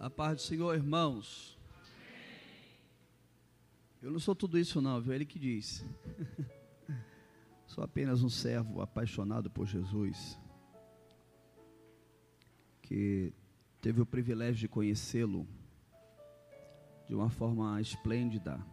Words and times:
A 0.00 0.08
paz 0.08 0.36
do 0.36 0.42
Senhor, 0.42 0.76
irmãos. 0.76 1.58
Eu 4.00 4.12
não 4.12 4.20
sou 4.20 4.32
tudo 4.32 4.56
isso 4.56 4.80
não, 4.80 5.00
viu? 5.00 5.12
Ele 5.12 5.26
que 5.26 5.40
diz. 5.40 5.84
sou 7.66 7.82
apenas 7.82 8.22
um 8.22 8.28
servo 8.28 8.80
apaixonado 8.80 9.50
por 9.50 9.66
Jesus, 9.66 10.38
que 12.80 13.32
teve 13.80 14.00
o 14.00 14.06
privilégio 14.06 14.60
de 14.60 14.68
conhecê-lo 14.68 15.48
de 17.08 17.14
uma 17.16 17.28
forma 17.28 17.80
esplêndida, 17.80 18.64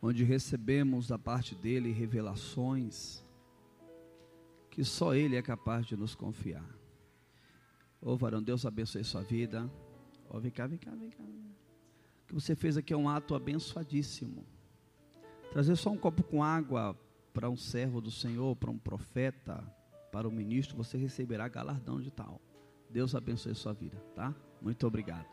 onde 0.00 0.24
recebemos 0.24 1.06
da 1.06 1.18
parte 1.18 1.54
dele 1.54 1.92
revelações 1.92 3.22
que 4.70 4.82
só 4.82 5.14
ele 5.14 5.36
é 5.36 5.42
capaz 5.42 5.84
de 5.84 5.96
nos 5.98 6.14
confiar. 6.14 6.77
Ô 8.00 8.16
varão, 8.16 8.42
Deus 8.42 8.64
abençoe 8.64 9.02
sua 9.04 9.22
vida. 9.22 9.70
Oh, 10.28 10.38
vem 10.38 10.50
cá, 10.50 10.66
vem 10.66 10.78
cá, 10.78 10.90
vem 10.90 11.10
cá. 11.10 11.22
O 11.22 12.26
que 12.28 12.34
você 12.34 12.54
fez 12.54 12.76
aqui 12.76 12.92
é 12.92 12.96
um 12.96 13.08
ato 13.08 13.34
abençoadíssimo. 13.34 14.44
Trazer 15.50 15.76
só 15.76 15.90
um 15.90 15.96
copo 15.96 16.22
com 16.22 16.42
água 16.42 16.96
para 17.32 17.48
um 17.48 17.56
servo 17.56 18.00
do 18.00 18.10
Senhor, 18.10 18.54
para 18.56 18.70
um 18.70 18.78
profeta, 18.78 19.64
para 20.12 20.28
um 20.28 20.30
ministro, 20.30 20.76
você 20.76 20.96
receberá 20.98 21.48
galardão 21.48 22.00
de 22.00 22.10
tal. 22.10 22.40
Deus 22.90 23.14
abençoe 23.14 23.54
sua 23.54 23.72
vida, 23.72 23.96
tá? 24.14 24.34
Muito 24.60 24.86
obrigado. 24.86 25.26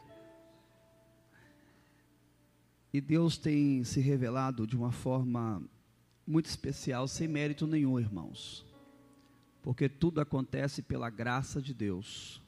E 2.94 3.02
Deus 3.02 3.38
tem 3.38 3.84
se 3.84 4.00
revelado 4.00 4.66
de 4.66 4.76
uma 4.76 4.92
forma 4.92 5.62
muito 6.26 6.46
especial, 6.46 7.08
sem 7.08 7.28
mérito 7.28 7.68
nenhum, 7.68 8.00
irmãos. 8.00 8.66
Porque 9.62 9.90
tudo 9.90 10.22
acontece 10.22 10.82
pela 10.82 11.10
graça 11.10 11.62
de 11.62 11.74
Deus. 11.74 12.42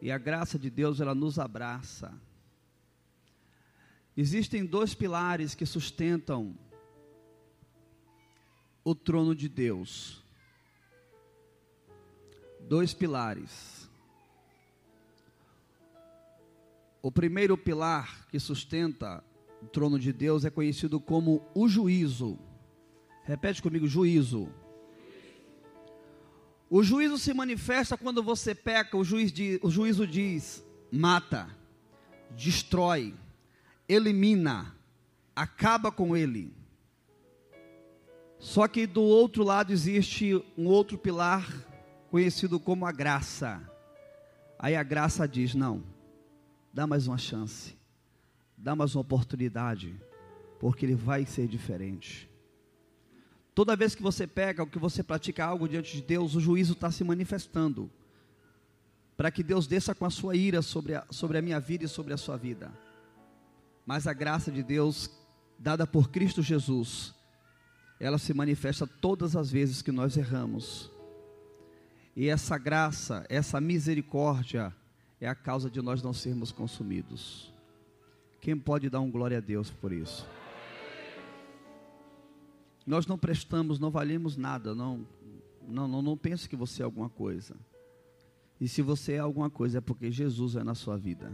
E 0.00 0.10
a 0.10 0.18
graça 0.18 0.58
de 0.58 0.70
Deus, 0.70 1.00
ela 1.00 1.14
nos 1.14 1.38
abraça. 1.38 2.12
Existem 4.16 4.64
dois 4.64 4.94
pilares 4.94 5.54
que 5.54 5.66
sustentam 5.66 6.56
o 8.84 8.94
trono 8.94 9.34
de 9.34 9.48
Deus. 9.48 10.22
Dois 12.60 12.94
pilares. 12.94 13.88
O 17.02 17.10
primeiro 17.10 17.56
pilar 17.56 18.26
que 18.28 18.38
sustenta 18.38 19.24
o 19.62 19.66
trono 19.66 19.98
de 19.98 20.12
Deus 20.12 20.44
é 20.44 20.50
conhecido 20.50 21.00
como 21.00 21.46
o 21.54 21.68
juízo. 21.68 22.38
Repete 23.24 23.62
comigo: 23.62 23.86
juízo. 23.86 24.52
O 26.72 26.84
juízo 26.84 27.18
se 27.18 27.34
manifesta 27.34 27.98
quando 27.98 28.22
você 28.22 28.54
peca, 28.54 28.96
o, 28.96 29.02
juiz 29.02 29.32
diz, 29.32 29.58
o 29.60 29.68
juízo 29.68 30.06
diz: 30.06 30.64
mata, 30.88 31.50
destrói, 32.30 33.12
elimina, 33.88 34.72
acaba 35.34 35.90
com 35.90 36.16
ele. 36.16 36.54
Só 38.38 38.68
que 38.68 38.86
do 38.86 39.02
outro 39.02 39.42
lado 39.42 39.72
existe 39.72 40.40
um 40.56 40.66
outro 40.66 40.96
pilar 40.96 41.44
conhecido 42.08 42.60
como 42.60 42.86
a 42.86 42.92
graça. 42.92 43.60
Aí 44.56 44.76
a 44.76 44.82
graça 44.84 45.26
diz: 45.26 45.56
não, 45.56 45.82
dá 46.72 46.86
mais 46.86 47.08
uma 47.08 47.18
chance, 47.18 47.76
dá 48.56 48.76
mais 48.76 48.94
uma 48.94 49.00
oportunidade, 49.00 50.00
porque 50.60 50.86
ele 50.86 50.94
vai 50.94 51.26
ser 51.26 51.48
diferente. 51.48 52.29
Toda 53.54 53.76
vez 53.76 53.94
que 53.94 54.02
você 54.02 54.26
pega, 54.26 54.66
que 54.66 54.78
você 54.78 55.02
pratica 55.02 55.44
algo 55.44 55.68
diante 55.68 55.96
de 55.96 56.02
Deus, 56.02 56.34
o 56.34 56.40
juízo 56.40 56.72
está 56.72 56.90
se 56.90 57.02
manifestando. 57.02 57.90
Para 59.16 59.30
que 59.30 59.42
Deus 59.42 59.66
desça 59.66 59.94
com 59.94 60.04
a 60.06 60.10
sua 60.10 60.36
ira 60.36 60.62
sobre 60.62 60.94
a, 60.94 61.04
sobre 61.10 61.38
a 61.38 61.42
minha 61.42 61.60
vida 61.60 61.84
e 61.84 61.88
sobre 61.88 62.12
a 62.12 62.16
sua 62.16 62.36
vida. 62.36 62.72
Mas 63.84 64.06
a 64.06 64.12
graça 64.12 64.50
de 64.50 64.62
Deus, 64.62 65.10
dada 65.58 65.86
por 65.86 66.10
Cristo 66.10 66.42
Jesus, 66.42 67.14
ela 67.98 68.18
se 68.18 68.32
manifesta 68.32 68.86
todas 68.86 69.36
as 69.36 69.50
vezes 69.50 69.82
que 69.82 69.92
nós 69.92 70.16
erramos. 70.16 70.90
E 72.16 72.28
essa 72.28 72.56
graça, 72.56 73.26
essa 73.28 73.60
misericórdia, 73.60 74.74
é 75.20 75.28
a 75.28 75.34
causa 75.34 75.70
de 75.70 75.82
nós 75.82 76.02
não 76.02 76.12
sermos 76.12 76.50
consumidos. 76.50 77.52
Quem 78.40 78.56
pode 78.56 78.88
dar 78.88 79.00
um 79.00 79.10
glória 79.10 79.36
a 79.36 79.40
Deus 79.40 79.70
por 79.70 79.92
isso? 79.92 80.26
Nós 82.90 83.06
não 83.06 83.16
prestamos, 83.16 83.78
não 83.78 83.88
valemos 83.88 84.36
nada, 84.36 84.74
não, 84.74 85.06
não, 85.62 85.86
não, 85.86 86.02
não 86.02 86.16
pense 86.16 86.48
que 86.48 86.56
você 86.56 86.82
é 86.82 86.84
alguma 86.84 87.08
coisa. 87.08 87.54
E 88.60 88.66
se 88.66 88.82
você 88.82 89.12
é 89.12 89.20
alguma 89.20 89.48
coisa 89.48 89.78
é 89.78 89.80
porque 89.80 90.10
Jesus 90.10 90.56
é 90.56 90.64
na 90.64 90.74
sua 90.74 90.98
vida. 90.98 91.30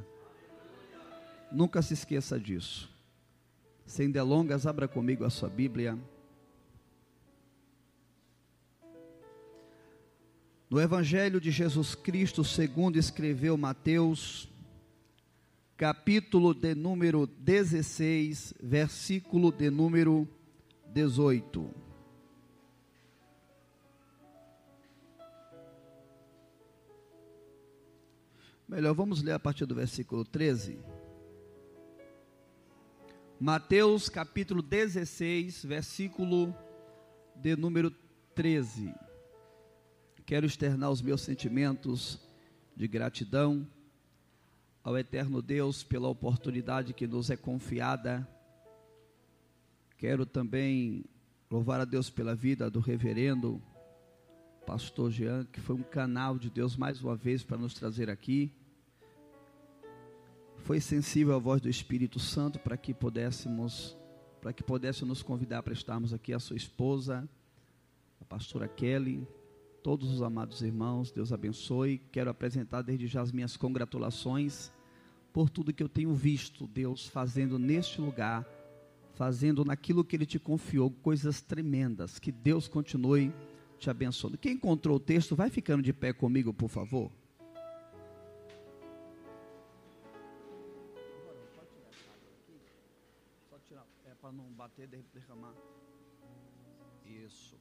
Nunca 1.50 1.81
se 1.81 1.94
esqueça 1.94 2.39
disso. 2.39 2.94
Sem 3.87 4.11
delongas, 4.11 4.67
abra 4.67 4.87
comigo 4.87 5.25
a 5.25 5.31
sua 5.31 5.49
Bíblia. 5.49 5.99
No 10.69 10.78
Evangelho 10.78 11.41
de 11.41 11.50
Jesus 11.50 11.94
Cristo, 11.94 12.44
segundo 12.44 12.99
escreveu 12.99 13.56
Mateus, 13.56 14.47
capítulo 15.75 16.53
de 16.53 16.75
número 16.75 17.27
16, 17.27 18.53
versículo 18.62 19.50
de 19.50 19.71
número 19.71 20.28
18. 20.97 21.75
Melhor, 28.67 28.95
vamos 28.95 29.23
ler 29.23 29.33
a 29.33 29.39
partir 29.39 29.67
do 29.67 29.75
versículo 29.75 30.25
13. 30.25 30.79
Mateus 33.39 34.09
capítulo 34.09 34.62
16, 34.62 35.67
versículo 35.67 36.56
de 37.35 37.55
número 37.55 37.91
13. 38.35 38.95
Quero 40.25 40.47
externar 40.47 40.91
os 40.91 41.03
meus 41.03 41.21
sentimentos 41.21 42.19
de 42.75 42.89
gratidão 42.89 43.69
ao 44.83 44.97
eterno 44.97 45.43
Deus 45.43 45.85
pela 45.85 46.09
oportunidade 46.09 46.95
que 46.95 47.06
nos 47.06 47.29
é 47.29 47.37
confiada 47.37 48.27
Quero 49.97 50.27
também 50.27 51.05
louvar 51.51 51.81
a 51.81 51.84
Deus 51.84 52.11
pela 52.11 52.34
vida 52.34 52.71
do 52.71 52.81
reverendo 52.81 53.62
pastor 54.67 55.11
Jean, 55.11 55.47
que 55.47 55.61
foi 55.61 55.75
um 55.75 55.83
canal 55.83 56.39
de 56.39 56.51
Deus 56.51 56.77
mais 56.77 57.03
uma 57.03 57.17
vez 57.17 57.43
para 57.43 57.57
nos 57.57 57.73
trazer 57.73 58.11
aqui. 58.11 58.53
Foi 60.59 60.81
sensível 60.81 61.35
à 61.35 61.39
voz 61.39 61.62
do 61.62 61.69
Espírito 61.69 62.19
Santo 62.19 62.59
para 62.59 62.77
que 62.77 62.93
pudéssemos 62.93 63.97
para 64.41 64.53
que 64.53 64.62
pudesse 64.62 65.05
nos 65.05 65.23
convidar 65.23 65.62
para 65.62 65.73
estarmos 65.73 66.12
aqui 66.12 66.33
a 66.33 66.39
sua 66.39 66.56
esposa, 66.56 67.29
a 68.21 68.25
pastora 68.25 68.69
Kelly, 68.69 69.27
todos 69.83 70.12
os 70.12 70.23
amados 70.23 70.62
irmãos, 70.62 71.11
Deus 71.11 71.33
abençoe. 71.33 71.99
Quero 72.12 72.31
apresentar 72.31 72.83
desde 72.83 73.09
já 73.09 73.23
as 73.23 73.33
minhas 73.33 73.56
congratulações 73.56 74.71
por 75.33 75.51
tudo 75.51 75.73
que 75.73 75.83
eu 75.83 75.89
tenho 75.89 76.15
visto 76.15 76.67
Deus 76.67 77.09
fazendo 77.09 77.59
neste 77.59 78.01
lugar 78.01 78.47
fazendo 79.16 79.65
naquilo 79.65 80.04
que 80.04 80.15
Ele 80.15 80.27
te 80.27 80.38
confiou 80.38 80.91
coisas 80.91 81.41
tremendas. 81.41 82.19
Que 82.19 82.31
Deus 82.31 82.69
continue 82.69 83.32
te 83.78 83.91
abençoando. 83.91 84.38
Quem 84.38 84.53
encontrou 84.53 84.97
o 84.97 85.00
texto, 85.00 85.34
vai 85.34 85.50
ficando 85.50 85.82
de 85.82 85.93
pé 85.93 86.12
comigo, 86.12 86.53
por 86.53 86.69
favor. 86.69 87.10
Para 94.21 94.32
não 94.32 94.50
bater, 94.55 94.88
derramar. 94.88 95.55
Isso. 97.05 97.56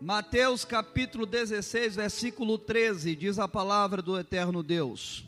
Mateus 0.00 0.64
capítulo 0.64 1.24
16, 1.24 1.94
versículo 1.94 2.58
13, 2.58 3.14
diz 3.14 3.38
a 3.38 3.46
palavra 3.46 4.02
do 4.02 4.18
eterno 4.18 4.60
Deus. 4.60 5.27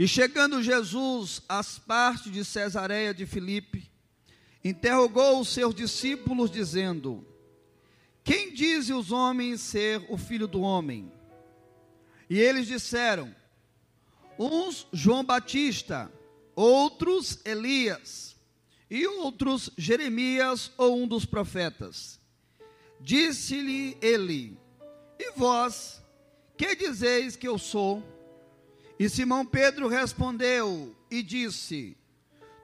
E 0.00 0.08
chegando 0.08 0.62
Jesus 0.62 1.42
às 1.46 1.78
partes 1.78 2.32
de 2.32 2.42
Cesareia 2.42 3.12
de 3.12 3.26
Filipe, 3.26 3.86
interrogou 4.64 5.38
os 5.38 5.50
seus 5.50 5.74
discípulos, 5.74 6.50
dizendo: 6.50 7.22
Quem 8.24 8.54
dizem 8.54 8.96
os 8.96 9.12
homens 9.12 9.60
ser 9.60 10.02
o 10.08 10.16
filho 10.16 10.48
do 10.48 10.62
homem? 10.62 11.12
E 12.30 12.38
eles 12.38 12.66
disseram: 12.66 13.36
Uns 14.38 14.86
João 14.90 15.22
Batista, 15.22 16.10
outros 16.56 17.38
Elias, 17.44 18.34
e 18.90 19.06
outros 19.06 19.68
Jeremias 19.76 20.72
ou 20.78 20.96
um 20.96 21.06
dos 21.06 21.26
profetas. 21.26 22.18
Disse-lhe 22.98 23.98
ele: 24.00 24.56
E 25.18 25.30
vós, 25.32 26.02
que 26.56 26.74
dizeis 26.74 27.36
que 27.36 27.46
eu 27.46 27.58
sou? 27.58 28.02
E 29.00 29.08
Simão 29.08 29.46
Pedro 29.46 29.88
respondeu 29.88 30.94
e 31.10 31.22
disse: 31.22 31.96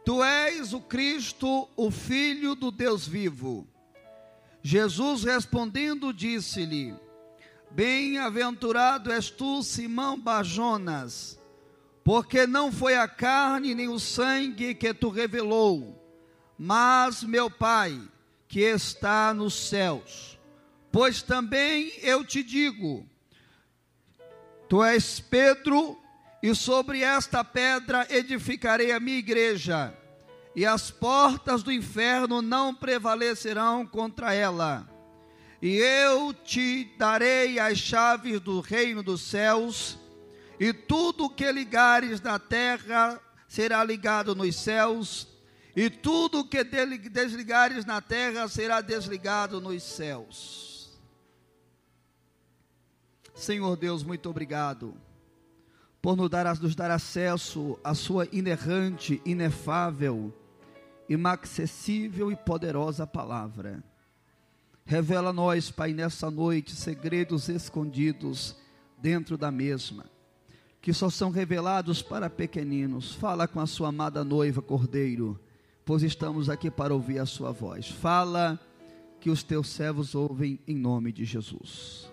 Tu 0.05 0.23
és 0.23 0.75
o 0.75 0.83
Cristo, 0.83 1.67
o 1.75 1.91
Filho 1.91 2.55
do 2.55 2.71
Deus 2.71 3.09
vivo. 3.09 3.67
Jesus 4.63 5.25
respondendo, 5.25 6.13
disse-lhe: 6.13 6.95
Bem-aventurado 7.71 9.11
és 9.11 9.31
tu, 9.31 9.63
Simão 9.63 10.21
Bajonas, 10.21 11.41
porque 12.05 12.47
não 12.47 12.71
foi 12.71 12.99
a 12.99 13.09
carne 13.09 13.75
nem 13.75 13.89
o 13.89 13.99
sangue 13.99 14.75
que 14.75 14.93
tu 14.93 15.09
revelou, 15.09 15.99
mas 16.59 17.25
meu 17.25 17.51
Pai 17.51 17.99
que 18.47 18.61
está 18.61 19.33
nos 19.33 19.55
céus. 19.71 20.39
Pois 20.93 21.23
também 21.23 21.91
eu 22.03 22.23
te 22.27 22.43
digo: 22.43 23.09
tu 24.69 24.85
és 24.85 25.19
Pedro, 25.19 25.99
e 26.43 26.55
sobre 26.55 27.03
esta 27.03 27.43
pedra 27.43 28.07
edificarei 28.11 28.93
a 28.93 29.01
minha 29.01 29.19
igreja, 29.19 29.97
e 30.55 30.65
as 30.65 30.91
portas 30.91 31.63
do 31.63 31.73
inferno 31.73 32.41
não 32.41 32.75
prevalecerão 32.75 33.87
contra 33.87 34.33
ela. 34.33 34.89
E 35.61 35.77
eu 35.77 36.33
te 36.33 36.85
darei 36.99 37.59
as 37.59 37.79
chaves 37.79 38.41
do 38.41 38.61
reino 38.61 39.03
dos 39.03 39.23
céus, 39.23 39.99
e 40.61 40.73
tudo 40.73 41.31
que 41.31 41.51
ligares 41.51 42.21
na 42.21 42.39
terra 42.39 43.21
será 43.49 43.83
ligado 43.83 44.35
nos 44.35 44.57
céus, 44.57 45.29
e 45.75 45.91
tudo 45.91 46.47
que 46.47 46.65
desligares 46.65 47.85
na 47.85 48.01
terra 48.01 48.49
será 48.49 48.81
desligado 48.81 49.61
nos 49.61 49.83
céus. 49.83 50.99
Senhor 53.35 53.77
Deus, 53.77 54.03
muito 54.03 54.31
obrigado 54.31 55.06
por 56.07 56.17
nos 56.17 56.31
dar, 56.31 56.57
nos 56.61 56.77
dar 56.77 56.93
acesso 56.93 57.77
à 57.83 57.93
Sua 57.93 58.29
inerrante, 58.31 59.21
inefável, 59.25 60.33
inacessível 61.09 62.31
e 62.31 62.37
poderosa 62.37 63.05
palavra. 63.05 63.83
Revela 64.85 65.31
a 65.31 65.33
nós, 65.33 65.69
Pai, 65.73 65.93
nessa 65.93 66.31
noite, 66.31 66.77
segredos 66.77 67.49
escondidos 67.49 68.55
dentro 68.97 69.37
da 69.37 69.51
mesma, 69.51 70.05
que 70.81 70.93
só 70.93 71.11
são 71.11 71.33
revelados 71.33 72.03
para 72.03 72.31
pequeninos. 72.31 73.13
Fala 73.17 73.49
com 73.49 73.59
a 73.59 73.67
sua 73.67 73.89
amada 73.89 74.23
noiva, 74.23 74.63
Cordeiro 74.63 75.41
pois 75.85 76.05
estamos 76.05 76.49
aqui 76.49 76.71
para 76.71 76.95
ouvir 76.95 77.19
a 77.19 77.27
sua 77.27 77.51
voz. 77.51 77.89
Fala 77.89 78.61
que 79.19 79.29
os 79.29 79.43
teus 79.43 79.69
servos 79.71 80.15
ouvem 80.15 80.61
em 80.69 80.77
nome 80.77 81.11
de 81.11 81.25
Jesus. 81.25 82.09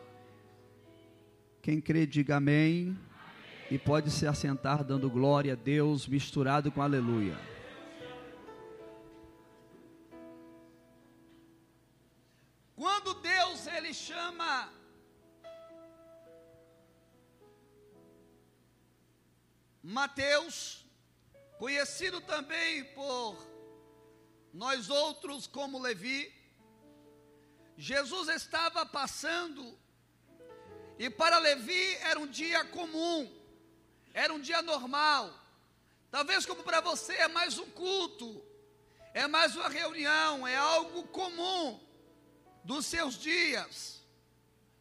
Quem 1.61 1.79
crê, 1.79 2.07
diga 2.07 2.37
amém. 2.37 2.97
E 3.73 3.79
pode 3.79 4.11
se 4.11 4.27
assentar 4.27 4.83
dando 4.83 5.09
glória 5.09 5.53
a 5.53 5.55
Deus, 5.55 6.07
misturado 6.07 6.71
com 6.71 6.79
aleluia. 6.79 7.35
Quando 12.75 13.15
Deus 13.15 13.65
ele 13.65 13.91
chama 13.91 14.71
Mateus, 19.81 20.85
conhecido 21.57 22.21
também 22.21 22.83
por 22.93 23.35
nós 24.53 24.91
outros 24.91 25.47
como 25.47 25.81
Levi, 25.81 26.31
Jesus 27.75 28.29
estava 28.29 28.85
passando, 28.85 29.75
e 30.99 31.09
para 31.09 31.39
Levi 31.39 31.95
era 31.95 32.19
um 32.19 32.27
dia 32.27 32.63
comum, 32.65 33.41
era 34.13 34.33
um 34.33 34.39
dia 34.39 34.61
normal, 34.61 35.33
talvez 36.11 36.45
como 36.45 36.63
para 36.63 36.79
você 36.81 37.13
é 37.13 37.27
mais 37.27 37.57
um 37.57 37.69
culto, 37.71 38.45
é 39.13 39.27
mais 39.27 39.55
uma 39.55 39.67
reunião, 39.67 40.47
é 40.47 40.55
algo 40.55 41.03
comum 41.07 41.79
dos 42.63 42.85
seus 42.85 43.17
dias, 43.17 44.01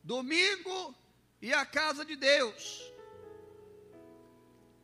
domingo 0.02 0.94
e 1.40 1.52
a 1.52 1.64
casa 1.64 2.04
de 2.04 2.14
Deus. 2.14 2.92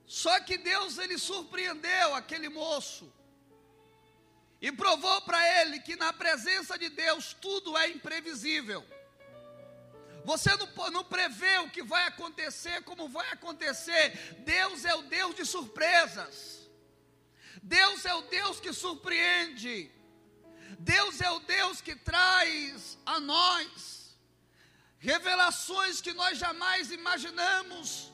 Só 0.06 0.40
que 0.40 0.56
Deus 0.56 0.96
ele 0.96 1.18
surpreendeu 1.18 2.14
aquele 2.14 2.48
moço 2.48 3.12
e 4.60 4.72
provou 4.72 5.20
para 5.22 5.60
ele 5.60 5.80
que 5.80 5.94
na 5.96 6.12
presença 6.12 6.78
de 6.78 6.88
Deus 6.88 7.34
tudo 7.34 7.76
é 7.76 7.90
imprevisível. 7.90 8.84
Você 10.30 10.50
não, 10.56 10.90
não 10.90 11.04
prevê 11.04 11.56
o 11.60 11.70
que 11.70 11.82
vai 11.82 12.06
acontecer, 12.06 12.82
como 12.82 13.08
vai 13.08 13.26
acontecer. 13.30 14.04
Deus 14.54 14.84
é 14.84 14.94
o 14.94 15.04
Deus 15.04 15.34
de 15.34 15.44
surpresas. 15.46 16.68
Deus 17.62 18.04
é 18.04 18.12
o 18.12 18.20
Deus 18.22 18.60
que 18.60 18.70
surpreende. 18.74 19.90
Deus 20.78 21.22
é 21.22 21.30
o 21.30 21.40
Deus 21.40 21.80
que 21.80 21.96
traz 21.96 22.98
a 23.06 23.18
nós 23.18 24.18
revelações 24.98 26.02
que 26.02 26.12
nós 26.12 26.36
jamais 26.36 26.90
imaginamos, 26.90 28.12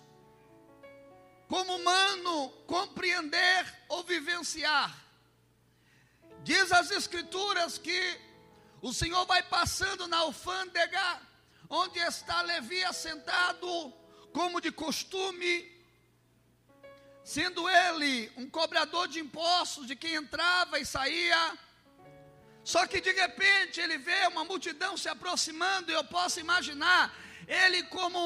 como 1.49 1.75
humano, 1.75 2.51
compreender 2.77 3.63
ou 3.89 4.05
vivenciar. 4.05 4.91
Diz 6.45 6.71
as 6.71 6.93
Escrituras 6.93 7.77
que 7.77 8.01
o 8.81 8.93
Senhor 8.93 9.25
vai 9.27 9.43
passando 9.43 10.07
na 10.07 10.19
alfândega, 10.19 11.34
onde 11.83 11.99
está 11.99 12.41
Levi 12.43 12.85
assentado, 12.85 13.93
como 14.33 14.61
de 14.61 14.71
costume, 14.71 15.53
sendo 17.25 17.69
ele 17.69 18.31
um 18.37 18.49
cobrador 18.49 19.09
de 19.09 19.19
impostos 19.19 19.87
de 19.87 19.97
quem 19.97 20.15
entrava 20.15 20.79
e 20.79 20.87
saía. 20.87 21.43
Só 22.63 22.87
que 22.87 23.01
de 23.01 23.13
repente 23.13 23.81
ele 23.81 23.99
vê 23.99 24.27
uma 24.29 24.45
multidão 24.45 24.97
se 24.97 25.09
aproximando, 25.09 25.91
e 25.91 25.95
eu 25.95 26.05
posso 26.05 26.39
imaginar 26.41 27.13
ele, 27.47 27.83
como 27.85 28.19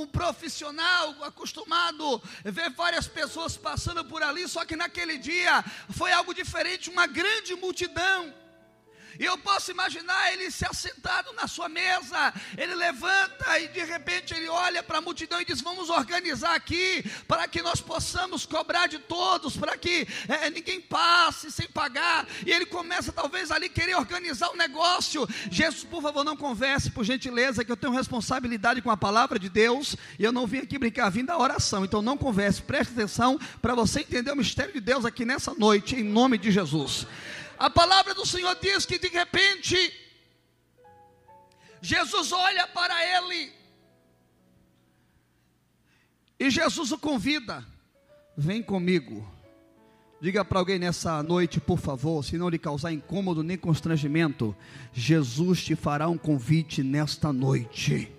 um 0.00 0.06
profissional 0.06 1.24
acostumado 1.24 2.22
a 2.44 2.50
ver 2.50 2.70
várias 2.70 3.08
pessoas 3.08 3.56
passando 3.56 4.04
por 4.04 4.22
ali, 4.22 4.46
só 4.48 4.64
que 4.64 4.76
naquele 4.76 5.16
dia 5.16 5.64
foi 5.90 6.12
algo 6.12 6.34
diferente 6.34 6.90
uma 6.90 7.06
grande 7.06 7.54
multidão. 7.54 8.34
E 9.18 9.24
eu 9.24 9.38
posso 9.38 9.70
imaginar 9.70 10.32
ele 10.32 10.50
se 10.50 10.64
assentado 10.66 11.32
na 11.32 11.46
sua 11.46 11.68
mesa, 11.68 12.32
ele 12.56 12.74
levanta 12.74 13.58
e 13.58 13.68
de 13.68 13.84
repente 13.84 14.34
ele 14.34 14.48
olha 14.48 14.82
para 14.82 14.98
a 14.98 15.00
multidão 15.00 15.40
e 15.40 15.44
diz: 15.44 15.60
Vamos 15.60 15.90
organizar 15.90 16.54
aqui, 16.54 17.04
para 17.26 17.48
que 17.48 17.62
nós 17.62 17.80
possamos 17.80 18.44
cobrar 18.44 18.86
de 18.86 18.98
todos, 18.98 19.56
para 19.56 19.76
que 19.76 20.06
é, 20.28 20.50
ninguém 20.50 20.80
passe 20.80 21.50
sem 21.50 21.68
pagar. 21.68 22.26
E 22.44 22.50
ele 22.50 22.66
começa 22.66 23.12
talvez 23.12 23.50
ali 23.50 23.68
querer 23.68 23.96
organizar 23.96 24.50
o 24.50 24.56
negócio. 24.56 25.26
Jesus, 25.50 25.84
por 25.84 26.02
favor, 26.02 26.24
não 26.24 26.36
converse, 26.36 26.90
por 26.90 27.04
gentileza, 27.04 27.64
que 27.64 27.72
eu 27.72 27.76
tenho 27.76 27.92
responsabilidade 27.92 28.82
com 28.82 28.90
a 28.90 28.96
palavra 28.96 29.38
de 29.38 29.48
Deus 29.48 29.96
e 30.18 30.24
eu 30.24 30.32
não 30.32 30.46
vim 30.46 30.58
aqui 30.58 30.78
brincar, 30.78 31.10
vim 31.10 31.24
da 31.24 31.38
oração. 31.38 31.84
Então 31.84 32.02
não 32.02 32.16
converse, 32.16 32.62
preste 32.62 32.92
atenção 32.92 33.38
para 33.60 33.74
você 33.74 34.00
entender 34.00 34.30
o 34.30 34.36
mistério 34.36 34.72
de 34.72 34.80
Deus 34.80 35.04
aqui 35.04 35.24
nessa 35.24 35.54
noite, 35.54 35.96
em 35.96 36.04
nome 36.04 36.38
de 36.38 36.50
Jesus. 36.50 37.06
A 37.58 37.70
palavra 37.70 38.14
do 38.14 38.26
Senhor 38.26 38.54
diz 38.60 38.84
que 38.84 38.98
de 38.98 39.08
repente, 39.08 39.76
Jesus 41.80 42.32
olha 42.32 42.66
para 42.68 42.94
ele, 43.16 43.52
e 46.38 46.50
Jesus 46.50 46.92
o 46.92 46.98
convida: 46.98 47.64
vem 48.36 48.62
comigo. 48.62 49.26
Diga 50.18 50.42
para 50.42 50.58
alguém 50.58 50.78
nessa 50.78 51.22
noite, 51.22 51.60
por 51.60 51.78
favor, 51.78 52.24
se 52.24 52.38
não 52.38 52.48
lhe 52.48 52.58
causar 52.58 52.90
incômodo 52.90 53.42
nem 53.42 53.56
constrangimento, 53.56 54.56
Jesus 54.92 55.62
te 55.62 55.76
fará 55.76 56.08
um 56.08 56.16
convite 56.16 56.82
nesta 56.82 57.32
noite. 57.34 58.10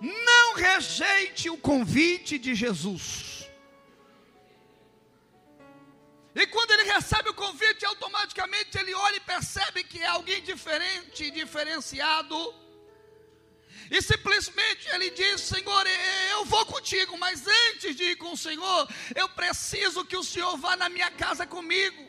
Não 0.00 0.54
rejeite 0.54 1.50
o 1.50 1.58
convite 1.58 2.38
de 2.38 2.54
Jesus. 2.54 3.35
E 6.40 6.46
quando 6.48 6.70
ele 6.72 6.92
recebe 6.92 7.30
o 7.30 7.34
convite, 7.34 7.86
automaticamente 7.86 8.76
ele 8.76 8.92
olha 8.94 9.16
e 9.16 9.20
percebe 9.20 9.82
que 9.82 10.02
é 10.02 10.06
alguém 10.06 10.42
diferente, 10.42 11.30
diferenciado. 11.30 12.36
E 13.90 14.02
simplesmente 14.02 14.86
ele 14.88 15.10
diz: 15.12 15.40
Senhor, 15.40 15.86
eu 16.32 16.44
vou 16.44 16.66
contigo, 16.66 17.16
mas 17.16 17.46
antes 17.70 17.96
de 17.96 18.04
ir 18.04 18.16
com 18.16 18.32
o 18.32 18.36
Senhor, 18.36 18.86
eu 19.14 19.30
preciso 19.30 20.04
que 20.04 20.16
o 20.16 20.22
Senhor 20.22 20.58
vá 20.58 20.76
na 20.76 20.90
minha 20.90 21.10
casa 21.10 21.46
comigo. 21.46 22.04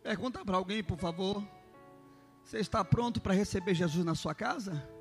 Pergunta 0.00 0.44
para 0.44 0.58
alguém, 0.58 0.84
por 0.84 0.96
favor: 0.96 1.42
Você 2.44 2.58
está 2.58 2.84
pronto 2.84 3.20
para 3.20 3.34
receber 3.34 3.74
Jesus 3.74 4.04
na 4.04 4.14
sua 4.14 4.32
casa? 4.32 4.99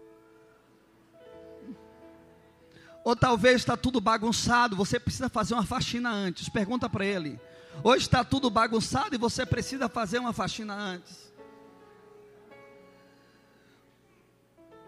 Ou 3.10 3.16
talvez 3.16 3.56
está 3.56 3.76
tudo 3.76 4.00
bagunçado, 4.00 4.76
você 4.76 5.00
precisa 5.00 5.28
fazer 5.30 5.56
uma 5.56 5.66
faxina 5.66 6.12
antes. 6.12 6.48
Pergunta 6.48 6.88
para 6.88 7.04
ele. 7.04 7.40
Hoje 7.84 8.04
está 8.04 8.24
tudo 8.24 8.52
bagunçado 8.52 9.16
e 9.16 9.18
você 9.18 9.48
precisa 9.48 9.90
fazer 9.90 10.20
uma 10.20 10.32
faxina 10.32 10.76
antes. 10.76 11.29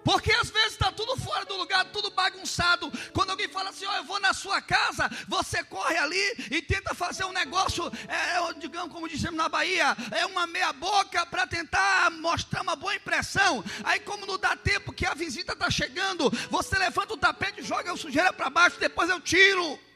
Porque 0.04 0.32
às 0.32 0.50
vezes 0.50 0.74
está 0.74 0.92
tudo 0.92 1.16
fora 1.18 1.46
do 1.46 1.56
lugar 1.56 1.86
tudo 1.86 2.10
bagunçado. 2.12 2.92
Quando 3.14 3.32
alguém 3.32 3.48
fala 3.48 3.70
assim, 3.70 3.86
oh, 3.86 3.94
eu 3.94 4.04
vou 4.04 4.20
na 4.20 4.34
sua 4.34 4.62
casa, 4.62 5.10
você 5.28 5.64
corre 5.64 5.98
ali 5.98 6.48
e 6.50 6.62
tenta 6.62 6.94
fazer 6.94 7.26
um 7.26 7.32
negócio, 7.32 7.92
é, 8.08 8.38
é 8.38 8.54
digamos 8.54 8.92
como 8.92 9.08
dizemos 9.08 9.38
na 9.38 9.50
Bahia, 9.50 9.96
é 10.12 10.26
uma 10.26 10.48
meia 10.48 10.74
boca 10.74 11.26
para 11.26 11.46
tentar 11.48 12.10
mostrar 12.12 12.62
uma 12.62 12.76
boa 12.76 12.96
impressão. 12.96 13.64
Aí 13.84 14.00
como 14.00 14.26
não 14.26 14.38
dá 14.38 14.56
tempo 14.56 14.94
que 14.94 15.06
a 15.06 15.14
visita 15.14 15.54
está 15.54 15.70
chegando, 15.70 16.30
você 16.50 16.78
levanta 16.78 17.14
o 17.14 17.18
tapete 17.18 17.62
joga 17.62 17.94
o 17.94 17.98
sujeira 17.98 18.34
para 18.34 18.50
baixo, 18.50 18.80
depois 18.80 19.10
eu 19.10 19.20
tiro. 19.20 19.91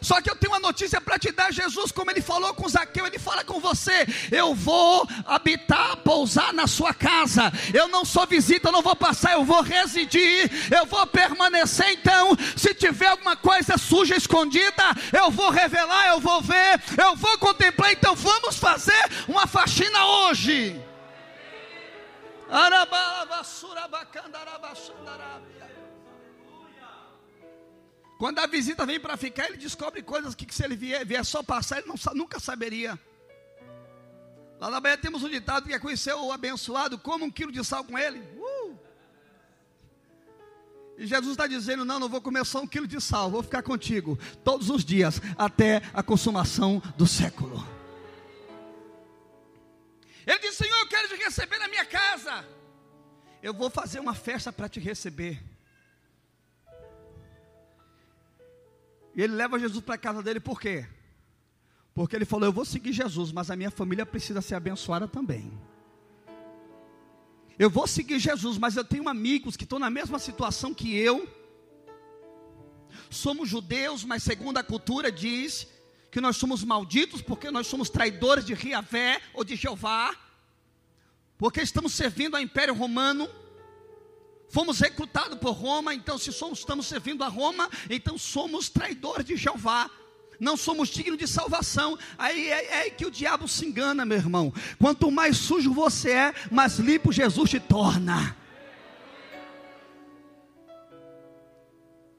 Só 0.00 0.20
que 0.20 0.30
eu 0.30 0.36
tenho 0.36 0.52
uma 0.52 0.60
notícia 0.60 1.00
para 1.00 1.18
te 1.18 1.30
dar, 1.32 1.52
Jesus, 1.52 1.92
como 1.92 2.10
ele 2.10 2.20
falou 2.20 2.52
com 2.54 2.68
Zaqueu, 2.68 3.06
ele 3.06 3.18
fala 3.18 3.44
com 3.44 3.60
você: 3.60 4.06
eu 4.30 4.54
vou 4.54 5.08
habitar, 5.26 5.96
pousar 5.98 6.52
na 6.52 6.66
sua 6.66 6.92
casa. 6.92 7.52
Eu 7.72 7.88
não 7.88 8.04
sou 8.04 8.26
visita, 8.26 8.68
eu 8.68 8.72
não 8.72 8.82
vou 8.82 8.96
passar, 8.96 9.32
eu 9.32 9.44
vou 9.44 9.62
residir, 9.62 10.50
eu 10.74 10.86
vou 10.86 11.06
permanecer. 11.06 11.90
Então, 11.90 12.36
se 12.56 12.74
tiver 12.74 13.06
alguma 13.08 13.36
coisa 13.36 13.78
suja 13.78 14.16
escondida, 14.16 14.84
eu 15.12 15.30
vou 15.30 15.50
revelar, 15.50 16.08
eu 16.08 16.20
vou 16.20 16.40
ver, 16.42 16.80
eu 16.96 17.16
vou 17.16 17.38
contemplar. 17.38 17.92
Então, 17.92 18.14
vamos 18.14 18.56
fazer 18.56 19.04
uma 19.26 19.46
faxina 19.46 20.04
hoje. 20.06 20.80
Quando 28.18 28.40
a 28.40 28.46
visita 28.48 28.84
vem 28.84 28.98
para 28.98 29.16
ficar, 29.16 29.46
ele 29.46 29.56
descobre 29.56 30.02
coisas 30.02 30.34
que, 30.34 30.52
se 30.52 30.64
ele 30.64 30.74
vier, 30.74 31.06
vier 31.06 31.24
só 31.24 31.40
passar, 31.40 31.78
ele 31.78 31.86
não, 31.86 31.94
nunca 32.14 32.40
saberia. 32.40 32.98
Lá 34.58 34.68
na 34.68 34.80
Bahia 34.80 34.98
temos 34.98 35.22
um 35.22 35.28
ditado 35.28 35.68
que 35.68 35.72
é 35.72 35.78
conhecer 35.78 36.12
o 36.14 36.32
abençoado, 36.32 36.98
como 36.98 37.24
um 37.24 37.30
quilo 37.30 37.52
de 37.52 37.64
sal 37.64 37.84
com 37.84 37.96
ele. 37.96 38.18
Uh! 38.36 38.76
E 40.98 41.06
Jesus 41.06 41.30
está 41.30 41.46
dizendo: 41.46 41.84
Não, 41.84 42.00
não 42.00 42.08
vou 42.08 42.20
comer 42.20 42.44
só 42.44 42.60
um 42.60 42.66
quilo 42.66 42.88
de 42.88 43.00
sal, 43.00 43.30
vou 43.30 43.40
ficar 43.40 43.62
contigo 43.62 44.18
todos 44.42 44.68
os 44.68 44.84
dias, 44.84 45.22
até 45.38 45.80
a 45.94 46.02
consumação 46.02 46.82
do 46.96 47.06
século. 47.06 47.64
Ele 50.26 50.40
disse: 50.40 50.56
Senhor, 50.56 50.76
eu 50.76 50.88
quero 50.88 51.06
te 51.06 51.14
receber 51.14 51.58
na 51.58 51.68
minha 51.68 51.84
casa. 51.84 52.44
Eu 53.40 53.54
vou 53.54 53.70
fazer 53.70 54.00
uma 54.00 54.14
festa 54.14 54.52
para 54.52 54.68
te 54.68 54.80
receber. 54.80 55.40
E 59.18 59.22
ele 59.22 59.34
leva 59.34 59.58
Jesus 59.58 59.84
para 59.84 59.96
a 59.96 59.98
casa 59.98 60.22
dele 60.22 60.38
por 60.38 60.60
quê? 60.60 60.86
Porque 61.92 62.14
ele 62.14 62.24
falou: 62.24 62.46
Eu 62.46 62.52
vou 62.52 62.64
seguir 62.64 62.92
Jesus, 62.92 63.32
mas 63.32 63.50
a 63.50 63.56
minha 63.56 63.68
família 63.68 64.06
precisa 64.06 64.40
ser 64.40 64.54
abençoada 64.54 65.08
também. 65.08 65.50
Eu 67.58 67.68
vou 67.68 67.88
seguir 67.88 68.20
Jesus, 68.20 68.56
mas 68.56 68.76
eu 68.76 68.84
tenho 68.84 69.08
amigos 69.08 69.56
que 69.56 69.64
estão 69.64 69.80
na 69.80 69.90
mesma 69.90 70.20
situação 70.20 70.72
que 70.72 70.96
eu. 70.96 71.28
Somos 73.10 73.48
judeus, 73.48 74.04
mas 74.04 74.22
segundo 74.22 74.58
a 74.58 74.62
cultura 74.62 75.10
diz 75.10 75.66
que 76.12 76.20
nós 76.20 76.36
somos 76.36 76.62
malditos 76.62 77.20
porque 77.20 77.50
nós 77.50 77.66
somos 77.66 77.90
traidores 77.90 78.44
de 78.44 78.54
Riavé 78.54 79.20
ou 79.34 79.42
de 79.42 79.56
Jeová, 79.56 80.14
porque 81.36 81.60
estamos 81.60 81.92
servindo 81.92 82.36
ao 82.36 82.40
Império 82.40 82.72
Romano. 82.72 83.28
Fomos 84.50 84.80
recrutados 84.80 85.38
por 85.38 85.52
Roma, 85.52 85.94
então 85.94 86.16
se 86.16 86.32
somos, 86.32 86.60
estamos 86.60 86.86
servindo 86.86 87.22
a 87.22 87.28
Roma, 87.28 87.68
então 87.90 88.16
somos 88.16 88.68
traidores 88.68 89.26
de 89.26 89.36
Jeová. 89.36 89.90
Não 90.40 90.56
somos 90.56 90.88
dignos 90.88 91.18
de 91.18 91.26
salvação. 91.26 91.98
Aí 92.16 92.48
é, 92.48 92.86
é, 92.86 92.90
que 92.90 93.04
o 93.04 93.10
diabo 93.10 93.46
se 93.46 93.66
engana, 93.66 94.06
meu 94.06 94.16
irmão. 94.16 94.52
Quanto 94.78 95.10
mais 95.10 95.36
sujo 95.36 95.74
você 95.74 96.12
é, 96.12 96.34
mais 96.50 96.78
limpo 96.78 97.12
Jesus 97.12 97.50
te 97.50 97.60
torna. 97.60 98.36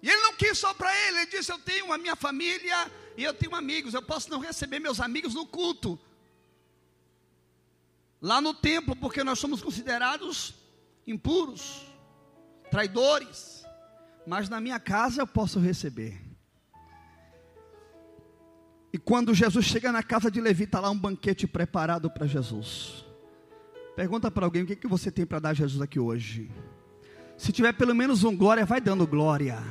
E 0.02 0.10
ele 0.10 0.22
não 0.22 0.36
quis 0.36 0.58
só 0.58 0.74
para 0.74 0.94
ele, 1.08 1.20
ele 1.20 1.32
disse: 1.32 1.52
Eu 1.52 1.60
tenho 1.60 1.92
a 1.92 1.98
minha 1.98 2.16
família 2.16 2.92
e 3.18 3.24
eu 3.24 3.34
tenho 3.34 3.56
amigos, 3.56 3.94
eu 3.94 4.02
posso 4.02 4.30
não 4.30 4.40
receber 4.40 4.80
meus 4.80 5.02
amigos 5.02 5.34
no 5.34 5.46
culto, 5.46 6.00
lá 8.22 8.40
no 8.40 8.54
templo, 8.54 8.96
porque 8.96 9.24
nós 9.26 9.40
somos 9.40 9.62
considerados 9.62 10.54
impuros 11.06 11.89
traidores, 12.70 13.66
mas 14.26 14.50
na 14.50 14.60
minha 14.60 14.80
casa 14.80 15.22
eu 15.22 15.28
posso 15.28 15.60
receber. 15.60 16.20
E 18.92 18.98
quando 18.98 19.34
Jesus 19.34 19.66
chega 19.66 19.92
na 19.92 20.02
casa 20.02 20.32
de 20.32 20.42
Levi, 20.42 20.64
está 20.64 20.80
lá 20.80 20.90
um 20.90 20.98
banquete 20.98 21.46
preparado 21.48 22.10
para 22.10 22.26
Jesus. 22.26 23.06
Pergunta 23.96 24.32
para 24.32 24.46
alguém 24.46 24.64
o 24.64 24.66
que, 24.66 24.76
que 24.76 24.88
você 24.88 25.12
tem 25.12 25.26
para 25.26 25.40
dar 25.40 25.50
a 25.50 25.54
Jesus 25.54 25.82
aqui 25.82 26.00
hoje. 26.00 26.52
Se 27.38 27.52
tiver 27.52 27.74
pelo 27.74 27.94
menos 27.94 28.24
um 28.24 28.36
glória, 28.36 28.66
vai 28.66 28.82
dando 28.82 29.06
glória. 29.06 29.62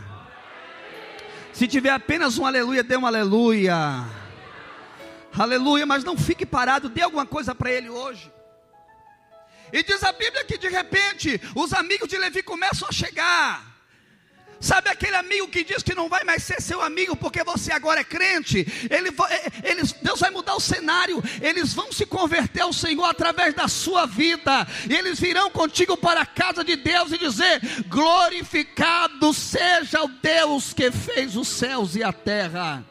Se 1.53 1.67
tiver 1.67 1.91
apenas 1.91 2.39
um 2.39 2.47
aleluia, 2.47 2.85
dê 2.85 2.97
um 2.97 3.07
aleluia. 3.07 4.05
Aleluia, 5.37 5.85
mas 5.85 6.05
não 6.05 6.17
fique 6.17 6.47
parado, 6.47 6.89
dê 6.89 7.03
alguma 7.03 7.27
coisa 7.27 7.55
para 7.55 7.71
ele 7.71 7.89
hoje. 7.89 8.33
E 9.73 9.83
diz 9.83 10.03
a 10.03 10.13
Bíblia 10.13 10.45
que 10.45 10.59
de 10.59 10.69
repente 10.69 11.41
os 11.55 11.73
amigos 11.73 12.09
de 12.09 12.17
Levi 12.17 12.43
começam 12.43 12.89
a 12.89 12.93
chegar. 12.93 13.79
Sabe 14.61 14.91
aquele 14.91 15.15
amigo 15.15 15.47
que 15.47 15.63
diz 15.63 15.83
que 15.85 15.95
não 15.95 16.09
vai 16.09 16.25
mais 16.25 16.43
ser 16.43 16.61
seu 16.61 16.83
amigo 16.83 17.15
porque 17.15 17.45
você 17.45 17.73
agora 17.73 18.01
é 18.01 18.05
crente? 18.05 18.67
Ele, 18.91 19.11
eles, 19.63 19.93
Deus 19.93 20.19
vai 20.19 20.31
mudar 20.31 20.57
o 20.57 20.61
cenário. 20.61 21.23
Eles 21.41 21.73
vão 21.75 21.93
se 21.93 22.05
converter 22.05 22.63
ao 22.63 22.73
Senhor 22.73 23.05
através 23.05 23.55
da 23.55 23.69
sua 23.69 24.05
vida. 24.07 24.67
E 24.89 24.95
eles 24.95 25.21
virão 25.21 25.49
contigo 25.51 25.97
para 25.97 26.23
a 26.23 26.27
casa 26.27 26.65
de 26.65 26.75
Deus 26.75 27.13
e 27.13 27.19
dizer: 27.19 27.61
Glorificado 27.87 29.33
seja 29.33 30.03
o 30.03 30.09
Deus 30.09 30.73
que 30.73 30.91
fez 30.91 31.37
os 31.37 31.47
céus 31.47 31.95
e 31.95 32.03
a 32.03 32.13
terra. 32.13 32.85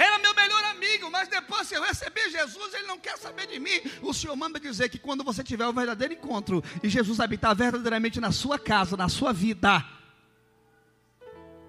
Era 0.00 0.18
meu 0.18 0.34
melhor 0.34 0.64
amigo, 0.64 1.10
mas 1.10 1.28
depois 1.28 1.68
que 1.68 1.76
eu 1.76 1.82
recebi 1.82 2.30
Jesus, 2.30 2.72
ele 2.72 2.86
não 2.86 2.98
quer 2.98 3.18
saber 3.18 3.46
de 3.46 3.60
mim. 3.60 3.82
O 4.00 4.14
Senhor 4.14 4.34
manda 4.34 4.58
dizer 4.58 4.88
que 4.88 4.98
quando 4.98 5.22
você 5.22 5.44
tiver 5.44 5.66
o 5.66 5.74
verdadeiro 5.74 6.14
encontro 6.14 6.64
e 6.82 6.88
Jesus 6.88 7.20
habitar 7.20 7.54
verdadeiramente 7.54 8.18
na 8.18 8.32
sua 8.32 8.58
casa, 8.58 8.96
na 8.96 9.10
sua 9.10 9.30
vida, 9.30 9.84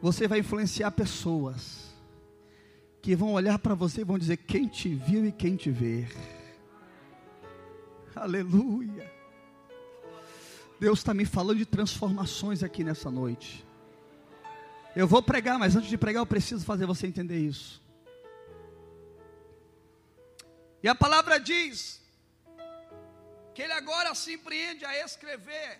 você 0.01 0.29
vai 0.29 0.39
influenciar 0.39 0.91
pessoas 0.91 1.93
que 3.01 3.17
vão 3.17 3.33
olhar 3.33 3.59
para 3.59 3.75
você 3.75 3.99
e 3.99 4.05
vão 4.05 4.17
dizer: 4.17 4.37
quem 4.37 4.65
te 4.65 4.87
viu 4.87 5.25
e 5.25 5.31
quem 5.33 5.57
te 5.57 5.69
vê. 5.69 6.07
Aleluia. 8.15 9.11
Deus 10.79 10.99
está 10.99 11.13
me 11.13 11.25
falando 11.25 11.57
de 11.57 11.65
transformações 11.65 12.63
aqui 12.63 12.81
nessa 12.81 13.11
noite. 13.11 13.65
Eu 14.95 15.05
vou 15.05 15.21
pregar, 15.21 15.59
mas 15.59 15.75
antes 15.75 15.89
de 15.89 15.97
pregar, 15.97 16.21
eu 16.21 16.25
preciso 16.25 16.63
fazer 16.63 16.85
você 16.85 17.07
entender 17.07 17.39
isso. 17.39 17.80
E 20.83 20.87
a 20.87 20.95
palavra 20.95 21.39
diz 21.39 22.01
que 23.53 23.61
ele 23.61 23.73
agora 23.73 24.15
se 24.15 24.33
empreende 24.33 24.83
a 24.85 24.97
escrever 25.05 25.79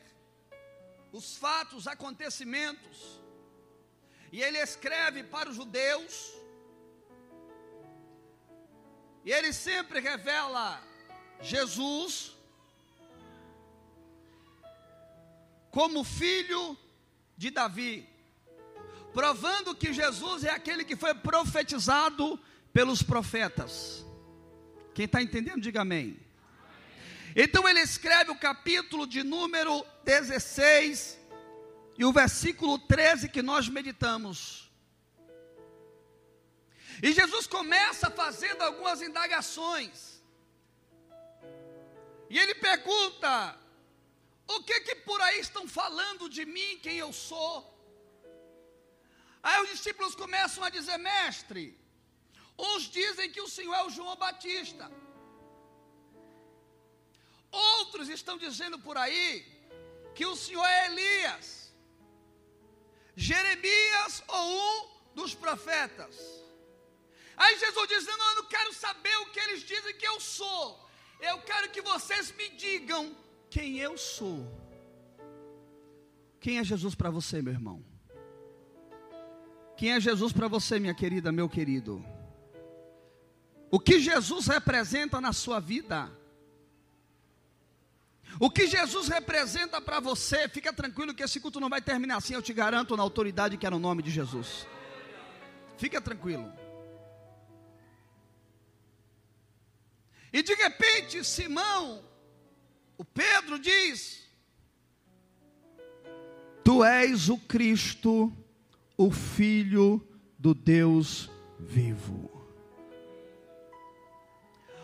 os 1.12 1.38
fatos, 1.38 1.79
os 1.79 1.88
acontecimentos. 1.88 3.20
E 4.31 4.41
ele 4.41 4.58
escreve 4.60 5.24
para 5.24 5.50
os 5.50 5.55
judeus. 5.55 6.34
E 9.25 9.31
ele 9.31 9.51
sempre 9.53 10.00
revela 10.00 10.81
Jesus 11.41 12.36
como 15.72 16.03
filho 16.03 16.77
de 17.38 17.50
Davi, 17.50 18.08
provando 19.13 19.74
que 19.74 19.93
Jesus 19.93 20.43
é 20.43 20.50
aquele 20.50 20.84
que 20.84 20.96
foi 20.96 21.13
profetizado 21.15 22.39
pelos 22.74 23.01
profetas. 23.01 24.05
Quem 24.93 25.05
está 25.05 25.21
entendendo, 25.21 25.62
diga 25.62 25.81
amém. 25.81 26.19
Então 27.36 27.67
ele 27.67 27.79
escreve 27.79 28.31
o 28.31 28.38
capítulo 28.38 29.07
de 29.07 29.24
número 29.24 29.86
16 30.03 31.17
e 31.98 32.03
o 32.03 32.12
versículo 32.12 32.77
13 32.79 33.29
que 33.29 33.41
nós 33.41 33.69
meditamos. 33.69 34.69
E 37.01 37.13
Jesus 37.13 37.48
começa 37.48 38.12
fazendo 38.12 38.62
algumas 38.62 39.01
indagações. 39.01 40.21
E 42.29 42.38
ele 42.38 42.55
pergunta: 42.55 43.57
O 44.48 44.62
que 44.63 44.81
que 44.81 44.95
por 44.95 45.19
aí 45.21 45.39
estão 45.39 45.67
falando 45.67 46.29
de 46.29 46.45
mim, 46.45 46.79
quem 46.83 46.98
eu 46.98 47.13
sou? 47.13 47.71
Aí 49.41 49.63
os 49.63 49.69
discípulos 49.69 50.15
começam 50.15 50.63
a 50.63 50.69
dizer: 50.69 50.98
Mestre, 50.98 51.81
Uns 52.58 52.84
dizem 52.84 53.31
que 53.31 53.41
o 53.41 53.48
Senhor 53.48 53.74
é 53.75 53.84
o 53.86 53.89
João 53.89 54.15
Batista. 54.15 54.91
Outros 57.51 58.10
estão 58.10 58.38
dizendo 58.38 58.79
por 58.79 58.98
aí 58.98 59.46
que 60.15 60.25
o 60.25 60.36
Senhor 60.36 60.65
é 60.65 60.86
Elias, 60.88 61.74
Jeremias 63.15 64.24
ou 64.27 64.46
um 64.62 64.89
dos 65.15 65.34
profetas. 65.34 66.15
Aí 67.36 67.58
Jesus 67.58 67.88
diz: 67.88 68.05
Não, 68.05 68.29
eu 68.29 68.36
não 68.36 68.46
quero 68.46 68.74
saber 68.74 69.15
o 69.17 69.31
que 69.31 69.39
eles 69.39 69.63
dizem 69.63 69.98
que 69.98 70.08
eu 70.08 70.20
sou. 70.20 70.89
Eu 71.20 71.41
quero 71.41 71.70
que 71.70 71.81
vocês 71.81 72.31
me 72.31 72.50
digam 72.50 73.15
quem 73.50 73.77
eu 73.79 73.98
sou. 73.98 74.39
Quem 76.39 76.58
é 76.58 76.63
Jesus 76.63 76.96
para 76.96 77.12
você, 77.12 77.41
meu 77.41 77.53
irmão? 77.53 77.86
Quem 79.77 79.91
é 79.93 80.00
Jesus 80.00 80.31
para 80.31 80.48
você, 80.48 80.79
minha 80.79 80.93
querida, 80.93 81.31
meu 81.31 81.50
querido? 81.50 82.03
O 83.72 83.80
que 83.80 84.01
Jesus 84.01 84.48
representa 84.48 85.22
na 85.22 85.32
sua 85.32 85.62
vida? 85.62 86.12
O 88.38 88.50
que 88.50 88.68
Jesus 88.68 89.08
representa 89.08 89.80
para 89.80 90.00
você, 90.01 90.48
fica 90.50 90.74
tranquilo 90.74 91.13
que 91.13 91.24
esse 91.24 91.40
culto 91.40 91.60
não 91.60 91.70
vai 91.70 91.82
terminar 91.82 92.18
assim, 92.18 92.34
eu 92.34 92.42
te 92.42 92.54
garanto 92.54 92.98
na 92.98 93.04
autoridade 93.04 93.58
que 93.58 93.66
é 93.66 93.70
no 93.70 93.80
nome 93.80 94.04
de 94.04 94.12
Jesus. 94.12 94.68
Fica 95.78 96.01
tranquilo. 96.01 96.51
E 100.34 100.44
de 100.44 100.54
repente, 100.54 101.24
Simão, 101.24 102.04
o 102.98 103.04
Pedro 103.04 103.58
diz: 103.58 104.22
Tu 106.63 106.84
és 106.84 107.30
o 107.30 107.38
Cristo, 107.38 108.32
o 108.98 109.12
Filho 109.12 110.08
do 110.38 110.54
Deus 110.54 111.30
vivo. 111.60 112.31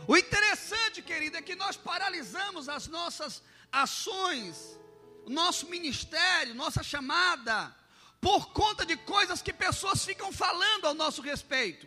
O 0.08 0.16
interessante, 0.16 1.02
querido, 1.02 1.38
é 1.38 1.42
que 1.42 1.56
nós 1.56 1.76
paralisamos 1.76 2.70
as 2.70 2.88
nossas 2.88 3.44
ações, 3.72 4.80
nosso 5.28 5.68
ministério, 5.68 6.56
nossa 6.56 6.82
chamada, 6.82 7.76
por 8.22 8.52
conta 8.52 8.86
de 8.86 8.96
coisas 8.96 9.42
que 9.42 9.52
pessoas 9.52 10.06
ficam 10.06 10.32
falando 10.32 10.86
ao 10.86 10.94
nosso 10.94 11.22
respeito, 11.22 11.86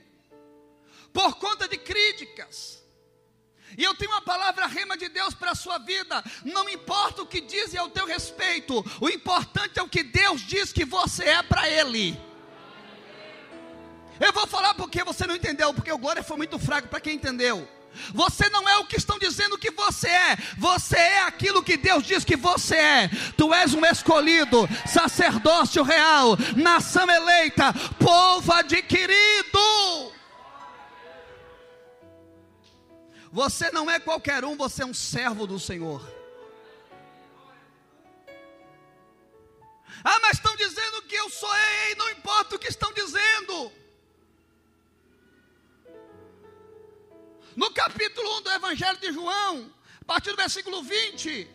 por 1.12 1.36
conta 1.36 1.66
de 1.66 1.78
críticas 1.78 2.80
e 3.76 3.84
eu 3.84 3.94
tenho 3.94 4.10
uma 4.10 4.22
palavra 4.22 4.66
rema 4.66 4.96
de 4.96 5.08
Deus 5.08 5.34
para 5.34 5.52
a 5.52 5.54
sua 5.54 5.78
vida. 5.78 6.22
Não 6.44 6.68
importa 6.68 7.22
o 7.22 7.26
que 7.26 7.40
dizem 7.40 7.78
ao 7.78 7.88
teu 7.88 8.06
respeito, 8.06 8.84
o 9.00 9.08
importante 9.08 9.78
é 9.78 9.82
o 9.82 9.88
que 9.88 10.02
Deus 10.02 10.40
diz 10.42 10.72
que 10.72 10.84
você 10.84 11.24
é 11.24 11.42
para 11.42 11.68
Ele. 11.68 12.18
Eu 14.18 14.32
vou 14.32 14.46
falar 14.46 14.74
porque 14.74 15.02
você 15.02 15.26
não 15.26 15.36
entendeu, 15.36 15.72
porque 15.72 15.92
o 15.92 15.98
glória 15.98 16.22
foi 16.22 16.36
muito 16.36 16.58
fraco 16.58 16.88
para 16.88 17.00
quem 17.00 17.14
entendeu. 17.14 17.66
Você 18.14 18.48
não 18.48 18.68
é 18.68 18.78
o 18.78 18.86
que 18.86 18.96
estão 18.96 19.18
dizendo 19.18 19.58
que 19.58 19.70
você 19.70 20.08
é, 20.08 20.36
você 20.56 20.96
é 20.96 21.22
aquilo 21.22 21.62
que 21.62 21.76
Deus 21.76 22.04
diz 22.04 22.24
que 22.24 22.36
você 22.36 22.76
é. 22.76 23.10
Tu 23.36 23.52
és 23.52 23.74
um 23.74 23.84
escolhido, 23.84 24.68
sacerdócio 24.86 25.82
real, 25.82 26.36
nação 26.56 27.08
eleita, 27.10 27.72
povo 27.98 28.52
adquirido. 28.52 29.58
Você 33.32 33.70
não 33.70 33.90
é 33.90 34.00
qualquer 34.00 34.44
um, 34.44 34.56
você 34.56 34.82
é 34.82 34.86
um 34.86 34.94
servo 34.94 35.46
do 35.46 35.58
Senhor. 35.58 36.02
Ah, 40.02 40.18
mas 40.22 40.32
estão 40.32 40.56
dizendo 40.56 41.02
que 41.02 41.14
eu 41.14 41.28
sou 41.28 41.50
ei, 41.54 41.94
não 41.94 42.10
importa 42.10 42.56
o 42.56 42.58
que 42.58 42.68
estão 42.68 42.92
dizendo. 42.92 43.72
No 47.56 47.70
capítulo 47.72 48.38
1 48.38 48.42
do 48.42 48.50
Evangelho 48.52 48.98
de 48.98 49.12
João, 49.12 49.74
a 50.00 50.04
partir 50.04 50.30
do 50.30 50.36
versículo 50.36 50.82
20, 50.82 51.50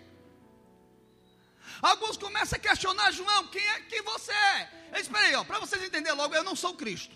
alguns 1.82 2.18
começam 2.18 2.58
a 2.58 2.60
questionar 2.60 3.12
João, 3.12 3.48
quem 3.48 3.66
é 3.66 3.82
quem 3.82 4.02
você 4.02 4.32
é? 4.32 5.00
Espera 5.00 5.26
aí, 5.26 5.46
para 5.46 5.60
vocês 5.60 5.82
entenderem 5.82 6.18
logo, 6.18 6.36
eu 6.36 6.44
não 6.44 6.56
sou 6.56 6.72
o 6.72 6.78
Cristo. 6.78 7.16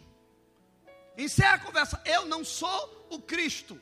Encerra 1.17 1.55
a 1.55 1.59
conversa, 1.59 2.01
eu 2.05 2.25
não 2.25 2.45
sou 2.45 3.07
o 3.09 3.21
Cristo. 3.21 3.79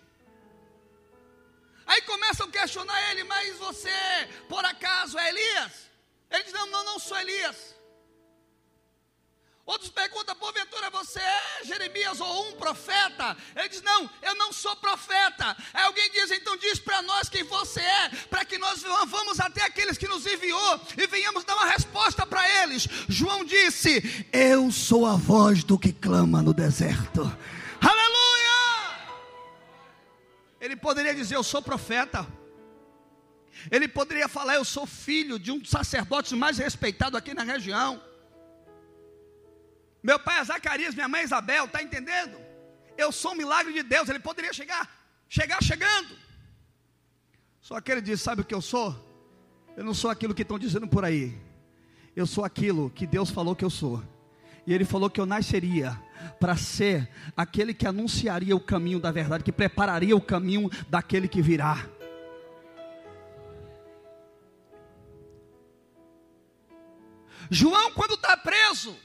Aí 1.85 2.01
começam 2.01 2.47
a 2.47 2.51
questionar 2.51 3.11
ele, 3.11 3.23
mas 3.23 3.57
você, 3.57 3.89
por 4.49 4.63
acaso, 4.65 5.17
é 5.17 5.29
Elias? 5.29 5.87
Ele 6.29 6.43
diz: 6.43 6.53
Não, 6.53 6.65
não, 6.67 6.83
não 6.83 6.99
sou 6.99 7.17
Elias. 7.17 7.76
Outros 9.67 9.91
perguntam: 9.91 10.33
porventura 10.37 10.89
você 10.89 11.19
é 11.19 11.65
Jeremias 11.65 12.21
ou 12.21 12.47
um 12.47 12.53
profeta? 12.53 13.35
Ele 13.53 13.67
diz: 13.67 13.81
Não, 13.81 14.09
eu 14.21 14.33
não 14.35 14.53
sou 14.53 14.73
profeta. 14.77 15.57
Aí 15.73 15.83
alguém 15.83 16.09
diz: 16.09 16.31
Então 16.31 16.55
diz 16.55 16.79
para 16.79 17.01
nós 17.01 17.27
quem 17.27 17.43
você 17.43 17.81
é, 17.81 18.09
para 18.29 18.45
que 18.45 18.57
nós 18.57 18.81
vamos 18.81 19.41
até 19.41 19.61
aqueles 19.63 19.97
que 19.97 20.07
nos 20.07 20.25
enviou 20.25 20.81
e 20.97 21.05
venhamos 21.05 21.43
dar 21.43 21.55
uma 21.55 21.65
resposta 21.65 22.25
para 22.25 22.63
eles. 22.63 22.87
João 23.09 23.43
disse: 23.43 24.01
Eu 24.31 24.71
sou 24.71 25.05
a 25.05 25.17
voz 25.17 25.65
do 25.65 25.77
que 25.77 25.91
clama 25.91 26.41
no 26.41 26.53
deserto. 26.53 27.29
Ele 30.61 30.77
poderia 30.77 31.13
dizer: 31.13 31.35
Eu 31.35 31.43
sou 31.43 31.61
profeta. 31.61 32.25
Ele 33.69 33.87
poderia 33.87 34.29
falar: 34.29 34.55
Eu 34.55 34.63
sou 34.63 34.85
filho 34.85 35.37
de 35.37 35.51
um 35.51 35.63
sacerdote 35.65 36.33
mais 36.35 36.57
respeitado 36.57 37.17
aqui 37.17 37.33
na 37.33 37.43
região. 37.43 38.01
Meu 40.01 40.19
pai 40.19 40.39
é 40.39 40.43
Zacarias, 40.43 40.95
minha 40.95 41.07
mãe 41.07 41.21
é 41.21 41.23
Isabel, 41.23 41.65
está 41.65 41.81
entendendo? 41.81 42.37
Eu 42.97 43.11
sou 43.11 43.31
um 43.31 43.35
milagre 43.35 43.73
de 43.73 43.83
Deus. 43.83 44.09
Ele 44.09 44.19
poderia 44.19 44.53
chegar, 44.53 44.89
chegar 45.29 45.61
chegando. 45.61 46.15
Só 47.61 47.79
que 47.81 47.91
ele 47.91 48.01
diz: 48.01 48.21
Sabe 48.21 48.41
o 48.41 48.45
que 48.45 48.55
eu 48.55 48.61
sou? 48.61 48.95
Eu 49.75 49.83
não 49.83 49.93
sou 49.93 50.09
aquilo 50.09 50.33
que 50.33 50.41
estão 50.41 50.57
dizendo 50.57 50.87
por 50.87 51.05
aí. 51.05 51.37
Eu 52.15 52.25
sou 52.25 52.43
aquilo 52.43 52.89
que 52.89 53.05
Deus 53.05 53.29
falou 53.29 53.55
que 53.55 53.63
eu 53.63 53.69
sou. 53.69 54.03
E 54.65 54.73
ele 54.73 54.83
falou 54.83 55.09
que 55.09 55.21
eu 55.21 55.25
nasceria 55.25 55.97
para 56.39 56.57
ser 56.57 57.07
aquele 57.35 57.73
que 57.73 57.87
anunciaria 57.87 58.55
o 58.55 58.59
caminho 58.59 58.99
da 58.99 59.11
verdade, 59.11 59.43
que 59.43 59.51
prepararia 59.51 60.15
o 60.15 60.21
caminho 60.21 60.69
daquele 60.89 61.27
que 61.27 61.41
virá. 61.41 61.87
João, 67.49 67.91
quando 67.93 68.15
está 68.15 68.35
preso, 68.35 68.95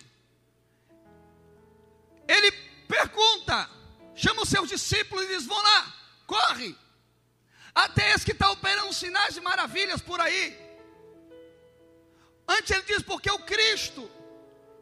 seus 4.55 4.69
discípulos 4.75 5.25
e 5.25 5.29
diz: 5.35 5.45
Vão 5.53 5.63
lá, 5.71 5.81
corre, 6.35 6.71
até 7.85 8.05
esse 8.13 8.27
que 8.29 8.37
está 8.39 8.49
operando 8.57 9.01
sinais 9.03 9.37
e 9.37 9.47
maravilhas 9.51 10.01
por 10.11 10.21
aí. 10.27 10.45
Antes 12.57 12.71
ele 12.71 12.91
diz: 12.93 13.03
Porque 13.13 13.31
o 13.39 13.45
Cristo 13.53 14.03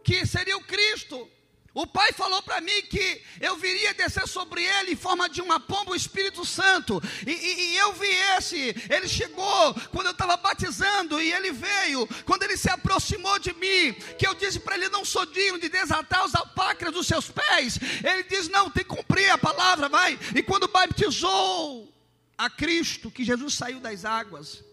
que 0.02 0.26
seria 0.26 0.56
o 0.56 0.64
Cristo. 0.64 1.30
O 1.72 1.86
Pai 1.86 2.12
falou 2.12 2.42
para 2.42 2.60
mim 2.60 2.82
que 2.82 3.22
eu 3.40 3.56
viria 3.56 3.94
descer 3.94 4.26
sobre 4.26 4.64
ele 4.64 4.92
em 4.92 4.96
forma 4.96 5.28
de 5.28 5.40
uma 5.40 5.60
pomba, 5.60 5.92
o 5.92 5.96
Espírito 5.96 6.44
Santo. 6.44 7.00
E, 7.24 7.30
e, 7.30 7.72
e 7.72 7.76
eu 7.76 7.92
vi 7.92 8.08
esse. 8.36 8.74
Ele 8.90 9.06
chegou 9.06 9.74
quando 9.92 10.06
eu 10.06 10.12
estava 10.12 10.36
batizando. 10.36 11.20
E 11.20 11.32
ele 11.32 11.52
veio. 11.52 12.08
Quando 12.24 12.42
ele 12.42 12.56
se 12.56 12.68
aproximou 12.68 13.38
de 13.38 13.52
mim. 13.54 13.92
Que 14.18 14.26
eu 14.26 14.34
disse 14.34 14.58
para 14.58 14.74
ele: 14.74 14.88
Não 14.88 15.04
sou 15.04 15.24
digno 15.26 15.60
de 15.60 15.68
desatar 15.68 16.24
os 16.24 16.34
alpacras 16.34 16.92
dos 16.92 17.06
seus 17.06 17.30
pés. 17.30 17.78
Ele 18.02 18.24
diz: 18.24 18.48
Não, 18.48 18.68
tem 18.68 18.82
que 18.82 18.90
cumprir 18.90 19.30
a 19.30 19.38
palavra, 19.38 19.88
vai. 19.88 20.18
E 20.34 20.42
quando 20.42 20.66
batizou 20.66 21.88
a 22.36 22.50
Cristo, 22.50 23.10
que 23.10 23.22
Jesus 23.22 23.54
saiu 23.54 23.78
das 23.78 24.04
águas. 24.04 24.64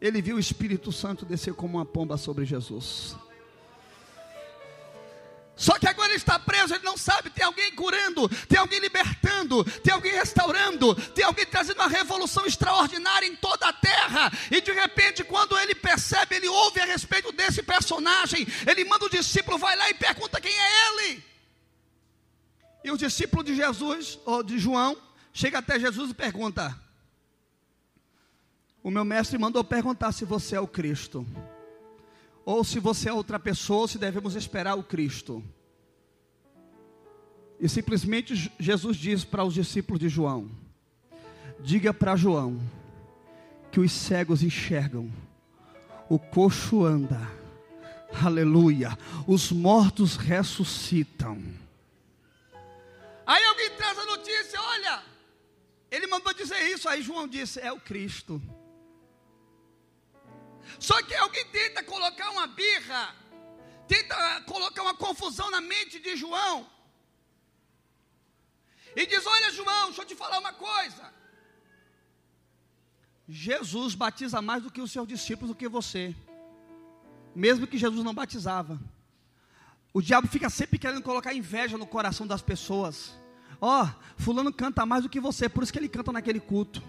Ele 0.00 0.22
viu 0.22 0.36
o 0.36 0.40
Espírito 0.40 0.92
Santo 0.92 1.26
descer 1.26 1.52
como 1.52 1.76
uma 1.76 1.84
pomba 1.84 2.16
sobre 2.16 2.44
Jesus. 2.44 3.16
Só 5.58 5.76
que 5.76 5.88
agora 5.88 6.08
ele 6.08 6.16
está 6.16 6.38
preso, 6.38 6.72
ele 6.72 6.84
não 6.84 6.96
sabe, 6.96 7.30
tem 7.30 7.44
alguém 7.44 7.74
curando, 7.74 8.28
tem 8.46 8.56
alguém 8.56 8.78
libertando, 8.78 9.64
tem 9.80 9.92
alguém 9.92 10.12
restaurando, 10.12 10.94
tem 11.10 11.24
alguém 11.24 11.44
trazendo 11.44 11.80
uma 11.80 11.88
revolução 11.88 12.46
extraordinária 12.46 13.26
em 13.26 13.34
toda 13.34 13.66
a 13.66 13.72
terra. 13.72 14.32
E 14.52 14.60
de 14.60 14.70
repente, 14.70 15.24
quando 15.24 15.58
ele 15.58 15.74
percebe, 15.74 16.36
ele 16.36 16.46
ouve 16.46 16.80
a 16.80 16.84
respeito 16.84 17.32
desse 17.32 17.60
personagem, 17.60 18.46
ele 18.68 18.84
manda 18.84 19.06
o 19.06 19.10
discípulo, 19.10 19.58
vai 19.58 19.74
lá 19.74 19.90
e 19.90 19.94
pergunta 19.94 20.40
quem 20.40 20.56
é 20.56 20.86
ele. 20.86 21.24
E 22.84 22.92
o 22.92 22.96
discípulo 22.96 23.42
de 23.42 23.56
Jesus, 23.56 24.16
ou 24.24 24.44
de 24.44 24.58
João, 24.60 24.96
chega 25.32 25.58
até 25.58 25.80
Jesus 25.80 26.12
e 26.12 26.14
pergunta: 26.14 26.80
O 28.80 28.92
meu 28.92 29.04
mestre 29.04 29.36
mandou 29.36 29.64
perguntar 29.64 30.12
se 30.12 30.24
você 30.24 30.54
é 30.54 30.60
o 30.60 30.68
Cristo 30.68 31.26
ou 32.48 32.64
se 32.64 32.80
você 32.80 33.10
é 33.10 33.12
outra 33.12 33.38
pessoa, 33.38 33.80
ou 33.80 33.88
se 33.88 33.98
devemos 33.98 34.34
esperar 34.34 34.74
o 34.74 34.82
Cristo. 34.82 35.44
E 37.60 37.68
simplesmente 37.68 38.50
Jesus 38.58 38.96
diz 38.96 39.22
para 39.22 39.44
os 39.44 39.52
discípulos 39.52 40.00
de 40.00 40.08
João: 40.08 40.50
Diga 41.60 41.92
para 41.92 42.16
João 42.16 42.58
que 43.70 43.78
os 43.78 43.92
cegos 43.92 44.42
enxergam, 44.42 45.12
o 46.08 46.18
coxo 46.18 46.86
anda, 46.86 47.20
aleluia, 48.24 48.96
os 49.26 49.52
mortos 49.52 50.16
ressuscitam. 50.16 51.42
Aí 53.26 53.44
alguém 53.44 53.76
traz 53.76 53.98
a 53.98 54.06
notícia: 54.06 54.58
olha, 54.58 55.02
ele 55.90 56.06
mandou 56.06 56.32
dizer 56.32 56.62
isso. 56.72 56.88
Aí 56.88 57.02
João 57.02 57.28
disse: 57.28 57.60
É 57.60 57.70
o 57.70 57.78
Cristo. 57.78 58.40
Só 60.78 61.02
que 61.02 61.14
alguém 61.14 61.44
tenta 61.46 61.82
colocar 61.82 62.30
uma 62.30 62.46
birra, 62.46 63.14
tenta 63.86 64.42
colocar 64.42 64.82
uma 64.82 64.94
confusão 64.94 65.50
na 65.50 65.60
mente 65.60 65.98
de 65.98 66.16
João. 66.16 66.68
E 68.94 69.06
diz: 69.06 69.26
Olha, 69.26 69.50
João, 69.52 69.86
deixa 69.86 70.02
eu 70.02 70.06
te 70.06 70.14
falar 70.14 70.38
uma 70.38 70.52
coisa. 70.52 71.12
Jesus 73.28 73.94
batiza 73.94 74.40
mais 74.40 74.62
do 74.62 74.70
que 74.70 74.80
os 74.80 74.90
seus 74.90 75.06
discípulos, 75.06 75.50
do 75.50 75.58
que 75.58 75.68
você. 75.68 76.14
mesmo 77.34 77.66
que 77.66 77.78
Jesus 77.78 78.02
não 78.02 78.14
batizava. 78.14 78.80
O 79.92 80.02
diabo 80.02 80.26
fica 80.28 80.50
sempre 80.50 80.78
querendo 80.78 81.02
colocar 81.02 81.32
inveja 81.34 81.78
no 81.78 81.86
coração 81.86 82.26
das 82.26 82.42
pessoas. 82.42 83.16
Ó, 83.60 83.84
oh, 83.84 84.22
fulano 84.22 84.52
canta 84.52 84.86
mais 84.86 85.02
do 85.02 85.08
que 85.08 85.20
você, 85.20 85.48
por 85.48 85.62
isso 85.62 85.72
que 85.72 85.78
ele 85.78 85.88
canta 85.88 86.12
naquele 86.12 86.40
culto. 86.40 86.82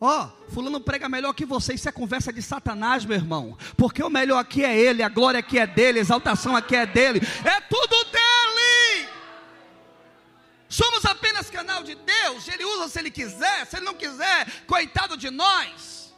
Ó, 0.00 0.24
oh, 0.26 0.52
fulano 0.52 0.80
prega 0.80 1.08
melhor 1.08 1.32
que 1.32 1.46
você, 1.46 1.74
isso 1.74 1.88
é 1.88 1.92
conversa 1.92 2.32
de 2.32 2.42
Satanás, 2.42 3.04
meu 3.04 3.16
irmão. 3.16 3.56
Porque 3.76 4.02
o 4.02 4.10
melhor 4.10 4.38
aqui 4.38 4.64
é 4.64 4.78
ele, 4.78 5.02
a 5.02 5.08
glória 5.08 5.40
aqui 5.40 5.58
é 5.58 5.66
dele, 5.66 5.98
a 5.98 6.02
exaltação 6.02 6.56
aqui 6.56 6.76
é 6.76 6.84
dele. 6.84 7.20
É 7.44 7.60
tudo 7.62 8.04
dele. 8.10 9.08
Somos 10.68 11.04
apenas 11.04 11.48
canal 11.48 11.84
de 11.84 11.94
Deus, 11.94 12.48
ele 12.48 12.64
usa 12.64 12.88
se 12.88 12.98
ele 12.98 13.10
quiser, 13.10 13.64
se 13.66 13.76
ele 13.76 13.84
não 13.84 13.94
quiser, 13.94 14.64
coitado 14.66 15.16
de 15.16 15.30
nós. 15.30 16.12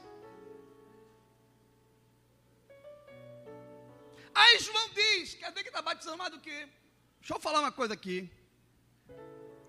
Aí 4.34 4.58
João 4.60 4.90
diz: 4.94 5.34
quer 5.34 5.52
ver 5.52 5.62
que 5.62 5.68
está 5.68 5.82
batizando 5.82 6.18
mais 6.18 6.30
do 6.30 6.40
que? 6.40 6.68
Deixa 7.20 7.34
eu 7.34 7.40
falar 7.40 7.60
uma 7.60 7.72
coisa 7.72 7.94
aqui. 7.94 8.30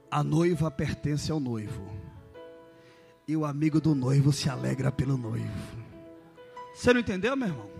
A 0.10 0.24
noiva 0.24 0.70
pertence 0.72 1.32
ao 1.32 1.40
noivo, 1.40 1.97
e 3.28 3.36
o 3.36 3.44
amigo 3.44 3.82
do 3.82 3.94
noivo 3.94 4.32
se 4.32 4.50
alegra 4.50 4.90
pelo 4.90 5.18
noivo. 5.18 5.46
Você 6.74 6.94
não 6.94 7.02
entendeu, 7.02 7.36
meu 7.36 7.50
irmão? 7.50 7.77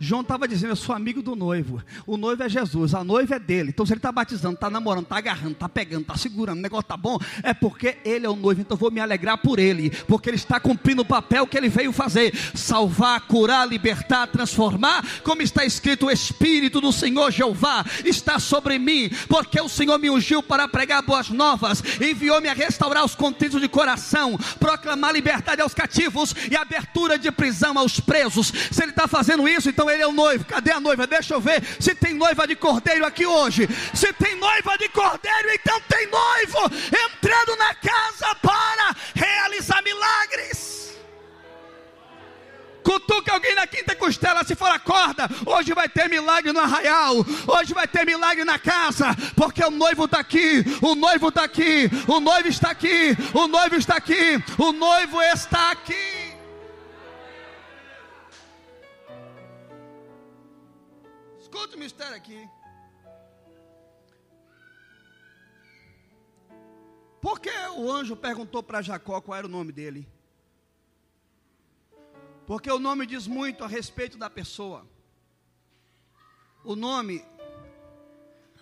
João 0.00 0.20
estava 0.20 0.46
dizendo: 0.46 0.70
Eu 0.70 0.76
sou 0.76 0.94
amigo 0.94 1.22
do 1.22 1.34
noivo. 1.34 1.82
O 2.06 2.16
noivo 2.16 2.42
é 2.42 2.48
Jesus, 2.48 2.94
a 2.94 3.02
noiva 3.02 3.34
é 3.34 3.38
dele. 3.38 3.70
Então, 3.70 3.84
se 3.84 3.92
ele 3.92 3.98
está 3.98 4.12
batizando, 4.12 4.54
está 4.54 4.70
namorando, 4.70 5.04
está 5.04 5.16
agarrando, 5.16 5.52
está 5.52 5.68
pegando, 5.68 6.02
está 6.02 6.16
segurando, 6.16 6.58
o 6.58 6.62
negócio 6.62 6.82
está 6.82 6.96
bom, 6.96 7.18
é 7.42 7.52
porque 7.52 7.98
ele 8.04 8.24
é 8.24 8.28
o 8.28 8.36
noivo. 8.36 8.60
Então, 8.60 8.76
eu 8.76 8.78
vou 8.78 8.90
me 8.90 9.00
alegrar 9.00 9.38
por 9.38 9.58
ele, 9.58 9.90
porque 10.06 10.30
ele 10.30 10.36
está 10.36 10.60
cumprindo 10.60 11.02
o 11.02 11.04
papel 11.04 11.46
que 11.46 11.56
ele 11.56 11.68
veio 11.68 11.92
fazer: 11.92 12.32
salvar, 12.54 13.20
curar, 13.22 13.66
libertar, 13.66 14.28
transformar. 14.28 15.04
Como 15.22 15.42
está 15.42 15.64
escrito: 15.64 16.06
O 16.06 16.10
Espírito 16.10 16.80
do 16.80 16.92
Senhor 16.92 17.32
Jeová 17.32 17.84
está 18.04 18.38
sobre 18.38 18.78
mim, 18.78 19.10
porque 19.28 19.60
o 19.60 19.68
Senhor 19.68 19.98
me 19.98 20.10
ungiu 20.10 20.42
para 20.42 20.68
pregar 20.68 21.02
boas 21.02 21.28
novas, 21.28 21.82
enviou-me 22.00 22.48
a 22.48 22.54
restaurar 22.54 23.04
os 23.04 23.16
contritos 23.16 23.60
de 23.60 23.68
coração, 23.68 24.38
proclamar 24.60 25.12
liberdade 25.12 25.60
aos 25.60 25.74
cativos 25.74 26.34
e 26.50 26.56
abertura 26.56 27.18
de 27.18 27.30
prisão 27.32 27.76
aos 27.76 27.98
presos. 27.98 28.52
Se 28.70 28.82
ele 28.82 28.90
está 28.90 29.08
fazendo 29.08 29.48
isso, 29.48 29.68
então 29.68 29.87
ele 29.90 30.02
é 30.02 30.06
o 30.06 30.12
noivo. 30.12 30.44
Cadê 30.44 30.72
a 30.72 30.80
noiva? 30.80 31.06
Deixa 31.06 31.34
eu 31.34 31.40
ver 31.40 31.62
se 31.80 31.94
tem 31.94 32.14
noiva 32.14 32.46
de 32.46 32.56
cordeiro 32.56 33.04
aqui 33.06 33.26
hoje. 33.26 33.68
Se 33.94 34.12
tem 34.12 34.34
noiva 34.36 34.76
de 34.78 34.88
cordeiro, 34.88 35.50
então 35.52 35.80
tem 35.88 36.06
noivo 36.06 36.58
entrando 37.06 37.56
na 37.56 37.74
casa 37.74 38.34
para 38.36 38.96
realizar 39.14 39.82
milagres. 39.82 40.78
Cutuca 42.88 43.34
alguém 43.34 43.54
na 43.54 43.66
quinta 43.66 43.94
costela, 43.94 44.42
se 44.44 44.54
for 44.54 44.70
acorda. 44.70 45.28
Hoje 45.44 45.74
vai 45.74 45.90
ter 45.90 46.08
milagre 46.08 46.52
no 46.54 46.60
arraial. 46.60 47.16
Hoje 47.46 47.74
vai 47.74 47.86
ter 47.86 48.06
milagre 48.06 48.44
na 48.44 48.58
casa. 48.58 49.14
Porque 49.36 49.62
o 49.62 49.70
noivo 49.70 50.06
está 50.06 50.20
aqui. 50.20 50.64
O 50.80 50.94
noivo 50.94 51.28
está 51.28 51.44
aqui. 51.44 51.90
O 52.06 52.18
noivo 52.18 52.48
está 52.48 52.70
aqui. 52.70 53.14
O 53.34 53.46
noivo 53.46 53.76
está 53.76 53.96
aqui. 53.96 54.42
O 54.56 54.72
noivo 54.72 55.20
está 55.20 55.70
aqui. 55.72 56.17
Escuta 61.48 61.76
o 61.76 61.78
mistério 61.78 62.14
aqui. 62.14 62.46
Por 67.22 67.40
que 67.40 67.50
o 67.74 67.90
anjo 67.90 68.14
perguntou 68.14 68.62
para 68.62 68.82
Jacó 68.82 69.18
qual 69.22 69.38
era 69.38 69.46
o 69.46 69.50
nome 69.50 69.72
dele? 69.72 70.06
Porque 72.46 72.70
o 72.70 72.78
nome 72.78 73.06
diz 73.06 73.26
muito 73.26 73.64
a 73.64 73.66
respeito 73.66 74.18
da 74.18 74.28
pessoa. 74.28 74.86
O 76.62 76.76
nome 76.76 77.24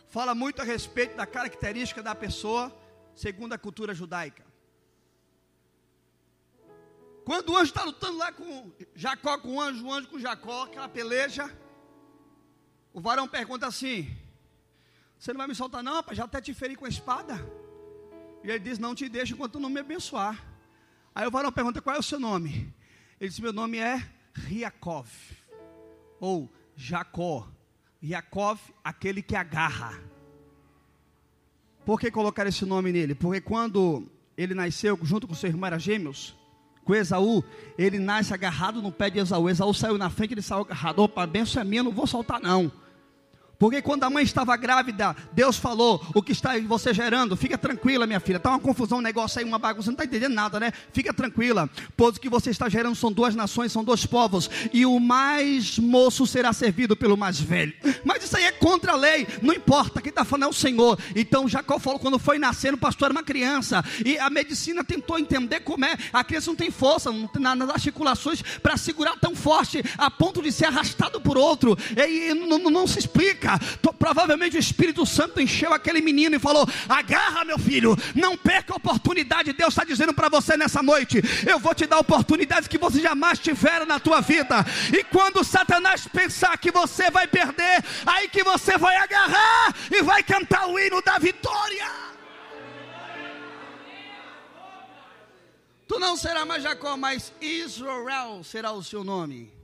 fala 0.06 0.32
muito 0.32 0.62
a 0.62 0.64
respeito 0.64 1.16
da 1.16 1.26
característica 1.26 2.00
da 2.00 2.14
pessoa, 2.14 2.72
segundo 3.16 3.52
a 3.52 3.58
cultura 3.58 3.92
judaica. 3.94 4.46
Quando 7.24 7.50
o 7.50 7.56
anjo 7.56 7.70
está 7.70 7.82
lutando 7.82 8.18
lá 8.18 8.30
com 8.30 8.70
Jacó, 8.94 9.38
com 9.38 9.56
o 9.56 9.60
anjo, 9.60 9.84
o 9.84 9.92
anjo 9.92 10.08
com 10.08 10.20
Jacó, 10.20 10.62
aquela 10.62 10.88
peleja. 10.88 11.65
O 12.96 13.00
varão 13.02 13.28
pergunta 13.28 13.66
assim: 13.66 14.10
Você 15.18 15.30
não 15.30 15.36
vai 15.36 15.46
me 15.46 15.54
soltar, 15.54 15.82
não, 15.82 15.96
rapaz? 15.96 16.16
Já 16.16 16.24
até 16.24 16.40
te 16.40 16.54
feri 16.54 16.74
com 16.74 16.86
a 16.86 16.88
espada. 16.88 17.46
E 18.42 18.48
ele 18.48 18.58
diz: 18.58 18.78
Não 18.78 18.94
te 18.94 19.06
deixo 19.06 19.34
enquanto 19.34 19.60
não 19.60 19.68
me 19.68 19.80
abençoar. 19.80 20.42
Aí 21.14 21.26
o 21.26 21.30
varão 21.30 21.52
pergunta: 21.52 21.82
Qual 21.82 21.94
é 21.94 21.98
o 21.98 22.02
seu 22.02 22.18
nome? 22.18 22.74
Ele 23.20 23.28
diz: 23.28 23.38
Meu 23.38 23.52
nome 23.52 23.76
é 23.76 24.02
Riakov, 24.32 25.10
ou 26.18 26.50
Jacó. 26.74 27.46
Riakov, 28.00 28.58
aquele 28.82 29.20
que 29.20 29.36
agarra. 29.36 30.02
Por 31.84 32.00
que 32.00 32.10
colocar 32.10 32.46
esse 32.46 32.64
nome 32.64 32.92
nele? 32.92 33.14
Porque 33.14 33.42
quando 33.42 34.10
ele 34.38 34.54
nasceu, 34.54 34.98
junto 35.02 35.28
com 35.28 35.34
seu 35.34 35.50
irmão, 35.50 35.66
era 35.66 35.78
gêmeos 35.78 36.34
com 36.82 36.94
Esaú, 36.94 37.44
ele 37.76 37.98
nasce 37.98 38.32
agarrado 38.32 38.80
no 38.80 38.90
pé 38.90 39.10
de 39.10 39.18
Esaú. 39.18 39.50
Esaú 39.50 39.74
saiu 39.74 39.98
na 39.98 40.08
frente, 40.08 40.32
ele 40.32 40.40
saiu 40.40 40.62
agarrado. 40.62 41.00
Opa, 41.00 41.26
benção 41.26 41.60
é 41.60 41.64
minha, 41.64 41.82
não 41.82 41.92
vou 41.92 42.06
soltar 42.06 42.40
não. 42.40 42.72
Porque 43.58 43.80
quando 43.80 44.04
a 44.04 44.10
mãe 44.10 44.22
estava 44.22 44.56
grávida, 44.56 45.16
Deus 45.32 45.56
falou: 45.56 46.04
o 46.14 46.22
que 46.22 46.32
está 46.32 46.58
você 46.60 46.92
gerando, 46.92 47.36
fica 47.36 47.56
tranquila, 47.56 48.06
minha 48.06 48.20
filha. 48.20 48.36
Está 48.36 48.50
uma 48.50 48.60
confusão, 48.60 48.98
um 48.98 49.02
negócio 49.02 49.38
aí, 49.38 49.44
uma 49.44 49.58
bagunça, 49.58 49.86
não 49.86 49.94
está 49.94 50.04
entendendo 50.04 50.34
nada, 50.34 50.60
né? 50.60 50.72
Fica 50.92 51.12
tranquila, 51.12 51.68
pois 51.96 52.16
o 52.16 52.20
que 52.20 52.28
você 52.28 52.50
está 52.50 52.68
gerando 52.68 52.94
são 52.94 53.10
duas 53.10 53.34
nações, 53.34 53.72
são 53.72 53.82
dois 53.82 54.04
povos, 54.04 54.50
e 54.72 54.84
o 54.84 55.00
mais 55.00 55.78
moço 55.78 56.26
será 56.26 56.52
servido 56.52 56.96
pelo 56.96 57.16
mais 57.16 57.40
velho. 57.40 57.72
Mas 58.04 58.24
isso 58.24 58.36
aí 58.36 58.44
é 58.44 58.52
contra 58.52 58.92
a 58.92 58.96
lei, 58.96 59.26
não 59.42 59.54
importa, 59.54 60.02
quem 60.02 60.10
está 60.10 60.24
falando 60.24 60.44
é 60.44 60.48
o 60.48 60.52
Senhor. 60.52 60.98
Então 61.14 61.48
Jacó 61.48 61.78
falou: 61.78 61.98
quando 61.98 62.18
foi 62.18 62.38
nascer, 62.38 62.74
o 62.74 62.78
pastor 62.78 63.06
era 63.06 63.12
uma 63.12 63.22
criança, 63.22 63.82
e 64.04 64.18
a 64.18 64.28
medicina 64.28 64.84
tentou 64.84 65.18
entender 65.18 65.60
como 65.60 65.84
é. 65.84 65.96
A 66.12 66.22
criança 66.22 66.50
não 66.50 66.56
tem 66.56 66.70
força 66.70 67.10
não 67.10 67.26
tem 67.26 67.42
nas 67.42 67.70
articulações 67.70 68.42
para 68.62 68.76
segurar 68.76 69.16
tão 69.18 69.34
forte, 69.34 69.82
a 69.96 70.10
ponto 70.10 70.42
de 70.42 70.52
ser 70.52 70.66
arrastado 70.66 71.20
por 71.20 71.38
outro, 71.38 71.76
e, 71.96 72.30
e 72.30 72.34
não, 72.34 72.58
não 72.58 72.86
se 72.86 72.98
explica 72.98 73.45
provavelmente 73.98 74.56
o 74.56 74.60
Espírito 74.60 75.04
Santo 75.06 75.40
encheu 75.40 75.72
aquele 75.72 76.00
menino 76.00 76.36
e 76.36 76.38
falou: 76.38 76.68
Agarra, 76.88 77.44
meu 77.44 77.58
filho, 77.58 77.96
não 78.14 78.36
perca 78.36 78.72
a 78.72 78.76
oportunidade. 78.76 79.52
Deus 79.52 79.72
está 79.72 79.84
dizendo 79.84 80.14
para 80.14 80.28
você 80.28 80.56
nessa 80.56 80.82
noite: 80.82 81.22
Eu 81.46 81.58
vou 81.58 81.74
te 81.74 81.86
dar 81.86 81.98
oportunidades 81.98 82.68
que 82.68 82.78
você 82.78 83.00
jamais 83.00 83.38
tiveram 83.38 83.86
na 83.86 83.98
tua 83.98 84.20
vida. 84.20 84.64
E 84.92 85.02
quando 85.04 85.44
Satanás 85.44 86.06
pensar 86.06 86.56
que 86.58 86.70
você 86.70 87.10
vai 87.10 87.26
perder, 87.26 87.84
aí 88.04 88.28
que 88.28 88.42
você 88.42 88.76
vai 88.78 88.96
agarrar 88.96 89.74
e 89.90 90.02
vai 90.02 90.22
cantar 90.22 90.68
o 90.68 90.78
hino 90.78 91.00
da 91.02 91.18
vitória. 91.18 91.86
Tu 95.88 95.98
não 96.00 96.16
será 96.16 96.44
mais 96.44 96.62
Jacó, 96.62 96.96
mas 96.96 97.32
Israel 97.40 98.42
será 98.42 98.72
o 98.72 98.82
seu 98.82 99.04
nome. 99.04 99.55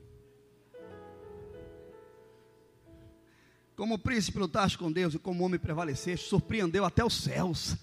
Como 3.83 3.99
príncipe 3.99 4.39
lutaste 4.39 4.79
com 4.79 4.93
Deus 4.93 5.13
e 5.13 5.19
como 5.19 5.43
homem 5.43 5.59
prevaleceste, 5.59 6.29
surpreendeu 6.29 6.85
até 6.85 7.05
os 7.05 7.15
céus. 7.15 7.77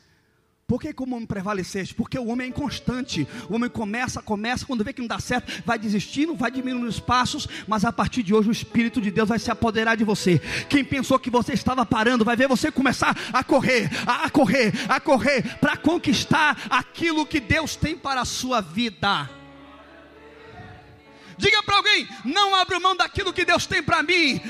Por 0.65 0.79
que 0.79 0.93
como 0.93 1.13
homem 1.13 1.27
prevaleceste? 1.27 1.93
Porque 1.93 2.17
o 2.17 2.27
homem 2.27 2.45
é 2.45 2.49
inconstante. 2.51 3.27
O 3.49 3.55
homem 3.55 3.69
começa, 3.69 4.21
começa, 4.21 4.65
quando 4.65 4.81
vê 4.81 4.93
que 4.93 5.01
não 5.01 5.09
dá 5.09 5.19
certo, 5.19 5.62
vai 5.65 5.77
desistindo, 5.77 6.33
vai 6.35 6.49
diminuindo 6.51 6.88
os 6.88 7.01
passos, 7.01 7.49
mas 7.67 7.83
a 7.83 7.91
partir 7.91 8.23
de 8.23 8.33
hoje 8.33 8.47
o 8.47 8.51
Espírito 8.53 9.01
de 9.01 9.12
Deus 9.12 9.27
vai 9.27 9.39
se 9.39 9.51
apoderar 9.51 9.97
de 9.97 10.05
você. 10.05 10.39
Quem 10.69 10.85
pensou 10.85 11.19
que 11.19 11.29
você 11.29 11.51
estava 11.51 11.85
parando, 11.85 12.23
vai 12.23 12.38
ver 12.38 12.47
você 12.47 12.71
começar 12.71 13.13
a 13.33 13.43
correr, 13.43 13.89
a 14.07 14.29
correr, 14.29 14.71
a 14.88 15.01
correr, 15.01 15.59
para 15.59 15.75
conquistar 15.75 16.65
aquilo 16.69 17.25
que 17.25 17.41
Deus 17.41 17.75
tem 17.75 17.97
para 17.97 18.21
a 18.21 18.25
sua 18.25 18.62
vida. 18.62 19.29
Diga 21.38 21.62
para 21.62 21.75
alguém: 21.75 22.07
não 22.23 22.55
abra 22.55 22.79
mão 22.79 22.95
daquilo 22.95 23.33
que 23.33 23.43
Deus 23.43 23.67
tem 23.67 23.83
para 23.83 24.01
mim. 24.01 24.41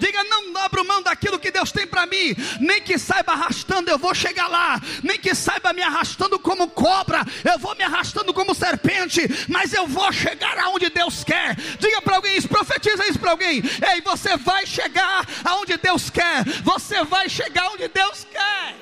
Diga, 0.00 0.24
não 0.24 0.56
abro 0.56 0.82
mão 0.82 1.02
daquilo 1.02 1.38
que 1.38 1.50
Deus 1.50 1.70
tem 1.70 1.86
para 1.86 2.06
mim. 2.06 2.34
Nem 2.58 2.80
que 2.80 2.98
saiba 2.98 3.32
arrastando, 3.32 3.90
eu 3.90 3.98
vou 3.98 4.14
chegar 4.14 4.48
lá. 4.48 4.80
Nem 5.02 5.18
que 5.18 5.34
saiba 5.34 5.74
me 5.74 5.82
arrastando 5.82 6.38
como 6.38 6.70
cobra, 6.70 7.20
eu 7.44 7.58
vou 7.58 7.76
me 7.76 7.84
arrastando 7.84 8.32
como 8.32 8.54
serpente. 8.54 9.20
Mas 9.46 9.74
eu 9.74 9.86
vou 9.86 10.10
chegar 10.10 10.58
aonde 10.58 10.88
Deus 10.88 11.22
quer. 11.22 11.54
Diga 11.78 12.00
para 12.00 12.16
alguém 12.16 12.34
isso, 12.34 12.48
profetiza 12.48 13.06
isso 13.06 13.18
para 13.18 13.32
alguém. 13.32 13.62
Ei, 13.92 14.00
você 14.00 14.38
vai 14.38 14.64
chegar 14.64 15.28
aonde 15.44 15.76
Deus 15.76 16.08
quer. 16.08 16.44
Você 16.64 17.04
vai 17.04 17.28
chegar 17.28 17.68
onde 17.70 17.86
Deus 17.88 18.26
quer. 18.32 18.74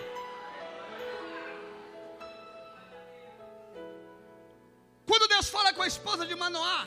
Quando 5.05 5.27
Deus 5.27 5.49
fala 5.49 5.73
com 5.73 5.83
a 5.83 5.87
esposa 5.87 6.25
de 6.25 6.35
Manoá, 6.37 6.87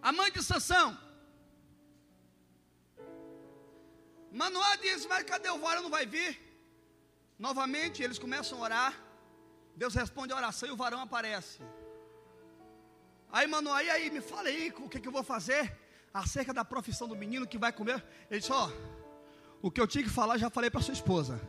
a 0.00 0.12
mãe 0.12 0.30
de 0.30 0.42
Sansão, 0.44 0.96
Manoá 4.40 4.76
diz: 4.76 5.06
Mas 5.06 5.24
cadê 5.24 5.50
o 5.50 5.58
varão? 5.58 5.82
Não 5.82 5.90
vai 5.90 6.06
vir? 6.06 6.32
Novamente 7.38 8.02
eles 8.02 8.18
começam 8.18 8.58
a 8.58 8.62
orar. 8.62 8.92
Deus 9.76 9.94
responde 9.94 10.32
a 10.32 10.36
oração 10.36 10.68
e 10.68 10.72
o 10.72 10.76
varão 10.76 11.00
aparece. 11.00 11.60
Aí 13.30 13.46
Manoá, 13.46 13.82
e 13.82 13.90
aí, 13.90 14.10
me 14.10 14.20
fala 14.20 14.48
aí 14.48 14.72
o 14.78 14.88
que, 14.88 15.00
que 15.00 15.08
eu 15.08 15.12
vou 15.12 15.22
fazer? 15.22 15.64
acerca 16.12 16.52
da 16.52 16.64
profissão 16.64 17.08
do 17.08 17.16
menino 17.16 17.46
que 17.46 17.58
vai 17.58 17.72
comer. 17.72 18.04
Ele 18.30 18.40
disse: 18.40 18.52
Ó, 18.52 18.70
o 19.60 19.70
que 19.70 19.80
eu 19.80 19.86
tinha 19.86 20.04
que 20.04 20.10
falar 20.10 20.38
já 20.38 20.50
falei 20.50 20.70
para 20.70 20.80
sua 20.80 20.94
esposa. 20.94 21.40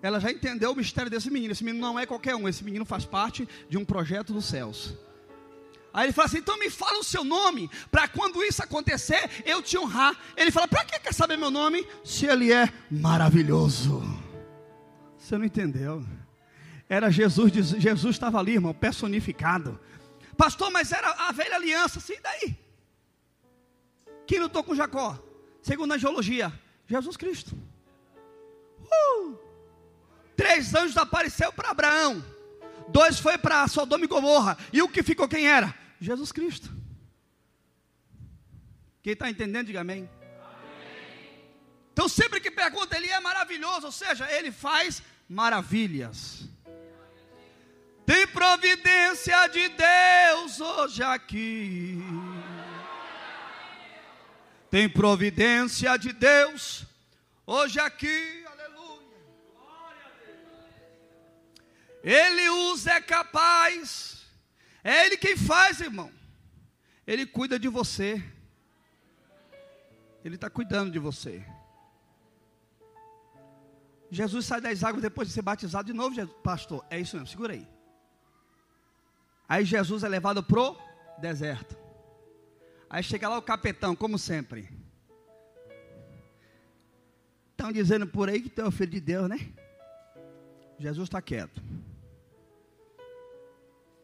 Ela 0.00 0.20
já 0.20 0.30
entendeu 0.30 0.72
o 0.72 0.76
mistério 0.76 1.10
desse 1.10 1.30
menino. 1.30 1.52
Esse 1.52 1.64
menino 1.64 1.84
não 1.84 1.98
é 1.98 2.06
qualquer 2.06 2.34
um, 2.36 2.48
esse 2.48 2.62
menino 2.62 2.84
faz 2.84 3.04
parte 3.04 3.48
de 3.68 3.76
um 3.76 3.84
projeto 3.84 4.32
dos 4.32 4.44
céus. 4.44 4.94
Aí 5.92 6.06
ele 6.06 6.12
fala 6.12 6.26
assim: 6.26 6.38
então 6.38 6.58
me 6.58 6.70
fala 6.70 6.98
o 6.98 7.04
seu 7.04 7.24
nome, 7.24 7.70
para 7.90 8.06
quando 8.08 8.42
isso 8.44 8.62
acontecer, 8.62 9.42
eu 9.44 9.62
te 9.62 9.78
honrar. 9.78 10.16
Ele 10.36 10.50
fala: 10.50 10.68
para 10.68 10.84
que 10.84 10.98
quer 10.98 11.14
saber 11.14 11.36
meu 11.36 11.50
nome? 11.50 11.86
Se 12.04 12.26
ele 12.26 12.52
é 12.52 12.72
maravilhoso. 12.90 14.02
Você 15.18 15.36
não 15.36 15.44
entendeu? 15.44 16.04
Era 16.88 17.10
Jesus, 17.10 17.52
Jesus 17.52 18.16
estava 18.16 18.38
ali, 18.38 18.52
irmão, 18.52 18.72
personificado. 18.72 19.78
Pastor, 20.36 20.70
mas 20.70 20.92
era 20.92 21.10
a 21.28 21.32
velha 21.32 21.56
aliança, 21.56 22.00
sim, 22.00 22.14
daí? 22.22 22.56
Quem 24.26 24.40
lutou 24.40 24.62
com 24.62 24.74
Jacó? 24.74 25.18
Segundo 25.60 25.92
a 25.92 25.98
geologia, 25.98 26.52
Jesus 26.86 27.16
Cristo. 27.16 27.58
Uh! 28.80 29.36
Três 30.36 30.74
anjos 30.74 30.96
apareceram 30.96 31.52
para 31.52 31.70
Abraão. 31.70 32.24
Dois 32.90 33.18
foi 33.18 33.36
para 33.38 33.68
Sodoma 33.68 34.04
e 34.04 34.08
Gomorra. 34.08 34.56
E 34.72 34.82
o 34.82 34.88
que 34.88 35.02
ficou 35.02 35.28
quem 35.28 35.46
era? 35.46 35.74
Jesus 36.00 36.32
Cristo. 36.32 36.70
Quem 39.02 39.12
está 39.12 39.30
entendendo, 39.30 39.66
diga 39.66 39.80
amém. 39.80 39.98
amém. 39.98 40.10
Então 41.92 42.08
sempre 42.08 42.40
que 42.40 42.50
pergunta, 42.50 42.96
ele 42.96 43.08
é 43.08 43.20
maravilhoso, 43.20 43.86
ou 43.86 43.92
seja, 43.92 44.30
ele 44.30 44.50
faz 44.50 45.02
maravilhas. 45.28 46.48
Tem 48.06 48.26
providência 48.26 49.46
de 49.48 49.68
Deus 49.68 50.60
hoje 50.60 51.02
aqui. 51.02 52.02
Tem 54.70 54.88
providência 54.88 55.96
de 55.98 56.12
Deus 56.12 56.86
hoje 57.46 57.78
aqui. 57.78 58.47
Ele 62.02 62.48
usa, 62.70 62.92
é 62.92 63.00
capaz. 63.00 64.26
É 64.82 65.06
Ele 65.06 65.16
quem 65.16 65.36
faz, 65.36 65.80
irmão. 65.80 66.12
Ele 67.06 67.26
cuida 67.26 67.58
de 67.58 67.68
você. 67.68 68.22
Ele 70.24 70.34
está 70.34 70.50
cuidando 70.50 70.90
de 70.90 70.98
você. 70.98 71.44
Jesus 74.10 74.46
sai 74.46 74.60
das 74.60 74.82
águas 74.82 75.02
depois 75.02 75.28
de 75.28 75.34
ser 75.34 75.42
batizado 75.42 75.86
de 75.86 75.92
novo, 75.92 76.26
pastor. 76.42 76.84
É 76.90 76.98
isso 76.98 77.16
mesmo, 77.16 77.28
segura 77.28 77.52
aí. 77.52 77.68
Aí 79.48 79.64
Jesus 79.64 80.02
é 80.02 80.08
levado 80.08 80.42
pro 80.42 80.76
deserto. 81.18 81.76
Aí 82.90 83.02
chega 83.02 83.28
lá 83.28 83.38
o 83.38 83.42
capetão, 83.42 83.94
como 83.94 84.18
sempre. 84.18 84.68
Estão 87.50 87.72
dizendo 87.72 88.06
por 88.06 88.28
aí 88.28 88.40
que 88.40 88.48
tu 88.48 88.60
é 88.62 88.66
o 88.66 88.70
filho 88.70 88.92
de 88.92 89.00
Deus, 89.00 89.28
né? 89.28 89.52
Jesus 90.78 91.06
está 91.06 91.20
quieto. 91.20 91.62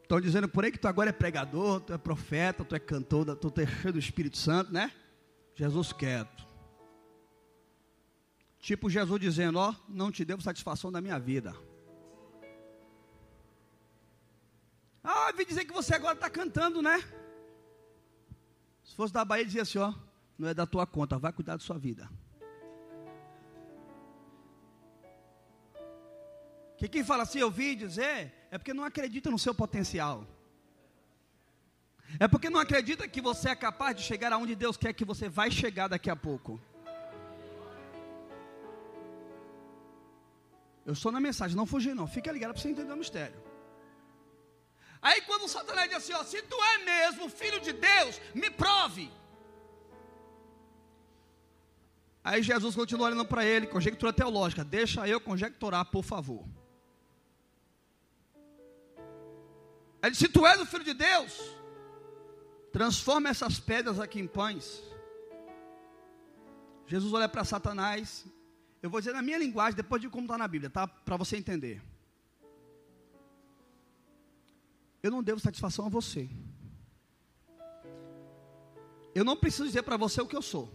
Estão 0.02 0.20
dizendo 0.20 0.48
por 0.48 0.64
aí 0.64 0.72
que 0.72 0.78
tu 0.78 0.86
agora 0.86 1.10
é 1.10 1.12
pregador, 1.12 1.80
tu 1.80 1.92
é 1.92 1.98
profeta, 1.98 2.64
tu 2.64 2.74
é 2.74 2.78
cantor, 2.78 3.36
tu 3.36 3.52
é 3.60 3.66
cheio 3.66 3.92
do 3.92 3.98
Espírito 3.98 4.36
Santo, 4.36 4.72
né? 4.72 4.92
Jesus 5.54 5.92
quieto. 5.92 6.44
Tipo 8.58 8.90
Jesus 8.90 9.20
dizendo: 9.20 9.58
Ó, 9.58 9.74
não 9.88 10.10
te 10.10 10.24
devo 10.24 10.42
satisfação 10.42 10.90
da 10.92 11.00
minha 11.00 11.18
vida. 11.18 11.54
Ah, 15.02 15.30
vim 15.36 15.44
dizer 15.44 15.66
que 15.66 15.72
você 15.72 15.94
agora 15.94 16.14
está 16.14 16.30
cantando, 16.30 16.80
né? 16.80 16.98
Se 18.82 18.96
fosse 18.96 19.12
da 19.12 19.22
Bahia, 19.22 19.44
dizia 19.44 19.62
assim: 19.62 19.78
ó, 19.78 19.92
não 20.38 20.48
é 20.48 20.54
da 20.54 20.66
tua 20.66 20.86
conta, 20.86 21.18
vai 21.18 21.32
cuidar 21.32 21.56
da 21.56 21.62
sua 21.62 21.78
vida. 21.78 22.08
Que 26.84 26.88
quem 26.88 27.02
fala 27.02 27.22
assim, 27.22 27.38
eu 27.38 27.50
vi 27.50 27.74
dizer, 27.74 28.30
é 28.50 28.58
porque 28.58 28.74
não 28.74 28.84
acredita 28.84 29.30
no 29.30 29.38
seu 29.38 29.54
potencial. 29.54 30.26
É 32.20 32.28
porque 32.28 32.50
não 32.50 32.60
acredita 32.60 33.08
que 33.08 33.22
você 33.22 33.48
é 33.48 33.54
capaz 33.56 33.96
de 33.96 34.02
chegar 34.02 34.30
aonde 34.34 34.54
Deus 34.54 34.76
quer 34.76 34.92
que 34.92 35.02
você 35.02 35.26
vai 35.26 35.50
chegar 35.50 35.88
daqui 35.88 36.10
a 36.10 36.14
pouco. 36.14 36.60
Eu 40.84 40.92
estou 40.92 41.10
na 41.10 41.20
mensagem, 41.20 41.56
não 41.56 41.64
fugir 41.64 41.94
não. 41.94 42.06
Fica 42.06 42.30
ligado 42.30 42.52
para 42.52 42.60
você 42.60 42.68
entender 42.68 42.92
o 42.92 42.98
mistério. 42.98 43.42
Aí 45.00 45.22
quando 45.22 45.44
o 45.44 45.48
Satanás 45.48 45.88
diz 45.88 45.96
assim, 45.96 46.12
ó, 46.12 46.22
se 46.22 46.42
tu 46.42 46.56
é 46.74 46.78
mesmo 46.84 47.30
filho 47.30 47.60
de 47.60 47.72
Deus, 47.72 48.20
me 48.34 48.50
prove. 48.50 49.10
Aí 52.22 52.42
Jesus 52.42 52.74
continua 52.76 53.06
olhando 53.06 53.24
para 53.24 53.42
ele, 53.42 53.68
conjectura 53.68 54.12
teológica, 54.12 54.62
deixa 54.62 55.08
eu 55.08 55.18
conjecturar, 55.18 55.86
por 55.86 56.04
favor. 56.04 56.44
Ele 60.06 60.12
disse, 60.12 60.26
se 60.26 60.32
tu 60.32 60.46
és 60.46 60.60
o 60.60 60.66
filho 60.66 60.84
de 60.84 60.94
Deus, 60.94 61.38
transforma 62.72 63.28
essas 63.28 63.58
pedras 63.58 63.98
aqui 63.98 64.20
em 64.20 64.26
pães. 64.26 64.82
Jesus 66.86 67.12
olha 67.12 67.28
para 67.28 67.44
Satanás, 67.44 68.24
eu 68.82 68.90
vou 68.90 69.00
dizer 69.00 69.12
na 69.12 69.22
minha 69.22 69.38
linguagem, 69.38 69.76
depois 69.76 70.00
de 70.00 70.08
como 70.08 70.24
está 70.24 70.36
na 70.36 70.46
Bíblia, 70.46 70.70
tá? 70.70 70.86
Para 70.86 71.16
você 71.16 71.36
entender. 71.36 71.82
eu 75.04 75.10
não 75.10 75.22
devo 75.22 75.38
satisfação 75.38 75.84
a 75.84 75.90
você. 75.90 76.30
Eu 79.14 79.22
não 79.22 79.36
preciso 79.36 79.66
dizer 79.66 79.82
para 79.82 79.98
você 79.98 80.22
o 80.22 80.26
que 80.26 80.34
eu 80.34 80.40
sou. 80.40 80.72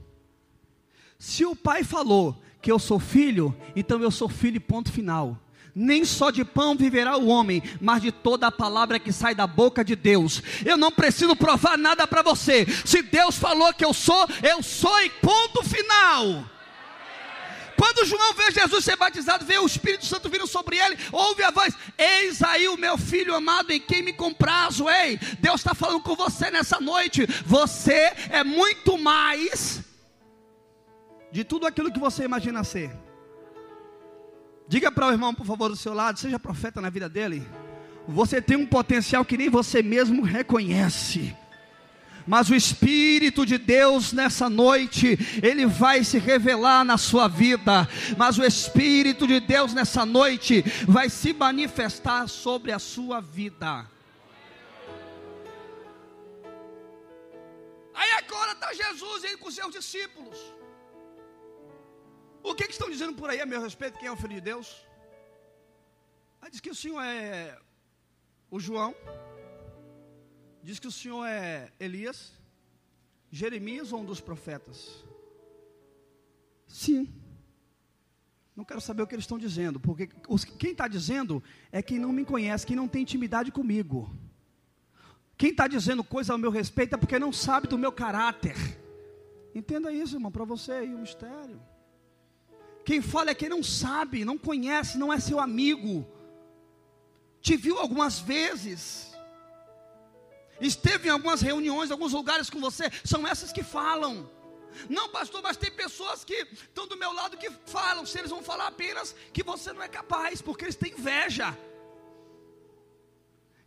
Se 1.18 1.44
o 1.46 1.56
pai 1.56 1.84
falou 1.84 2.39
que 2.62 2.72
eu 2.72 2.78
sou 2.78 3.00
filho, 3.00 3.58
então 3.76 4.00
eu 4.04 4.12
sou 4.12 4.30
filho, 4.30 4.62
ponto 4.62 4.92
final. 4.92 5.36
Nem 5.75 6.03
só 6.03 6.32
de 6.32 6.43
pão 6.43 6.75
viverá 6.75 7.17
o 7.17 7.27
homem, 7.27 7.63
mas 7.79 8.01
de 8.01 8.12
toda 8.12 8.47
a 8.47 8.51
palavra 8.51 8.99
que 8.99 9.12
sai 9.12 9.34
da 9.34 9.47
boca 9.47 9.84
de 9.84 9.95
Deus. 9.95 10.41
Eu 10.65 10.77
não 10.77 10.91
preciso 10.91 11.36
provar 11.36 11.77
nada 11.77 12.08
para 12.08 12.21
você. 12.21 12.65
Se 12.86 13.01
Deus 13.01 13.38
falou 13.38 13.73
que 13.73 13.86
eu 13.86 13.93
sou, 13.93 14.27
eu 14.43 14.62
sou 14.63 15.01
e 15.01 15.10
ponto 15.10 15.63
final. 15.63 16.45
Quando 17.79 18.05
João 18.05 18.34
vê 18.34 18.51
Jesus 18.51 18.84
ser 18.84 18.97
batizado, 18.97 19.45
vê 19.45 19.58
o 19.58 19.65
Espírito 19.65 20.05
Santo 20.05 20.27
vindo 20.27 20.45
sobre 20.45 20.77
ele, 20.77 20.97
ouve 21.13 21.43
a 21.43 21.49
voz: 21.49 21.73
Eis 21.97 22.43
aí 22.43 22.67
o 22.67 22.75
meu 22.75 22.97
filho 22.97 23.34
amado 23.34 23.71
em 23.71 23.79
quem 23.79 24.01
me 24.01 24.12
comprazo. 24.12 24.89
Ei, 24.89 25.17
Deus 25.39 25.62
está 25.62 25.73
falando 25.73 26.01
com 26.01 26.13
você 26.13 26.51
nessa 26.51 26.82
noite. 26.82 27.25
Você 27.45 28.13
é 28.29 28.43
muito 28.43 28.97
mais 28.97 29.82
de 31.32 31.45
tudo 31.45 31.65
aquilo 31.65 31.91
que 31.91 31.99
você 31.99 32.25
imagina 32.25 32.65
ser. 32.65 32.91
Diga 34.69 34.89
para 34.89 35.08
o 35.08 35.12
irmão, 35.12 35.36
por 35.36 35.45
favor, 35.45 35.67
do 35.67 35.75
seu 35.75 35.93
lado, 35.93 36.17
seja 36.17 36.39
profeta 36.39 36.79
na 36.79 36.89
vida 36.89 37.10
dele. 37.10 37.45
Você 38.08 38.41
tem 38.41 38.55
um 38.55 38.65
potencial 38.65 39.25
que 39.25 39.36
nem 39.36 39.49
você 39.49 39.84
mesmo 39.84 40.21
reconhece 40.21 41.36
mas 42.29 42.47
o 42.47 42.53
Espírito 42.53 43.43
de 43.43 43.58
Deus 43.58 44.13
nessa 44.13 44.47
noite, 44.47 45.17
ele 45.41 45.65
vai 45.65 46.03
se 46.03 46.19
revelar 46.19 46.84
na 46.84 46.95
sua 46.95 47.27
vida, 47.27 47.89
mas 48.15 48.38
o 48.38 48.45
Espírito 48.45 49.25
de 49.25 49.39
Deus 49.39 49.73
nessa 49.73 50.05
noite 50.05 50.63
vai 50.88 51.10
se 51.10 51.34
manifestar 51.34 52.29
sobre 52.29 52.71
a 52.71 52.77
sua 52.77 53.19
vida. 53.19 53.84
Aí 57.95 58.12
agora 58.19 58.51
está 58.51 58.73
Jesus 58.73 59.23
aí 59.23 59.36
com 59.36 59.49
seus 59.49 59.73
discípulos. 59.73 60.38
O 62.43 62.56
que, 62.56 62.65
que, 62.65 62.73
estão 62.73 62.89
dizendo 62.89 63.15
por 63.15 63.30
aí 63.30 63.41
a 63.41 63.45
meu 63.45 63.62
respeito? 63.62 63.99
Quem 63.99 64.08
é 64.08 64.12
o 64.12 64.15
Filho 64.15 64.36
de 64.36 64.41
Deus? 64.41 64.86
Aí 66.41 66.49
diz 66.49 66.60
que 66.60 66.69
o 66.69 66.75
Senhor 66.75 67.02
é 67.02 67.58
o 68.49 68.60
João. 68.60 68.95
Diz 70.62 70.80
que 70.80 70.88
o 70.88 70.91
senhor 70.91 71.25
é 71.25 71.71
Elias, 71.80 72.34
Jeremias 73.32 73.93
ou 73.93 74.02
um 74.02 74.06
dos 74.06 74.19
profetas? 74.19 75.06
Sim. 76.67 77.08
Não 78.56 78.65
quero 78.65 78.82
saber 78.82 79.02
o 79.02 79.08
que 79.08 79.15
eles 79.15 79.23
estão 79.23 79.38
dizendo, 79.38 79.80
porque 79.80 80.10
os, 80.28 80.43
quem 80.43 80.71
está 80.71 80.88
dizendo 80.88 81.41
é 81.71 81.82
quem 81.82 81.97
não 81.97 82.12
me 82.12 82.25
conhece, 82.25 82.65
quem 82.65 82.75
não 82.75 82.89
tem 82.89 83.04
intimidade 83.04 83.52
comigo. 83.52 84.13
Quem 85.38 85.52
está 85.52 85.65
dizendo 85.67 86.04
coisa 86.04 86.34
ao 86.34 86.39
meu 86.39 86.52
respeito 86.52 86.95
é 86.95 86.97
porque 86.97 87.17
não 87.17 87.32
sabe 87.32 87.67
do 87.67 87.78
meu 87.78 87.91
caráter. 87.91 88.58
Entenda 89.56 89.91
isso, 89.93 90.17
irmão, 90.17 90.32
para 90.32 90.43
você 90.43 90.73
aí, 90.73 90.93
o 90.93 90.99
mistério. 90.99 91.62
Quem 92.86 93.02
fala 93.02 93.32
é 93.32 93.36
quem 93.36 93.50
não 93.50 93.62
sabe, 93.62 94.26
não 94.26 94.38
conhece, 94.38 94.98
não 94.98 95.12
é 95.12 95.20
seu 95.20 95.39
amigo. 95.39 96.08
Te 97.42 97.56
viu 97.56 97.78
algumas 97.78 98.20
vezes 98.20 99.10
esteve 100.62 101.08
em 101.08 101.12
algumas 101.12 101.42
reuniões, 101.42 101.92
alguns 101.92 102.13
lugares 102.13 102.50
com 102.50 102.60
você, 102.60 102.92
são 103.04 103.28
essas 103.28 103.52
que 103.52 103.63
falam. 103.63 104.30
Não, 104.89 105.10
pastor, 105.10 105.42
mas 105.42 105.58
tem 105.58 105.72
pessoas 105.72 106.24
que 106.24 106.48
estão 106.54 106.88
do 106.88 106.98
meu 106.98 107.12
lado 107.12 107.38
que 107.38 107.50
falam, 107.65 108.06
se 108.06 108.20
eles 108.20 108.30
vão 108.30 108.44
falar 108.44 108.68
apenas 108.68 109.15
que 109.34 109.44
você 109.44 109.74
não 109.74 109.82
é 109.82 109.88
capaz, 109.88 110.42
porque 110.42 110.65
eles 110.65 110.76
têm 110.76 110.94
inveja. 110.94 111.58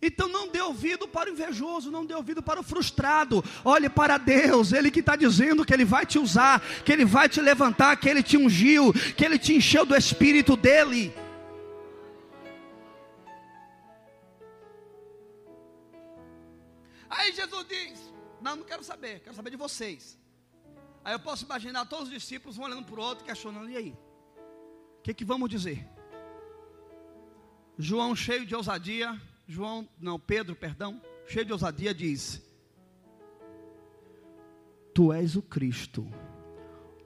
Então 0.05 0.29
não 0.29 0.49
dê 0.49 0.61
ouvido 0.61 1.07
para 1.07 1.31
o 1.31 1.33
invejoso, 1.33 1.89
não 1.89 2.05
dê 2.05 2.13
ouvido 2.13 2.43
para 2.43 2.59
o 2.59 2.63
frustrado. 2.65 3.43
Olhe 3.65 3.89
para 3.89 4.19
Deus, 4.19 4.73
Ele 4.73 4.91
que 4.91 4.99
está 4.99 5.15
dizendo 5.15 5.65
que 5.65 5.73
Ele 5.73 5.85
vai 5.85 6.05
te 6.05 6.19
usar, 6.19 6.61
que 6.85 6.93
Ele 6.93 7.05
vai 7.05 7.29
te 7.29 7.41
levantar, 7.41 7.97
que 7.97 8.09
Ele 8.09 8.21
te 8.21 8.37
ungiu, 8.37 8.93
que 9.17 9.25
Ele 9.25 9.39
te 9.39 9.55
encheu 9.55 9.87
do 9.87 9.95
Espírito 9.95 10.57
dele. 10.57 11.15
Aí 17.09 17.33
Jesus 17.33 17.65
diz: 17.69 18.13
Não, 18.41 18.57
não 18.57 18.65
quero 18.65 18.83
saber, 18.83 19.21
quero 19.21 19.37
saber 19.37 19.51
de 19.51 19.57
vocês. 19.57 20.19
Aí 21.05 21.13
eu 21.15 21.21
posso 21.21 21.45
imaginar 21.45 21.87
todos 21.87 22.09
os 22.09 22.15
discípulos 22.15 22.59
um 22.59 22.63
olhando 22.63 22.85
para 22.85 22.99
o 22.99 23.05
outro, 23.05 23.25
questionando: 23.25 23.71
E 23.71 23.77
aí? 23.77 23.97
O 24.99 25.03
que, 25.03 25.15
que 25.15 25.25
vamos 25.25 25.49
dizer? 25.49 25.87
João, 27.79 28.15
cheio 28.17 28.45
de 28.45 28.55
ousadia, 28.55 29.21
João, 29.47 29.89
não, 30.01 30.19
Pedro, 30.19 30.55
perdão, 30.55 31.01
cheio 31.27 31.45
de 31.45 31.53
ousadia, 31.53 31.95
diz: 31.95 32.43
Tu 34.95 35.13
és 35.13 35.37
o 35.37 35.43
Cristo, 35.43 36.07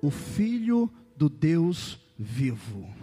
o 0.02 0.10
Filho 0.10 0.92
do 1.16 1.28
Deus 1.28 1.98
vivo. 2.18 2.94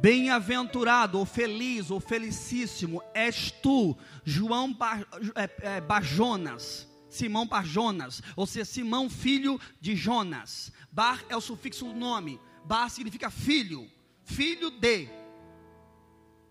Bem-aventurado, 0.00 1.18
ou 1.18 1.26
feliz, 1.26 1.90
ou 1.90 2.00
felicíssimo 2.00 3.02
és 3.12 3.50
tu, 3.50 3.96
João 4.24 4.72
Bar, 4.72 5.06
é, 5.34 5.76
é, 5.76 5.80
Bajonas, 5.80 6.88
Simão 7.10 7.46
Barjonas, 7.46 8.22
ou 8.34 8.46
seja, 8.46 8.64
Simão 8.64 9.10
filho 9.10 9.60
de 9.80 9.94
Jonas. 9.94 10.72
Bar 10.90 11.22
é 11.28 11.36
o 11.36 11.40
sufixo 11.40 11.84
do 11.84 11.92
nome, 11.92 12.40
Bar 12.64 12.88
significa 12.88 13.30
filho, 13.30 13.90
filho 14.24 14.70
de. 14.70 15.08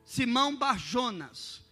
Simão 0.04 0.56
Barjonas, 0.56 1.64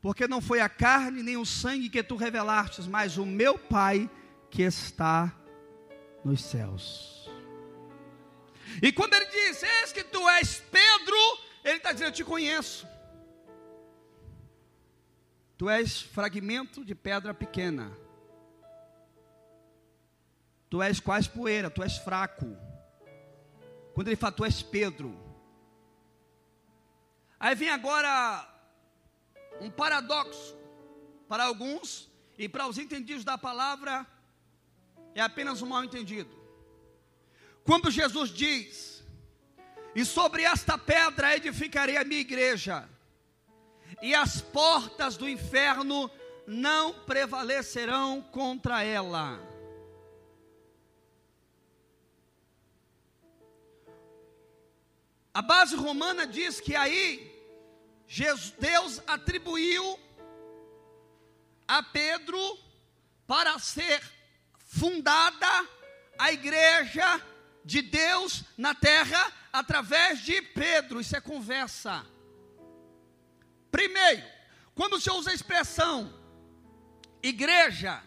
porque 0.00 0.28
não 0.28 0.40
foi 0.40 0.60
a 0.60 0.68
carne 0.68 1.22
nem 1.22 1.36
o 1.36 1.44
sangue 1.44 1.88
que 1.88 2.02
tu 2.02 2.16
revelastes, 2.16 2.86
mas 2.86 3.18
o 3.18 3.26
meu 3.26 3.58
Pai 3.58 4.08
que 4.50 4.62
está 4.62 5.34
nos 6.24 6.42
céus. 6.42 7.28
E 8.82 8.92
quando 8.92 9.14
ele 9.14 9.26
diz, 9.26 9.62
eis 9.62 9.92
que 9.92 10.04
tu 10.04 10.28
és 10.28 10.62
Pedro, 10.70 11.16
ele 11.64 11.78
está 11.78 11.92
dizendo, 11.92 12.08
eu 12.08 12.12
te 12.12 12.24
conheço. 12.24 12.86
Tu 15.56 15.70
és 15.70 16.02
fragmento 16.02 16.84
de 16.84 16.94
pedra 16.94 17.32
pequena. 17.32 17.90
Tu 20.68 20.82
és 20.82 21.00
quase 21.00 21.28
poeira, 21.28 21.70
tu 21.70 21.82
és 21.82 21.96
fraco. 21.96 22.56
Quando 23.94 24.08
ele 24.08 24.16
fala, 24.16 24.32
tu 24.32 24.44
és 24.44 24.62
Pedro. 24.62 25.18
Aí 27.40 27.54
vem 27.54 27.70
agora 27.70 28.55
um 29.60 29.70
paradoxo 29.70 30.56
para 31.28 31.44
alguns 31.44 32.10
e 32.38 32.48
para 32.48 32.68
os 32.68 32.78
entendidos 32.78 33.24
da 33.24 33.38
palavra 33.38 34.06
é 35.14 35.20
apenas 35.20 35.62
um 35.62 35.66
mal 35.66 35.82
entendido. 35.82 36.30
Quando 37.64 37.90
Jesus 37.90 38.30
diz: 38.30 39.04
"E 39.94 40.04
sobre 40.04 40.42
esta 40.42 40.76
pedra 40.78 41.36
edificarei 41.36 41.96
a 41.96 42.04
minha 42.04 42.20
igreja, 42.20 42.88
e 44.02 44.14
as 44.14 44.40
portas 44.40 45.16
do 45.16 45.28
inferno 45.28 46.10
não 46.46 46.92
prevalecerão 46.92 48.22
contra 48.22 48.84
ela." 48.84 49.40
A 55.32 55.42
base 55.42 55.76
romana 55.76 56.26
diz 56.26 56.60
que 56.60 56.74
aí 56.74 57.35
Jesus, 58.08 58.54
Deus 58.58 59.02
atribuiu 59.06 59.98
a 61.66 61.82
Pedro 61.82 62.58
para 63.26 63.58
ser 63.58 64.00
fundada 64.58 65.68
a 66.18 66.32
igreja 66.32 67.20
de 67.64 67.82
Deus 67.82 68.44
na 68.56 68.74
terra 68.74 69.32
através 69.52 70.20
de 70.20 70.40
Pedro. 70.40 71.00
Isso 71.00 71.16
é 71.16 71.20
conversa. 71.20 72.06
Primeiro, 73.70 74.24
quando 74.74 75.00
se 75.00 75.10
usa 75.10 75.30
a 75.30 75.34
expressão 75.34 76.14
igreja, 77.22 78.02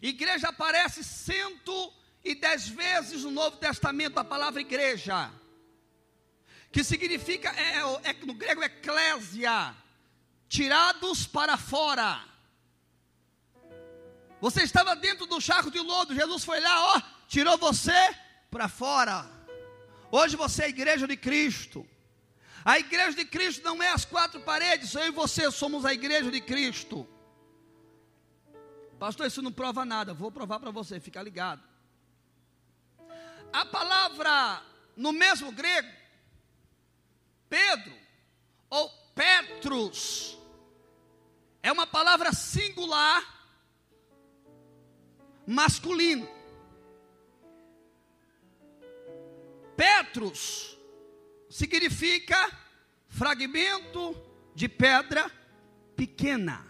igreja 0.00 0.48
aparece 0.48 1.02
cento 1.02 1.92
e 2.24 2.34
dez 2.34 2.68
vezes 2.68 3.24
no 3.24 3.30
Novo 3.30 3.56
Testamento 3.56 4.18
a 4.18 4.24
palavra 4.24 4.60
igreja 4.60 5.30
que 6.70 6.84
significa, 6.84 7.50
é, 7.50 7.78
é, 7.78 8.10
é, 8.10 8.12
no 8.24 8.34
grego, 8.34 8.62
eclésia, 8.62 9.74
tirados 10.48 11.26
para 11.26 11.56
fora. 11.56 12.24
Você 14.40 14.62
estava 14.62 14.94
dentro 14.94 15.26
do 15.26 15.40
charco 15.40 15.70
de 15.70 15.80
lodo, 15.80 16.14
Jesus 16.14 16.44
foi 16.44 16.60
lá, 16.60 16.94
ó, 16.94 17.02
tirou 17.26 17.58
você 17.58 18.14
para 18.50 18.68
fora. 18.68 19.28
Hoje 20.10 20.36
você 20.36 20.62
é 20.62 20.66
a 20.66 20.68
igreja 20.68 21.06
de 21.06 21.16
Cristo. 21.16 21.86
A 22.64 22.78
igreja 22.78 23.14
de 23.14 23.24
Cristo 23.24 23.64
não 23.64 23.82
é 23.82 23.88
as 23.88 24.04
quatro 24.04 24.40
paredes, 24.40 24.94
eu 24.94 25.06
e 25.06 25.10
você 25.10 25.50
somos 25.50 25.84
a 25.84 25.92
igreja 25.92 26.30
de 26.30 26.40
Cristo. 26.40 27.08
Pastor, 28.98 29.26
isso 29.26 29.40
não 29.40 29.52
prova 29.52 29.84
nada, 29.84 30.12
vou 30.12 30.30
provar 30.30 30.58
para 30.60 30.70
você, 30.70 31.00
fica 31.00 31.22
ligado. 31.22 31.62
A 33.52 33.64
palavra 33.64 34.62
no 34.96 35.12
mesmo 35.12 35.50
grego 35.52 35.88
Pedro, 37.48 37.94
ou 38.70 38.90
Petrus, 39.14 40.38
é 41.62 41.72
uma 41.72 41.86
palavra 41.86 42.32
singular, 42.32 43.22
masculino. 45.46 46.28
Petrus 49.76 50.76
significa 51.48 52.50
fragmento 53.08 54.14
de 54.54 54.68
pedra 54.68 55.30
pequena. 55.96 56.66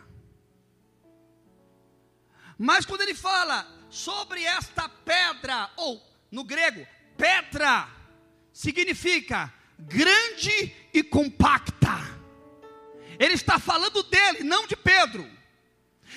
Mas 2.56 2.84
quando 2.84 3.02
ele 3.02 3.14
fala 3.14 3.66
sobre 3.88 4.44
esta 4.44 4.88
pedra, 4.88 5.70
ou 5.76 6.02
no 6.30 6.44
grego, 6.44 6.86
Petra, 7.16 7.88
significa 8.52 9.52
grande 9.78 10.74
e 10.92 11.02
compacta. 11.02 11.96
Ele 13.18 13.34
está 13.34 13.58
falando 13.58 14.02
dele, 14.02 14.44
não 14.44 14.66
de 14.66 14.76
Pedro. 14.76 15.28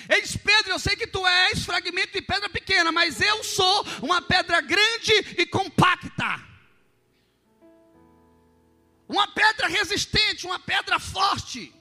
Ele 0.08 0.22
diz: 0.22 0.36
Pedro, 0.36 0.72
eu 0.72 0.78
sei 0.78 0.96
que 0.96 1.06
tu 1.06 1.26
és 1.26 1.64
fragmento 1.64 2.12
de 2.12 2.22
pedra 2.22 2.48
pequena, 2.48 2.90
mas 2.90 3.20
eu 3.20 3.44
sou 3.44 3.86
uma 4.00 4.20
pedra 4.22 4.60
grande 4.60 5.12
e 5.38 5.46
compacta. 5.46 6.42
Uma 9.08 9.28
pedra 9.28 9.68
resistente, 9.68 10.46
uma 10.46 10.58
pedra 10.58 10.98
forte. 10.98 11.72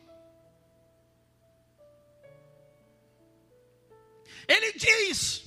Ele 4.47 4.73
diz: 4.73 5.43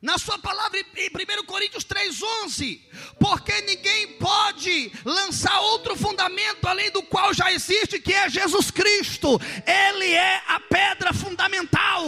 na 0.00 0.18
sua 0.18 0.38
palavra 0.38 0.78
em 0.78 0.84
1 0.84 1.44
Coríntios 1.46 1.84
3,11, 1.84 2.80
porque 3.18 3.60
ninguém 3.62 4.18
pode 4.18 4.92
lançar 5.04 5.58
outro 5.60 5.96
fundamento 5.96 6.66
além 6.66 6.90
do 6.90 7.02
qual 7.02 7.32
já 7.32 7.52
existe, 7.52 7.98
que 7.98 8.12
é 8.12 8.28
Jesus 8.28 8.70
Cristo, 8.70 9.40
Ele 9.66 10.12
é 10.12 10.42
a 10.48 10.60
pedra 10.60 11.12
fundamental. 11.12 12.04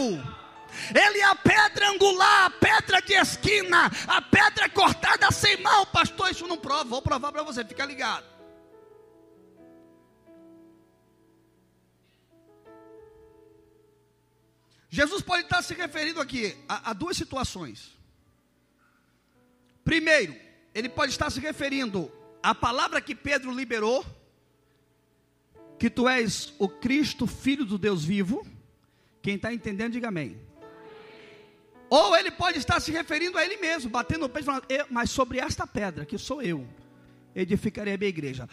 Ele 0.95 1.19
é 1.19 1.25
a 1.25 1.35
pedra 1.35 1.89
angular, 1.89 2.45
a 2.45 2.49
pedra 2.49 3.01
de 3.01 3.13
esquina, 3.13 3.91
a 4.07 4.21
pedra 4.21 4.69
cortada 4.69 5.29
sem 5.31 5.57
mão. 5.57 5.85
Pastor, 5.87 6.31
isso 6.31 6.47
não 6.47 6.57
prova, 6.57 6.85
vou 6.85 7.01
provar 7.01 7.31
para 7.31 7.43
você, 7.43 7.65
fica 7.65 7.85
ligado. 7.85 8.38
Jesus 14.89 15.21
pode 15.21 15.43
estar 15.43 15.61
se 15.61 15.73
referindo 15.73 16.19
aqui 16.19 16.55
a, 16.67 16.89
a 16.89 16.93
duas 16.93 17.15
situações. 17.15 17.95
Primeiro, 19.83 20.35
ele 20.73 20.89
pode 20.89 21.11
estar 21.11 21.29
se 21.29 21.39
referindo 21.39 22.11
à 22.41 22.55
palavra 22.55 23.01
que 23.01 23.15
Pedro 23.15 23.51
liberou, 23.51 24.05
que 25.77 25.89
tu 25.89 26.09
és 26.09 26.53
o 26.57 26.67
Cristo, 26.67 27.27
filho 27.27 27.65
do 27.65 27.77
Deus 27.77 28.03
vivo. 28.03 28.45
Quem 29.21 29.35
está 29.35 29.53
entendendo, 29.53 29.93
diga 29.93 30.07
amém. 30.07 30.39
Ou 31.89 32.15
ele 32.15 32.31
pode 32.31 32.57
estar 32.57 32.79
se 32.79 32.91
referindo 32.91 33.37
a 33.37 33.43
ele 33.43 33.57
mesmo, 33.57 33.89
batendo 33.89 34.21
no 34.21 34.29
peito, 34.29 34.45
falando, 34.45 34.65
mas 34.89 35.09
sobre 35.09 35.39
esta 35.39 35.65
pedra, 35.65 36.05
que 36.05 36.17
sou 36.17 36.41
eu, 36.41 36.67
edificarei 37.35 37.93
a 37.93 37.97
minha 37.97 38.09
igreja. 38.09 38.47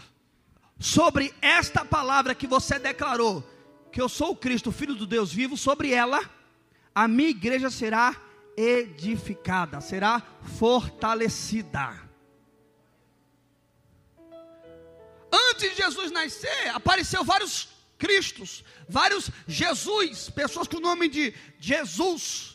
Sobre 0.78 1.34
esta 1.40 1.84
palavra 1.84 2.34
que 2.34 2.46
você 2.46 2.78
declarou, 2.78 3.44
que 3.96 4.02
eu 4.02 4.10
sou 4.10 4.32
o 4.32 4.36
Cristo, 4.36 4.70
filho 4.70 4.94
do 4.94 5.06
Deus 5.06 5.32
vivo, 5.32 5.56
sobre 5.56 5.90
ela, 5.90 6.20
a 6.94 7.08
minha 7.08 7.30
igreja 7.30 7.70
será 7.70 8.14
edificada, 8.54 9.80
será 9.80 10.22
fortalecida. 10.58 11.98
Antes 15.32 15.70
de 15.70 15.76
Jesus 15.76 16.12
nascer, 16.12 16.68
apareceu 16.74 17.24
vários 17.24 17.70
Cristos, 17.96 18.62
vários 18.86 19.30
Jesus, 19.48 20.28
pessoas 20.28 20.68
com 20.68 20.76
o 20.76 20.80
nome 20.80 21.08
de 21.08 21.32
Jesus. 21.58 22.54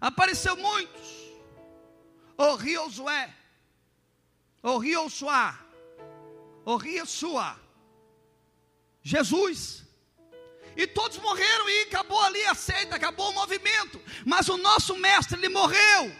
Apareceu 0.00 0.56
muitos. 0.56 1.08
O 2.36 2.56
Riosué, 2.56 3.32
o 4.60 4.76
Riosuá, 4.76 5.56
o 6.64 6.76
Riosua, 6.76 7.69
Jesus. 9.02 9.84
E 10.76 10.86
todos 10.86 11.18
morreram 11.18 11.68
e 11.68 11.82
acabou 11.82 12.20
ali 12.22 12.44
a 12.46 12.54
seita, 12.54 12.96
acabou 12.96 13.30
o 13.30 13.34
movimento. 13.34 14.00
Mas 14.24 14.48
o 14.48 14.56
nosso 14.56 14.96
mestre, 14.96 15.38
ele 15.38 15.48
morreu. 15.48 16.14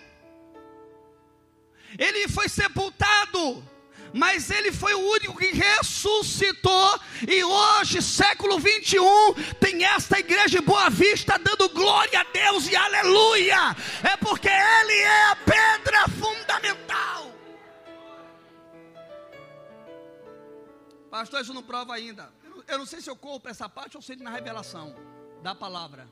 Ele 1.99 2.29
foi 2.29 2.49
sepultado 2.49 3.65
mas 4.13 4.51
ele 4.51 4.73
foi 4.73 4.95
o 4.95 5.11
único 5.11 5.37
que 5.37 5.53
ressuscitou, 5.53 7.01
e 7.29 7.45
hoje, 7.45 8.03
século 8.03 8.59
21, 8.59 9.35
tem 9.61 9.85
esta 9.85 10.19
igreja 10.19 10.61
de 10.61 10.61
Boa 10.61 10.91
Vista 10.91 11.39
dando 11.39 11.69
glória 11.69 12.21
a 12.21 12.25
Deus 12.25 12.69
e 12.69 12.77
aleluia, 12.77 13.77
é 14.03 14.17
porque 14.17 14.49
ele 14.49 14.95
é 14.95 15.31
a 15.31 15.37
pedra 15.37 16.09
fundamental. 16.09 17.31
Pastor, 21.11 21.43
isso 21.43 21.55
não 21.55 21.63
prova 21.63 21.95
ainda. 21.95 22.33
Eu 22.71 22.79
não 22.79 22.87
sei 22.87 23.01
se 23.01 23.11
eu 23.11 23.17
corro 23.17 23.41
para 23.41 23.51
essa 23.51 23.69
parte 23.69 23.97
ou 23.97 24.03
se 24.03 24.15
na 24.17 24.31
revelação 24.31 24.95
da 25.43 25.55
palavra. 25.55 26.09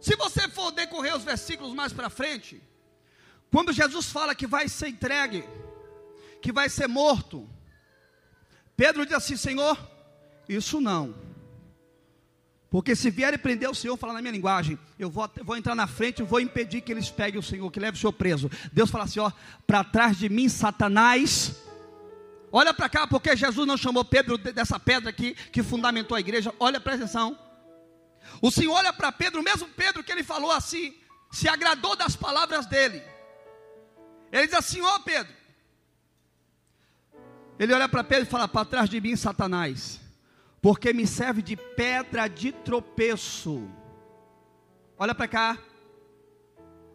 Se 0.00 0.16
você 0.16 0.48
for 0.48 0.70
decorrer 0.70 1.16
os 1.16 1.24
versículos 1.24 1.74
mais 1.74 1.92
para 1.92 2.10
frente, 2.10 2.62
quando 3.50 3.72
Jesus 3.72 4.06
fala 4.06 4.34
que 4.34 4.46
vai 4.46 4.68
ser 4.68 4.88
entregue, 4.88 5.44
que 6.40 6.52
vai 6.52 6.68
ser 6.68 6.88
morto. 6.88 7.48
Pedro 8.76 9.04
diz 9.04 9.14
assim: 9.14 9.36
Senhor, 9.36 9.78
isso 10.48 10.80
não. 10.80 11.14
Porque 12.70 12.96
se 12.96 13.10
vier 13.10 13.34
e 13.34 13.38
prender 13.38 13.68
o 13.68 13.74
Senhor, 13.74 13.96
falar 13.98 14.14
na 14.14 14.22
minha 14.22 14.32
linguagem, 14.32 14.78
eu 14.98 15.10
vou, 15.10 15.30
vou 15.44 15.56
entrar 15.56 15.74
na 15.74 15.86
frente 15.86 16.20
e 16.20 16.24
vou 16.24 16.40
impedir 16.40 16.80
que 16.80 16.90
eles 16.90 17.10
peguem 17.10 17.38
o 17.38 17.42
Senhor, 17.42 17.70
que 17.70 17.78
leve 17.78 17.98
o 17.98 18.00
Senhor 18.00 18.12
preso. 18.12 18.50
Deus 18.72 18.90
fala 18.90 19.04
assim: 19.04 19.20
ó, 19.20 19.30
para 19.66 19.84
trás 19.84 20.16
de 20.16 20.28
mim, 20.28 20.48
Satanás. 20.48 21.54
Olha 22.52 22.74
para 22.74 22.88
cá, 22.88 23.06
porque 23.06 23.34
Jesus 23.34 23.66
não 23.66 23.78
chamou 23.78 24.04
Pedro 24.04 24.36
dessa 24.36 24.78
pedra 24.78 25.08
aqui 25.08 25.34
que 25.50 25.62
fundamentou 25.62 26.14
a 26.14 26.20
igreja. 26.20 26.54
Olha, 26.60 26.78
presta 26.78 27.04
atenção. 27.04 27.38
O 28.42 28.50
Senhor 28.50 28.74
olha 28.74 28.92
para 28.92 29.10
Pedro, 29.10 29.40
o 29.40 29.44
mesmo 29.44 29.66
Pedro 29.70 30.04
que 30.04 30.12
ele 30.12 30.22
falou 30.22 30.50
assim, 30.50 30.94
se 31.30 31.48
agradou 31.48 31.96
das 31.96 32.14
palavras 32.14 32.66
dele. 32.66 33.02
Ele 34.30 34.46
diz 34.46 34.54
assim: 34.54 34.82
ó 34.82 34.98
Pedro, 34.98 35.32
ele 37.58 37.72
olha 37.72 37.88
para 37.88 38.04
Pedro 38.04 38.24
e 38.24 38.30
fala: 38.30 38.46
Para 38.46 38.66
trás 38.66 38.90
de 38.90 39.00
mim, 39.00 39.16
Satanás, 39.16 39.98
porque 40.60 40.92
me 40.92 41.06
serve 41.06 41.40
de 41.40 41.56
pedra 41.56 42.28
de 42.28 42.52
tropeço. 42.52 43.66
Olha 44.98 45.14
para 45.14 45.28
cá. 45.28 45.58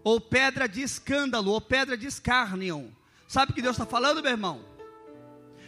Ou 0.04 0.22
pedra 0.22 0.70
de 0.70 0.82
escândalo, 0.82 1.52
ou 1.52 1.60
pedra 1.60 1.98
de 1.98 2.08
escárnio. 2.08 2.96
Sabe 3.28 3.52
o 3.52 3.56
que 3.56 3.62
Deus 3.62 3.76
está 3.76 3.86
falando, 3.86 4.22
meu 4.22 4.32
irmão? 4.32 4.77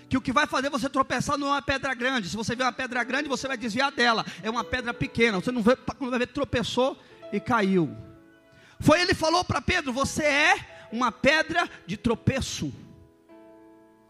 Que 0.09 0.17
o 0.17 0.21
que 0.21 0.33
vai 0.33 0.47
fazer 0.47 0.69
você 0.69 0.89
tropeçar 0.89 1.37
não 1.37 1.47
é 1.47 1.51
uma 1.51 1.61
pedra 1.61 1.93
grande. 1.93 2.29
Se 2.29 2.35
você 2.35 2.55
vê 2.55 2.63
uma 2.63 2.73
pedra 2.73 3.03
grande, 3.03 3.29
você 3.29 3.47
vai 3.47 3.55
desviar 3.55 3.91
dela. 3.91 4.25
É 4.41 4.49
uma 4.49 4.63
pedra 4.63 4.93
pequena. 4.93 5.39
Você 5.39 5.51
não 5.51 5.61
vai, 5.61 5.77
vai 5.99 6.19
ver, 6.19 6.27
tropeçou 6.27 6.97
e 7.31 7.39
caiu. 7.39 7.95
Foi 8.79 8.99
ele 8.99 9.13
falou 9.13 9.45
para 9.45 9.61
Pedro: 9.61 9.93
Você 9.93 10.23
é 10.23 10.87
uma 10.91 11.11
pedra 11.11 11.69
de 11.85 11.95
tropeço. 11.95 12.73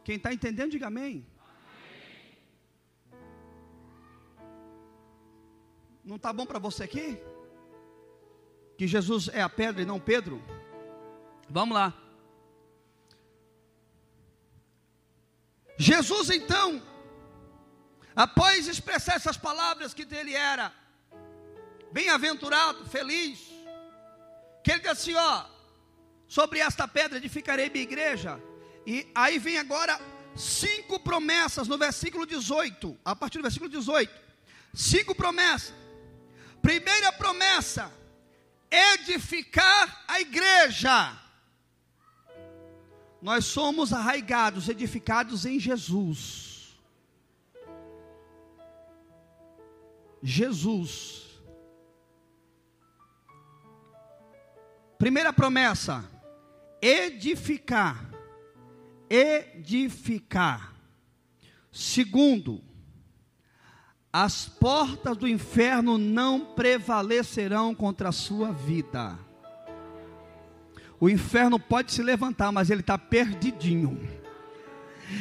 Quem 0.03 0.15
está 0.15 0.33
entendendo, 0.33 0.71
diga 0.71 0.87
amém. 0.87 1.25
Não 6.03 6.15
está 6.15 6.31
bom 6.31 6.45
para 6.45 6.57
você 6.57 6.85
aqui? 6.85 7.19
Que 8.77 8.87
Jesus 8.87 9.29
é 9.33 9.41
a 9.41 9.49
pedra 9.49 9.81
e 9.81 9.85
não 9.85 9.99
Pedro? 9.99 10.41
Vamos 11.49 11.75
lá. 11.75 11.93
Jesus 15.81 16.29
então, 16.29 16.83
após 18.13 18.67
expressar 18.67 19.15
essas 19.15 19.37
palavras 19.37 19.93
que 19.93 20.03
dele 20.03 20.35
era 20.35 20.73
bem-aventurado, 21.93 22.83
feliz, 22.85 23.39
que 24.61 24.71
ele 24.71 24.81
diz 24.81 24.89
assim: 24.89 25.15
ó, 25.15 25.45
sobre 26.27 26.59
esta 26.59 26.85
pedra 26.85 27.17
edificarei 27.17 27.69
minha 27.69 27.83
igreja, 27.83 28.43
e 28.85 29.09
aí 29.15 29.39
vem 29.39 29.57
agora 29.57 29.97
cinco 30.35 30.99
promessas 30.99 31.65
no 31.69 31.77
versículo 31.77 32.25
18, 32.25 32.99
a 33.05 33.15
partir 33.15 33.37
do 33.37 33.43
versículo 33.43 33.69
18. 33.69 34.13
Cinco 34.73 35.15
promessas. 35.15 35.73
Primeira 36.61 37.13
promessa: 37.13 37.89
edificar 38.69 40.03
a 40.09 40.19
igreja. 40.19 41.17
Nós 43.21 43.45
somos 43.45 43.91
arraigados, 43.91 44.69
edificados 44.69 45.45
em 45.45 45.59
Jesus. 45.59 46.77
Jesus. 50.21 51.27
Primeira 54.97 55.31
promessa: 55.33 56.03
edificar 56.81 58.09
edificar. 59.09 60.75
Segundo, 61.71 62.61
as 64.13 64.47
portas 64.47 65.17
do 65.17 65.27
inferno 65.27 65.97
não 65.97 66.53
prevalecerão 66.53 67.73
contra 67.73 68.09
a 68.09 68.13
sua 68.13 68.51
vida. 68.51 69.17
O 70.99 71.09
inferno 71.09 71.59
pode 71.59 71.93
se 71.93 72.03
levantar, 72.03 72.51
mas 72.51 72.69
ele 72.69 72.81
está 72.81 72.97
perdidinho. 72.97 73.97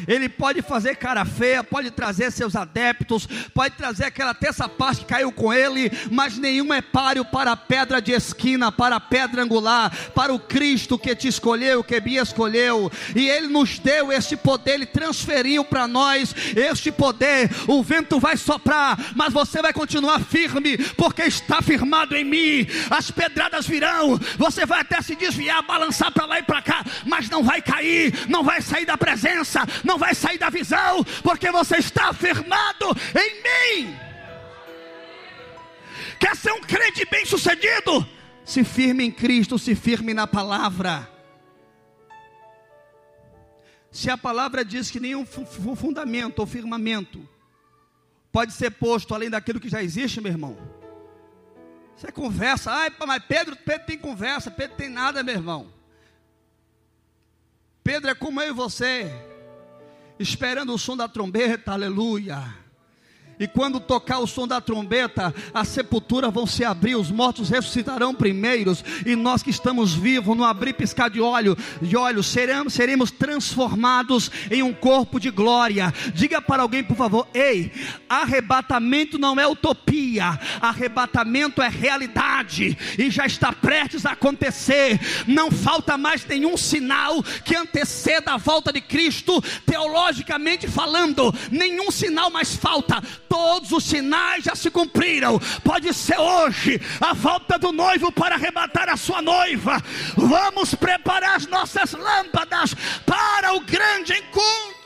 Ele 0.06 0.28
pode 0.28 0.62
fazer 0.62 0.96
cara 0.96 1.24
feia, 1.24 1.62
pode 1.62 1.90
trazer 1.90 2.30
seus 2.30 2.56
adeptos, 2.56 3.26
pode 3.54 3.74
trazer 3.76 4.04
aquela 4.04 4.34
terça 4.34 4.68
parte 4.68 5.00
que 5.00 5.06
caiu 5.06 5.32
com 5.32 5.52
ele, 5.52 5.90
mas 6.10 6.36
nenhum 6.36 6.72
é 6.72 6.80
páreo 6.80 7.24
para 7.24 7.52
a 7.52 7.56
pedra 7.56 8.00
de 8.00 8.12
esquina, 8.12 8.70
para 8.72 8.96
a 8.96 9.00
pedra 9.00 9.42
angular, 9.42 9.94
para 10.14 10.32
o 10.32 10.38
Cristo 10.38 10.98
que 10.98 11.14
te 11.14 11.28
escolheu, 11.28 11.84
que 11.84 12.00
me 12.00 12.16
escolheu, 12.16 12.90
e 13.14 13.28
ele 13.28 13.48
nos 13.48 13.78
deu 13.78 14.12
este 14.12 14.36
poder, 14.36 14.74
ele 14.74 14.86
transferiu 14.86 15.64
para 15.64 15.86
nós 15.86 16.34
este 16.56 16.90
poder. 16.90 17.50
O 17.66 17.82
vento 17.82 18.18
vai 18.18 18.36
soprar, 18.36 18.98
mas 19.14 19.32
você 19.32 19.60
vai 19.62 19.72
continuar 19.72 20.20
firme, 20.20 20.78
porque 20.96 21.22
está 21.22 21.62
firmado 21.62 22.16
em 22.16 22.24
mim. 22.24 22.66
As 22.90 23.10
pedradas 23.10 23.66
virão, 23.66 24.18
você 24.36 24.64
vai 24.64 24.80
até 24.80 25.00
se 25.02 25.14
desviar, 25.14 25.62
balançar 25.62 26.12
para 26.12 26.26
lá 26.26 26.38
e 26.38 26.42
para 26.42 26.62
cá, 26.62 26.84
mas 27.04 27.28
não 27.28 27.42
vai 27.42 27.60
cair, 27.60 28.26
não 28.28 28.42
vai 28.42 28.60
sair 28.60 28.86
da 28.86 28.96
presença 28.96 29.66
não 29.84 29.98
vai 29.98 30.14
sair 30.14 30.38
da 30.38 30.50
visão, 30.50 31.04
porque 31.22 31.50
você 31.50 31.76
está 31.76 32.12
firmado 32.12 32.86
em 33.14 33.84
mim. 33.84 33.96
Quer 36.18 36.36
ser 36.36 36.52
um 36.52 36.60
crente 36.60 37.04
bem 37.10 37.24
sucedido? 37.24 38.06
Se 38.44 38.64
firme 38.64 39.04
em 39.04 39.10
Cristo, 39.10 39.58
se 39.58 39.74
firme 39.74 40.14
na 40.14 40.26
palavra. 40.26 41.08
Se 43.90 44.10
a 44.10 44.18
palavra 44.18 44.64
diz 44.64 44.90
que 44.90 45.00
nenhum 45.00 45.24
fundamento 45.26 46.38
ou 46.40 46.46
firmamento 46.46 47.28
pode 48.30 48.52
ser 48.52 48.70
posto 48.70 49.14
além 49.14 49.30
daquilo 49.30 49.60
que 49.60 49.68
já 49.68 49.82
existe, 49.82 50.20
meu 50.20 50.32
irmão. 50.32 50.56
Você 51.96 52.12
conversa, 52.12 52.70
ai, 52.70 52.92
mas 53.06 53.24
Pedro, 53.24 53.56
Pedro 53.56 53.86
tem 53.86 53.98
conversa, 53.98 54.50
Pedro 54.50 54.76
tem 54.76 54.88
nada, 54.88 55.22
meu 55.22 55.34
irmão. 55.34 55.72
Pedro 57.82 58.10
é 58.10 58.14
como 58.14 58.40
eu 58.40 58.50
e 58.50 58.52
você 58.52 59.10
esperando 60.18 60.74
o 60.74 60.78
som 60.78 60.96
da 60.96 61.08
trombeta, 61.08 61.72
aleluia. 61.72 62.67
E 63.38 63.46
quando 63.46 63.78
tocar 63.78 64.18
o 64.18 64.26
som 64.26 64.48
da 64.48 64.60
trombeta, 64.60 65.34
as 65.54 65.68
sepulturas 65.68 66.32
vão 66.32 66.46
se 66.46 66.64
abrir, 66.64 66.96
os 66.96 67.10
mortos 67.10 67.48
ressuscitarão 67.48 68.14
primeiros, 68.14 68.84
e 69.06 69.14
nós 69.14 69.42
que 69.42 69.50
estamos 69.50 69.94
vivos, 69.94 70.36
no 70.36 70.44
abrir 70.44 70.72
piscar 70.72 71.08
de 71.08 71.20
olho, 71.20 71.56
de 71.80 71.96
olhos, 71.96 72.26
seremos, 72.26 72.74
seremos 72.74 73.10
transformados 73.10 74.30
em 74.50 74.62
um 74.62 74.72
corpo 74.72 75.20
de 75.20 75.30
glória. 75.30 75.92
Diga 76.14 76.42
para 76.42 76.62
alguém, 76.62 76.82
por 76.82 76.96
favor, 76.96 77.28
ei, 77.32 77.70
arrebatamento 78.08 79.18
não 79.18 79.38
é 79.38 79.46
utopia, 79.46 80.38
arrebatamento 80.60 81.62
é 81.62 81.68
realidade, 81.68 82.76
e 82.98 83.10
já 83.10 83.24
está 83.24 83.52
prestes 83.52 84.04
a 84.04 84.12
acontecer. 84.12 84.98
Não 85.26 85.50
falta 85.50 85.96
mais 85.96 86.26
nenhum 86.26 86.56
sinal 86.56 87.22
que 87.44 87.54
anteceda 87.54 88.32
a 88.32 88.36
volta 88.36 88.72
de 88.72 88.80
Cristo, 88.80 89.40
teologicamente 89.64 90.66
falando, 90.66 91.32
nenhum 91.50 91.90
sinal 91.90 92.30
mais 92.30 92.56
falta 92.56 93.00
todos 93.28 93.72
os 93.72 93.84
sinais 93.84 94.44
já 94.44 94.54
se 94.54 94.70
cumpriram. 94.70 95.38
Pode 95.62 95.92
ser 95.94 96.18
hoje 96.18 96.80
a 97.00 97.12
volta 97.14 97.58
do 97.58 97.72
noivo 97.72 98.10
para 98.10 98.34
arrebatar 98.34 98.88
a 98.88 98.96
sua 98.96 99.22
noiva. 99.22 99.82
Vamos 100.16 100.74
preparar 100.74 101.36
as 101.36 101.46
nossas 101.46 101.92
lâmpadas 101.92 102.74
para 103.04 103.54
o 103.54 103.60
grande 103.60 104.14
encontro. 104.14 104.78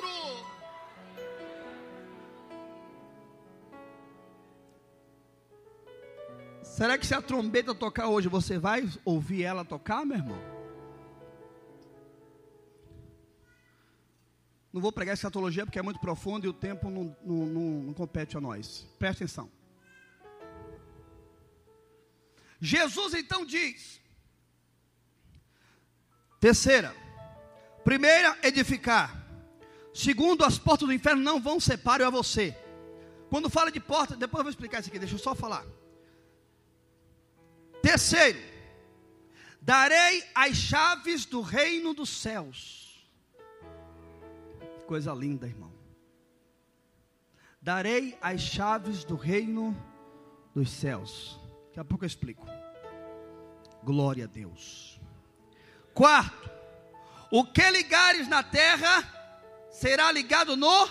Será 6.63 6.99
que 6.99 7.07
se 7.07 7.15
a 7.15 7.23
trombeta 7.23 7.75
tocar 7.75 8.09
hoje, 8.09 8.29
você 8.29 8.59
vai 8.59 8.89
ouvir 9.05 9.45
ela 9.45 9.65
tocar, 9.65 10.05
meu 10.05 10.17
irmão? 10.17 10.52
Não 14.73 14.81
vou 14.81 14.91
pregar 14.91 15.15
escatologia 15.15 15.67
porque 15.67 15.79
é 15.79 15.83
muito 15.83 16.01
profundo 16.01 16.47
e 16.47 16.49
o 16.49 16.53
tempo 16.53 16.89
não, 16.89 17.15
não, 17.25 17.47
não, 17.47 17.63
não 17.83 17.95
compete 17.95 18.37
a 18.37 18.41
nós. 18.41 18.87
Presta 18.99 19.25
atenção. 19.25 19.51
Jesus 22.59 23.13
então 23.13 23.45
diz: 23.45 24.01
terceira, 26.41 26.95
primeira, 27.85 28.39
edificar. 28.43 29.21
Segundo, 29.93 30.43
as 30.45 30.59
portas 30.59 30.89
do 30.89 30.95
inferno 30.95 31.23
não 31.23 31.41
vão 31.41 31.61
separar 31.61 32.07
a 32.07 32.11
você. 32.11 32.57
Quando 33.29 33.51
fala 33.51 33.71
de 33.71 33.81
porta, 33.81 34.17
depois 34.17 34.39
eu 34.39 34.45
vou 34.45 34.51
explicar 34.51 34.81
isso 34.81 34.89
aqui, 34.89 34.99
deixa 34.99 35.15
eu 35.15 35.19
só 35.19 35.35
falar. 35.35 35.67
Terceiro, 37.83 38.39
darei 39.61 40.25
as 40.35 40.57
chaves 40.57 41.27
do 41.27 41.43
reino 41.43 41.93
dos 41.93 42.09
céus. 42.09 42.82
Coisa 44.93 45.15
linda, 45.15 45.47
irmão. 45.47 45.73
Darei 47.63 48.15
as 48.21 48.43
chaves 48.43 49.05
do 49.05 49.17
reino 49.17 49.75
dos 50.55 50.69
céus. 50.71 51.41
Daqui 51.69 51.81
a 51.81 51.85
pouco 51.85 52.05
eu 52.05 52.07
explico. 52.07 52.47
Glória 53.83 54.25
a 54.25 54.27
Deus. 54.27 55.01
Quarto, 55.95 56.51
o 57.31 57.43
que 57.43 57.71
ligares 57.71 58.29
na 58.29 58.43
terra 58.43 59.71
será 59.71 60.13
ligado 60.13 60.59
no. 60.59 60.87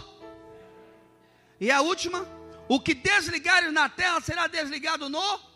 E 1.60 1.70
a 1.70 1.82
última, 1.82 2.26
o 2.68 2.80
que 2.80 2.96
desligares 2.96 3.72
na 3.72 3.88
terra 3.88 4.20
será 4.20 4.48
desligado 4.48 5.10
no 5.10 5.52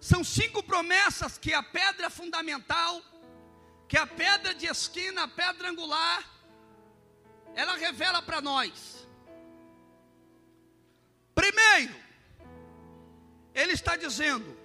são 0.00 0.24
cinco 0.24 0.62
promessas 0.62 1.36
que 1.36 1.52
a 1.52 1.62
pedra 1.62 2.08
fundamental, 2.08 3.02
que 3.90 3.98
a 3.98 4.06
pedra 4.06 4.54
de 4.54 4.66
esquina, 4.66 5.24
a 5.24 5.28
pedra 5.28 5.68
angular, 5.68 6.24
ela 7.56 7.74
revela 7.76 8.22
para 8.22 8.40
nós. 8.40 9.04
Primeiro, 11.34 11.92
ele 13.52 13.72
está 13.72 13.96
dizendo: 13.96 14.56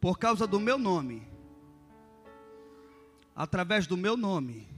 por 0.00 0.18
causa 0.18 0.48
do 0.48 0.58
meu 0.58 0.76
nome, 0.76 1.24
através 3.36 3.86
do 3.86 3.96
meu 3.96 4.16
nome, 4.16 4.68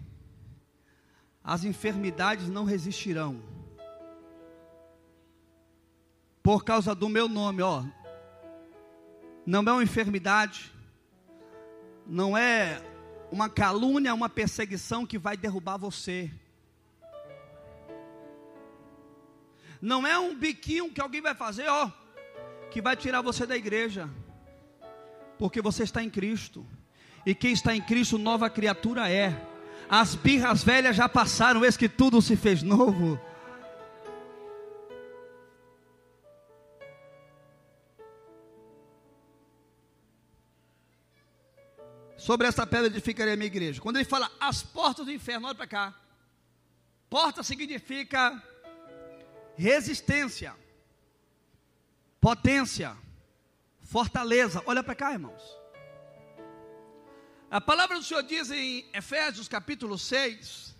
as 1.42 1.64
enfermidades 1.64 2.46
não 2.50 2.66
resistirão 2.66 3.42
por 6.42 6.62
causa 6.62 6.94
do 6.94 7.08
meu 7.08 7.26
nome, 7.26 7.62
ó. 7.62 7.82
Não 9.46 9.60
é 9.60 9.72
uma 9.72 9.82
enfermidade, 9.82 10.75
não 12.06 12.36
é 12.36 12.80
uma 13.30 13.48
calúnia, 13.48 14.14
uma 14.14 14.28
perseguição 14.28 15.04
que 15.04 15.18
vai 15.18 15.36
derrubar 15.36 15.76
você. 15.76 16.30
Não 19.80 20.06
é 20.06 20.18
um 20.18 20.34
biquinho 20.34 20.90
que 20.90 21.00
alguém 21.00 21.20
vai 21.20 21.34
fazer, 21.34 21.68
ó, 21.68 21.90
que 22.70 22.80
vai 22.80 22.96
tirar 22.96 23.20
você 23.20 23.46
da 23.46 23.56
igreja. 23.56 24.08
Porque 25.38 25.60
você 25.60 25.82
está 25.82 26.02
em 26.02 26.08
Cristo. 26.08 26.66
E 27.24 27.34
quem 27.34 27.52
está 27.52 27.74
em 27.74 27.80
Cristo, 27.80 28.16
nova 28.16 28.48
criatura 28.48 29.10
é. 29.10 29.34
As 29.88 30.14
birras 30.14 30.64
velhas 30.64 30.96
já 30.96 31.08
passaram, 31.08 31.64
eis 31.64 31.76
que 31.76 31.88
tudo 31.88 32.22
se 32.22 32.36
fez 32.36 32.62
novo. 32.62 33.20
Sobre 42.26 42.48
essa 42.48 42.66
pedra 42.66 42.88
edificarei 42.88 43.34
a 43.34 43.36
minha 43.36 43.46
igreja. 43.46 43.80
Quando 43.80 43.98
ele 43.98 44.04
fala 44.04 44.28
as 44.40 44.60
portas 44.60 45.06
do 45.06 45.12
inferno, 45.12 45.46
olha 45.46 45.54
para 45.54 45.66
cá. 45.68 45.94
Porta 47.08 47.40
significa 47.44 48.42
resistência, 49.56 50.52
potência, 52.20 52.96
fortaleza. 53.80 54.60
Olha 54.66 54.82
para 54.82 54.96
cá, 54.96 55.12
irmãos. 55.12 55.40
A 57.48 57.60
palavra 57.60 57.96
do 57.96 58.02
Senhor 58.02 58.24
diz 58.24 58.50
em 58.50 58.84
Efésios 58.92 59.46
capítulo 59.46 59.96
6 59.96 60.74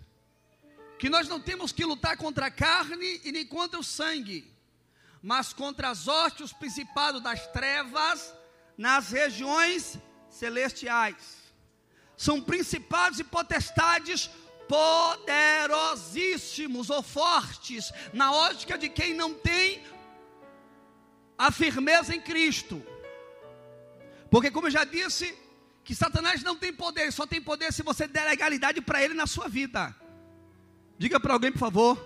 que 0.99 1.09
nós 1.09 1.29
não 1.29 1.39
temos 1.39 1.71
que 1.71 1.85
lutar 1.85 2.17
contra 2.17 2.47
a 2.47 2.51
carne 2.51 3.21
e 3.23 3.31
nem 3.31 3.45
contra 3.45 3.79
o 3.79 3.83
sangue, 3.85 4.53
mas 5.21 5.53
contra 5.53 5.91
as 5.91 6.09
hostes, 6.09 6.47
os 6.47 6.53
principados 6.53 7.23
das 7.23 7.47
trevas 7.47 8.35
nas 8.77 9.11
regiões 9.11 9.97
celestiais. 10.29 11.36
São 12.17 12.41
principados 12.41 13.19
e 13.19 13.23
potestades 13.23 14.29
poderosíssimos 14.67 16.89
ou 16.89 17.01
fortes, 17.01 17.93
na 18.11 18.33
ótica 18.33 18.77
de 18.77 18.89
quem 18.89 19.13
não 19.13 19.33
tem 19.33 19.81
a 21.37 21.49
firmeza 21.51 22.13
em 22.15 22.19
Cristo. 22.19 22.83
Porque, 24.29 24.51
como 24.51 24.67
eu 24.67 24.71
já 24.71 24.83
disse, 24.83 25.33
que 25.83 25.95
Satanás 25.95 26.43
não 26.43 26.57
tem 26.57 26.73
poder, 26.73 27.13
só 27.13 27.25
tem 27.25 27.41
poder 27.41 27.71
se 27.71 27.81
você 27.81 28.05
der 28.07 28.25
legalidade 28.25 28.81
para 28.81 29.01
ele 29.01 29.13
na 29.13 29.25
sua 29.25 29.47
vida. 29.47 29.95
Diga 30.97 31.17
para 31.19 31.33
alguém, 31.33 31.51
por 31.51 31.59
favor: 31.59 31.97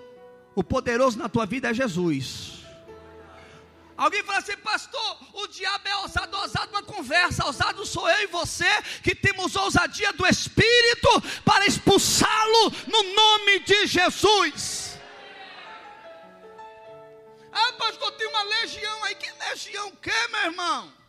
o 0.54 0.64
poderoso 0.64 1.18
na 1.18 1.28
tua 1.28 1.48
vida 1.48 1.72
é 1.72 1.74
Jesus. 1.74 2.61
Alguém 4.02 4.24
fala 4.24 4.40
assim, 4.40 4.58
pastor, 4.58 5.18
o 5.32 5.46
diabo 5.46 5.88
é 5.88 5.96
ousado, 5.98 6.36
ousado 6.36 6.72
uma 6.72 6.82
conversa, 6.82 7.46
ousado 7.46 7.86
sou 7.86 8.10
eu 8.10 8.24
e 8.24 8.26
você, 8.26 8.66
que 9.04 9.14
temos 9.14 9.56
ousadia 9.56 10.12
do 10.14 10.26
Espírito 10.26 11.22
para 11.46 11.68
expulsá-lo 11.68 12.72
no 12.88 13.04
nome 13.14 13.60
de 13.60 13.86
Jesus. 13.86 14.98
Ah, 17.52 17.74
pastor, 17.74 18.12
tem 18.14 18.26
uma 18.26 18.42
legião 18.42 19.04
aí, 19.04 19.14
que 19.14 19.32
legião 19.50 19.92
que, 19.98 20.28
meu 20.30 20.46
irmão? 20.46 21.01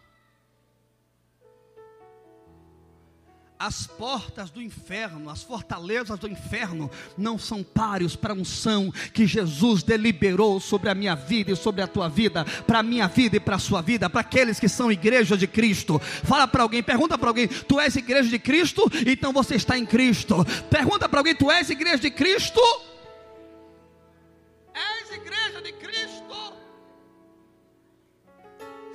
As 3.62 3.86
portas 3.86 4.50
do 4.50 4.60
inferno, 4.60 5.30
as 5.30 5.44
fortalezas 5.44 6.18
do 6.18 6.28
inferno, 6.28 6.90
não 7.16 7.38
são 7.38 7.62
páreos 7.62 8.16
para 8.16 8.32
a 8.32 8.36
unção 8.36 8.92
que 9.14 9.24
Jesus 9.24 9.84
deliberou 9.84 10.58
sobre 10.58 10.90
a 10.90 10.94
minha 10.96 11.14
vida 11.14 11.52
e 11.52 11.56
sobre 11.56 11.80
a 11.80 11.86
tua 11.86 12.08
vida, 12.08 12.44
para 12.66 12.80
a 12.80 12.82
minha 12.82 13.06
vida 13.06 13.36
e 13.36 13.40
para 13.40 13.54
a 13.54 13.60
sua 13.60 13.80
vida, 13.80 14.10
para 14.10 14.20
aqueles 14.20 14.58
que 14.58 14.68
são 14.68 14.90
igreja 14.90 15.36
de 15.36 15.46
Cristo. 15.46 16.00
Fala 16.00 16.48
para 16.48 16.64
alguém, 16.64 16.82
pergunta 16.82 17.16
para 17.16 17.28
alguém: 17.28 17.46
tu 17.46 17.78
és 17.78 17.94
igreja 17.94 18.28
de 18.28 18.38
Cristo? 18.40 18.90
Então 19.06 19.32
você 19.32 19.54
está 19.54 19.78
em 19.78 19.86
Cristo. 19.86 20.44
Pergunta 20.68 21.08
para 21.08 21.20
alguém: 21.20 21.34
tu 21.36 21.48
és 21.48 21.70
igreja 21.70 21.98
de 21.98 22.10
Cristo? 22.10 22.60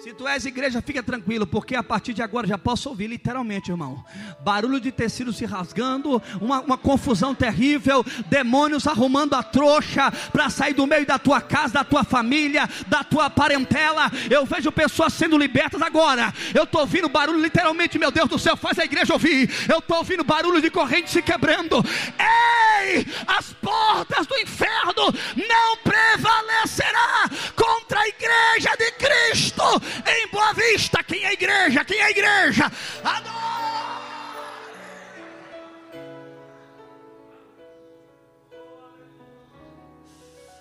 Se 0.07 0.13
tu 0.13 0.25
és 0.25 0.45
igreja, 0.45 0.81
fica 0.81 1.03
tranquilo, 1.03 1.45
porque 1.45 1.75
a 1.75 1.83
partir 1.83 2.13
de 2.13 2.21
agora 2.21 2.47
já 2.47 2.57
posso 2.57 2.87
ouvir, 2.87 3.07
literalmente, 3.07 3.71
irmão. 3.71 4.05
Barulho 4.39 4.79
de 4.79 4.89
tecido 4.89 5.33
se 5.33 5.43
rasgando, 5.43 6.23
uma, 6.39 6.61
uma 6.61 6.77
confusão 6.77 7.35
terrível, 7.35 8.05
demônios 8.29 8.87
arrumando 8.87 9.33
a 9.33 9.43
trouxa 9.43 10.09
para 10.31 10.49
sair 10.49 10.73
do 10.73 10.87
meio 10.87 11.05
da 11.05 11.19
tua 11.19 11.41
casa, 11.41 11.73
da 11.73 11.83
tua 11.83 12.05
família, 12.05 12.69
da 12.87 13.03
tua 13.03 13.29
parentela. 13.29 14.09
Eu 14.29 14.45
vejo 14.45 14.71
pessoas 14.71 15.11
sendo 15.11 15.37
libertas 15.37 15.81
agora. 15.81 16.33
Eu 16.55 16.63
estou 16.63 16.79
ouvindo 16.79 17.09
barulho, 17.09 17.41
literalmente, 17.41 17.99
meu 17.99 18.09
Deus 18.09 18.29
do 18.29 18.39
céu, 18.39 18.55
faz 18.55 18.79
a 18.79 18.85
igreja 18.85 19.11
ouvir. 19.11 19.49
Eu 19.67 19.79
estou 19.79 19.97
ouvindo 19.97 20.23
barulho 20.23 20.61
de 20.61 20.71
corrente 20.71 21.11
se 21.11 21.21
quebrando. 21.21 21.83
Ei, 22.17 23.05
as 23.27 23.51
portas 23.55 24.25
do 24.25 24.37
inferno 24.37 25.13
não 25.35 25.75
prevalecerá 25.83 27.29
contra 27.57 27.99
a 27.99 28.07
igreja 28.07 28.73
de 28.77 28.91
Cristo 28.93 29.96
em 30.05 30.27
Boa 30.27 30.53
Vista. 30.53 31.03
Quem 31.03 31.25
é 31.25 31.33
igreja? 31.33 31.85
Quem 31.85 31.99
é 31.99 32.11
igreja? 32.11 32.71
Adore! 33.03 33.37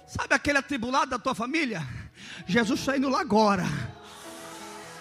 Sabe 0.07 0.35
aquele 0.35 0.59
atribulado 0.59 1.11
da 1.11 1.19
tua 1.19 1.35
família? 1.35 1.87
Jesus 2.47 2.81
está 2.81 2.97
indo 2.97 3.09
lá 3.09 3.21
agora. 3.21 3.65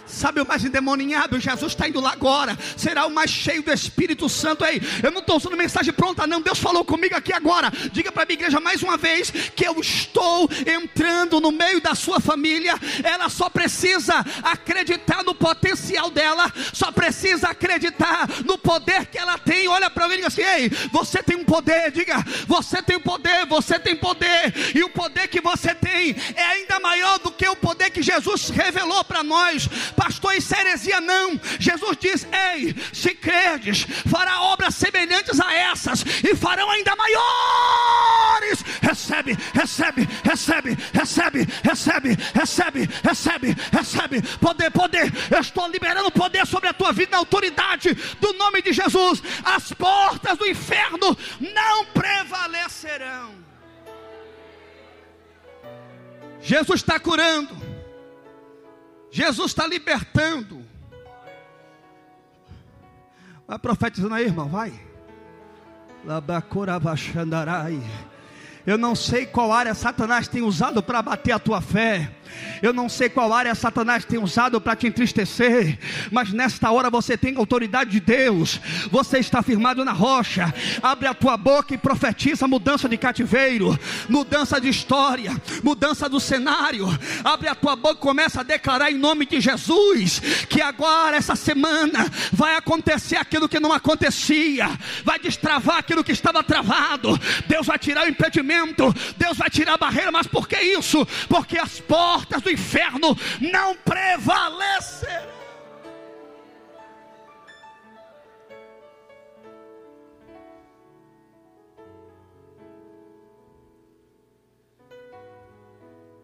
Sabe 0.05 0.39
o 0.39 0.47
mais 0.47 0.63
endemoninhado? 0.63 1.39
Jesus 1.39 1.71
está 1.71 1.87
indo 1.87 1.99
lá 1.99 2.11
agora. 2.11 2.57
Será 2.77 3.05
o 3.07 3.11
mais 3.11 3.29
cheio 3.29 3.63
do 3.63 3.73
Espírito 3.73 4.29
Santo 4.29 4.63
aí. 4.63 4.81
Eu 5.01 5.11
não 5.11 5.19
estou 5.19 5.37
usando 5.37 5.57
mensagem 5.57 5.91
pronta, 5.93 6.27
não. 6.27 6.41
Deus 6.41 6.59
falou 6.59 6.85
comigo 6.85 7.15
aqui 7.15 7.33
agora. 7.33 7.71
Diga 7.91 8.11
para 8.11 8.23
a 8.23 8.25
minha 8.25 8.35
igreja 8.35 8.59
mais 8.59 8.83
uma 8.83 8.97
vez 8.97 9.31
que 9.31 9.65
eu 9.65 9.79
estou 9.79 10.47
entrando 10.65 11.41
no 11.41 11.51
meio 11.51 11.81
da 11.81 11.95
sua 11.95 12.19
família. 12.19 12.75
Ela 13.03 13.29
só 13.29 13.49
precisa 13.49 14.23
acreditar 14.43 15.23
no 15.23 15.33
potencial 15.33 16.11
dela, 16.11 16.51
só 16.71 16.91
precisa 16.91 17.49
acreditar 17.49 18.27
no 18.45 18.57
poder 18.57 19.07
que 19.07 19.17
ela 19.17 19.37
tem. 19.39 19.67
Olha 19.67 19.89
para 19.89 20.07
mim 20.07 20.13
e 20.13 20.17
diga 20.17 20.27
assim: 20.27 20.43
Ei, 20.43 20.69
você 20.91 21.23
tem 21.23 21.35
um 21.35 21.45
poder. 21.45 21.91
Diga, 21.91 22.23
você 22.47 22.81
tem 22.81 22.97
um 22.97 23.01
poder, 23.01 23.45
você 23.47 23.79
tem 23.79 23.95
poder. 23.95 24.53
E 24.75 24.83
o 24.83 24.89
poder 24.89 25.27
que 25.27 25.41
você 25.41 25.73
tem 25.73 26.15
é 26.35 26.43
ainda 26.43 26.79
maior 26.79 27.17
do 27.19 27.31
que 27.31 27.47
o 27.47 27.55
poder 27.55 27.89
que 27.89 28.03
Jesus 28.03 28.49
revelou 28.49 29.03
para 29.03 29.23
nós 29.23 29.67
pastor, 29.95 30.35
isso 30.35 30.53
é 30.55 30.61
heresia, 30.61 31.01
não. 31.01 31.39
Jesus 31.59 31.97
diz: 31.99 32.27
Ei, 32.53 32.75
se 32.93 33.15
credes, 33.15 33.85
fará 34.09 34.41
obras 34.41 34.75
semelhantes 34.75 35.39
a 35.39 35.53
essas, 35.53 36.05
e 36.23 36.35
farão 36.35 36.69
ainda 36.69 36.95
maiores. 36.95 38.63
Recebe, 38.81 39.37
recebe, 39.53 40.07
recebe, 40.23 40.77
recebe, 40.93 41.47
recebe, 41.63 42.17
recebe, 42.33 42.89
recebe, 43.03 43.55
recebe. 43.71 44.21
Poder, 44.39 44.71
poder. 44.71 45.11
Eu 45.31 45.39
estou 45.39 45.67
liberando 45.67 46.11
poder 46.11 46.45
sobre 46.45 46.69
a 46.69 46.73
tua 46.73 46.91
vida 46.91 47.11
na 47.11 47.17
autoridade 47.17 47.93
do 48.19 48.33
nome 48.33 48.61
de 48.61 48.73
Jesus. 48.73 49.21
As 49.43 49.71
portas 49.73 50.37
do 50.37 50.45
inferno 50.45 51.17
não 51.39 51.85
prevalecerão. 51.85 53.33
Jesus 56.41 56.81
está 56.81 56.99
curando. 56.99 57.74
Jesus 59.15 59.51
está 59.51 59.65
libertando. 59.65 60.61
Vai 63.47 63.57
profetizando 63.57 64.13
aí, 64.13 64.25
irmão, 64.25 64.49
vai. 64.49 64.73
Eu 68.67 68.77
não 68.77 68.93
sei 68.93 69.25
qual 69.25 69.53
área 69.53 69.73
Satanás 69.73 70.27
tem 70.27 70.41
usado 70.41 70.83
para 70.83 71.01
bater 71.01 71.31
a 71.31 71.39
tua 71.39 71.61
fé. 71.61 72.11
Eu 72.61 72.73
não 72.73 72.89
sei 72.89 73.09
qual 73.09 73.33
área 73.33 73.53
Satanás 73.53 74.05
tem 74.05 74.19
usado 74.19 74.59
para 74.59 74.75
te 74.75 74.87
entristecer, 74.87 75.77
mas 76.11 76.31
nesta 76.31 76.71
hora 76.71 76.89
você 76.89 77.17
tem 77.17 77.35
autoridade 77.37 77.91
de 77.91 77.99
Deus, 77.99 78.59
você 78.91 79.19
está 79.19 79.41
firmado 79.41 79.83
na 79.83 79.91
rocha. 79.91 80.53
Abre 80.81 81.07
a 81.07 81.13
tua 81.13 81.37
boca 81.37 81.73
e 81.73 81.77
profetiza 81.77 82.47
mudança 82.47 82.87
de 82.87 82.97
cativeiro, 82.97 83.77
mudança 84.09 84.59
de 84.59 84.69
história, 84.69 85.31
mudança 85.63 86.09
do 86.09 86.19
cenário. 86.19 86.87
Abre 87.23 87.47
a 87.47 87.55
tua 87.55 87.75
boca 87.75 87.99
e 87.99 88.01
começa 88.01 88.41
a 88.41 88.43
declarar 88.43 88.91
em 88.91 88.97
nome 88.97 89.25
de 89.25 89.39
Jesus 89.39 90.19
que 90.49 90.61
agora, 90.61 91.17
essa 91.17 91.35
semana, 91.35 92.09
vai 92.31 92.55
acontecer 92.55 93.17
aquilo 93.17 93.49
que 93.49 93.59
não 93.59 93.73
acontecia, 93.73 94.69
vai 95.03 95.19
destravar 95.19 95.77
aquilo 95.77 96.03
que 96.03 96.11
estava 96.11 96.43
travado. 96.43 97.19
Deus 97.47 97.67
vai 97.67 97.77
tirar 97.77 98.05
o 98.05 98.09
impedimento, 98.09 98.93
Deus 99.17 99.37
vai 99.37 99.49
tirar 99.49 99.73
a 99.73 99.77
barreira, 99.77 100.11
mas 100.11 100.27
por 100.27 100.47
que 100.47 100.59
isso? 100.59 101.05
Porque 101.27 101.57
as 101.57 101.79
portas 101.79 102.14
portas 102.15 102.41
do 102.41 102.49
inferno 102.49 103.09
não 103.41 103.75
prevalecerão. 103.75 105.35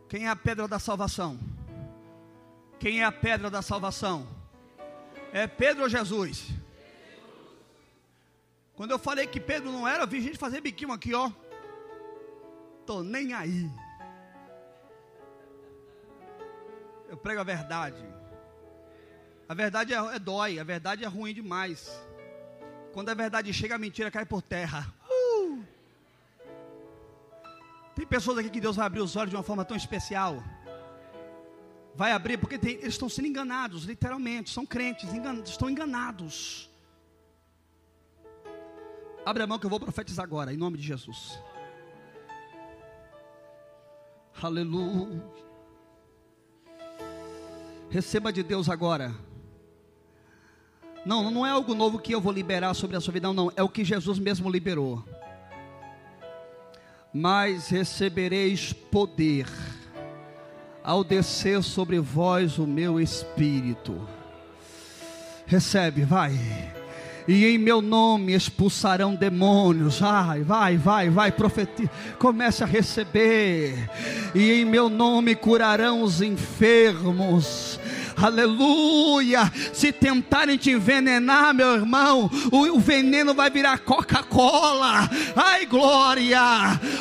Quem 0.08 0.28
é 0.28 0.30
a 0.30 0.36
pedra 0.36 0.68
da 0.68 0.80
salvação? 0.80 1.38
Quem 2.80 3.02
é 3.02 3.06
a 3.06 3.12
pedra 3.12 3.50
da 3.50 3.62
salvação? 3.62 4.28
É 5.34 5.48
Pedro 5.48 5.84
ou 5.84 5.90
Jesus? 5.90 6.50
Quando 8.76 8.92
eu 8.92 9.00
falei 9.00 9.28
que 9.28 9.40
Pedro 9.40 9.72
não 9.72 9.88
era, 9.88 10.04
eu 10.04 10.08
vi 10.08 10.20
gente 10.20 10.38
fazer 10.38 10.60
biquinho 10.60 10.92
aqui, 10.92 11.14
ó. 11.14 11.32
Tô 12.86 13.04
nem 13.04 13.34
aí. 13.34 13.70
Prego 17.22 17.42
a 17.42 17.44
verdade. 17.44 18.04
A 19.48 19.54
verdade 19.54 19.94
é, 19.94 19.98
é, 19.98 20.20
dói, 20.20 20.60
a 20.60 20.64
verdade 20.64 21.04
é 21.04 21.08
ruim 21.08 21.34
demais. 21.34 21.92
Quando 22.94 23.10
a 23.10 23.14
verdade 23.14 23.54
chega, 23.54 23.76
a 23.76 23.78
mentira 23.78 24.10
cai 24.10 24.26
por 24.26 24.42
terra. 24.42 24.94
Uh! 25.10 25.64
Tem 27.96 28.06
pessoas 28.06 28.38
aqui 28.38 28.50
que 28.50 28.62
Deus 28.62 28.76
vai 28.76 28.86
abrir 28.86 29.02
os 29.02 29.16
olhos 29.16 29.30
de 29.30 29.36
uma 29.36 29.44
forma 29.44 29.66
tão 29.66 29.76
especial. 29.76 30.42
Vai 31.94 32.14
abrir 32.14 32.38
porque 32.38 32.58
tem, 32.58 32.76
eles 32.76 32.94
estão 32.94 33.10
sendo 33.10 33.28
enganados, 33.28 33.84
literalmente. 33.84 34.50
São 34.50 34.66
crentes, 34.66 35.14
engan, 35.14 35.42
estão 35.42 35.70
enganados. 35.70 36.70
Abre 39.26 39.44
a 39.44 39.48
mão 39.48 39.60
que 39.60 39.66
eu 39.66 39.70
vou 39.70 39.80
profetizar 39.80 40.24
agora, 40.24 40.54
em 40.54 40.58
nome 40.58 40.78
de 40.78 40.84
Jesus. 40.84 41.40
Aleluia. 44.42 45.22
Receba 47.92 48.32
de 48.32 48.42
Deus 48.42 48.70
agora. 48.70 49.14
Não, 51.06 51.30
não 51.30 51.46
é 51.46 51.50
algo 51.50 51.76
novo 51.76 52.00
que 52.00 52.14
eu 52.14 52.22
vou 52.22 52.32
liberar 52.32 52.74
sobre 52.74 52.96
a 52.96 53.02
sua 53.02 53.14
vida, 53.14 53.32
não. 53.34 53.52
É 53.56 53.62
o 53.62 53.70
que 53.70 53.84
Jesus 53.84 54.18
mesmo 54.18 54.50
liberou. 54.50 55.04
Mas 57.14 57.68
recebereis 57.68 58.72
poder 58.72 59.46
ao 60.82 61.04
descer 61.04 61.62
sobre 61.62 62.00
vós 62.00 62.58
o 62.58 62.66
meu 62.66 63.00
espírito. 63.00 64.08
Recebe, 65.46 66.04
vai 66.06 66.81
e 67.28 67.46
em 67.46 67.58
meu 67.58 67.82
nome 67.82 68.34
expulsarão 68.34 69.16
demônios. 69.16 70.00
Vai, 70.00 70.42
vai, 70.42 70.78
vai, 70.78 71.10
vai, 71.10 71.32
profetiza. 71.32 71.90
Comece 72.18 72.64
a 72.64 72.68
receber, 72.68 73.90
e 74.34 74.62
em 74.62 74.66
meu 74.66 74.90
nome 74.90 75.36
curarão 75.36 76.02
os 76.02 76.22
enfermos 76.22 77.80
aleluia. 78.16 79.52
Se 79.74 79.92
tentarem 79.92 80.58
te 80.58 80.72
envenenar, 80.72 81.54
meu 81.54 81.74
irmão, 81.74 82.30
o, 82.52 82.78
o 82.78 82.80
veneno 82.80 83.34
vai 83.34 83.50
virar 83.50 83.80
Coca-Cola, 83.80 85.10
ai 85.36 85.66
glória. 85.66 86.42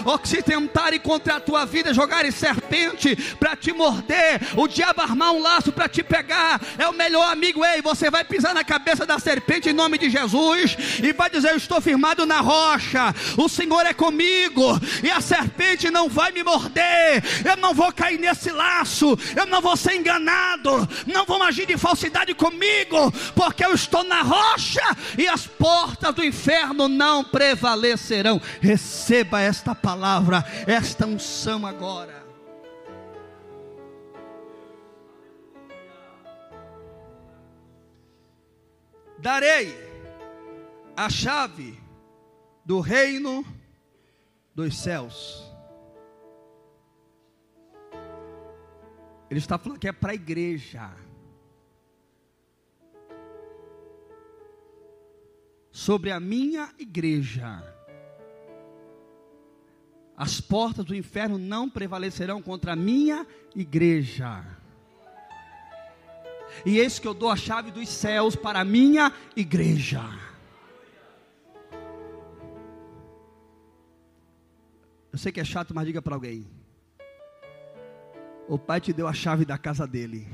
Ou 0.05 0.21
se 0.25 0.43
tentarem 0.43 1.01
contra 1.01 1.37
a 1.37 1.41
tua 1.41 1.65
vida 1.65 1.95
jogarem 1.95 2.31
serpente 2.31 3.17
para 3.39 3.57
te 3.57 3.73
morder, 3.73 4.41
o 4.57 4.67
diabo 4.67 5.01
armar 5.01 5.33
um 5.33 5.43
laço 5.43 5.73
para 5.73 5.89
te 5.89 6.03
pegar, 6.03 6.61
é 6.79 6.87
o 6.89 6.95
melhor 6.95 7.31
amigo. 7.33 7.65
Ei, 7.65 7.83
você 7.83 8.11
vai 8.11 8.25
pisar 8.25 8.55
na 8.55 8.65
cabeça 8.65 9.07
da 9.07 9.19
serpente 9.19 9.69
em 9.69 9.73
nome 9.73 9.99
de 9.99 10.11
Jesus 10.11 10.77
e 11.03 11.13
vai 11.13 11.31
dizer: 11.31 11.51
Eu 11.51 11.57
estou 11.57 11.81
firmado 11.81 12.27
na 12.27 12.41
rocha, 12.41 13.15
o 13.37 13.49
Senhor 13.49 13.85
é 13.87 13.93
comigo, 13.93 14.79
e 15.03 15.11
a 15.11 15.21
serpente 15.21 15.91
não 15.91 16.09
vai 16.09 16.33
me 16.33 16.43
morder, 16.43 17.23
eu 17.45 17.57
não 17.57 17.75
vou 17.75 17.93
cair 17.93 18.19
nesse 18.19 18.51
laço, 18.51 19.19
eu 19.37 19.47
não 19.47 19.61
vou 19.61 19.77
ser 19.77 19.95
enganado, 19.95 20.89
não 21.07 21.25
vão 21.25 21.43
agir 21.43 21.67
de 21.67 21.77
falsidade 21.77 22.35
comigo, 22.35 23.13
porque 23.35 23.65
eu 23.65 23.75
estou 23.75 24.05
na 24.05 24.23
rocha 24.23 24.83
e 25.19 25.29
as 25.29 25.47
portas 25.47 26.15
do 26.15 26.25
inferno 26.25 26.89
não 26.89 27.25
prevalecerão. 27.25 28.41
Receba 28.61 29.41
esta 29.41 29.75
palavra, 29.75 30.45
esta 30.67 31.07
unção 31.07 31.67
agora. 31.67 32.21
Darei 39.19 39.77
a 40.97 41.11
chave 41.11 41.79
do 42.65 42.81
reino 42.81 43.45
dos 44.55 44.79
céus. 44.79 45.50
Ele 49.31 49.39
está 49.39 49.57
falando 49.57 49.78
que 49.78 49.87
é 49.87 49.93
para 49.93 50.11
a 50.11 50.14
igreja. 50.14 50.91
Sobre 55.70 56.11
a 56.11 56.18
minha 56.18 56.68
igreja. 56.78 57.62
As 60.16 60.41
portas 60.41 60.85
do 60.85 60.95
inferno 60.95 61.39
não 61.39 61.70
prevalecerão 61.70 62.43
contra 62.43 62.72
a 62.72 62.76
minha 62.76 63.24
igreja. 63.55 64.45
E 66.66 66.78
eis 66.78 66.99
que 66.99 67.07
eu 67.07 67.14
dou 67.14 67.31
a 67.31 67.37
chave 67.37 67.70
dos 67.70 67.89
céus 67.89 68.35
para 68.35 68.61
a 68.61 68.64
minha 68.64 69.12
igreja. 69.37 70.03
Eu 75.12 75.18
sei 75.18 75.33
que 75.33 75.41
é 75.41 75.45
chato, 75.45 75.72
mas 75.74 75.87
diga 75.87 76.03
para 76.03 76.14
alguém. 76.14 76.60
O 78.51 78.59
pai 78.59 78.81
te 78.81 78.93
deu 78.93 79.07
a 79.07 79.13
chave 79.13 79.45
da 79.45 79.57
casa 79.57 79.87
dele. 79.87 80.27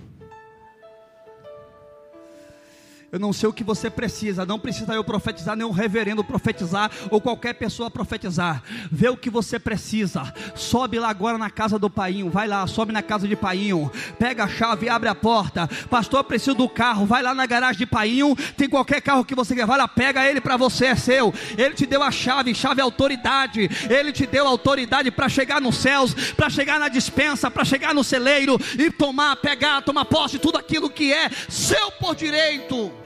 Eu 3.16 3.20
não 3.20 3.32
sei 3.32 3.48
o 3.48 3.52
que 3.52 3.64
você 3.64 3.88
precisa, 3.88 4.44
não 4.44 4.58
precisa 4.58 4.92
eu 4.92 5.02
profetizar, 5.02 5.56
nem 5.56 5.66
um 5.66 5.70
reverendo 5.70 6.22
profetizar, 6.22 6.90
ou 7.10 7.18
qualquer 7.18 7.54
pessoa 7.54 7.90
profetizar. 7.90 8.62
Vê 8.92 9.08
o 9.08 9.16
que 9.16 9.30
você 9.30 9.58
precisa. 9.58 10.34
Sobe 10.54 10.98
lá 10.98 11.08
agora 11.08 11.38
na 11.38 11.48
casa 11.48 11.78
do 11.78 11.88
painho, 11.88 12.28
vai 12.28 12.46
lá, 12.46 12.66
sobe 12.66 12.92
na 12.92 13.00
casa 13.00 13.26
de 13.26 13.34
painho, 13.34 13.90
pega 14.18 14.44
a 14.44 14.48
chave, 14.48 14.90
abre 14.90 15.08
a 15.08 15.14
porta. 15.14 15.66
Pastor, 15.88 16.24
preciso 16.24 16.54
do 16.58 16.68
carro, 16.68 17.06
vai 17.06 17.22
lá 17.22 17.34
na 17.34 17.46
garagem 17.46 17.78
de 17.78 17.86
painho, 17.86 18.36
tem 18.54 18.68
qualquer 18.68 19.00
carro 19.00 19.24
que 19.24 19.34
você 19.34 19.54
quer, 19.54 19.64
vai 19.64 19.78
lá, 19.78 19.88
pega 19.88 20.26
ele 20.26 20.42
para 20.42 20.58
você, 20.58 20.88
é 20.88 20.94
seu. 20.94 21.32
Ele 21.56 21.72
te 21.72 21.86
deu 21.86 22.02
a 22.02 22.10
chave, 22.10 22.54
chave 22.54 22.82
é 22.82 22.84
autoridade. 22.84 23.70
Ele 23.88 24.12
te 24.12 24.26
deu 24.26 24.46
autoridade 24.46 25.10
para 25.10 25.30
chegar 25.30 25.58
nos 25.58 25.78
céus, 25.78 26.12
para 26.32 26.50
chegar 26.50 26.78
na 26.78 26.88
dispensa, 26.88 27.50
para 27.50 27.64
chegar 27.64 27.94
no 27.94 28.04
celeiro 28.04 28.60
e 28.78 28.90
tomar, 28.90 29.36
pegar, 29.36 29.80
tomar 29.80 30.04
posse 30.04 30.32
de 30.32 30.38
tudo 30.38 30.58
aquilo 30.58 30.90
que 30.90 31.14
é 31.14 31.30
seu 31.48 31.90
por 31.92 32.14
direito. 32.14 33.05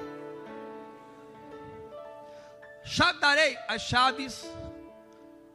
Chave 2.91 3.21
darei 3.21 3.57
as 3.69 3.83
chaves 3.83 4.51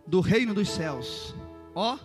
do 0.07 0.21
reino 0.21 0.53
dos 0.53 0.69
céus. 0.69 1.35
Ó, 1.75 1.99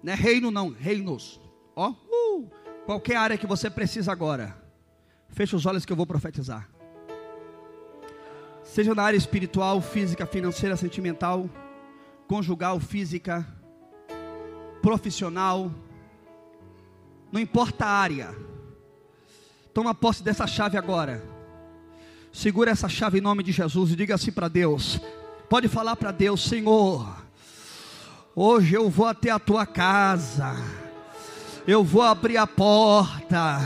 não 0.00 0.12
é 0.12 0.14
reino 0.14 0.48
não, 0.52 0.70
reinos. 0.70 1.40
Ó, 1.74 1.90
uh, 1.90 2.48
qualquer 2.86 3.16
área 3.16 3.36
que 3.36 3.48
você 3.48 3.68
precisa 3.68 4.12
agora. 4.12 4.56
Feche 5.30 5.56
os 5.56 5.66
olhos 5.66 5.84
que 5.84 5.92
eu 5.92 5.96
vou 5.96 6.06
profetizar. 6.06 6.70
Seja 8.62 8.94
na 8.94 9.02
área 9.02 9.16
espiritual, 9.16 9.80
física, 9.80 10.24
financeira, 10.24 10.76
sentimental, 10.76 11.50
conjugal, 12.28 12.78
física, 12.78 13.44
profissional, 14.80 15.68
não 17.32 17.40
importa 17.40 17.86
a 17.86 17.90
área. 17.90 18.36
Toma 19.74 19.96
posse 19.96 20.22
dessa 20.22 20.46
chave 20.46 20.78
agora. 20.78 21.37
Segura 22.38 22.70
essa 22.70 22.88
chave 22.88 23.18
em 23.18 23.20
nome 23.20 23.42
de 23.42 23.50
Jesus 23.50 23.90
e 23.90 23.96
diga 23.96 24.14
assim 24.14 24.30
para 24.30 24.46
Deus. 24.46 25.00
Pode 25.50 25.66
falar 25.66 25.96
para 25.96 26.12
Deus, 26.12 26.44
Senhor. 26.44 27.04
Hoje 28.32 28.76
eu 28.76 28.88
vou 28.88 29.06
até 29.06 29.28
a 29.28 29.40
tua 29.40 29.66
casa. 29.66 30.54
Eu 31.66 31.82
vou 31.82 32.00
abrir 32.00 32.36
a 32.36 32.46
porta. 32.46 33.58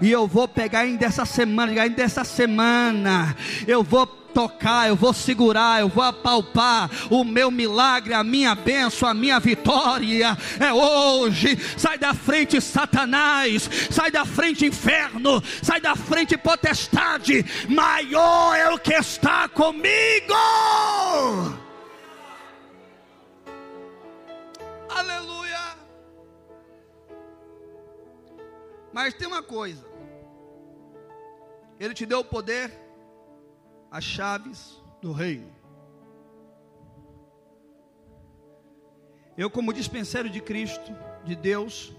E 0.00 0.10
eu 0.10 0.26
vou 0.26 0.48
pegar 0.48 0.80
ainda 0.80 1.06
essa 1.06 1.24
semana, 1.24 1.80
ainda 1.80 2.02
essa 2.02 2.24
semana, 2.24 3.36
eu 3.68 3.84
vou 3.84 4.04
tocar, 4.32 4.88
eu 4.88 4.96
vou 4.96 5.12
segurar, 5.12 5.80
eu 5.80 5.88
vou 5.88 6.02
apalpar 6.02 6.90
o 7.10 7.24
meu 7.24 7.50
milagre, 7.50 8.14
a 8.14 8.24
minha 8.24 8.54
bênção, 8.54 9.08
a 9.08 9.14
minha 9.14 9.38
vitória. 9.38 10.36
É 10.58 10.72
hoje. 10.72 11.56
Sai 11.76 11.98
da 11.98 12.14
frente, 12.14 12.60
Satanás. 12.60 13.68
Sai 13.90 14.10
da 14.10 14.24
frente, 14.24 14.66
inferno. 14.66 15.42
Sai 15.62 15.80
da 15.80 15.94
frente, 15.94 16.36
potestade. 16.36 17.44
Maior 17.68 18.56
é 18.56 18.70
o 18.70 18.78
que 18.78 18.94
está 18.94 19.48
comigo. 19.48 20.34
Aleluia. 24.88 25.76
Mas 28.92 29.14
tem 29.14 29.26
uma 29.26 29.42
coisa. 29.42 29.84
Ele 31.80 31.94
te 31.94 32.06
deu 32.06 32.20
o 32.20 32.24
poder 32.24 32.70
as 33.92 34.02
chaves 34.02 34.82
do 35.02 35.12
reino. 35.12 35.52
Eu, 39.36 39.50
como 39.50 39.70
dispensário 39.70 40.30
de 40.30 40.40
Cristo, 40.40 40.96
de 41.24 41.36
Deus, 41.36 41.94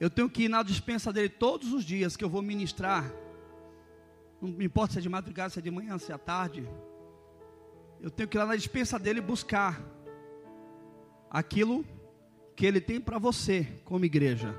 eu 0.00 0.10
tenho 0.10 0.28
que 0.28 0.44
ir 0.44 0.48
na 0.48 0.64
dispensa 0.64 1.12
dele 1.12 1.28
todos 1.28 1.72
os 1.72 1.84
dias 1.84 2.16
que 2.16 2.24
eu 2.24 2.28
vou 2.28 2.42
ministrar. 2.42 3.08
Não 4.42 4.50
me 4.50 4.64
importa 4.64 4.94
se 4.94 4.98
é 4.98 5.02
de 5.02 5.08
madrugada, 5.08 5.50
se 5.50 5.60
é 5.60 5.62
de 5.62 5.70
manhã, 5.70 5.96
se 5.98 6.10
é 6.10 6.14
à 6.16 6.18
tarde. 6.18 6.68
Eu 8.00 8.10
tenho 8.10 8.28
que 8.28 8.36
ir 8.36 8.40
lá 8.40 8.46
na 8.46 8.56
dispensa 8.56 8.98
dele 8.98 9.20
buscar 9.20 9.80
aquilo 11.30 11.84
que 12.56 12.66
ele 12.66 12.80
tem 12.80 13.00
para 13.00 13.18
você, 13.18 13.64
como 13.84 14.04
igreja. 14.04 14.58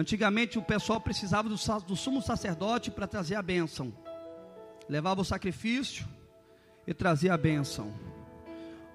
Antigamente 0.00 0.58
o 0.58 0.62
pessoal 0.62 0.98
precisava 0.98 1.46
do, 1.46 1.56
do 1.86 1.94
sumo 1.94 2.22
sacerdote 2.22 2.90
para 2.90 3.06
trazer 3.06 3.34
a 3.34 3.42
bênção. 3.42 3.92
Levava 4.88 5.20
o 5.20 5.24
sacrifício 5.26 6.08
e 6.86 6.94
trazia 6.94 7.34
a 7.34 7.36
bênção. 7.36 7.92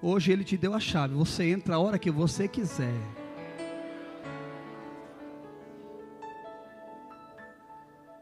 Hoje 0.02 0.32
ele 0.32 0.42
te 0.42 0.56
deu 0.56 0.74
a 0.74 0.80
chave. 0.80 1.14
Você 1.14 1.48
entra 1.48 1.76
a 1.76 1.78
hora 1.78 1.96
que 1.96 2.10
você 2.10 2.48
quiser. 2.48 2.92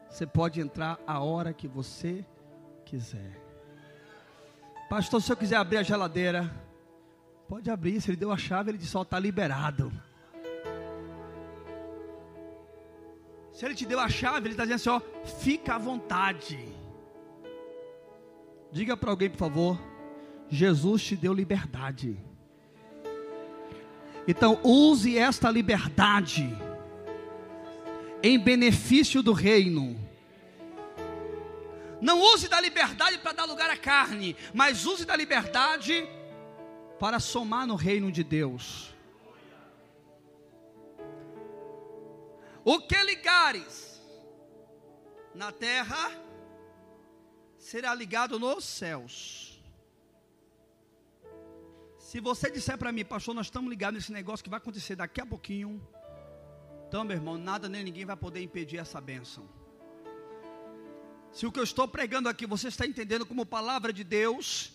Você 0.07 0.27
pode 0.27 0.61
entrar 0.61 0.99
a 1.07 1.19
hora 1.19 1.53
que 1.53 1.67
você 1.67 2.23
quiser. 2.85 3.41
Pastor, 4.91 5.23
se 5.23 5.31
eu 5.31 5.35
quiser 5.35 5.55
abrir 5.55 5.77
a 5.77 5.83
geladeira, 5.83 6.53
pode 7.49 7.67
abrir. 7.67 7.99
Se 7.99 8.11
ele 8.11 8.17
deu 8.17 8.31
a 8.31 8.37
chave, 8.37 8.69
ele 8.69 8.77
disse: 8.77 8.91
só 8.91 9.01
está 9.01 9.17
liberado. 9.17 9.91
Se 13.55 13.65
ele 13.65 13.73
te 13.73 13.85
deu 13.85 14.01
a 14.01 14.09
chave, 14.09 14.47
ele 14.47 14.53
está 14.53 14.65
dizendo 14.65 14.75
assim: 14.75 14.89
ó, 14.89 15.01
fica 15.39 15.75
à 15.75 15.77
vontade. 15.77 16.59
Diga 18.69 18.97
para 18.97 19.09
alguém, 19.09 19.29
por 19.29 19.37
favor. 19.37 19.79
Jesus 20.49 21.01
te 21.01 21.15
deu 21.15 21.33
liberdade. 21.33 22.19
Então, 24.27 24.59
use 24.61 25.17
esta 25.17 25.49
liberdade 25.49 26.53
em 28.21 28.37
benefício 28.37 29.23
do 29.23 29.31
reino. 29.31 29.97
Não 32.01 32.19
use 32.19 32.49
da 32.49 32.59
liberdade 32.59 33.19
para 33.19 33.31
dar 33.31 33.45
lugar 33.45 33.69
à 33.69 33.77
carne, 33.77 34.35
mas 34.53 34.85
use 34.85 35.05
da 35.05 35.15
liberdade 35.15 36.05
para 36.99 37.21
somar 37.21 37.65
no 37.65 37.75
reino 37.75 38.11
de 38.11 38.23
Deus. 38.23 38.94
O 42.67 42.79
que 42.79 42.99
ligares 43.03 44.01
na 45.35 45.51
terra 45.51 46.11
será 47.59 47.93
ligado 47.93 48.39
nos 48.39 48.65
céus. 48.65 49.61
Se 51.99 52.19
você 52.19 52.49
disser 52.49 52.75
para 52.75 52.91
mim, 52.91 53.05
pastor, 53.05 53.35
nós 53.35 53.45
estamos 53.45 53.69
ligados 53.69 53.99
nesse 53.99 54.11
negócio 54.11 54.43
que 54.43 54.49
vai 54.49 54.57
acontecer 54.57 54.95
daqui 54.95 55.21
a 55.21 55.25
pouquinho, 55.27 55.79
então, 56.87 57.03
meu 57.03 57.17
irmão, 57.17 57.37
nada 57.37 57.69
nem 57.69 57.83
ninguém 57.83 58.05
vai 58.05 58.15
poder 58.15 58.41
impedir 58.41 58.77
essa 58.77 58.99
bênção. 58.99 59.47
Se 61.31 61.45
o 61.45 61.51
que 61.51 61.59
eu 61.59 61.63
estou 61.63 61.87
pregando 61.87 62.29
aqui 62.29 62.47
você 62.47 62.69
está 62.69 62.87
entendendo 62.87 63.27
como 63.27 63.45
palavra 63.45 63.93
de 63.93 64.03
Deus, 64.03 64.71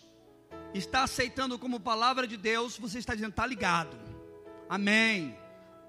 está 0.72 1.02
aceitando 1.02 1.58
como 1.58 1.80
palavra 1.80 2.24
de 2.24 2.36
Deus, 2.36 2.78
você 2.78 2.98
está 2.98 3.14
dizendo, 3.14 3.30
está 3.30 3.46
ligado, 3.46 3.98
amém, 4.68 5.36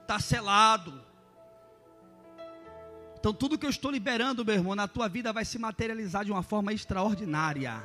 está 0.01 0.19
selado, 0.19 1.10
então, 3.21 3.31
tudo 3.31 3.55
que 3.55 3.67
eu 3.67 3.69
estou 3.69 3.91
liberando, 3.91 4.43
meu 4.43 4.55
irmão, 4.55 4.73
na 4.73 4.87
tua 4.87 5.07
vida 5.07 5.31
vai 5.31 5.45
se 5.45 5.59
materializar 5.59 6.25
de 6.25 6.31
uma 6.31 6.41
forma 6.41 6.73
extraordinária. 6.73 7.79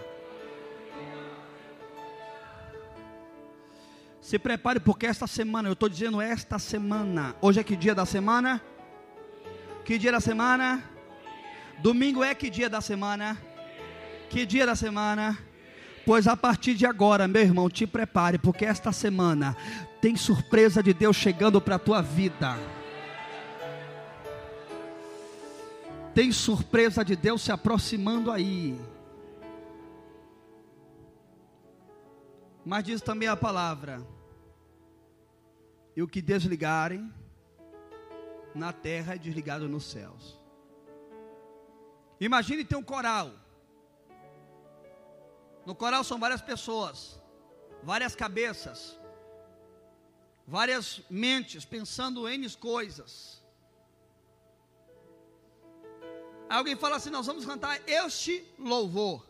Se 4.18 4.39
prepare, 4.39 4.80
porque 4.80 5.05
esta 5.05 5.26
semana, 5.26 5.68
eu 5.68 5.74
estou 5.74 5.91
dizendo 5.91 6.22
esta 6.22 6.59
semana. 6.59 7.37
Hoje 7.43 7.61
é 7.61 7.62
que 7.62 7.76
dia 7.76 7.95
da 7.95 8.07
semana? 8.07 8.62
Que 9.84 9.99
dia 9.99 10.11
da 10.11 10.20
semana? 10.20 10.82
Domingo 11.80 12.24
é 12.24 12.34
que 12.34 12.49
dia 12.49 12.70
da 12.70 12.80
semana? 12.80 13.37
Que 14.30 14.47
dia 14.47 14.64
da 14.64 14.74
semana? 14.74 15.37
Pois 16.07 16.26
a 16.26 16.34
partir 16.34 16.72
de 16.72 16.87
agora, 16.87 17.28
meu 17.28 17.43
irmão, 17.43 17.68
te 17.68 17.87
prepare, 17.87 18.39
porque 18.39 18.64
esta 18.64 18.91
semana 18.91 19.55
tem 20.01 20.16
surpresa 20.16 20.82
de 20.82 20.95
Deus 20.95 21.14
chegando 21.14 21.61
para 21.61 21.74
a 21.74 21.78
tua 21.78 22.01
vida. 22.01 22.57
Tem 26.17 26.33
surpresa 26.33 27.05
de 27.05 27.14
Deus 27.14 27.43
se 27.43 27.53
aproximando 27.53 28.33
aí. 28.33 28.81
Mas 32.64 32.85
diz 32.85 33.03
também 33.03 33.29
a 33.29 33.37
palavra: 33.37 34.03
e 35.95 36.03
o 36.03 36.09
que 36.09 36.23
desligarem 36.23 37.12
na 38.55 38.73
terra 38.73 39.14
é 39.14 39.19
desligado 39.19 39.69
nos 39.69 39.85
céus. 39.85 40.41
Imagine 42.19 42.64
ter 42.64 42.77
um 42.77 42.83
coral. 42.83 43.31
No 45.67 45.75
coral 45.75 46.03
são 46.03 46.19
várias 46.19 46.41
pessoas, 46.41 47.21
várias 47.83 48.17
cabeças, 48.17 48.99
várias 50.47 51.03
mentes 51.11 51.67
pensando 51.67 52.27
em 52.27 52.49
coisas. 52.55 53.45
Alguém 56.49 56.76
fala 56.76 56.97
assim: 56.97 57.11
Nós 57.11 57.26
vamos 57.26 57.44
cantar 57.44 57.80
este 57.86 58.44
louvor. 58.59 59.26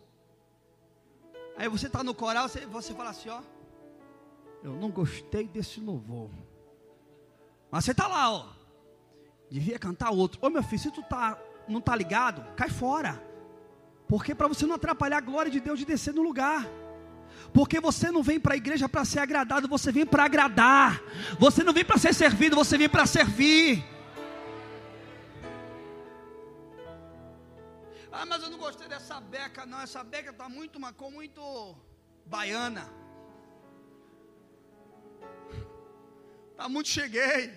Aí 1.57 1.69
você 1.69 1.87
está 1.87 2.05
no 2.05 2.15
coral, 2.15 2.49
você, 2.49 2.67
você 2.67 2.95
fala 2.95 3.11
assim: 3.11 3.29
Ó, 3.29 3.41
eu 4.63 4.73
não 4.75 4.91
gostei 4.91 5.47
desse 5.47 5.81
louvor. 5.81 6.31
Mas 7.71 7.85
você 7.85 7.93
está 7.93 8.07
lá, 8.07 8.31
ó. 8.31 8.49
Devia 9.51 9.79
cantar 9.79 10.11
outro. 10.11 10.39
Ô 10.43 10.51
meu 10.51 10.63
filho, 10.63 10.83
se 10.83 10.91
tu 10.91 11.03
tá, 11.03 11.39
não 11.69 11.81
tá 11.81 11.95
ligado, 11.95 12.45
cai 12.57 12.69
fora. 12.69 13.23
Porque 14.09 14.35
para 14.35 14.49
você 14.49 14.67
não 14.67 14.77
atrapalhar 14.77 15.19
a 15.19 15.21
glória 15.21 15.51
de 15.51 15.61
Deus 15.61 15.79
de 15.79 15.85
descer 15.85 16.15
no 16.15 16.23
lugar. 16.23 16.67
Porque 17.53 17.81
você 17.81 18.11
não 18.11 18.23
vem 18.23 18.39
para 18.39 18.55
a 18.55 18.57
igreja 18.57 18.89
para 18.89 19.05
ser 19.05 19.21
agradado, 19.21 19.69
você 19.69 19.91
vem 19.91 20.07
para 20.07 20.25
agradar. 20.25 21.03
Você 21.39 21.63
não 21.63 21.73
vem 21.73 21.85
para 21.85 21.99
ser 21.99 22.15
servido, 22.15 22.57
você 22.57 22.77
vem 22.77 22.89
para 22.89 23.07
servir. 23.07 23.85
Ah, 28.19 28.25
mas 28.25 28.43
eu 28.43 28.49
não 28.49 28.57
gostei 28.57 28.89
dessa 28.89 29.21
beca, 29.21 29.67
não. 29.67 29.79
Essa 29.87 30.03
beca 30.03 30.31
está 30.31 30.49
muito, 30.49 30.81
com 30.95 31.11
muito 31.11 31.77
baiana. 32.25 32.91
Está 36.53 36.67
muito 36.67 36.89
cheguei. 36.89 37.49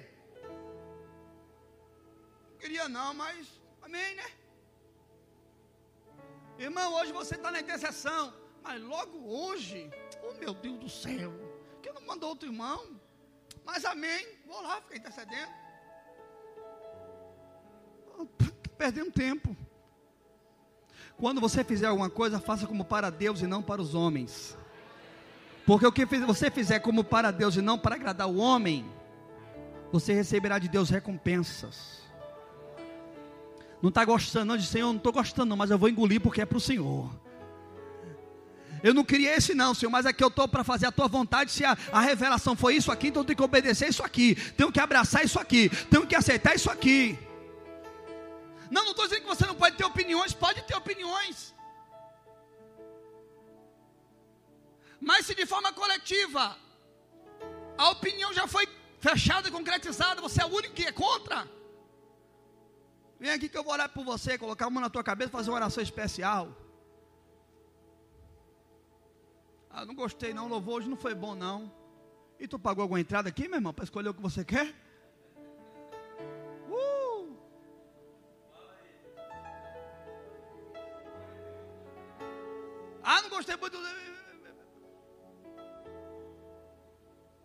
Não 2.49 2.57
queria 2.59 2.89
não, 2.89 3.13
mas 3.13 3.61
amém, 3.81 4.15
né? 4.15 4.29
Irmão, 6.57 6.93
hoje 6.95 7.13
você 7.13 7.35
está 7.35 7.49
na 7.51 7.61
intercessão. 7.61 8.33
Mas 8.61 8.81
logo 8.81 9.17
hoje, 9.17 9.89
oh 10.21 10.33
meu 10.33 10.53
Deus 10.53 10.77
do 10.77 10.89
céu, 10.89 11.31
que 11.81 11.89
não 11.93 12.01
mandou 12.01 12.31
outro 12.31 12.49
irmão. 12.49 12.99
Mas 13.63 13.85
amém, 13.85 14.27
vou 14.45 14.61
lá 14.61 14.81
ficar 14.81 14.97
intercedendo. 14.97 15.53
Perdendo 18.77 19.09
tempo. 19.09 19.55
Quando 21.19 21.41
você 21.41 21.63
fizer 21.63 21.87
alguma 21.87 22.09
coisa, 22.09 22.39
faça 22.39 22.65
como 22.65 22.85
para 22.85 23.09
Deus 23.09 23.41
e 23.41 23.47
não 23.47 23.61
para 23.61 23.81
os 23.81 23.93
homens. 23.93 24.57
Porque 25.65 25.85
o 25.85 25.91
que 25.91 26.05
você 26.05 26.49
fizer 26.49 26.79
como 26.79 27.03
para 27.03 27.29
Deus 27.29 27.57
e 27.57 27.61
não 27.61 27.77
para 27.77 27.95
agradar 27.95 28.27
o 28.27 28.37
homem, 28.37 28.85
você 29.91 30.13
receberá 30.13 30.57
de 30.57 30.69
Deus 30.69 30.89
recompensas. 30.89 31.99
Não 33.81 33.89
está 33.89 34.03
gostando, 34.05 34.45
não, 34.45 34.57
de 34.57 34.65
Senhor, 34.65 34.87
não 34.87 34.97
estou 34.97 35.11
gostando, 35.11 35.49
não, 35.49 35.57
mas 35.57 35.69
eu 35.69 35.77
vou 35.77 35.89
engolir 35.89 36.21
porque 36.21 36.41
é 36.41 36.45
para 36.45 36.57
o 36.57 36.61
Senhor. 36.61 37.09
Eu 38.81 38.93
não 38.93 39.03
queria 39.03 39.35
esse 39.35 39.53
não, 39.53 39.73
Senhor, 39.73 39.91
mas 39.91 40.05
aqui 40.05 40.23
eu 40.23 40.29
estou 40.29 40.47
para 40.47 40.63
fazer 40.63 40.85
a 40.85 40.91
tua 40.91 41.07
vontade. 41.07 41.51
Se 41.51 41.65
a, 41.65 41.77
a, 41.91 41.99
revelação 41.99 42.55
foi 42.55 42.75
isso 42.75 42.91
aqui, 42.93 43.09
então 43.09 43.21
eu 43.21 43.25
tenho 43.25 43.37
que 43.37 43.43
obedecer 43.43 43.89
isso 43.89 44.03
aqui. 44.03 44.35
Tenho 44.55 44.71
que 44.71 44.79
abraçar 44.79 45.25
isso 45.25 45.37
aqui. 45.37 45.69
Tenho 45.89 46.07
que 46.07 46.15
aceitar 46.15 46.55
isso 46.55 46.71
aqui. 46.71 47.19
Não, 48.69 48.83
não 48.83 48.91
estou 48.91 49.05
dizendo 49.07 49.23
que 49.23 49.35
você 49.35 49.45
não 49.45 49.55
pode 49.55 49.77
ter 49.77 49.85
opiniões, 49.85 50.33
pode 50.33 50.61
ter 50.63 50.75
opiniões. 50.75 51.55
Mas 55.01 55.25
se 55.25 55.33
de 55.33 55.45
forma 55.45 55.71
coletiva 55.73 56.57
a 57.77 57.89
opinião 57.91 58.33
já 58.33 58.45
foi 58.47 58.67
fechada 58.99 59.49
concretizada, 59.49 60.21
você 60.21 60.41
é 60.41 60.45
o 60.45 60.53
único 60.53 60.73
que 60.73 60.83
é 60.83 60.91
contra. 60.91 61.47
Vem 63.19 63.31
aqui 63.31 63.49
que 63.49 63.57
eu 63.57 63.63
vou 63.63 63.73
orar 63.73 63.89
por 63.89 64.03
você, 64.03 64.37
colocar 64.37 64.65
a 64.67 64.69
mão 64.69 64.81
na 64.81 64.89
tua 64.89 65.03
cabeça, 65.03 65.31
fazer 65.31 65.49
uma 65.49 65.55
oração 65.55 65.81
especial. 65.81 66.55
Ah, 69.69 69.85
não 69.85 69.95
gostei 69.95 70.33
não, 70.33 70.47
louvor 70.47 70.75
hoje 70.75 70.89
não 70.89 70.97
foi 70.97 71.13
bom 71.13 71.35
não. 71.35 71.71
E 72.39 72.47
tu 72.47 72.57
pagou 72.57 72.81
alguma 72.81 72.99
entrada 72.99 73.29
aqui, 73.29 73.47
meu 73.47 73.57
irmão, 73.57 73.73
para 73.73 73.83
escolher 73.83 74.09
o 74.09 74.13
que 74.13 74.21
você 74.21 74.43
quer? 74.43 74.73
Ah, 83.11 83.23
não 83.23 83.29
gostei 83.29 83.55
muito. 83.55 83.75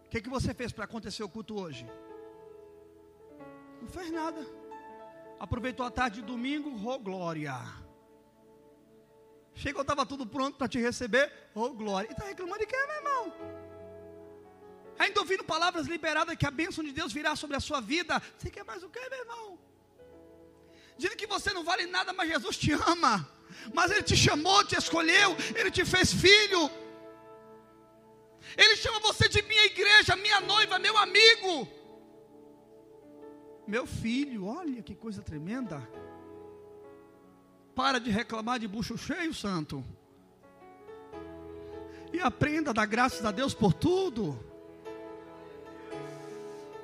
O 0.04 0.08
que, 0.10 0.20
que 0.20 0.28
você 0.28 0.52
fez 0.52 0.70
para 0.72 0.84
acontecer 0.84 1.22
o 1.22 1.28
culto 1.28 1.58
hoje? 1.58 1.86
Não 3.80 3.88
fez 3.88 4.10
nada. 4.10 4.46
Aproveitou 5.40 5.86
a 5.86 5.90
tarde 5.90 6.20
de 6.20 6.26
domingo, 6.26 6.70
oh 6.86 6.98
glória. 6.98 7.56
Chegou, 9.54 9.80
estava 9.80 10.04
tudo 10.04 10.26
pronto 10.26 10.58
para 10.58 10.68
te 10.68 10.78
receber. 10.78 11.32
Oh, 11.54 11.70
glória. 11.70 12.08
E 12.08 12.12
está 12.12 12.26
reclamando 12.26 12.58
de 12.58 12.66
quê, 12.66 12.76
meu 12.86 12.96
irmão? 12.96 13.24
Ainda 14.98 15.20
ouvindo 15.20 15.44
palavras 15.44 15.86
liberadas 15.86 16.36
que 16.36 16.46
a 16.46 16.50
bênção 16.50 16.84
de 16.84 16.92
Deus 16.92 17.10
virá 17.10 17.34
sobre 17.34 17.56
a 17.56 17.60
sua 17.60 17.80
vida. 17.80 18.20
Você 18.36 18.50
quer 18.50 18.64
mais 18.64 18.82
o 18.82 18.90
quê, 18.90 19.00
meu 19.08 19.20
irmão? 19.20 19.58
Dizendo 20.98 21.16
que 21.16 21.26
você 21.26 21.54
não 21.54 21.64
vale 21.64 21.86
nada, 21.86 22.12
mas 22.12 22.28
Jesus 22.28 22.58
te 22.58 22.72
ama. 22.72 23.14
Mas 23.72 23.90
Ele 23.90 24.02
te 24.02 24.16
chamou, 24.16 24.64
te 24.64 24.76
escolheu, 24.76 25.36
Ele 25.54 25.70
te 25.70 25.84
fez 25.84 26.12
filho. 26.12 26.70
Ele 28.56 28.76
chama 28.76 29.00
você 29.00 29.28
de 29.28 29.42
minha 29.42 29.64
igreja, 29.66 30.16
minha 30.16 30.40
noiva, 30.40 30.78
meu 30.78 30.96
amigo. 30.96 31.68
Meu 33.66 33.86
filho, 33.86 34.46
olha 34.46 34.82
que 34.82 34.94
coisa 34.94 35.22
tremenda. 35.22 35.86
Para 37.74 37.98
de 37.98 38.10
reclamar 38.10 38.58
de 38.58 38.68
bucho 38.68 38.96
cheio, 38.96 39.34
santo. 39.34 39.84
E 42.12 42.20
aprenda 42.20 42.70
a 42.70 42.74
dar 42.74 42.86
graças 42.86 43.24
a 43.24 43.32
Deus 43.32 43.54
por 43.54 43.72
tudo. 43.72 44.38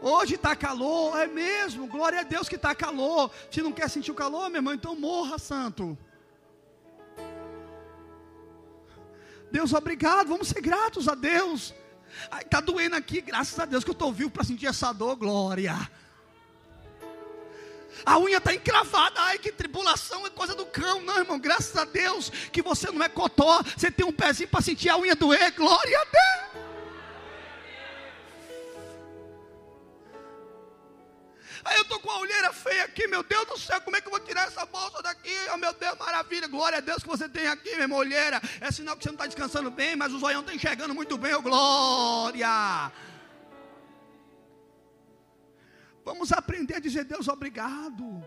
Hoje 0.03 0.35
está 0.35 0.57
calor, 0.57 1.17
é 1.19 1.27
mesmo, 1.27 1.87
glória 1.87 2.21
a 2.21 2.25
Deus 2.25 2.49
que 2.49 2.57
está 2.57 2.75
calor. 2.75 3.31
Se 3.51 3.61
não 3.61 3.71
quer 3.71 3.89
sentir 3.89 4.11
o 4.11 4.15
calor, 4.15 4.49
meu 4.49 4.59
irmão, 4.59 4.75
então 4.75 4.97
morra, 4.97 5.39
santo. 5.39 5.97
Deus, 9.51 9.73
obrigado, 9.73 10.29
vamos 10.29 10.49
ser 10.49 10.61
gratos 10.61 11.09
a 11.09 11.15
Deus. 11.15 11.75
Está 12.41 12.61
doendo 12.61 12.97
aqui, 12.97 13.21
graças 13.21 13.59
a 13.59 13.65
Deus 13.65 13.85
que 13.85 13.91
eu 13.91 13.95
estou 13.95 14.13
vivo 14.13 14.31
para 14.31 14.45
sentir 14.45 14.67
essa 14.67 14.93
dor, 14.93 15.17
glória. 15.17 15.77
A 18.05 18.19
unha 18.19 18.39
está 18.39 18.55
encravada, 18.55 19.21
ai 19.21 19.39
que 19.39 19.53
tribulação, 19.53 20.27
é 20.27 20.31
coisa 20.31 20.55
do 20.55 20.65
cão. 20.67 21.03
Não, 21.03 21.19
irmão, 21.19 21.39
graças 21.39 21.77
a 21.77 21.85
Deus 21.85 22.31
que 22.53 22.63
você 22.63 22.91
não 22.91 23.03
é 23.03 23.09
cotó, 23.09 23.63
você 23.77 23.91
tem 23.91 24.07
um 24.07 24.13
pezinho 24.13 24.49
para 24.49 24.63
sentir 24.63 24.89
a 24.89 24.97
unha 24.97 25.15
doer, 25.15 25.53
glória 25.53 25.99
a 25.99 26.05
Deus. 26.05 26.70
Aí 31.65 31.77
eu 31.77 31.83
estou 31.83 32.01
com 32.01 32.11
a 32.11 32.19
olheira 32.19 32.53
feia 32.53 32.85
aqui, 32.85 33.07
meu 33.07 33.23
Deus 33.23 33.47
do 33.47 33.59
céu, 33.59 33.81
como 33.81 33.97
é 33.97 34.01
que 34.01 34.07
eu 34.07 34.11
vou 34.11 34.21
tirar 34.21 34.47
essa 34.47 34.65
bolsa 34.67 35.03
daqui? 35.03 35.35
Oh 35.53 35.57
meu 35.57 35.73
Deus, 35.75 35.99
maravilha, 35.99 36.49
glória 36.49 36.79
a 36.79 36.81
Deus 36.81 37.03
que 37.03 37.09
você 37.09 37.29
tem 37.29 37.47
aqui, 37.47 37.71
meu 37.73 37.83
irmão, 37.83 37.99
olheira. 37.99 38.41
É 38.61 38.71
sinal 38.71 38.97
que 38.97 39.03
você 39.03 39.11
não 39.11 39.17
está 39.17 39.27
descansando 39.27 39.71
bem, 39.71 39.97
mas 39.97 40.13
o 40.13 40.19
zoião 40.19 40.41
está 40.41 40.55
enxergando 40.55 40.95
muito 40.95 41.19
bem, 41.19 41.35
oh 41.35 41.43
glória. 41.43 42.91
Vamos 46.05 46.33
aprender 46.33 46.77
a 46.77 46.81
dizer 46.81 47.05
Deus 47.05 47.29
obrigado. 47.29 48.25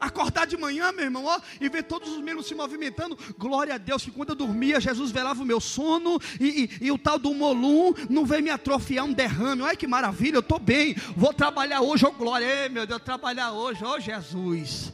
Acordar 0.00 0.46
de 0.46 0.56
manhã, 0.56 0.92
meu 0.92 1.04
irmão, 1.04 1.24
ó, 1.24 1.40
e 1.60 1.68
ver 1.68 1.84
todos 1.84 2.10
os 2.10 2.20
membros 2.20 2.46
se 2.46 2.54
movimentando. 2.54 3.18
Glória 3.38 3.74
a 3.74 3.78
Deus, 3.78 4.04
que 4.04 4.10
quando 4.10 4.30
eu 4.30 4.36
dormia, 4.36 4.80
Jesus 4.80 5.10
velava 5.10 5.42
o 5.42 5.46
meu 5.46 5.60
sono, 5.60 6.18
e, 6.40 6.64
e, 6.80 6.86
e 6.86 6.92
o 6.92 6.98
tal 6.98 7.18
do 7.18 7.32
molum 7.34 7.92
não 8.08 8.24
veio 8.24 8.42
me 8.42 8.50
atrofiar 8.50 9.04
um 9.04 9.12
derrame. 9.12 9.62
Olha 9.62 9.76
que 9.76 9.86
maravilha, 9.86 10.36
eu 10.36 10.40
estou 10.40 10.58
bem. 10.58 10.94
Vou 11.16 11.32
trabalhar 11.32 11.80
hoje, 11.80 12.04
ó 12.04 12.10
glória. 12.10 12.46
Ei, 12.46 12.68
meu 12.68 12.86
Deus, 12.86 13.02
trabalhar 13.02 13.52
hoje, 13.52 13.84
ó 13.84 13.98
Jesus. 13.98 14.92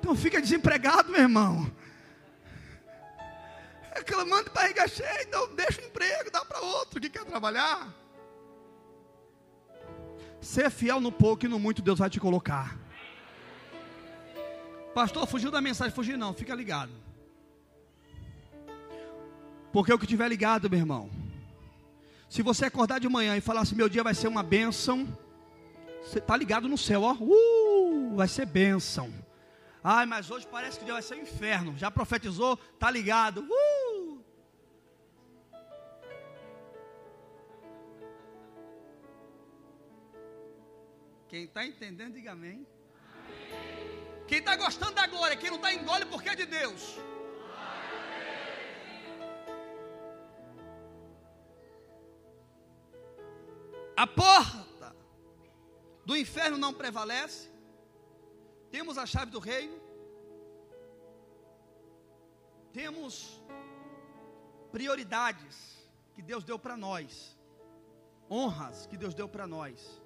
Então 0.00 0.16
fica 0.16 0.40
desempregado, 0.40 1.12
meu 1.12 1.20
irmão. 1.20 1.70
Reclamando 3.94 4.44
de 4.44 4.50
barriga 4.50 4.88
cheia, 4.88 5.22
então 5.22 5.54
deixa 5.54 5.80
o 5.80 5.84
emprego, 5.84 6.30
dá 6.30 6.44
para 6.44 6.60
outro 6.60 7.00
que 7.00 7.08
quer 7.08 7.24
trabalhar. 7.24 7.88
Ser 10.40 10.70
fiel 10.70 11.00
no 11.00 11.12
pouco 11.12 11.44
e 11.44 11.48
no 11.48 11.58
muito 11.58 11.80
Deus 11.80 12.00
vai 12.00 12.10
te 12.10 12.18
colocar. 12.18 12.81
Pastor, 14.94 15.26
fugiu 15.26 15.50
da 15.50 15.60
mensagem, 15.60 15.94
fugir 15.94 16.18
não, 16.18 16.34
fica 16.34 16.54
ligado. 16.54 16.92
Porque 19.72 19.92
o 19.92 19.98
que 19.98 20.06
tiver 20.06 20.28
ligado, 20.28 20.68
meu 20.68 20.78
irmão. 20.78 21.10
Se 22.28 22.42
você 22.42 22.66
acordar 22.66 23.00
de 23.00 23.08
manhã 23.08 23.36
e 23.36 23.40
falar 23.40 23.62
assim, 23.62 23.74
meu 23.74 23.88
dia 23.88 24.02
vai 24.02 24.14
ser 24.14 24.28
uma 24.28 24.42
bênção, 24.42 25.06
você 26.02 26.18
está 26.18 26.36
ligado 26.36 26.68
no 26.68 26.76
céu, 26.76 27.02
ó. 27.02 27.16
Uh, 27.18 28.16
vai 28.16 28.28
ser 28.28 28.44
bênção. 28.46 29.12
Ai, 29.82 30.04
mas 30.04 30.30
hoje 30.30 30.46
parece 30.46 30.76
que 30.78 30.82
o 30.82 30.86
dia 30.86 30.94
vai 30.94 31.02
ser 31.02 31.14
um 31.14 31.22
inferno. 31.22 31.76
Já 31.76 31.90
profetizou, 31.90 32.58
está 32.74 32.90
ligado. 32.90 33.40
Uh, 33.40 33.82
Quem 41.28 41.44
está 41.44 41.64
entendendo, 41.64 42.12
diga 42.12 42.32
amém. 42.32 42.66
Quem 44.32 44.38
está 44.38 44.56
gostando 44.56 44.94
da 44.94 45.06
glória, 45.06 45.36
quem 45.36 45.50
não 45.50 45.58
está 45.58 45.74
engole 45.74 46.06
porque 46.06 46.30
é 46.30 46.34
de 46.34 46.46
Deus. 46.46 46.96
A 53.94 54.06
porta 54.06 54.96
do 56.06 56.16
inferno 56.16 56.56
não 56.56 56.72
prevalece. 56.72 57.50
Temos 58.70 58.96
a 58.96 59.04
chave 59.04 59.30
do 59.30 59.38
reino. 59.38 59.78
Temos 62.72 63.38
prioridades 64.70 65.76
que 66.14 66.22
Deus 66.22 66.42
deu 66.42 66.58
para 66.58 66.74
nós. 66.74 67.36
Honras 68.30 68.86
que 68.86 68.96
Deus 68.96 69.12
deu 69.12 69.28
para 69.28 69.46
nós. 69.46 70.01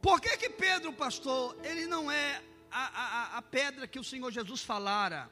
Por 0.00 0.20
que 0.20 0.36
que 0.36 0.50
Pedro, 0.50 0.92
pastor, 0.92 1.56
ele 1.64 1.86
não 1.86 2.10
é 2.10 2.42
a, 2.70 2.84
a, 3.02 3.38
a 3.38 3.42
pedra 3.42 3.86
que 3.86 3.98
o 3.98 4.04
Senhor 4.04 4.30
Jesus 4.30 4.62
falara? 4.62 5.30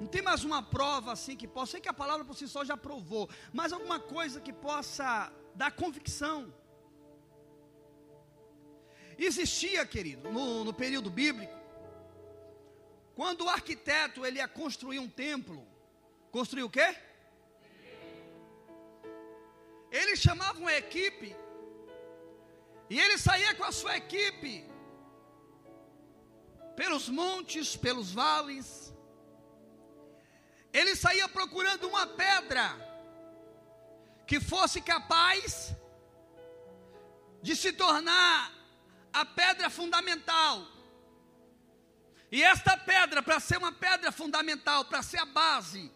Não 0.00 0.06
tem 0.06 0.22
mais 0.22 0.44
uma 0.44 0.62
prova 0.62 1.12
assim 1.12 1.36
que 1.36 1.48
possa. 1.48 1.72
Sei 1.72 1.80
que 1.80 1.88
a 1.88 1.92
palavra 1.92 2.24
por 2.24 2.36
si 2.36 2.46
só 2.46 2.64
já 2.64 2.76
provou, 2.76 3.28
mas 3.52 3.72
alguma 3.72 3.98
coisa 3.98 4.40
que 4.40 4.52
possa 4.52 5.32
dar 5.54 5.72
convicção. 5.72 6.54
Existia, 9.18 9.84
querido, 9.84 10.30
no, 10.30 10.62
no 10.62 10.72
período 10.72 11.10
bíblico, 11.10 11.58
quando 13.16 13.44
o 13.44 13.48
arquiteto 13.48 14.24
ele 14.24 14.38
ia 14.38 14.46
construir 14.46 15.00
um 15.00 15.08
templo, 15.08 15.66
construir 16.30 16.62
o 16.62 16.70
quê? 16.70 16.96
Ele 19.90 20.14
chamava 20.14 20.60
uma 20.60 20.72
equipe 20.72 21.34
e 22.90 22.98
ele 22.98 23.18
saía 23.18 23.54
com 23.54 23.64
a 23.64 23.72
sua 23.72 23.96
equipe 23.96 24.64
pelos 26.74 27.08
montes, 27.08 27.76
pelos 27.76 28.12
vales. 28.12 28.94
Ele 30.72 30.94
saía 30.94 31.28
procurando 31.28 31.88
uma 31.88 32.06
pedra 32.06 32.66
que 34.26 34.40
fosse 34.40 34.80
capaz 34.80 35.74
de 37.42 37.56
se 37.56 37.72
tornar 37.72 38.52
a 39.12 39.24
pedra 39.24 39.68
fundamental. 39.68 40.66
E 42.30 42.42
esta 42.42 42.76
pedra, 42.76 43.22
para 43.22 43.40
ser 43.40 43.56
uma 43.58 43.72
pedra 43.72 44.12
fundamental, 44.12 44.84
para 44.84 45.02
ser 45.02 45.18
a 45.18 45.24
base, 45.24 45.90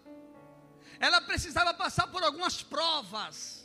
ela 0.98 1.20
precisava 1.20 1.74
passar 1.74 2.06
por 2.08 2.22
algumas 2.22 2.62
provas 2.62 3.61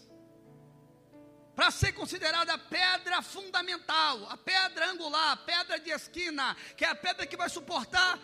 para 1.58 1.72
ser 1.72 1.91
considerada 1.93 2.53
a 2.53 2.58
pedra 2.60 3.20
fundamental, 3.24 4.30
a 4.30 4.38
pedra 4.38 4.91
angular, 4.91 5.32
a 5.32 5.38
pedra 5.38 5.80
de 5.80 5.89
esquina, 5.89 6.55
que 6.78 6.86
é 6.86 6.89
a 6.89 6.93
pedra 6.93 7.26
que 7.26 7.36
vai 7.36 7.49
suportar 7.49 8.20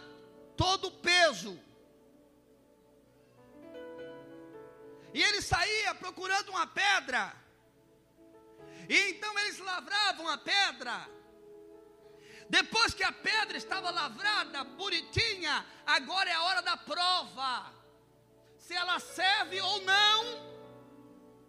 todo 0.55 0.89
o 0.89 0.91
peso. 0.91 1.59
E 5.15 5.23
ele 5.23 5.41
saía 5.41 5.95
procurando 5.95 6.49
uma 6.49 6.67
pedra. 6.67 7.33
E 8.87 8.99
então 9.09 9.39
eles 9.39 9.57
lavravam 9.57 10.27
a 10.27 10.37
pedra. 10.37 11.09
Depois 12.47 12.93
que 12.93 13.03
a 13.03 13.11
pedra 13.11 13.57
estava 13.57 13.89
lavrada, 13.89 14.63
bonitinha, 14.63 15.65
agora 15.87 16.29
é 16.29 16.33
a 16.33 16.43
hora 16.43 16.61
da 16.61 16.77
prova. 16.77 17.73
Se 18.59 18.75
ela 18.75 18.99
serve 18.99 19.59
ou 19.59 19.81
não 19.81 20.53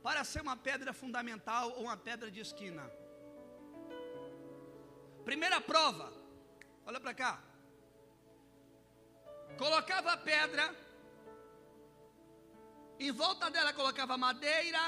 para 0.05 0.23
ser 0.31 0.41
uma 0.47 0.57
pedra 0.69 0.93
fundamental 0.93 1.67
ou 1.77 1.85
uma 1.85 1.97
pedra 1.97 2.31
de 2.35 2.41
esquina. 2.47 2.85
Primeira 5.29 5.59
prova, 5.71 6.13
olha 6.85 7.01
para 7.05 7.15
cá. 7.15 7.33
Colocava 9.63 10.13
a 10.13 10.19
pedra, 10.19 10.65
em 13.07 13.11
volta 13.23 13.51
dela 13.55 13.73
colocava 13.73 14.19
madeira 14.27 14.85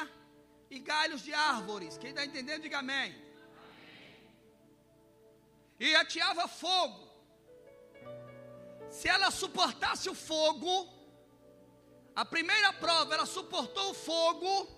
e 0.68 0.78
galhos 0.92 1.22
de 1.22 1.32
árvores. 1.32 1.96
Quem 1.96 2.10
está 2.10 2.22
entendendo, 2.28 2.62
diga 2.68 2.80
amém. 2.80 3.10
E 5.80 5.96
ateava 5.96 6.46
fogo. 6.46 7.02
Se 8.90 9.08
ela 9.08 9.30
suportasse 9.30 10.10
o 10.10 10.14
fogo, 10.14 10.72
a 12.14 12.24
primeira 12.24 12.70
prova, 12.74 13.14
ela 13.14 13.26
suportou 13.26 13.90
o 13.92 13.94
fogo, 13.94 14.76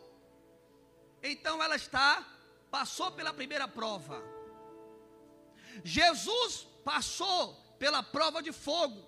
então 1.22 1.62
ela 1.62 1.76
está, 1.76 2.26
passou 2.70 3.10
pela 3.12 3.32
primeira 3.32 3.66
prova. 3.66 4.22
Jesus 5.84 6.66
passou 6.84 7.54
pela 7.78 8.02
prova 8.02 8.42
de 8.42 8.52
fogo. 8.52 9.06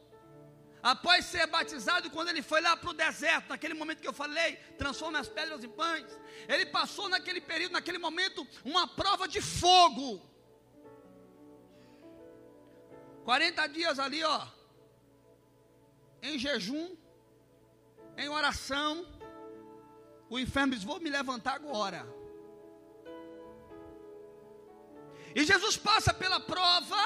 Após 0.83 1.27
ser 1.27 1.47
batizado, 1.47 2.11
quando 2.11 2.29
ele 2.29 2.43
foi 2.43 2.61
lá 2.61 2.75
para 2.75 2.91
o 2.91 2.95
deserto, 2.95 3.51
naquele 3.51 3.75
momento 3.75 4.01
que 4.01 4.09
eu 4.09 4.15
falei, 4.15 4.57
transforma 4.79 5.19
as 5.19 5.29
pedras 5.29 5.63
em 5.63 5.69
pães. 5.69 6.07
Ele 6.49 6.65
passou 6.65 7.07
naquele 7.09 7.41
período, 7.41 7.73
naquele 7.73 7.99
momento, 7.99 8.47
uma 8.65 8.89
prova 8.89 9.29
de 9.29 9.43
fogo. 9.43 10.23
40 13.25 13.67
dias 13.67 13.99
ali, 13.99 14.25
ó, 14.25 14.47
em 16.23 16.39
jejum, 16.39 16.97
em 18.17 18.29
oração, 18.29 19.07
o 20.31 20.39
inferno 20.39 20.75
diz: 20.75 20.85
Vou 20.85 21.01
me 21.01 21.11
levantar 21.11 21.55
agora. 21.57 22.07
E 25.35 25.45
Jesus 25.45 25.77
passa 25.77 26.15
pela 26.15 26.41
prova, 26.41 27.03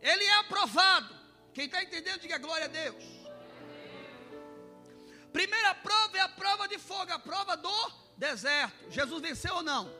ele 0.00 0.24
é 0.24 0.34
aprovado. 0.34 1.14
Quem 1.52 1.66
está 1.66 1.82
entendendo, 1.82 2.20
diga 2.20 2.38
glória 2.38 2.66
a 2.66 2.68
Deus. 2.68 3.04
Primeira 5.32 5.74
prova 5.74 6.16
é 6.16 6.20
a 6.20 6.28
prova 6.28 6.68
de 6.68 6.78
fogo, 6.78 7.12
a 7.12 7.18
prova 7.18 7.56
do 7.56 7.92
deserto. 8.16 8.90
Jesus 8.90 9.20
venceu 9.20 9.56
ou 9.56 9.62
não? 9.62 9.92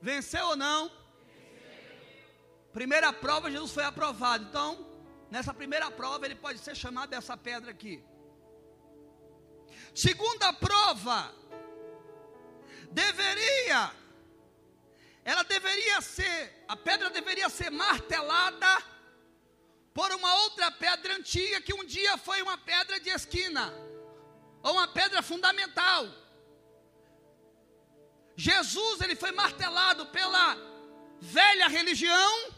Venceu 0.00 0.46
ou 0.46 0.56
não? 0.56 0.90
Primeira 2.72 3.12
prova, 3.12 3.50
Jesus 3.50 3.72
foi 3.72 3.84
aprovado. 3.84 4.44
Então, 4.44 4.86
nessa 5.30 5.52
primeira 5.52 5.90
prova, 5.90 6.24
ele 6.24 6.34
pode 6.34 6.58
ser 6.60 6.74
chamado 6.74 7.10
dessa 7.10 7.36
pedra 7.36 7.70
aqui. 7.70 8.02
Segunda 9.94 10.52
prova, 10.52 11.34
deveria, 12.90 13.92
ela 15.24 15.42
deveria 15.42 16.00
ser, 16.00 16.64
a 16.68 16.76
pedra 16.76 17.10
deveria 17.10 17.48
ser 17.48 17.70
martelada 17.70 18.82
por 19.92 20.10
uma 20.12 20.34
outra 20.42 20.70
pedra 20.70 21.14
antiga 21.16 21.60
que 21.60 21.74
um 21.74 21.84
dia 21.84 22.16
foi 22.16 22.40
uma 22.42 22.56
pedra 22.56 23.00
de 23.00 23.10
esquina, 23.10 23.72
ou 24.62 24.72
uma 24.72 24.88
pedra 24.88 25.22
fundamental. 25.22 26.06
Jesus, 28.36 29.00
ele 29.00 29.16
foi 29.16 29.32
martelado 29.32 30.06
pela 30.06 30.56
velha 31.20 31.68
religião 31.68 32.54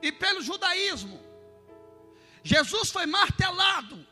e 0.00 0.12
pelo 0.12 0.42
judaísmo. 0.42 1.20
Jesus 2.44 2.90
foi 2.90 3.06
martelado 3.06 4.06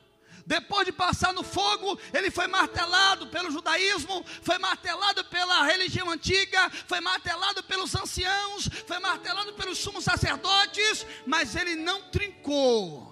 depois 0.51 0.84
de 0.84 0.90
passar 0.90 1.32
no 1.32 1.44
fogo, 1.44 1.96
ele 2.12 2.28
foi 2.28 2.48
martelado 2.48 3.28
pelo 3.28 3.53
judaísmo, 3.53 4.24
foi 4.42 4.59
martelado 4.59 5.24
pela 5.26 5.62
religião 5.64 6.11
antiga, 6.11 6.68
foi 6.88 6.98
martelado 7.01 7.62
pelos 7.62 7.94
anciãos, 7.94 8.68
foi 8.84 8.98
martelado 8.98 9.53
pelos 9.53 9.78
sumos 9.78 10.03
sacerdotes, 10.03 11.07
mas 11.24 11.55
ele 11.55 11.76
não 11.76 12.03
trincou. 12.11 13.09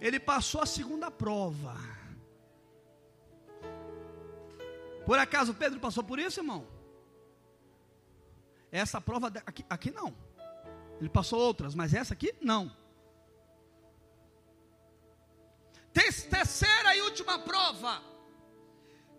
Ele 0.00 0.20
passou 0.20 0.60
a 0.62 0.66
segunda 0.66 1.10
prova. 1.10 1.76
Por 5.04 5.18
acaso 5.18 5.52
Pedro 5.52 5.80
passou 5.80 6.04
por 6.04 6.20
isso, 6.20 6.38
irmão? 6.38 6.68
Essa 8.70 9.00
prova 9.00 9.26
aqui, 9.44 9.66
aqui 9.68 9.90
não. 9.90 10.14
Ele 11.00 11.08
passou 11.08 11.40
outras, 11.40 11.74
mas 11.74 11.94
essa 11.94 12.14
aqui 12.14 12.32
não. 12.40 12.70
Terceira 16.28 16.94
e 16.96 17.02
última 17.02 17.38
prova, 17.38 18.02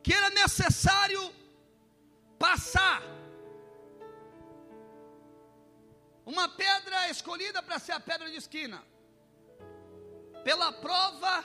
que 0.03 0.13
era 0.13 0.29
necessário 0.29 1.21
passar. 2.37 3.01
Uma 6.25 6.47
pedra 6.47 7.09
escolhida 7.09 7.61
para 7.61 7.79
ser 7.79 7.93
a 7.93 7.99
pedra 7.99 8.29
de 8.29 8.37
esquina, 8.37 8.83
pela 10.43 10.71
prova 10.71 11.43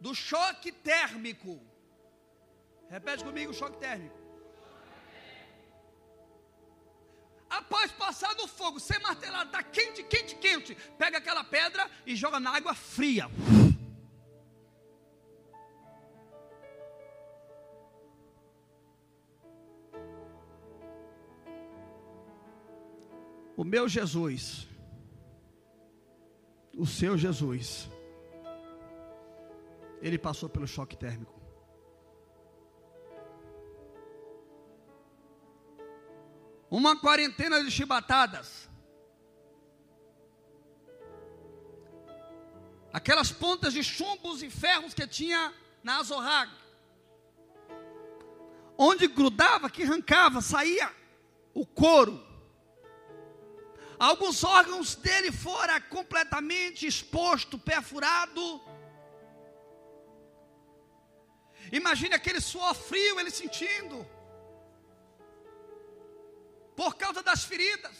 do 0.00 0.14
choque 0.14 0.70
térmico. 0.72 1.60
Repete 2.88 3.24
comigo: 3.24 3.52
choque 3.52 3.78
térmico. 3.78 4.16
Após 7.48 7.90
passar 7.92 8.34
no 8.34 8.46
fogo, 8.46 8.78
ser 8.78 8.98
martelado, 9.00 9.46
está 9.46 9.62
quente, 9.62 10.02
quente, 10.02 10.34
quente. 10.36 10.74
Pega 10.98 11.18
aquela 11.18 11.44
pedra 11.44 11.88
e 12.04 12.14
joga 12.14 12.38
na 12.38 12.54
água 12.54 12.74
fria. 12.74 13.28
O 23.56 23.64
meu 23.64 23.88
Jesus, 23.88 24.68
o 26.76 26.86
seu 26.86 27.16
Jesus, 27.16 27.88
ele 30.02 30.18
passou 30.18 30.48
pelo 30.48 30.66
choque 30.66 30.96
térmico. 30.96 31.34
Uma 36.70 37.00
quarentena 37.00 37.62
de 37.64 37.70
chibatadas. 37.70 38.68
Aquelas 42.92 43.30
pontas 43.30 43.72
de 43.72 43.82
chumbos 43.82 44.42
e 44.42 44.50
ferros 44.50 44.92
que 44.92 45.06
tinha 45.06 45.54
na 45.82 45.98
Azorrag. 45.98 46.50
onde 48.76 49.06
grudava, 49.06 49.70
que 49.70 49.84
arrancava, 49.84 50.42
saía 50.42 50.92
o 51.54 51.64
couro. 51.66 52.25
Alguns 53.98 54.44
órgãos 54.44 54.94
dele 54.94 55.32
fora 55.32 55.80
completamente 55.80 56.86
exposto, 56.86 57.58
perfurado. 57.58 58.60
Imagine 61.72 62.14
aquele 62.14 62.40
suor 62.40 62.74
frio 62.74 63.18
ele 63.18 63.30
sentindo. 63.30 64.06
Por 66.76 66.94
causa 66.96 67.22
das 67.22 67.44
feridas. 67.44 67.96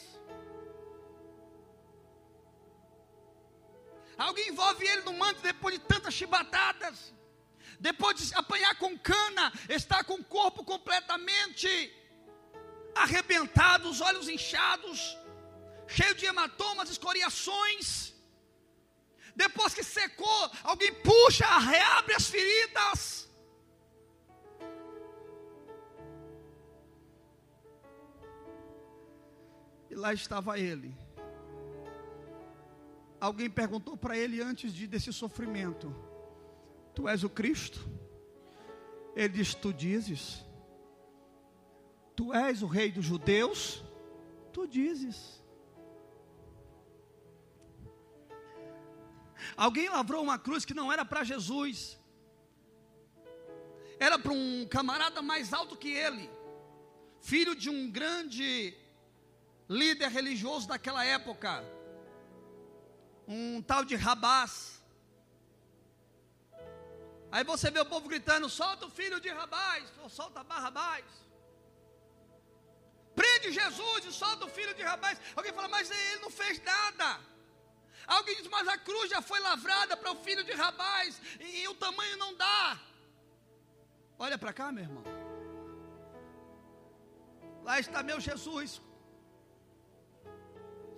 Alguém 4.19 4.49
envolve 4.49 4.87
ele 4.87 5.03
no 5.03 5.15
manto 5.15 5.41
depois 5.41 5.75
de 5.75 5.81
tantas 5.81 6.13
chibatadas. 6.13 7.15
Depois 7.79 8.17
de 8.19 8.35
apanhar 8.35 8.75
com 8.79 8.99
cana, 8.99 9.53
está 9.69 10.03
com 10.03 10.15
o 10.15 10.25
corpo 10.25 10.65
completamente 10.65 11.69
arrebentado, 12.95 13.91
os 13.91 14.01
olhos 14.01 14.29
inchados, 14.29 15.17
cheio 15.87 16.15
de 16.15 16.27
hematomas, 16.27 16.91
escoriações. 16.91 18.15
Depois 19.35 19.75
que 19.75 19.85
secou, 19.85 20.51
alguém 20.65 20.93
puxa, 20.95 21.47
reabre 21.59 22.15
as 22.15 22.27
feridas. 22.27 23.29
E 29.91 29.95
lá 29.95 30.13
estava 30.13 30.59
ele. 30.59 30.97
Alguém 33.21 33.49
perguntou 33.49 33.97
para 33.97 34.17
ele 34.17 34.41
antes 34.41 34.73
de, 34.73 34.87
desse 34.87 35.13
sofrimento: 35.13 35.95
Tu 36.95 37.09
és 37.09 37.23
o 37.25 37.31
Cristo? 37.31 37.81
Ele 39.15 39.29
diz: 39.29 39.55
Tu 39.55 39.73
dizes. 39.73 40.45
Tu 42.15 42.33
és 42.33 42.63
o 42.63 42.67
rei 42.67 42.91
dos 42.91 43.05
judeus? 43.05 43.85
Tu 44.53 44.67
dizes. 44.67 45.43
Alguém 49.57 49.89
lavrou 49.89 50.23
uma 50.23 50.39
cruz 50.39 50.65
que 50.65 50.75
não 50.75 50.93
era 50.93 51.05
para 51.05 51.25
Jesus, 51.25 51.99
era 53.99 54.19
para 54.19 54.33
um 54.33 54.67
camarada 54.69 55.23
mais 55.23 55.53
alto 55.53 55.77
que 55.77 55.91
ele, 55.91 56.31
filho 57.21 57.55
de 57.55 57.69
um 57.71 57.91
grande 57.91 58.77
líder 59.69 60.09
religioso 60.09 60.69
daquela 60.69 61.05
época, 61.05 61.65
um 63.27 63.63
tal 63.63 63.85
de 63.85 63.97
Rabás. 63.97 64.83
Aí 67.31 67.45
você 67.45 67.71
vê 67.71 67.81
o 67.81 67.87
povo 67.87 68.09
gritando: 68.09 68.49
solta 68.49 68.87
o 68.87 68.91
filho 68.91 69.21
de 69.21 69.29
Rabás, 69.29 69.85
ou 70.03 70.09
solta 70.09 70.45
Barrabás. 70.45 71.05
Prende 73.15 73.51
Jesus 73.51 74.05
e 74.05 74.13
solta 74.13 74.45
o 74.45 74.49
filho 74.49 74.75
de 74.75 74.83
Rabás. 74.83 75.19
Alguém 75.35 75.53
fala, 75.53 75.69
mas 75.69 75.91
ele 75.91 76.21
não 76.21 76.31
fez 76.31 76.63
nada. 76.63 77.19
Alguém 78.07 78.37
diz, 78.37 78.49
mas 78.49 78.69
a 78.69 78.79
cruz 78.79 79.11
já 79.11 79.21
foi 79.21 79.41
lavrada 79.41 79.97
para 79.97 80.13
o 80.13 80.17
filho 80.17 80.45
de 80.45 80.53
Rabás 80.53 81.21
e, 81.41 81.63
e 81.63 81.69
o 81.69 81.75
tamanho 81.75 82.17
não 82.17 82.35
dá. 82.37 82.81
Olha 84.19 84.39
para 84.39 84.53
cá, 84.53 84.71
meu 84.71 84.85
irmão. 84.85 85.05
Lá 87.65 87.81
está 87.81 88.03
meu 88.03 88.21
Jesus, 88.21 88.81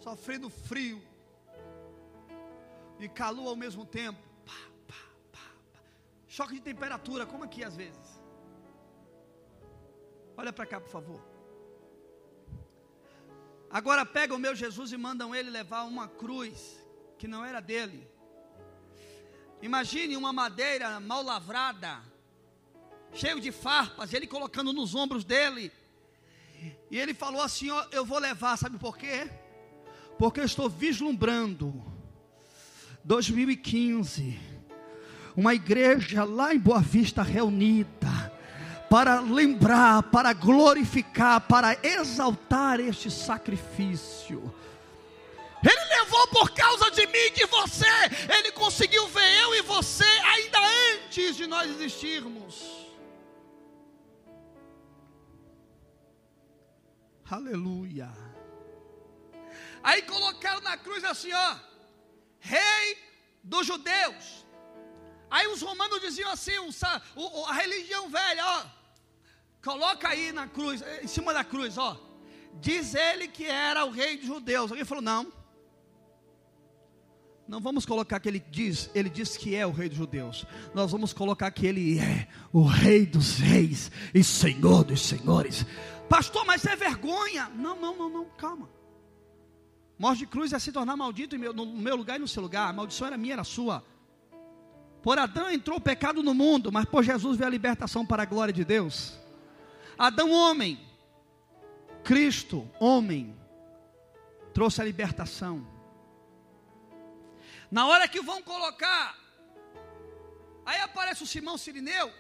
sofrendo 0.01 0.51
frio 0.51 1.03
e 2.99 3.09
calor 3.09 3.49
ao 3.49 3.57
mesmo 3.57 3.87
tempo. 3.87 4.21
Pá, 4.45 4.61
pá, 4.87 5.03
pá, 5.33 5.47
Choque 6.29 6.55
de 6.55 6.61
temperatura, 6.61 7.25
como 7.25 7.45
aqui 7.45 7.65
às 7.65 7.75
vezes. 7.75 8.23
Olha 10.37 10.53
para 10.53 10.67
cá, 10.67 10.79
por 10.79 10.91
favor. 10.91 11.21
Agora 13.71 14.05
pega 14.05 14.35
o 14.35 14.39
meu 14.39 14.55
Jesus 14.55 14.93
e 14.93 14.97
mandam 14.97 15.35
ele 15.35 15.51
levar 15.51 15.83
uma 15.83 16.07
cruz 16.07 16.78
que 17.19 17.27
não 17.27 17.45
era 17.45 17.61
dele. 17.61 18.09
Imagine 19.61 20.17
uma 20.17 20.33
madeira 20.33 21.01
mal 21.01 21.23
lavrada, 21.23 22.01
cheio 23.13 23.41
de 23.41 23.51
farpas, 23.51 24.15
ele 24.15 24.27
colocando 24.27 24.73
nos 24.73 24.95
ombros 24.95 25.25
dele. 25.25 25.73
E 26.91 26.99
ele 26.99 27.13
falou 27.13 27.43
assim: 27.43 27.71
ó, 27.71 27.87
Eu 27.91 28.05
vou 28.05 28.19
levar, 28.19 28.57
sabe 28.57 28.79
por 28.79 28.97
quê? 28.97 29.29
Porque 30.17 30.41
eu 30.41 30.45
estou 30.45 30.69
vislumbrando 30.69 31.85
2015, 33.05 34.39
uma 35.37 35.55
igreja 35.55 36.25
lá 36.25 36.55
em 36.55 36.59
Boa 36.59 36.81
Vista 36.81 37.23
reunida, 37.23 38.33
para 38.89 39.21
lembrar, 39.21 40.05
para 40.05 40.33
glorificar, 40.33 41.41
para 41.43 41.77
exaltar 41.83 42.81
este 42.81 43.11
sacrifício. 43.11 44.53
Ele 45.71 45.85
levou 45.97 46.27
por 46.29 46.51
causa 46.51 46.91
de 46.91 47.07
mim 47.07 47.27
e 47.29 47.31
de 47.31 47.47
você. 47.47 47.87
Ele 48.37 48.51
conseguiu 48.53 49.07
ver 49.09 49.29
eu 49.43 49.55
e 49.57 49.63
você 49.63 50.05
ainda 50.05 50.59
antes 50.95 51.37
de 51.37 51.47
nós 51.47 51.71
existirmos. 51.71 52.55
Aleluia. 57.31 58.11
Aí 59.83 60.01
colocaram 60.03 60.61
na 60.63 60.77
cruz 60.77 61.05
assim, 61.05 61.33
ó, 61.33 61.57
Rei 62.41 62.99
dos 63.43 63.67
Judeus. 63.67 64.47
Aí 65.31 65.47
os 65.47 65.61
romanos 65.61 66.01
diziam 66.01 66.31
assim, 66.31 66.57
o, 66.59 67.45
a 67.47 67.53
religião 67.53 68.09
velha, 68.09 68.45
ó, 68.47 68.65
coloca 69.63 70.09
aí 70.09 70.33
na 70.33 70.47
cruz, 70.47 70.83
em 71.03 71.07
cima 71.07 71.35
da 71.35 71.45
cruz, 71.45 71.77
ó. 71.77 72.01
Diz 72.55 72.95
ele 72.95 73.29
que 73.29 73.45
era 73.45 73.85
o 73.85 73.91
rei 73.91 74.17
dos 74.17 74.27
judeus. 74.27 74.71
Alguém 74.71 74.87
falou, 74.87 75.03
não. 75.03 75.38
Não 77.49 77.61
vamos 77.61 77.87
colocar 77.87 78.21
que 78.21 78.29
ele 78.29 78.45
diz, 78.51 78.91
ele 78.95 79.09
diz 79.09 79.35
que 79.35 79.55
é 79.55 79.67
o 79.67 79.71
rei 79.71 79.89
dos 79.89 79.97
judeus. 79.97 80.45
Nós 80.75 80.93
vamos 80.93 81.15
colocar 81.15 81.51
que 81.51 81.67
ele 81.67 81.99
é 81.99 82.29
o 82.53 82.63
rei 82.63 83.07
dos 83.07 83.39
reis 83.39 83.91
e 84.13 84.23
senhor 84.23 84.85
dos 84.85 85.01
senhores. 85.01 85.65
Pastor, 86.11 86.45
mas 86.45 86.67
é 86.67 86.77
vergonha. 86.77 87.51
Não, 87.55 87.81
não, 87.81 87.97
não, 87.97 88.11
não, 88.11 88.25
calma. 88.37 88.69
Morte 89.99 90.19
de 90.19 90.27
cruz 90.27 90.53
é 90.53 90.59
se 90.59 90.71
tornar 90.71 90.95
maldito 90.95 91.39
no 91.39 91.67
meu 91.67 91.97
lugar 91.97 92.17
e 92.17 92.19
no 92.21 92.29
seu 92.29 92.43
lugar. 92.43 92.69
A 92.69 92.73
maldição 92.73 93.07
era 93.07 93.17
minha, 93.17 93.33
era 93.33 93.45
sua. 93.45 93.83
Por 95.03 95.19
Adão 95.19 95.51
entrou 95.51 95.79
o 95.79 95.81
pecado 95.81 96.23
no 96.23 96.35
mundo, 96.35 96.71
mas 96.71 96.85
por 96.85 97.03
Jesus 97.03 97.39
veio 97.39 97.49
a 97.49 97.51
libertação 97.51 98.05
para 98.05 98.25
a 98.25 98.27
glória 98.27 98.53
de 98.53 98.63
Deus. 98.63 99.19
Adão, 99.99 100.31
homem. 100.31 100.79
Cristo, 102.05 102.69
homem. 102.79 103.35
Trouxe 104.53 104.83
a 104.83 104.85
libertação. 104.85 105.78
Na 107.71 107.87
hora 107.87 108.09
que 108.09 108.21
vão 108.21 108.43
colocar, 108.43 109.17
aí 110.65 110.81
aparece 110.81 111.23
o 111.23 111.27
Simão 111.27 111.59
Sirineu, 111.59 112.13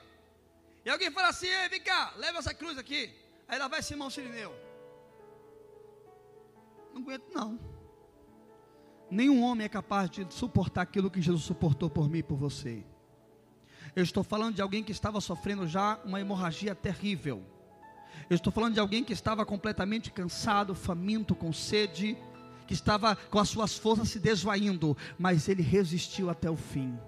e 0.84 0.90
alguém 0.90 1.10
fala 1.10 1.28
assim: 1.28 1.46
Ei, 1.46 1.68
vem 1.68 1.82
cá, 1.82 2.12
leva 2.16 2.38
essa 2.38 2.54
cruz 2.54 2.78
aqui. 2.78 3.14
Aí 3.46 3.58
lá 3.58 3.68
vai 3.68 3.82
Simão 3.82 4.10
Sirineu. 4.10 4.54
Não 6.92 7.02
aguento, 7.02 7.24
não. 7.32 7.58
Nenhum 9.10 9.42
homem 9.42 9.64
é 9.64 9.68
capaz 9.68 10.10
de 10.10 10.26
suportar 10.32 10.82
aquilo 10.82 11.10
que 11.10 11.22
Jesus 11.22 11.44
suportou 11.44 11.88
por 11.88 12.08
mim 12.08 12.18
e 12.18 12.22
por 12.22 12.36
você. 12.36 12.84
Eu 13.96 14.02
estou 14.02 14.22
falando 14.22 14.54
de 14.54 14.62
alguém 14.62 14.84
que 14.84 14.92
estava 14.92 15.20
sofrendo 15.20 15.66
já 15.66 15.98
uma 16.04 16.20
hemorragia 16.20 16.74
terrível. 16.74 17.42
Eu 18.28 18.34
estou 18.34 18.52
falando 18.52 18.74
de 18.74 18.80
alguém 18.80 19.02
que 19.02 19.12
estava 19.12 19.46
completamente 19.46 20.10
cansado, 20.10 20.74
faminto, 20.74 21.34
com 21.34 21.52
sede 21.52 22.16
que 22.68 22.74
estava 22.74 23.16
com 23.16 23.38
as 23.38 23.48
suas 23.48 23.78
forças 23.78 24.10
se 24.10 24.20
desvaindo, 24.20 24.94
mas 25.18 25.48
ele 25.48 25.62
resistiu 25.62 26.28
até 26.28 26.50
o 26.50 26.56
fim. 26.56 27.00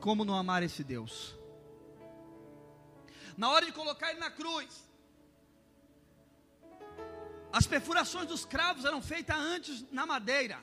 Como 0.00 0.24
não 0.24 0.34
amar 0.34 0.62
esse 0.62 0.82
Deus? 0.82 1.36
Na 3.36 3.50
hora 3.50 3.66
de 3.66 3.72
colocar 3.72 4.10
ele 4.10 4.18
na 4.18 4.30
cruz, 4.30 4.82
as 7.52 7.66
perfurações 7.66 8.26
dos 8.26 8.46
cravos 8.46 8.86
eram 8.86 9.02
feitas 9.02 9.36
antes 9.36 9.84
na 9.92 10.06
madeira. 10.06 10.58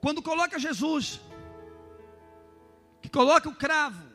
Quando 0.00 0.22
coloca 0.22 0.58
Jesus, 0.58 1.20
que 3.02 3.10
coloca 3.10 3.50
o 3.50 3.54
cravo, 3.54 4.08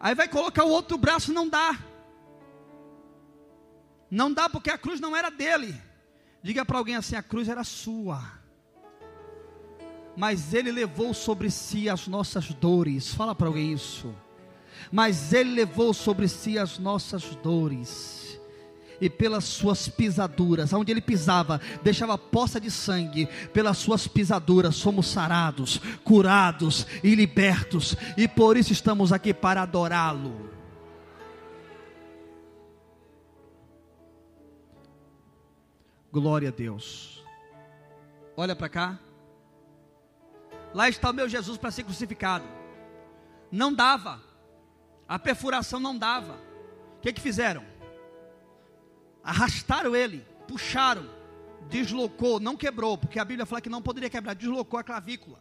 aí 0.00 0.16
vai 0.16 0.26
colocar 0.26 0.64
o 0.64 0.70
outro 0.70 0.98
braço, 0.98 1.32
não 1.32 1.48
dá. 1.48 1.89
Não 4.10 4.32
dá 4.32 4.48
porque 4.48 4.70
a 4.70 4.78
cruz 4.78 5.00
não 5.00 5.14
era 5.16 5.30
dele. 5.30 5.74
Diga 6.42 6.64
para 6.64 6.78
alguém 6.78 6.96
assim: 6.96 7.16
a 7.16 7.22
cruz 7.22 7.48
era 7.48 7.62
sua. 7.62 8.22
Mas 10.16 10.52
ele 10.52 10.72
levou 10.72 11.14
sobre 11.14 11.50
si 11.50 11.88
as 11.88 12.08
nossas 12.08 12.48
dores. 12.52 13.14
Fala 13.14 13.34
para 13.34 13.46
alguém 13.46 13.72
isso. 13.72 14.14
Mas 14.90 15.32
ele 15.32 15.50
levou 15.50 15.94
sobre 15.94 16.26
si 16.26 16.58
as 16.58 16.78
nossas 16.78 17.24
dores. 17.36 18.38
e 19.00 19.08
pelas 19.08 19.44
suas 19.44 19.88
pisaduras, 19.88 20.72
onde 20.72 20.92
ele 20.92 21.00
pisava, 21.00 21.60
deixava 21.82 22.18
poça 22.18 22.60
de 22.60 22.70
sangue, 22.70 23.26
pelas 23.52 23.78
suas 23.78 24.06
pisaduras 24.06 24.76
somos 24.76 25.06
sarados, 25.06 25.80
curados 26.04 26.86
e 27.02 27.14
libertos, 27.14 27.96
e 28.16 28.28
por 28.28 28.56
isso 28.56 28.72
estamos 28.72 29.12
aqui 29.12 29.32
para 29.32 29.62
adorá-lo. 29.62 30.49
Glória 36.12 36.48
a 36.48 36.52
Deus. 36.52 37.24
Olha 38.36 38.56
para 38.56 38.68
cá. 38.68 38.98
Lá 40.74 40.88
está 40.88 41.10
o 41.10 41.12
meu 41.12 41.28
Jesus 41.28 41.56
para 41.56 41.70
ser 41.70 41.84
crucificado. 41.84 42.44
Não 43.50 43.72
dava. 43.72 44.20
A 45.08 45.18
perfuração 45.18 45.78
não 45.78 45.96
dava. 45.96 46.38
O 46.96 47.00
que, 47.00 47.12
que 47.12 47.20
fizeram? 47.20 47.64
Arrastaram 49.22 49.94
ele, 49.94 50.24
puxaram, 50.48 51.08
deslocou, 51.68 52.40
não 52.40 52.56
quebrou, 52.56 52.96
porque 52.96 53.18
a 53.18 53.24
Bíblia 53.24 53.46
fala 53.46 53.60
que 53.60 53.68
não 53.68 53.82
poderia 53.82 54.10
quebrar, 54.10 54.34
deslocou 54.34 54.78
a 54.80 54.84
clavícula. 54.84 55.38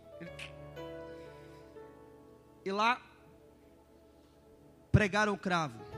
E 2.63 2.71
lá 2.71 3.01
pregaram 4.91 5.33
o 5.33 5.37
cravo. 5.37 5.88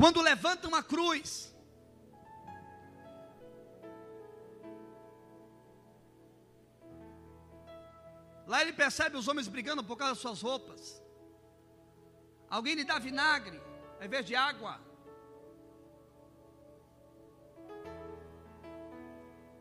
Quando 0.00 0.22
levantam 0.22 0.74
a 0.74 0.82
cruz, 0.82 1.54
lá 8.46 8.62
ele 8.62 8.72
percebe 8.72 9.18
os 9.18 9.28
homens 9.28 9.46
brigando 9.46 9.84
por 9.84 9.98
causa 9.98 10.14
das 10.14 10.22
suas 10.22 10.40
roupas. 10.40 11.02
Alguém 12.48 12.76
lhe 12.76 12.84
dá 12.84 12.98
vinagre 12.98 13.60
ao 13.98 14.06
invés 14.06 14.24
de 14.24 14.34
água. 14.34 14.80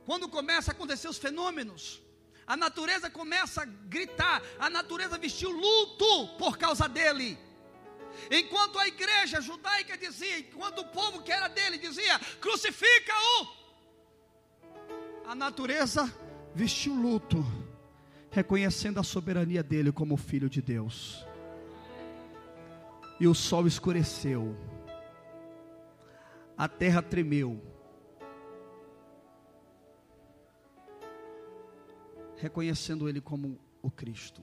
Quando 0.06 0.30
começa 0.30 0.72
a 0.72 0.74
acontecer 0.74 1.10
os 1.10 1.18
fenômenos, 1.18 2.02
a 2.48 2.56
natureza 2.56 3.10
começa 3.10 3.64
a 3.64 3.66
gritar, 3.66 4.42
a 4.58 4.70
natureza 4.70 5.18
vestiu 5.18 5.52
luto 5.52 6.38
por 6.38 6.58
causa 6.58 6.88
dele. 6.88 7.49
Enquanto 8.32 8.78
a 8.80 8.88
igreja 8.88 9.42
judaica 9.42 9.98
dizia, 9.98 10.40
enquanto 10.40 10.80
o 10.80 10.88
povo 10.88 11.22
que 11.24 11.32
era 11.32 11.48
dele 11.48 11.78
dizia: 11.78 12.20
crucifica-o. 12.40 13.60
A 15.26 15.36
natureza 15.36 16.12
vestiu 16.54 16.94
luto, 16.94 17.46
reconhecendo 18.32 19.00
a 19.00 19.04
soberania 19.04 19.64
dele 19.64 19.92
como 19.92 20.18
filho 20.18 20.50
de 20.50 20.62
Deus. 20.62 21.26
E 23.20 23.28
o 23.28 23.36
sol 23.36 23.68
escureceu, 23.68 24.56
a 26.58 26.68
terra 26.68 27.02
tremeu, 27.02 27.62
reconhecendo 32.38 33.08
ele 33.10 33.22
como 33.22 33.60
o 33.82 33.92
Cristo. 33.92 34.42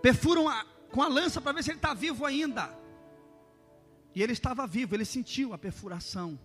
Perfuram 0.00 0.48
a, 0.48 0.64
com 0.92 1.02
a 1.02 1.08
lança 1.08 1.40
para 1.40 1.52
ver 1.52 1.64
se 1.64 1.70
ele 1.70 1.78
está 1.78 1.94
vivo 1.94 2.24
ainda. 2.24 2.78
E 4.14 4.22
ele 4.22 4.32
estava 4.32 4.66
vivo, 4.66 4.94
ele 4.94 5.04
sentiu 5.04 5.54
a 5.54 5.58
perfuração. 5.58 6.38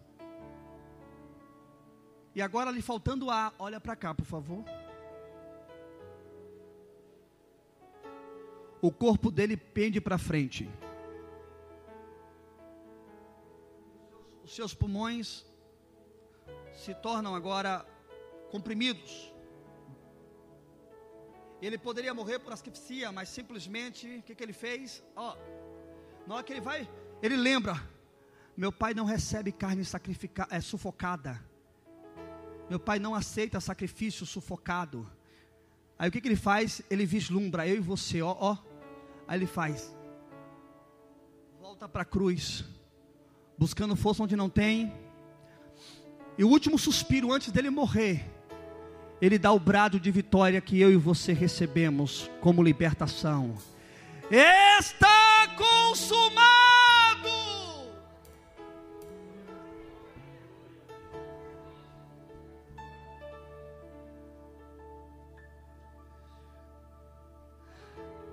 E 2.34 2.42
agora 2.42 2.72
lhe 2.72 2.82
faltando 2.82 3.30
ar, 3.30 3.54
olha 3.60 3.80
para 3.80 3.96
cá, 3.96 4.14
por 4.16 4.26
favor. 4.26 4.64
O 8.82 8.92
corpo 8.92 9.30
dele 9.30 9.58
pende 9.58 10.00
para 10.00 10.18
frente. 10.18 10.70
Os 14.44 14.56
seus 14.56 14.74
pulmões 14.74 15.46
se 16.74 16.94
tornam 16.94 17.36
agora 17.36 17.86
comprimidos. 18.50 19.34
Ele 21.62 21.78
poderia 21.78 22.14
morrer 22.14 22.40
por 22.40 22.54
asfixia, 22.54 23.12
mas 23.12 23.30
simplesmente, 23.30 24.18
o 24.18 24.22
que, 24.22 24.36
que 24.36 24.44
ele 24.44 24.54
fez? 24.54 25.04
Ó, 25.16 25.36
na 26.28 26.36
hora 26.36 26.44
que 26.44 26.54
ele 26.54 26.62
vai, 26.62 26.88
ele 27.22 27.36
lembra: 27.36 27.82
meu 28.56 28.72
pai 28.72 28.94
não 28.94 29.06
recebe 29.06 29.52
carne 29.52 29.84
sacrificada, 29.84 30.56
é 30.56 30.62
sufocada. 30.62 31.44
Meu 32.70 32.80
pai 32.80 33.00
não 33.00 33.16
aceita 33.16 33.60
sacrifício 33.60 34.26
sufocado. 34.26 35.10
Aí 35.98 36.10
o 36.10 36.12
que, 36.12 36.22
que 36.22 36.28
ele 36.28 36.36
faz? 36.36 36.82
Ele 36.90 37.06
vislumbra 37.06 37.68
eu 37.68 37.78
e 37.78 37.80
você, 37.80 38.22
ó, 38.22 38.36
ó. 38.40 38.58
Aí 39.28 39.40
ele 39.40 39.48
faz, 39.48 39.96
volta 41.60 41.90
para 41.90 42.04
a 42.04 42.06
cruz, 42.06 42.64
buscando 43.58 43.96
força 43.96 44.24
onde 44.24 44.36
não 44.36 44.50
tem. 44.50 44.94
E 46.38 46.44
o 46.44 46.50
último 46.50 46.78
suspiro 46.78 47.34
antes 47.34 47.52
dele 47.52 47.70
morrer 47.70 48.37
ele 49.22 49.40
dá 49.40 49.52
o 49.52 49.60
brado 49.60 50.00
de 50.00 50.12
vitória 50.12 50.62
que 50.62 50.80
eu 50.80 50.92
e 50.92 50.96
você 50.96 51.34
recebemos 51.34 52.30
como 52.40 52.62
libertação. 52.62 53.56
Está 54.30 55.48
consumado! 55.56 56.48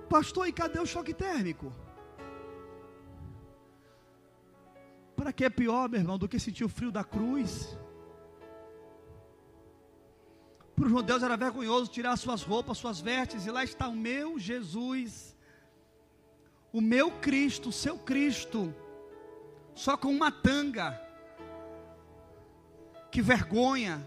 Pastor, 0.09 0.47
e 0.47 0.51
cadê 0.51 0.79
o 0.79 0.85
choque 0.85 1.13
térmico? 1.13 1.73
Para 5.15 5.33
que 5.33 5.43
é 5.43 5.49
pior, 5.49 5.89
meu 5.89 5.99
irmão, 5.99 6.17
do 6.17 6.27
que 6.27 6.39
sentir 6.39 6.63
o 6.63 6.69
frio 6.69 6.91
da 6.91 7.03
cruz? 7.03 7.75
Para 10.75 10.85
os 10.85 10.91
judeus 10.91 11.23
era 11.23 11.37
vergonhoso 11.37 11.89
tirar 11.89 12.17
suas 12.17 12.43
roupas, 12.43 12.77
suas 12.77 12.99
vestes, 12.99 13.45
e 13.45 13.51
lá 13.51 13.63
está 13.63 13.87
o 13.87 13.95
meu 13.95 14.37
Jesus, 14.37 15.35
o 16.73 16.81
meu 16.81 17.09
Cristo, 17.11 17.69
o 17.69 17.71
seu 17.71 17.97
Cristo, 17.97 18.75
só 19.73 19.95
com 19.95 20.09
uma 20.09 20.31
tanga. 20.31 21.01
Que 23.09 23.21
vergonha, 23.21 24.05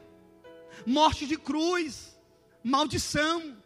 morte 0.87 1.27
de 1.27 1.39
cruz, 1.39 2.19
maldição. 2.63 3.57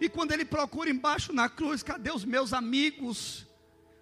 E 0.00 0.08
quando 0.08 0.30
ele 0.30 0.44
procura 0.44 0.88
embaixo 0.88 1.32
na 1.32 1.48
cruz, 1.48 1.82
cadê 1.82 2.12
os 2.12 2.24
meus 2.24 2.52
amigos? 2.52 3.44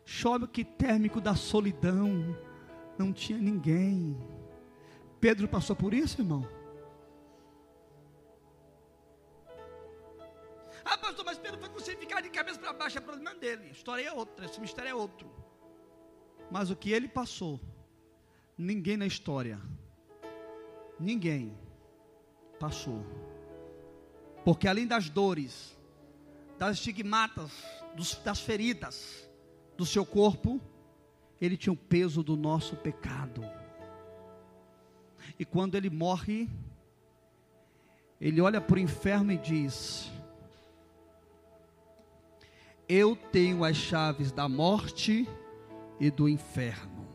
Choque 0.04 0.64
térmico 0.64 1.18
da 1.18 1.34
solidão, 1.34 2.36
não 2.98 3.10
tinha 3.10 3.38
ninguém. 3.38 4.14
Pedro 5.18 5.48
passou 5.48 5.74
por 5.74 5.94
isso, 5.94 6.20
irmão? 6.20 6.46
Foi 11.84 11.94
crucificado 11.94 12.22
de 12.22 12.30
cabeça 12.30 12.58
para 12.58 12.72
baixo, 12.72 12.98
é 12.98 13.00
problema 13.00 13.34
dele. 13.34 13.68
A 13.68 13.72
história 13.72 14.06
é 14.06 14.12
outra, 14.12 14.46
esse 14.46 14.60
mistério 14.60 14.90
é 14.90 14.94
outro. 14.94 15.30
Mas 16.50 16.70
o 16.70 16.76
que 16.76 16.90
ele 16.90 17.08
passou, 17.08 17.60
ninguém 18.56 18.96
na 18.96 19.06
história, 19.06 19.60
ninguém 20.98 21.56
passou. 22.58 23.04
Porque 24.44 24.66
além 24.66 24.86
das 24.86 25.10
dores, 25.10 25.76
das 26.58 26.78
estigmatas, 26.78 27.52
dos, 27.94 28.14
das 28.16 28.40
feridas 28.40 29.28
do 29.76 29.84
seu 29.84 30.06
corpo, 30.06 30.60
ele 31.40 31.56
tinha 31.56 31.72
o 31.72 31.76
peso 31.76 32.22
do 32.22 32.36
nosso 32.36 32.76
pecado. 32.76 33.42
E 35.38 35.44
quando 35.44 35.74
ele 35.74 35.90
morre, 35.90 36.48
ele 38.20 38.40
olha 38.40 38.60
para 38.60 38.76
o 38.76 38.78
inferno 38.78 39.32
e 39.32 39.38
diz: 39.38 40.13
eu 42.88 43.16
tenho 43.16 43.64
as 43.64 43.76
chaves 43.76 44.30
da 44.30 44.48
morte 44.48 45.28
e 45.98 46.10
do 46.10 46.28
inferno. 46.28 47.08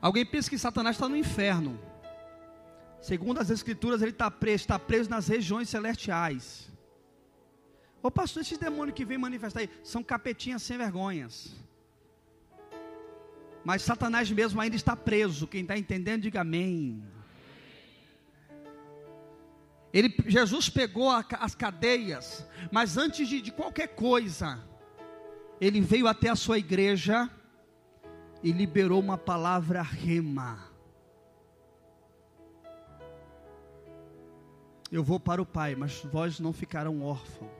Alguém 0.00 0.24
pensa 0.24 0.48
que 0.48 0.58
Satanás 0.58 0.96
está 0.96 1.08
no 1.08 1.16
inferno. 1.16 1.80
Segundo 3.00 3.40
as 3.40 3.50
Escrituras, 3.50 4.02
ele 4.02 4.10
está 4.10 4.30
preso, 4.30 4.62
está 4.62 4.78
preso 4.78 5.10
nas 5.10 5.28
regiões 5.28 5.68
celestiais. 5.68 6.70
Ô 8.02 8.10
pastor, 8.10 8.42
esses 8.42 8.58
demônios 8.58 8.94
que 8.94 9.04
vêm 9.04 9.18
manifestar 9.18 9.60
aí 9.60 9.70
são 9.82 10.02
capetinhas 10.02 10.62
sem 10.62 10.78
vergonhas. 10.78 11.56
Mas 13.64 13.82
Satanás 13.82 14.30
mesmo 14.30 14.60
ainda 14.60 14.76
está 14.76 14.94
preso. 14.94 15.48
Quem 15.48 15.62
está 15.62 15.76
entendendo, 15.76 16.22
diga 16.22 16.42
amém. 16.42 17.02
Ele, 19.96 20.14
Jesus 20.26 20.68
pegou 20.68 21.08
a, 21.08 21.24
as 21.40 21.54
cadeias, 21.54 22.46
mas 22.70 22.98
antes 22.98 23.26
de, 23.26 23.40
de 23.40 23.50
qualquer 23.50 23.86
coisa, 23.94 24.62
ele 25.58 25.80
veio 25.80 26.06
até 26.06 26.28
a 26.28 26.36
sua 26.36 26.58
igreja 26.58 27.30
e 28.42 28.52
liberou 28.52 29.00
uma 29.00 29.16
palavra 29.16 29.80
rema. 29.80 30.58
Eu 34.92 35.02
vou 35.02 35.18
para 35.18 35.40
o 35.40 35.46
Pai, 35.46 35.74
mas 35.74 36.02
vós 36.12 36.38
não 36.38 36.52
ficarão 36.52 37.02
órfãos. 37.02 37.50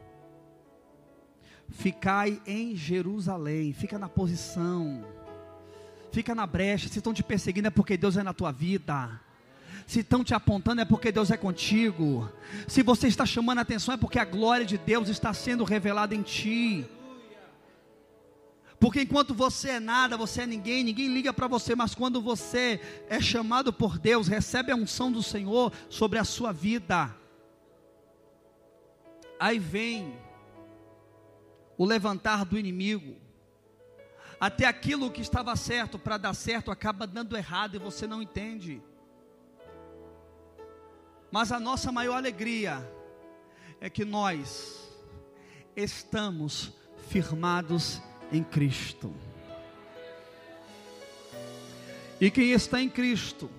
Ficai 1.70 2.38
em 2.46 2.76
Jerusalém, 2.76 3.72
fica 3.72 3.98
na 3.98 4.10
posição, 4.10 5.06
fica 6.12 6.34
na 6.34 6.46
brecha. 6.46 6.86
Se 6.86 6.98
estão 6.98 7.14
te 7.14 7.22
perseguindo 7.22 7.68
é 7.68 7.70
porque 7.70 7.96
Deus 7.96 8.18
é 8.18 8.22
na 8.22 8.34
tua 8.34 8.52
vida. 8.52 9.24
Se 9.86 10.00
estão 10.00 10.24
te 10.24 10.34
apontando 10.34 10.80
é 10.80 10.84
porque 10.84 11.12
Deus 11.12 11.30
é 11.30 11.36
contigo. 11.36 12.28
Se 12.66 12.82
você 12.82 13.06
está 13.06 13.24
chamando 13.24 13.58
a 13.58 13.62
atenção 13.62 13.94
é 13.94 13.96
porque 13.96 14.18
a 14.18 14.24
glória 14.24 14.66
de 14.66 14.76
Deus 14.76 15.08
está 15.08 15.32
sendo 15.32 15.62
revelada 15.62 16.14
em 16.14 16.22
ti. 16.22 16.84
Porque 18.80 19.00
enquanto 19.00 19.32
você 19.32 19.70
é 19.70 19.80
nada, 19.80 20.16
você 20.16 20.42
é 20.42 20.46
ninguém, 20.46 20.84
ninguém 20.84 21.08
liga 21.08 21.32
para 21.32 21.46
você, 21.46 21.74
mas 21.74 21.94
quando 21.94 22.20
você 22.20 22.80
é 23.08 23.20
chamado 23.20 23.72
por 23.72 23.98
Deus, 23.98 24.28
recebe 24.28 24.70
a 24.70 24.76
unção 24.76 25.10
do 25.10 25.22
Senhor 25.22 25.72
sobre 25.88 26.18
a 26.18 26.24
sua 26.24 26.52
vida. 26.52 27.14
Aí 29.38 29.58
vem 29.58 30.18
o 31.78 31.84
levantar 31.84 32.44
do 32.44 32.58
inimigo. 32.58 33.16
Até 34.38 34.66
aquilo 34.66 35.10
que 35.10 35.22
estava 35.22 35.54
certo 35.56 35.98
para 35.98 36.18
dar 36.18 36.34
certo 36.34 36.70
acaba 36.70 37.06
dando 37.06 37.36
errado 37.36 37.76
e 37.76 37.78
você 37.78 38.06
não 38.06 38.20
entende. 38.20 38.82
Mas 41.36 41.52
a 41.52 41.60
nossa 41.60 41.92
maior 41.92 42.16
alegria 42.16 42.82
é 43.78 43.90
que 43.90 44.06
nós 44.06 44.90
estamos 45.76 46.72
firmados 47.08 48.00
em 48.32 48.42
Cristo. 48.42 49.12
E 52.18 52.30
quem 52.30 52.52
está 52.52 52.80
em 52.80 52.88
Cristo, 52.88 53.50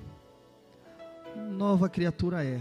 nova 1.36 1.88
criatura 1.88 2.44
é. 2.44 2.60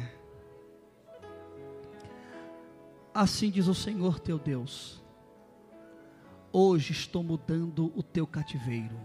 Assim 3.15 3.51
diz 3.51 3.69
o 3.69 3.75
Senhor 3.75 4.21
teu 4.21 4.39
Deus. 4.39 5.03
Hoje 6.53 6.93
estou 6.93 7.23
mudando 7.23 7.91
o 7.97 8.03
teu 8.03 8.27
cativeiro. 8.27 9.01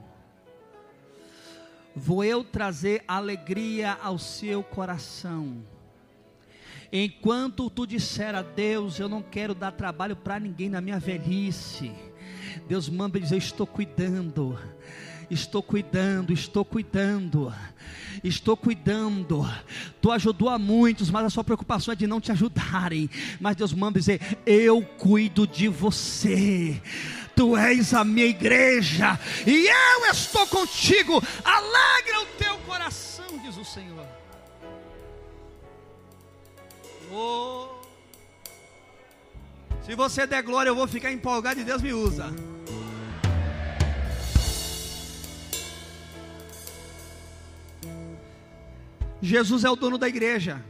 Vou 1.96 2.22
eu 2.22 2.44
trazer 2.44 3.02
alegria 3.08 3.98
ao 4.04 4.20
seu 4.20 4.62
coração. 4.62 5.64
Enquanto 6.92 7.70
tu 7.70 7.88
disser 7.88 8.36
a 8.36 8.42
Deus, 8.42 9.00
eu 9.00 9.08
não 9.08 9.22
quero 9.22 9.56
dar 9.56 9.72
trabalho 9.72 10.16
para 10.16 10.40
ninguém 10.40 10.70
na 10.70 10.82
minha 10.82 11.00
velhice 11.00 11.92
Deus 12.68 12.90
manda 12.90 13.20
dizer: 13.20 13.38
Estou 13.38 13.68
cuidando. 13.68 14.58
Estou 15.30 15.64
cuidando, 15.64 16.34
estou 16.34 16.66
cuidando, 16.66 17.54
estou 18.22 18.58
cuidando. 18.58 19.50
Tu 20.02 20.12
ajudou 20.12 20.50
a 20.50 20.60
muitos, 20.60 21.10
mas 21.10 21.26
a 21.26 21.30
sua 21.30 21.44
preocupação 21.44 21.94
é 21.94 21.96
de 21.96 22.06
não 22.06 22.20
te 22.20 22.34
ajudarem. 22.34 23.10
Mas 23.40 23.56
Deus 23.56 23.74
manda 23.74 24.00
dizer: 24.00 24.20
Eu 24.46 24.82
cuido 24.82 25.48
de 25.48 25.68
você. 25.68 26.82
Tu 27.34 27.56
és 27.56 27.94
a 27.94 28.04
minha 28.04 28.26
igreja 28.26 29.18
e 29.48 29.68
eu 29.68 30.12
estou 30.12 30.46
contigo. 30.48 31.24
Alegra 31.44 32.22
o 32.22 32.26
teu 32.38 32.58
coração, 32.60 33.40
diz 33.42 33.58
o 33.58 33.64
Senhor. 33.64 34.21
Oh. 37.12 37.68
Se 39.86 39.96
você 39.96 40.26
der 40.26 40.42
glória, 40.42 40.70
eu 40.70 40.76
vou 40.76 40.88
ficar 40.88 41.12
empolgado 41.12 41.60
e 41.60 41.64
Deus 41.66 41.82
me 41.82 41.92
usa. 41.92 42.34
Jesus 49.22 49.64
é 49.66 49.70
o 49.70 49.76
dono 49.76 49.98
da 49.98 50.08
igreja. 50.08 50.64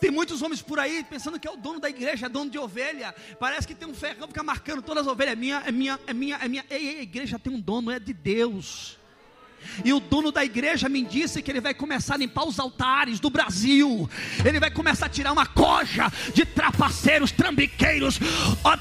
Tem 0.00 0.10
muitos 0.10 0.40
homens 0.42 0.62
por 0.62 0.78
aí 0.78 1.04
pensando 1.04 1.38
que 1.38 1.48
é 1.48 1.50
o 1.50 1.56
dono 1.56 1.80
da 1.80 1.88
igreja, 1.88 2.26
é 2.26 2.28
dono 2.28 2.50
de 2.50 2.58
ovelha. 2.58 3.14
Parece 3.38 3.66
que 3.66 3.74
tem 3.74 3.88
um 3.88 3.94
ferrão, 3.94 4.28
fica 4.28 4.42
marcando 4.42 4.82
todas 4.82 5.06
as 5.06 5.12
ovelhas. 5.12 5.32
É 5.32 5.36
minha, 5.36 5.62
é 5.66 5.72
minha, 5.72 6.00
é 6.06 6.12
minha, 6.12 6.36
é 6.36 6.48
minha. 6.48 6.64
Ei, 6.68 6.88
ei, 6.88 6.98
a 6.98 7.02
igreja 7.02 7.38
tem 7.38 7.52
um 7.52 7.60
dono, 7.60 7.90
é 7.90 7.98
de 7.98 8.12
Deus. 8.12 8.99
E 9.84 9.92
o 9.92 10.00
dono 10.00 10.30
da 10.30 10.44
igreja 10.44 10.88
me 10.88 11.04
disse 11.04 11.42
que 11.42 11.50
ele 11.50 11.60
vai 11.60 11.74
começar 11.74 12.14
a 12.14 12.18
limpar 12.18 12.44
os 12.44 12.58
altares 12.58 13.20
do 13.20 13.30
Brasil. 13.30 14.08
Ele 14.44 14.60
vai 14.60 14.70
começar 14.70 15.06
a 15.06 15.08
tirar 15.08 15.32
uma 15.32 15.46
coja 15.46 16.10
de 16.34 16.44
trapaceiros, 16.44 17.32
trambiqueiros, 17.32 18.18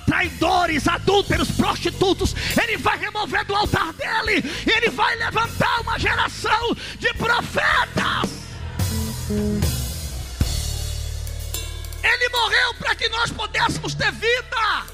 traidores, 0.06 0.88
adúlteros, 0.88 1.52
prostitutos. 1.52 2.36
Ele 2.62 2.78
vai 2.78 2.98
remover 2.98 3.46
do 3.46 3.56
altar 3.56 3.94
dele. 3.94 4.44
E 4.66 4.72
ele 4.72 4.90
vai 4.90 5.16
levantar 5.16 5.82
uma 5.82 5.98
geração 5.98 6.76
de 6.98 7.14
profetas. 7.14 8.30
Ele 12.04 12.30
morreu 12.30 12.74
para 12.76 12.96
que 12.96 13.08
nós 13.10 13.32
pudéssemos 13.32 13.94
ter 13.94 14.12
vida. 14.12 14.86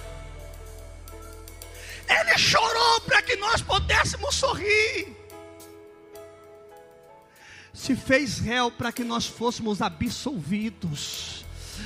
Ele 2.08 2.38
chorou 2.38 3.02
para 3.02 3.22
que 3.22 3.36
nós 3.38 3.62
pudéssemos 3.62 4.36
sorrir 4.36 5.15
se 7.76 7.96
fez 7.96 8.40
réu 8.40 8.72
para 8.72 8.92
que 8.92 9.04
nós 9.04 9.28
fôssemos 9.28 9.82
absolvidos. 9.82 11.46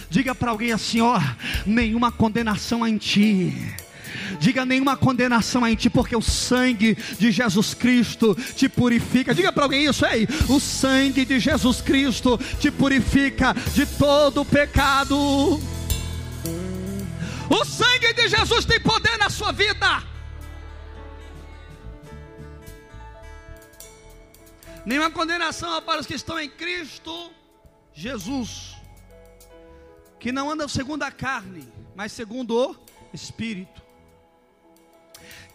Diga 0.09 0.35
para 0.35 0.51
alguém 0.51 0.71
assim: 0.71 1.01
ó, 1.01 1.19
nenhuma 1.65 2.11
condenação 2.11 2.87
em 2.87 2.97
ti. 2.97 3.53
Diga 4.39 4.65
nenhuma 4.65 4.95
condenação 4.95 5.67
em 5.67 5.75
ti, 5.75 5.89
porque 5.89 6.15
o 6.15 6.21
sangue 6.21 6.95
de 7.17 7.31
Jesus 7.31 7.73
Cristo 7.73 8.35
te 8.55 8.69
purifica. 8.69 9.33
Diga 9.33 9.51
para 9.51 9.63
alguém 9.63 9.85
isso 9.85 10.05
aí: 10.05 10.27
o 10.47 10.59
sangue 10.59 11.25
de 11.25 11.39
Jesus 11.39 11.81
Cristo 11.81 12.39
te 12.59 12.69
purifica 12.69 13.55
de 13.73 13.85
todo 13.85 14.45
pecado. 14.45 15.59
O 17.49 17.65
sangue 17.65 18.13
de 18.13 18.29
Jesus 18.29 18.63
tem 18.63 18.79
poder 18.79 19.17
na 19.17 19.29
sua 19.29 19.51
vida. 19.51 20.03
Nenhuma 24.89 25.11
condenação 25.11 25.79
para 25.83 26.01
os 26.01 26.07
que 26.07 26.15
estão 26.15 26.39
em 26.39 26.49
Cristo 26.49 27.31
Jesus, 27.93 28.75
que 30.19 30.31
não 30.31 30.49
andam 30.49 30.67
segundo 30.67 31.03
a 31.03 31.11
carne, 31.11 31.71
mas 31.95 32.11
segundo 32.11 32.57
o 32.57 32.75
Espírito. 33.13 33.83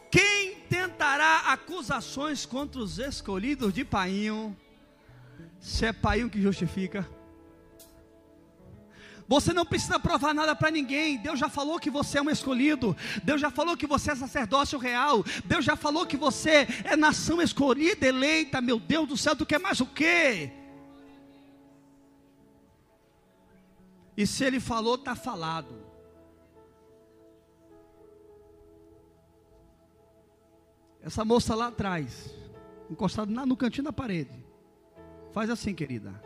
Quem 0.08 0.60
tentará 0.70 1.50
acusações 1.50 2.46
contra 2.46 2.80
os 2.80 3.00
escolhidos 3.00 3.74
de 3.74 3.84
Painho, 3.84 4.56
se 5.58 5.84
é 5.84 5.92
Painho 5.92 6.30
que 6.30 6.40
justifica? 6.40 7.04
Você 9.26 9.52
não 9.52 9.64
precisa 9.64 9.98
provar 9.98 10.34
nada 10.34 10.54
para 10.54 10.70
ninguém. 10.70 11.18
Deus 11.18 11.38
já 11.38 11.48
falou 11.48 11.78
que 11.78 11.90
você 11.90 12.18
é 12.18 12.22
um 12.22 12.30
escolhido. 12.30 12.96
Deus 13.22 13.40
já 13.40 13.50
falou 13.50 13.76
que 13.76 13.86
você 13.86 14.12
é 14.12 14.14
sacerdócio 14.14 14.78
real. 14.78 15.24
Deus 15.44 15.64
já 15.64 15.76
falou 15.76 16.06
que 16.06 16.16
você 16.16 16.66
é 16.84 16.94
nação 16.96 17.40
escolhida, 17.40 18.06
eleita. 18.06 18.60
Meu 18.60 18.78
Deus 18.78 19.08
do 19.08 19.16
céu, 19.16 19.34
tu 19.34 19.46
quer 19.46 19.58
mais 19.58 19.80
o 19.80 19.86
quê? 19.86 20.52
E 24.16 24.26
se 24.26 24.44
ele 24.44 24.60
falou, 24.60 24.94
está 24.94 25.16
falado. 25.16 25.84
Essa 31.02 31.24
moça 31.24 31.54
lá 31.54 31.66
atrás, 31.66 32.34
encostada 32.88 33.30
no 33.44 33.56
cantinho 33.56 33.84
da 33.84 33.92
parede, 33.92 34.42
faz 35.32 35.50
assim, 35.50 35.74
querida. 35.74 36.23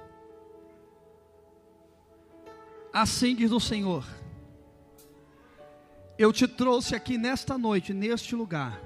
Assim 2.93 3.35
diz 3.35 3.53
o 3.53 3.61
Senhor: 3.61 4.05
Eu 6.19 6.33
te 6.33 6.47
trouxe 6.47 6.95
aqui 6.95 7.19
nesta 7.19 7.59
noite, 7.59 7.93
neste 7.93 8.35
lugar. 8.35 8.81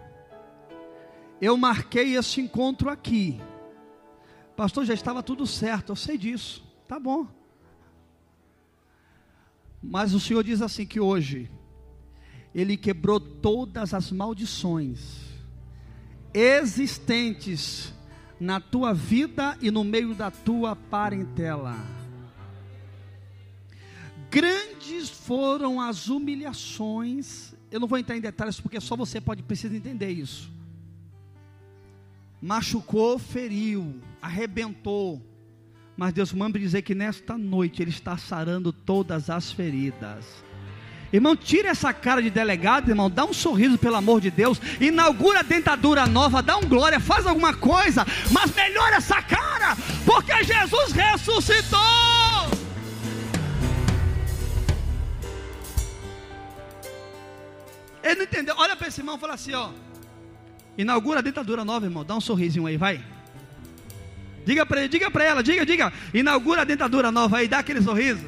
Eu 1.41 1.57
marquei 1.57 2.17
este 2.17 2.41
encontro 2.41 2.89
aqui. 2.89 3.41
Pastor, 4.57 4.85
já 4.85 4.95
estava 4.95 5.23
tudo 5.23 5.47
certo, 5.47 5.93
eu 5.93 5.97
sei 5.97 6.17
disso. 6.17 6.65
Tá 6.87 7.01
bom. 7.01 7.27
Mas 9.83 10.15
o 10.15 10.21
Senhor 10.21 10.45
diz 10.45 10.63
assim 10.63 10.87
que 10.87 11.01
hoje 11.01 11.51
ele 12.55 12.77
quebrou 12.77 13.19
todas 13.19 13.93
as 13.95 14.13
maldições 14.13 15.33
existentes 16.35 17.93
na 18.39 18.61
tua 18.61 18.93
vida 18.93 19.57
e 19.61 19.71
no 19.71 19.85
meio 19.85 20.15
da 20.15 20.31
tua 20.31 20.75
parentela. 20.75 22.02
Grandes 24.33 25.11
foram 25.11 25.79
as 25.79 26.09
humilhações. 26.09 27.53
Eu 27.71 27.79
não 27.79 27.87
vou 27.87 27.99
entrar 27.99 28.17
em 28.17 28.21
detalhes 28.21 28.59
porque 28.59 28.81
só 28.81 28.97
você 28.97 29.21
pode 29.21 29.43
precisar 29.43 29.77
entender 29.77 30.09
isso. 30.09 30.51
Machucou, 32.41 33.19
feriu, 33.19 34.01
arrebentou. 34.23 35.21
Mas 35.95 36.15
Deus 36.15 36.33
manda 36.33 36.59
dizer 36.59 36.81
que 36.81 36.95
nesta 36.95 37.37
noite 37.37 37.83
Ele 37.83 37.91
está 37.91 38.17
sarando 38.17 38.73
todas 38.73 39.29
as 39.29 39.53
feridas. 39.53 40.25
Irmão, 41.13 41.37
tira 41.37 41.69
essa 41.69 41.93
cara 41.93 42.23
de 42.23 42.31
delegado, 42.31 42.89
irmão. 42.89 43.11
Dá 43.11 43.27
um 43.27 43.35
sorriso, 43.35 43.77
pelo 43.77 43.97
amor 43.97 44.19
de 44.23 44.31
Deus. 44.31 44.59
Inaugura 44.81 45.41
a 45.41 45.43
dentadura 45.43 46.07
nova, 46.07 46.43
dá 46.43 46.57
um 46.57 46.67
glória, 46.67 46.99
faz 46.99 47.27
alguma 47.27 47.53
coisa. 47.53 48.07
Mas 48.31 48.51
melhora 48.55 48.97
essa 48.97 49.21
cara, 49.21 49.77
porque 50.07 50.43
Jesus 50.43 50.93
ressuscitou. 50.93 52.52
Ele 58.03 58.17
não 58.17 58.25
entendeu. 58.25 58.55
Olha 58.59 58.77
para 58.77 58.89
esse 58.89 59.01
irmão 59.01 59.17
e 59.17 59.19
fala 59.19 59.35
assim: 59.35 59.55
ó. 59.55 59.71
Inaugura 60.77 61.19
a 61.19 61.23
dentadura 61.23 61.65
nova, 61.65 61.87
irmão. 61.87 62.05
Dá 62.05 62.15
um 62.15 62.21
sorrisinho 62.21 62.67
aí, 62.67 62.77
vai. 62.77 63.03
Diga 64.45 64.67
para 64.67 64.81
ele, 64.81 64.89
diga 64.89 65.11
para 65.11 65.25
ela, 65.25 65.43
diga, 65.43 65.65
diga. 65.65 65.93
Inaugura 66.13 66.63
a 66.63 66.65
dentadura 66.65 67.13
nova 67.13 67.39
aí, 67.39 67.49
dá 67.49 67.59
aquele 67.59 67.81
sorriso. 67.81 68.27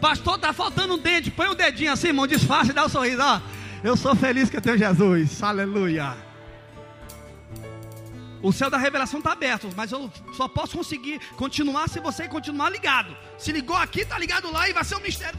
Pastor, 0.00 0.38
tá 0.38 0.52
faltando 0.52 0.94
um 0.94 0.98
dente. 0.98 1.30
Põe 1.30 1.48
um 1.48 1.54
dedinho 1.54 1.92
assim, 1.92 2.08
irmão, 2.08 2.26
disfarce 2.26 2.70
e 2.70 2.74
dá 2.74 2.86
um 2.86 2.88
sorriso. 2.88 3.22
Ó, 3.22 3.40
eu 3.82 3.96
sou 3.96 4.14
feliz 4.14 4.50
que 4.50 4.56
eu 4.56 4.60
tenho 4.60 4.78
Jesus. 4.78 5.42
Aleluia. 5.42 6.14
O 8.42 8.52
céu 8.52 8.68
da 8.68 8.76
revelação 8.76 9.20
está 9.20 9.32
aberto, 9.32 9.70
mas 9.76 9.92
eu 9.92 10.10
só 10.36 10.48
posso 10.48 10.76
conseguir 10.76 11.20
continuar 11.36 11.88
se 11.88 12.00
você 12.00 12.26
continuar 12.26 12.70
ligado. 12.70 13.16
Se 13.38 13.52
ligou 13.52 13.76
aqui, 13.76 14.00
está 14.00 14.18
ligado 14.18 14.50
lá 14.50 14.68
e 14.68 14.72
vai 14.72 14.82
ser 14.82 14.96
um 14.96 15.00
mistério. 15.00 15.38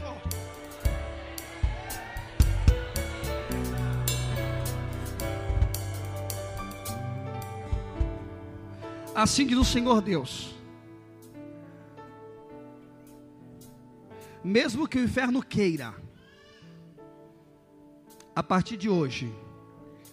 Assim 9.14 9.46
diz 9.46 9.56
o 9.56 9.64
Senhor 9.64 10.00
Deus. 10.00 10.52
Mesmo 14.42 14.88
que 14.88 14.98
o 14.98 15.04
inferno 15.04 15.40
queira, 15.42 15.94
a 18.34 18.42
partir 18.42 18.76
de 18.76 18.88
hoje, 18.88 19.32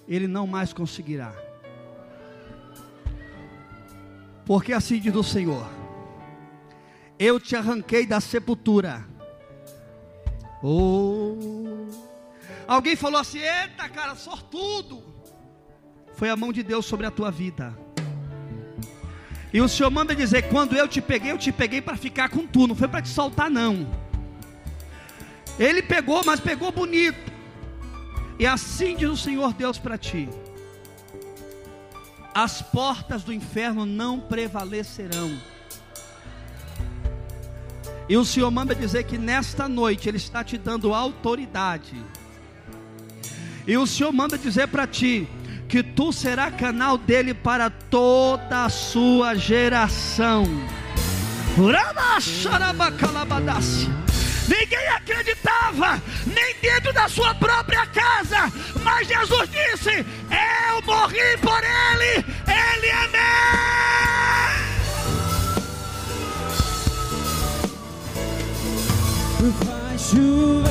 ele 0.07 0.27
não 0.27 0.45
mais 0.45 0.71
conseguirá. 0.71 1.33
Porque 4.45 4.71
assim 4.71 4.99
diz 4.99 5.15
o 5.15 5.23
Senhor: 5.23 5.67
Eu 7.17 7.39
te 7.39 7.55
arranquei 7.55 8.05
da 8.05 8.21
sepultura. 8.21 9.05
Oh. 10.61 11.35
Alguém 12.67 12.95
falou 12.95 13.19
assim: 13.19 13.39
Eita, 13.39 13.89
cara, 13.89 14.15
sortudo. 14.15 15.03
Foi 16.13 16.29
a 16.29 16.35
mão 16.35 16.53
de 16.53 16.61
Deus 16.61 16.85
sobre 16.85 17.07
a 17.07 17.11
tua 17.11 17.31
vida. 17.31 17.75
E 19.53 19.61
o 19.61 19.67
Senhor 19.67 19.89
manda 19.89 20.15
dizer: 20.15 20.43
quando 20.43 20.75
eu 20.75 20.87
te 20.87 21.01
peguei, 21.01 21.31
eu 21.31 21.37
te 21.37 21.51
peguei 21.51 21.81
para 21.81 21.97
ficar 21.97 22.29
com 22.29 22.45
tu, 22.47 22.67
não 22.67 22.75
foi 22.75 22.87
para 22.87 23.01
te 23.01 23.09
soltar, 23.09 23.49
não. 23.49 23.87
Ele 25.59 25.81
pegou, 25.81 26.23
mas 26.25 26.39
pegou 26.39 26.71
bonito. 26.71 27.31
E 28.39 28.47
assim 28.47 28.95
diz 28.95 29.09
o 29.09 29.17
Senhor 29.17 29.53
Deus 29.53 29.77
para 29.77 29.97
ti: 29.97 30.29
as 32.33 32.61
portas 32.61 33.23
do 33.23 33.33
inferno 33.33 33.85
não 33.85 34.19
prevalecerão. 34.19 35.37
E 38.07 38.17
o 38.17 38.25
Senhor 38.25 38.51
manda 38.51 38.73
dizer 38.73 39.03
que 39.03 39.17
nesta 39.17 39.69
noite 39.69 40.09
Ele 40.09 40.17
está 40.17 40.43
te 40.43 40.57
dando 40.57 40.93
autoridade. 40.93 41.95
E 43.67 43.77
o 43.77 43.85
Senhor 43.85 44.11
manda 44.11 44.37
dizer 44.37 44.67
para 44.67 44.87
ti: 44.87 45.27
que 45.71 45.81
tu 45.81 46.11
será 46.11 46.51
canal 46.51 46.97
dele 46.97 47.33
para 47.33 47.69
toda 47.69 48.65
a 48.65 48.69
sua 48.69 49.35
geração. 49.35 50.43
Ninguém 54.49 54.87
acreditava, 54.89 56.03
nem 56.27 56.55
dentro 56.61 56.91
da 56.91 57.07
sua 57.07 57.33
própria 57.35 57.85
casa, 57.85 58.51
mas 58.83 59.07
Jesus 59.07 59.49
disse: 59.49 60.05
Eu 60.29 60.81
morri 60.85 61.37
por 61.41 61.63
ele, 61.63 62.25
ele 62.47 62.87
é 62.87 63.07
meu. 63.07 63.21
Faz 69.65 70.01
chover, 70.01 70.67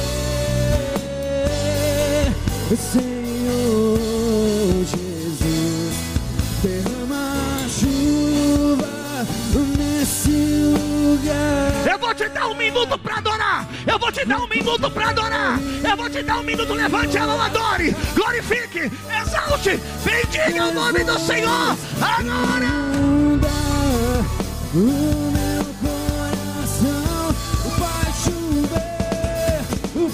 Senhor. 2.76 4.09
Eu 11.90 11.98
vou 11.98 12.14
te 12.14 12.28
dar 12.28 12.46
um 12.48 12.54
minuto 12.54 12.98
para 12.98 13.16
adorar. 13.18 13.68
Eu 13.86 13.98
vou 13.98 14.10
te 14.10 14.24
dar 14.24 14.38
um 14.38 14.48
minuto 14.48 14.90
para 14.90 15.10
adorar. 15.10 15.58
Eu 15.88 15.96
vou 15.96 16.08
te 16.08 16.22
dar 16.22 16.38
um 16.38 16.42
minuto. 16.42 16.72
Levante 16.72 17.18
a 17.18 17.26
mão, 17.26 17.40
adore, 17.40 17.94
glorifique, 18.14 18.90
exalte, 19.22 19.80
bendiga 20.04 20.66
o 20.66 20.72
nome 20.72 21.04
do 21.04 21.18
Senhor. 21.20 21.76
Agora. 22.00 22.90
O 24.72 24.78
meu 24.78 25.64
coração 25.82 27.34
vai 27.76 28.12
chover, 28.22 29.64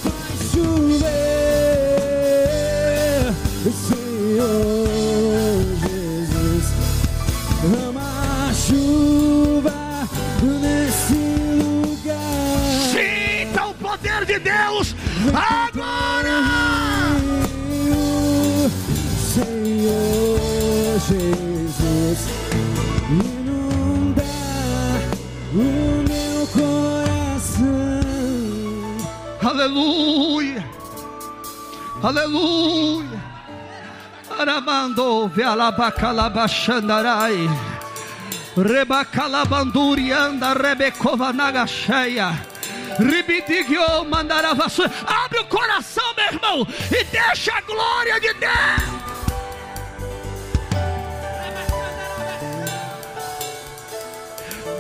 vai 0.03 0.37
chover, 0.51 1.27
Senhor 3.87 4.87
Jesus, 5.83 6.67
ama 7.87 8.07
a 8.49 8.51
chuva 8.55 9.86
nesse 10.43 11.15
lugar. 11.63 12.19
Sinta 12.93 13.67
o 13.67 13.75
poder 13.75 14.25
de 14.25 14.39
Deus 14.39 14.95
agora. 15.35 16.37
Senhor 19.35 20.99
Jesus, 21.09 22.29
inunda 23.11 24.23
o 25.53 26.05
meu 26.09 26.47
coração. 26.49 27.67
Aleluia. 29.43 30.65
Aleluia. 32.03 33.21
Arabando, 34.39 35.31
vealabacalabachandarai. 38.57 38.65
Rebacalabandurianda 38.65 40.55
rebecova 40.55 41.33
nagacheia. 41.33 42.33
Ribidigio 42.99 44.05
mandaravassu. 44.09 44.83
Abre 45.07 45.41
o 45.41 45.45
coração, 45.47 46.15
meu 46.17 46.27
irmão, 46.27 46.67
e 46.91 47.05
deixa 47.05 47.53
a 47.53 47.61
glória 47.61 48.21
de 48.21 48.33
Deus. 48.35 49.07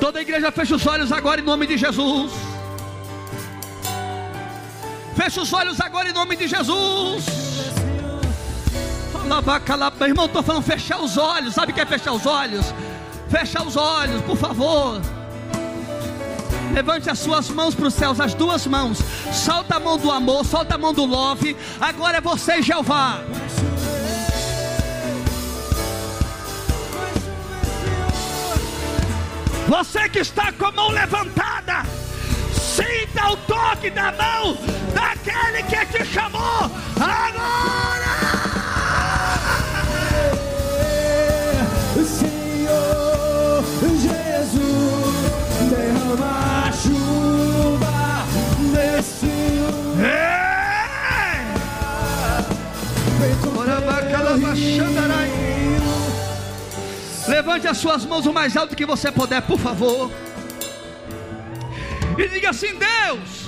Toda 0.00 0.18
a 0.18 0.22
igreja 0.22 0.52
fecha 0.52 0.76
os 0.76 0.86
olhos 0.86 1.12
agora 1.12 1.40
em 1.40 1.44
nome 1.44 1.66
de 1.66 1.76
Jesus. 1.76 2.32
Fecha 5.16 5.40
os 5.40 5.52
olhos 5.52 5.80
agora 5.80 6.08
em 6.08 6.12
nome 6.12 6.36
de 6.36 6.46
Jesus. 6.46 7.24
Meu 9.98 10.08
irmão, 10.08 10.26
estou 10.26 10.42
falando 10.42 10.62
fechar 10.62 11.00
os 11.00 11.16
olhos. 11.16 11.54
Sabe 11.54 11.72
o 11.72 11.74
que 11.74 11.80
é 11.80 11.86
fechar 11.86 12.12
os 12.12 12.24
olhos? 12.24 12.72
Fecha 13.28 13.62
os 13.62 13.76
olhos, 13.76 14.22
por 14.22 14.36
favor. 14.36 15.00
Levante 16.72 17.08
as 17.08 17.18
suas 17.18 17.48
mãos 17.48 17.74
para 17.74 17.86
os 17.86 17.94
céus, 17.94 18.20
as 18.20 18.34
duas 18.34 18.66
mãos. 18.66 18.98
Solta 19.32 19.76
a 19.76 19.80
mão 19.80 19.98
do 19.98 20.10
amor, 20.10 20.44
solta 20.44 20.74
a 20.74 20.78
mão 20.78 20.92
do 20.92 21.04
love. 21.04 21.56
Agora 21.80 22.18
é 22.18 22.20
você, 22.20 22.62
Jeová. 22.62 23.20
Você 29.68 30.08
que 30.08 30.20
está 30.20 30.52
com 30.52 30.66
a 30.66 30.72
mão 30.72 30.90
levantada, 30.90 31.82
sinta 32.52 33.32
o 33.32 33.36
toque 33.38 33.90
da 33.90 34.12
mão 34.12 34.56
daquele 34.94 35.62
que 35.64 35.86
te 35.86 36.04
chamou 36.04 36.70
agora. 37.00 38.35
Derrama 46.14 46.72
chuva 46.72 48.26
nesse. 48.72 49.26
Levante 57.28 57.66
as 57.66 57.78
suas 57.78 58.04
mãos 58.04 58.24
o 58.24 58.32
mais 58.32 58.56
alto 58.56 58.76
que 58.76 58.86
você 58.86 59.10
puder, 59.10 59.42
por 59.42 59.58
favor. 59.58 60.10
E 62.16 62.28
diga 62.28 62.50
assim: 62.50 62.68
Deus, 62.78 63.46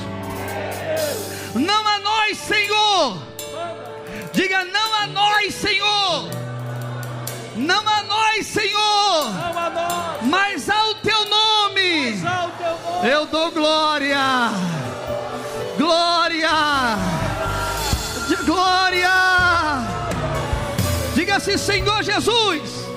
não 1.54 1.86
a 1.86 1.98
nós, 2.00 2.38
Senhor. 2.38 3.22
Diga 4.32 4.64
não 4.64 4.94
a 4.94 5.06
nós, 5.06 5.54
Senhor. 5.54 6.28
Não 7.56 7.88
a 7.88 8.02
nós, 8.02 8.46
Senhor. 8.46 9.32
Mas 10.22 10.68
ao. 10.68 10.87
Eu 13.02 13.26
dou 13.26 13.50
glória. 13.50 14.18
Glória. 15.76 16.48
De 18.28 18.36
glória. 18.44 19.10
Diga 21.14 21.36
assim, 21.36 21.56
Senhor 21.56 22.02
Jesus 22.02 22.88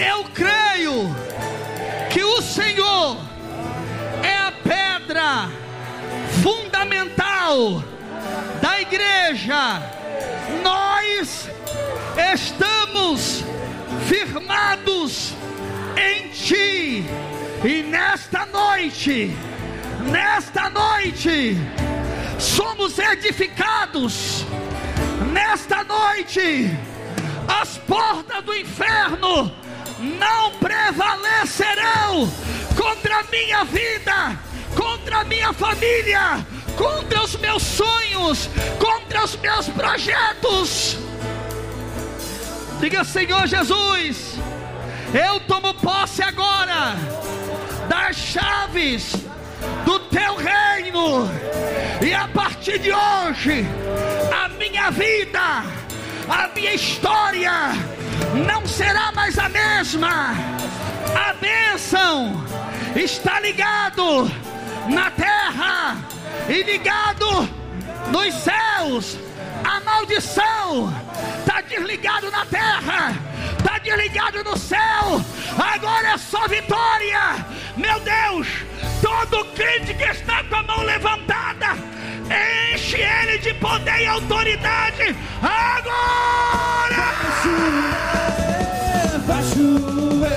eu 0.00 0.24
creio 0.34 1.14
que 2.10 2.24
o 2.24 2.40
Senhor 2.40 3.18
é 4.22 4.34
a 4.34 4.52
pedra 4.52 5.50
fundamental 6.42 7.84
da 8.62 8.80
igreja 8.80 9.82
nós 10.64 11.48
estamos 12.34 13.44
firmados 14.08 15.34
em 15.96 16.28
Ti, 16.30 17.04
e 17.62 17.82
nesta 17.82 18.46
noite, 18.46 19.36
nesta 20.10 20.70
noite, 20.70 21.56
somos 22.38 22.98
edificados, 22.98 24.46
nesta 25.30 25.84
noite, 25.84 26.70
as 27.46 27.76
portas 27.76 28.42
do 28.44 28.54
inferno 28.56 29.52
não 29.98 30.52
prevalecerão 30.52 32.32
contra 32.74 33.20
a 33.20 33.24
minha 33.24 33.64
vida, 33.64 34.38
contra 34.74 35.18
a 35.18 35.24
minha 35.24 35.52
família, 35.52 36.44
contra 36.78 37.22
os 37.22 37.36
meus 37.36 37.62
sonhos, 37.62 38.48
contra 38.78 39.22
os 39.22 39.36
meus 39.36 39.68
projetos. 39.68 40.96
Diga, 42.80 43.04
Senhor 43.04 43.46
Jesus, 43.46 44.38
eu 45.12 45.40
tomo 45.40 45.74
posse 45.74 46.22
agora 46.22 46.96
das 47.88 48.16
chaves 48.16 49.12
do 49.84 49.98
teu 50.00 50.36
reino, 50.36 51.28
e 52.04 52.14
a 52.14 52.28
partir 52.28 52.78
de 52.78 52.92
hoje, 52.92 53.66
a 54.32 54.48
minha 54.48 54.90
vida, 54.90 55.64
a 56.28 56.48
minha 56.54 56.74
história 56.74 57.52
não 58.46 58.66
será 58.66 59.12
mais 59.12 59.38
a 59.38 59.48
mesma. 59.48 60.34
A 61.14 61.32
bênção 61.34 62.44
está 62.94 63.40
ligado 63.40 64.30
na 64.88 65.10
terra 65.10 65.96
e 66.48 66.62
ligado 66.62 67.48
nos 68.10 68.34
céus. 68.34 69.18
A 69.64 69.80
maldição 69.80 70.92
está 71.38 71.60
desligado 71.62 72.30
na 72.30 72.44
terra, 72.46 73.14
está 73.58 73.78
desligado 73.78 74.44
no 74.44 74.56
céu. 74.56 75.24
Agora 75.58 76.12
é 76.14 76.18
só 76.18 76.46
vitória. 76.48 77.44
Meu 77.76 77.98
Deus, 78.00 78.48
todo 79.02 79.44
crente 79.54 79.94
que 79.94 80.04
está 80.04 80.42
com 80.44 80.56
a 80.56 80.62
mão 80.62 80.82
levantada, 80.82 81.76
enche 82.74 83.00
ele 83.00 83.38
de 83.38 83.54
poder 83.54 84.00
e 84.00 84.06
autoridade. 84.06 85.16
Agora! 85.42 87.10
Vai 89.26 89.42
chover, 89.44 90.30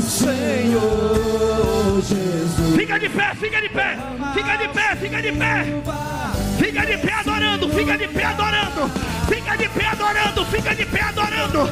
Senhor 0.00 2.00
Jesus. 2.02 2.76
Fica 2.76 2.98
de 2.98 3.08
pé, 3.08 3.34
fica 3.34 3.60
de 3.60 3.68
pé, 3.68 3.96
fica 4.34 4.56
de 4.56 4.68
pé, 4.68 4.96
fica 4.96 5.22
de 5.22 5.32
pé. 5.32 5.66
Fica 6.80 6.96
de 6.96 6.96
pé 6.96 7.12
adorando, 7.12 7.68
fica 7.68 7.98
de 7.98 8.08
pé 8.08 8.24
adorando, 8.24 8.90
fica 9.28 9.56
de 9.56 9.68
pé 9.68 9.86
adorando, 9.86 10.44
fica 10.46 10.74
de 10.74 10.86
pé 10.86 11.00
adorando. 11.02 11.70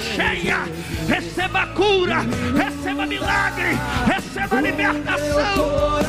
Cheia. 0.00 0.64
Receba 1.08 1.66
cura, 1.76 2.22
receba 2.56 3.06
milagre, 3.06 3.78
receba 4.04 4.60
libertação. 4.60 6.00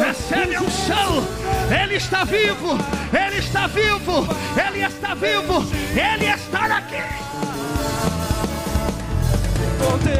Recebe 0.00 0.56
a 0.56 0.62
unção. 0.62 1.45
Ele 1.70 1.96
está 1.96 2.24
vivo. 2.24 2.78
Ele 3.12 3.38
está 3.38 3.66
vivo. 3.66 4.26
Ele 4.56 4.84
está 4.84 5.14
vivo. 5.14 5.66
Ele 5.94 6.26
está 6.26 6.76
aqui. 6.76 7.26
com 9.78 9.98
teu 9.98 10.16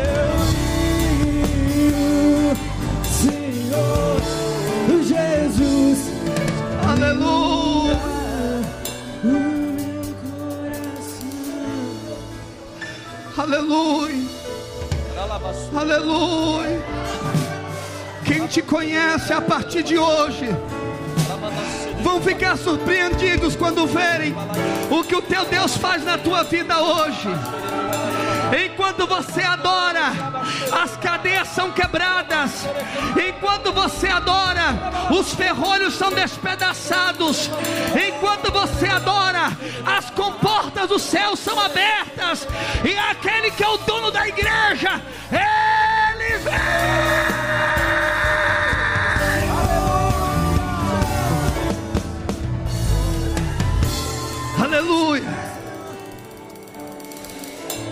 Senhor 3.04 4.20
Jesus. 5.02 5.98
Aleluia. 6.88 7.98
O 9.24 9.26
meu 9.26 10.14
coração. 10.32 11.28
Aleluia. 13.36 14.26
Aleluia. 15.74 16.80
Quem 18.24 18.46
te 18.46 18.62
conhece 18.62 19.32
a 19.32 19.40
partir 19.40 19.82
de 19.82 19.98
hoje 19.98 20.48
vão 22.06 22.22
ficar 22.22 22.56
surpreendidos 22.56 23.56
quando 23.56 23.84
verem 23.84 24.32
o 24.88 25.02
que 25.02 25.16
o 25.16 25.20
teu 25.20 25.44
Deus 25.46 25.76
faz 25.76 26.04
na 26.04 26.16
tua 26.16 26.44
vida 26.44 26.78
hoje. 26.78 27.28
Enquanto 28.64 29.08
você 29.08 29.42
adora, 29.42 30.12
as 30.84 30.96
cadeias 30.98 31.48
são 31.48 31.72
quebradas. 31.72 32.64
Enquanto 33.28 33.72
você 33.72 34.06
adora, 34.06 34.78
os 35.10 35.34
ferrolhos 35.34 35.94
são 35.94 36.12
despedaçados. 36.12 37.50
Enquanto 38.08 38.52
você 38.52 38.86
adora, 38.86 39.50
as 39.84 40.08
comportas 40.10 40.88
do 40.88 41.00
céu 41.00 41.34
são 41.34 41.58
abertas. 41.58 42.46
E 42.84 42.96
aquele 42.96 43.50
que 43.50 43.64
é 43.64 43.68
o 43.68 43.78
dono 43.78 44.12
da 44.12 44.28
igreja, 44.28 45.02
ele 45.32 46.38
vem. 46.38 47.35
Aleluia. 54.76 55.22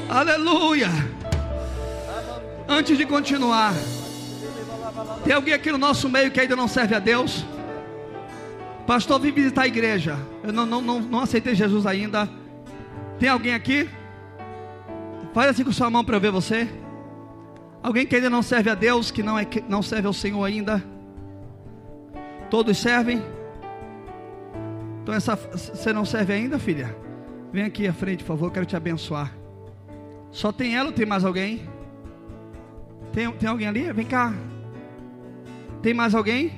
Aleluia. 0.06 0.88
Antes 2.68 2.98
de 2.98 3.06
continuar, 3.06 3.72
tem 5.24 5.32
alguém 5.32 5.54
aqui 5.54 5.72
no 5.72 5.78
nosso 5.78 6.10
meio 6.10 6.30
que 6.30 6.38
ainda 6.38 6.54
não 6.54 6.68
serve 6.68 6.94
a 6.94 6.98
Deus? 6.98 7.42
Pastor, 8.86 9.18
vim 9.18 9.32
visitar 9.32 9.62
a 9.62 9.66
igreja. 9.66 10.18
Eu 10.42 10.52
não, 10.52 10.66
não, 10.66 10.82
não, 10.82 11.00
não 11.00 11.20
aceitei 11.20 11.54
Jesus 11.54 11.86
ainda. 11.86 12.28
Tem 13.18 13.30
alguém 13.30 13.54
aqui? 13.54 13.88
Faz 15.32 15.48
assim 15.48 15.64
com 15.64 15.72
sua 15.72 15.88
mão 15.88 16.04
para 16.04 16.16
eu 16.16 16.20
ver 16.20 16.32
você. 16.32 16.68
Alguém 17.82 18.04
que 18.04 18.14
ainda 18.14 18.28
não 18.28 18.42
serve 18.42 18.68
a 18.68 18.74
Deus, 18.74 19.10
que 19.10 19.22
não, 19.22 19.38
é, 19.38 19.46
não 19.70 19.80
serve 19.80 20.06
ao 20.06 20.12
Senhor 20.12 20.44
ainda? 20.44 20.84
Todos 22.50 22.76
servem? 22.76 23.24
Então 25.04 25.14
essa, 25.14 25.36
você 25.36 25.92
não 25.92 26.06
serve 26.06 26.32
ainda, 26.32 26.58
filha? 26.58 26.96
Vem 27.52 27.62
aqui 27.62 27.86
à 27.86 27.92
frente, 27.92 28.24
por 28.24 28.28
favor, 28.28 28.50
quero 28.50 28.64
te 28.64 28.74
abençoar. 28.74 29.36
Só 30.32 30.50
tem 30.50 30.74
ela 30.74 30.88
ou 30.88 30.94
tem 30.94 31.04
mais 31.04 31.26
alguém? 31.26 31.68
Tem, 33.12 33.30
tem 33.32 33.46
alguém 33.46 33.68
ali? 33.68 33.92
Vem 33.92 34.06
cá. 34.06 34.32
Tem 35.82 35.92
mais 35.92 36.14
alguém? 36.14 36.54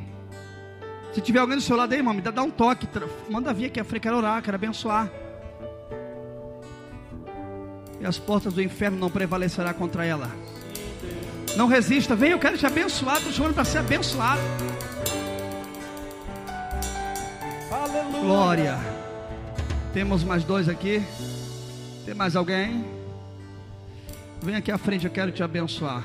Se 1.12 1.20
tiver 1.20 1.40
alguém 1.40 1.56
do 1.56 1.62
seu 1.62 1.76
lado 1.76 1.92
aí, 1.92 1.98
irmão, 1.98 2.14
me 2.14 2.20
dá, 2.20 2.30
dá 2.30 2.44
um 2.44 2.50
toque. 2.50 2.88
Manda 3.28 3.52
vir 3.52 3.64
aqui 3.64 3.80
à 3.80 3.84
frente, 3.84 4.02
quero 4.02 4.16
orar, 4.16 4.40
quero 4.40 4.54
abençoar. 4.54 5.10
E 8.00 8.06
as 8.06 8.16
portas 8.16 8.54
do 8.54 8.62
inferno 8.62 8.96
não 8.96 9.10
prevalecerá 9.10 9.74
contra 9.74 10.04
ela. 10.04 10.30
Não 11.56 11.66
resista, 11.66 12.14
vem, 12.14 12.30
eu 12.30 12.38
quero 12.38 12.56
te 12.56 12.64
abençoar. 12.64 13.16
Estou 13.16 13.32
chamando 13.32 13.54
para 13.54 13.64
ser 13.64 13.78
abençoado. 13.78 14.40
Glória. 18.20 18.78
Temos 19.92 20.22
mais 20.22 20.44
dois 20.44 20.68
aqui. 20.68 21.02
Tem 22.04 22.14
mais 22.14 22.36
alguém? 22.36 22.84
Vem 24.42 24.54
aqui 24.54 24.70
à 24.70 24.78
frente, 24.78 25.04
eu 25.04 25.10
quero 25.10 25.32
te 25.32 25.42
abençoar. 25.42 26.04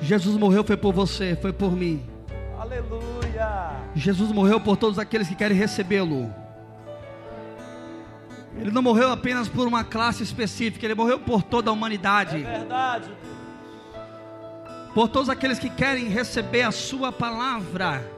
Jesus 0.00 0.36
morreu 0.36 0.62
foi 0.62 0.76
por 0.76 0.92
você, 0.92 1.36
foi 1.36 1.52
por 1.52 1.72
mim. 1.72 2.04
Aleluia. 2.58 3.72
Jesus 3.94 4.30
morreu 4.30 4.60
por 4.60 4.76
todos 4.76 4.98
aqueles 4.98 5.26
que 5.26 5.34
querem 5.34 5.56
recebê-lo. 5.56 6.32
Ele 8.56 8.70
não 8.70 8.82
morreu 8.82 9.10
apenas 9.10 9.48
por 9.48 9.66
uma 9.66 9.82
classe 9.84 10.22
específica, 10.22 10.84
ele 10.84 10.94
morreu 10.94 11.18
por 11.18 11.42
toda 11.42 11.70
a 11.70 11.72
humanidade. 11.72 12.38
Verdade. 12.38 13.10
por 14.94 15.08
todos 15.08 15.28
aqueles 15.28 15.58
que 15.58 15.70
querem 15.70 16.08
receber 16.08 16.62
a 16.62 16.72
Sua 16.72 17.12
palavra. 17.12 18.17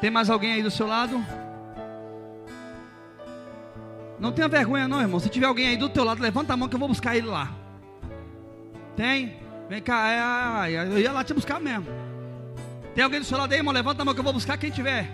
Tem 0.00 0.10
mais 0.10 0.30
alguém 0.30 0.54
aí 0.54 0.62
do 0.62 0.70
seu 0.70 0.86
lado? 0.86 1.24
Não 4.18 4.32
tenha 4.32 4.48
vergonha, 4.48 4.88
não, 4.88 5.00
irmão. 5.00 5.20
Se 5.20 5.28
tiver 5.28 5.46
alguém 5.46 5.68
aí 5.68 5.76
do 5.76 5.88
teu 5.88 6.04
lado, 6.04 6.22
levanta 6.22 6.52
a 6.52 6.56
mão 6.56 6.68
que 6.68 6.74
eu 6.74 6.78
vou 6.78 6.88
buscar 6.88 7.16
ele 7.16 7.26
lá. 7.26 7.50
Tem? 8.96 9.36
Vem 9.68 9.80
cá, 9.80 10.66
é, 10.66 10.74
é, 10.74 10.86
eu 10.86 10.98
ia 10.98 11.12
lá 11.12 11.22
te 11.22 11.32
buscar 11.32 11.60
mesmo. 11.60 11.86
Tem 12.94 13.04
alguém 13.04 13.20
do 13.20 13.26
seu 13.26 13.38
lado 13.38 13.52
aí, 13.52 13.58
irmão? 13.58 13.72
Levanta 13.72 14.02
a 14.02 14.04
mão 14.04 14.12
que 14.12 14.20
eu 14.20 14.24
vou 14.24 14.32
buscar 14.32 14.58
quem 14.58 14.70
tiver. 14.70 15.08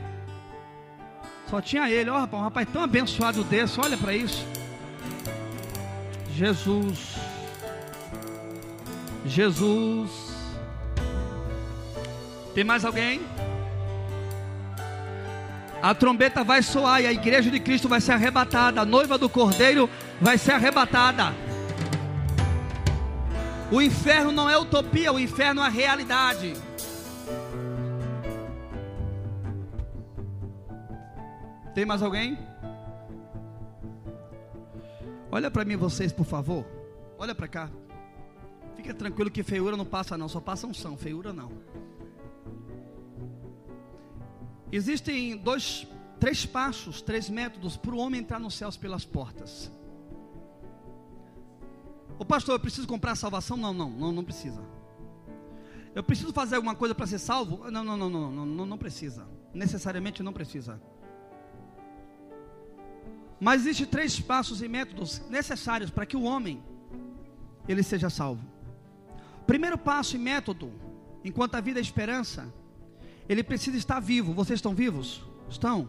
Só 1.48 1.60
tinha 1.60 1.88
ele, 1.90 2.10
ó, 2.10 2.18
rapaz, 2.18 2.40
um 2.40 2.44
rapaz 2.44 2.68
tão 2.72 2.82
abençoado 2.82 3.44
desse, 3.44 3.78
olha 3.80 3.96
para 3.96 4.12
isso. 4.12 4.44
Jesus. 6.32 7.16
Jesus. 9.24 10.10
Tem 12.54 12.64
mais 12.64 12.84
alguém? 12.84 13.20
A 15.86 15.94
trombeta 15.94 16.42
vai 16.42 16.64
soar 16.64 17.00
e 17.00 17.06
a 17.06 17.12
igreja 17.12 17.48
de 17.48 17.60
Cristo 17.60 17.88
vai 17.88 18.00
ser 18.00 18.10
arrebatada. 18.10 18.80
A 18.80 18.84
noiva 18.84 19.16
do 19.16 19.28
Cordeiro 19.28 19.88
vai 20.20 20.36
ser 20.36 20.50
arrebatada. 20.50 21.32
O 23.70 23.80
inferno 23.80 24.32
não 24.32 24.50
é 24.50 24.58
utopia, 24.58 25.12
o 25.12 25.20
inferno 25.20 25.62
é 25.62 25.68
realidade. 25.68 26.54
Tem 31.72 31.86
mais 31.86 32.02
alguém? 32.02 32.36
Olha 35.30 35.52
para 35.52 35.64
mim 35.64 35.76
vocês, 35.76 36.10
por 36.12 36.26
favor. 36.26 36.66
Olha 37.16 37.32
para 37.32 37.46
cá. 37.46 37.70
Fica 38.74 38.92
tranquilo 38.92 39.30
que 39.30 39.44
feiura 39.44 39.76
não 39.76 39.86
passa 39.86 40.18
não, 40.18 40.28
só 40.28 40.40
passa 40.40 40.66
unção, 40.66 40.96
feiura 40.96 41.32
não. 41.32 41.52
Existem 44.70 45.36
dois, 45.36 45.86
três 46.18 46.44
passos, 46.44 47.00
três 47.00 47.28
métodos 47.30 47.76
para 47.76 47.94
o 47.94 47.98
homem 47.98 48.20
entrar 48.20 48.40
nos 48.40 48.54
céus 48.54 48.76
pelas 48.76 49.04
portas. 49.04 49.70
O 52.18 52.24
pastor, 52.24 52.54
eu 52.54 52.60
preciso 52.60 52.86
comprar 52.86 53.14
salvação? 53.14 53.56
Não, 53.56 53.72
não, 53.72 53.90
não, 53.90 54.12
não 54.12 54.24
precisa. 54.24 54.62
Eu 55.94 56.02
preciso 56.02 56.32
fazer 56.32 56.56
alguma 56.56 56.74
coisa 56.74 56.94
para 56.94 57.06
ser 57.06 57.18
salvo? 57.18 57.70
Não, 57.70 57.84
não, 57.84 57.96
não, 57.96 58.10
não, 58.10 58.46
não, 58.46 58.66
não, 58.66 58.78
precisa. 58.78 59.26
Necessariamente 59.52 60.22
não 60.22 60.32
precisa. 60.32 60.80
Mas 63.38 63.62
existem 63.62 63.86
três 63.86 64.18
passos 64.18 64.62
e 64.62 64.68
métodos 64.68 65.22
necessários 65.28 65.90
para 65.90 66.06
que 66.06 66.16
o 66.16 66.22
homem 66.22 66.62
ele 67.68 67.82
seja 67.82 68.08
salvo. 68.08 68.44
Primeiro 69.46 69.78
passo 69.78 70.16
e 70.16 70.18
método, 70.18 70.72
enquanto 71.24 71.54
a 71.54 71.60
vida 71.60 71.78
é 71.78 71.82
esperança, 71.82 72.52
ele 73.28 73.42
precisa 73.42 73.76
estar 73.76 74.00
vivo. 74.00 74.32
Vocês 74.32 74.58
estão 74.58 74.74
vivos? 74.74 75.22
Estão? 75.48 75.88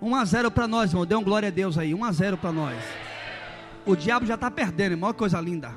1 0.00 0.14
a 0.14 0.24
0 0.24 0.50
para 0.50 0.68
nós, 0.68 0.90
irmão. 0.90 1.06
Dê 1.06 1.14
um 1.14 1.22
glória 1.22 1.48
a 1.48 1.52
Deus 1.52 1.78
aí. 1.78 1.94
1 1.94 2.04
a 2.04 2.12
0 2.12 2.38
para 2.38 2.52
nós. 2.52 2.76
O 3.86 3.94
diabo 3.94 4.26
já 4.26 4.34
está 4.34 4.50
perdendo, 4.50 4.92
irmão. 4.92 5.08
Olha 5.08 5.14
coisa 5.16 5.40
linda. 5.40 5.74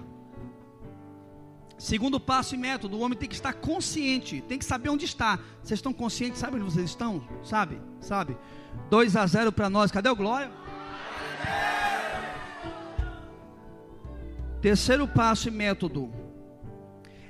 Segundo 1.77 2.19
passo 2.19 2.55
e 2.55 2.57
método, 2.57 2.97
o 2.97 3.01
homem 3.01 3.17
tem 3.17 3.29
que 3.29 3.35
estar 3.35 3.53
consciente, 3.53 4.41
tem 4.41 4.57
que 4.57 4.65
saber 4.65 4.89
onde 4.89 5.05
está. 5.05 5.37
Vocês 5.61 5.77
estão 5.77 5.93
conscientes? 5.93 6.39
Sabe 6.39 6.55
onde 6.55 6.65
vocês 6.65 6.89
estão? 6.89 7.23
Sabe? 7.43 7.79
Sabe? 8.01 8.35
2 8.89 9.15
a 9.15 9.25
0 9.27 9.51
para 9.51 9.69
nós. 9.69 9.91
Cadê 9.91 10.09
o 10.09 10.15
glória? 10.15 10.49
Terceiro 14.59 15.07
passo 15.07 15.49
e 15.49 15.51
método 15.51 16.11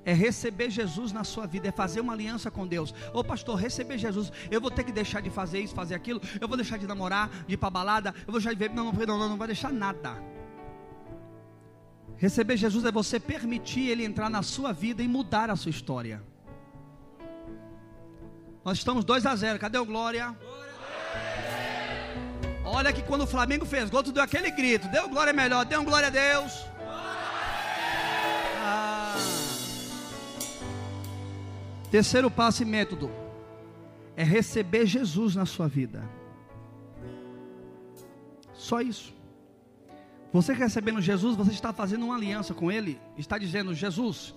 é 0.08 0.14
receber 0.14 0.70
Jesus 0.70 1.12
na 1.12 1.26
sua 1.26 1.46
vida, 1.46 1.68
é 1.68 1.72
fazer 1.72 2.00
uma 2.00 2.14
aliança 2.14 2.50
com 2.50 2.66
Deus. 2.66 2.96
Ô 3.14 3.26
pastor, 3.26 3.58
receber 3.58 3.98
Jesus, 3.98 4.32
eu 4.50 4.62
vou 4.62 4.72
ter 4.72 4.86
que 4.86 4.92
deixar 4.94 5.22
de 5.22 5.30
fazer 5.30 5.60
isso, 5.60 5.76
fazer 5.76 5.96
aquilo, 5.96 6.22
eu 6.40 6.48
vou 6.48 6.56
deixar 6.56 6.78
de 6.78 6.88
namorar, 6.88 7.30
de 7.46 7.56
ir 7.56 7.58
para 7.58 7.70
balada, 7.70 8.16
eu 8.20 8.32
vou 8.32 8.40
deixar 8.40 8.54
de 8.54 8.58
ver. 8.58 8.70
Não, 8.70 8.94
não, 8.94 9.06
não, 9.06 9.30
não 9.30 9.38
vai 9.38 9.48
deixar 9.48 9.70
nada. 9.70 10.16
Receber 12.16 12.56
Jesus 12.56 12.86
é 12.86 12.92
você 12.92 13.20
permitir 13.20 13.90
Ele 13.90 14.06
entrar 14.06 14.30
na 14.30 14.42
sua 14.42 14.72
vida 14.72 15.04
e 15.04 15.10
mudar 15.10 15.50
a 15.50 15.58
sua 15.58 15.72
história. 15.72 16.24
Nós 18.64 18.78
estamos 18.78 19.04
2 19.04 19.26
a 19.26 19.36
0. 19.36 19.60
Cadê 19.60 19.78
o 19.78 19.86
glória? 19.86 20.34
Olha 22.64 22.94
que 22.94 23.04
quando 23.04 23.26
o 23.26 23.28
Flamengo 23.28 23.66
fez 23.66 23.90
gol, 23.90 24.04
tu 24.04 24.14
deu 24.14 24.24
aquele 24.24 24.52
grito. 24.52 24.88
Deu 24.88 25.10
glória 25.10 25.34
melhor, 25.34 25.66
deu 25.66 25.84
glória 25.84 26.08
a 26.08 26.12
Deus. 26.12 26.77
Terceiro 31.90 32.30
passo 32.30 32.64
e 32.64 32.66
método 32.66 33.10
é 34.16 34.24
receber 34.24 34.86
Jesus 34.86 35.36
na 35.36 35.46
sua 35.46 35.68
vida. 35.68 36.04
Só 38.54 38.82
isso. 38.82 39.16
Você 40.34 40.54
recebendo 40.54 41.02
Jesus, 41.02 41.36
você 41.36 41.52
está 41.52 41.72
fazendo 41.72 42.06
uma 42.06 42.16
aliança 42.16 42.54
com 42.54 42.72
Ele, 42.72 43.00
está 43.18 43.38
dizendo: 43.38 43.74
Jesus, 43.74 44.36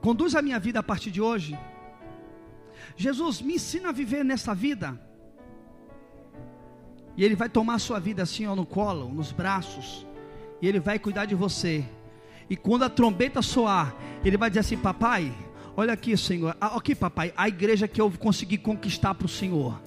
conduz 0.00 0.34
a 0.34 0.40
minha 0.40 0.58
vida 0.58 0.78
a 0.78 0.82
partir 0.82 1.10
de 1.10 1.20
hoje. 1.20 1.58
Jesus, 2.96 3.42
me 3.42 3.54
ensina 3.54 3.90
a 3.90 3.92
viver 3.92 4.24
nessa 4.24 4.54
vida. 4.54 4.98
E 7.16 7.24
Ele 7.24 7.36
vai 7.36 7.48
tomar 7.48 7.74
a 7.74 7.78
sua 7.78 8.00
vida 8.00 8.22
assim, 8.22 8.46
ó, 8.46 8.56
no 8.56 8.64
colo, 8.64 9.08
nos 9.08 9.30
braços. 9.30 10.06
E 10.62 10.66
Ele 10.66 10.80
vai 10.80 10.98
cuidar 10.98 11.26
de 11.26 11.34
você. 11.34 11.84
E 12.48 12.56
quando 12.56 12.84
a 12.84 12.90
trombeta 12.90 13.42
soar, 13.42 13.94
Ele 14.24 14.36
vai 14.36 14.48
dizer 14.48 14.60
assim: 14.60 14.76
Papai, 14.76 15.32
olha 15.76 15.92
aqui, 15.92 16.16
Senhor. 16.16 16.56
Ah, 16.60 16.76
aqui, 16.76 16.94
papai, 16.94 17.32
a 17.36 17.48
igreja 17.48 17.86
que 17.88 18.00
eu 18.00 18.10
consegui 18.10 18.58
conquistar 18.58 19.14
para 19.14 19.26
o 19.26 19.28
Senhor. 19.28 19.80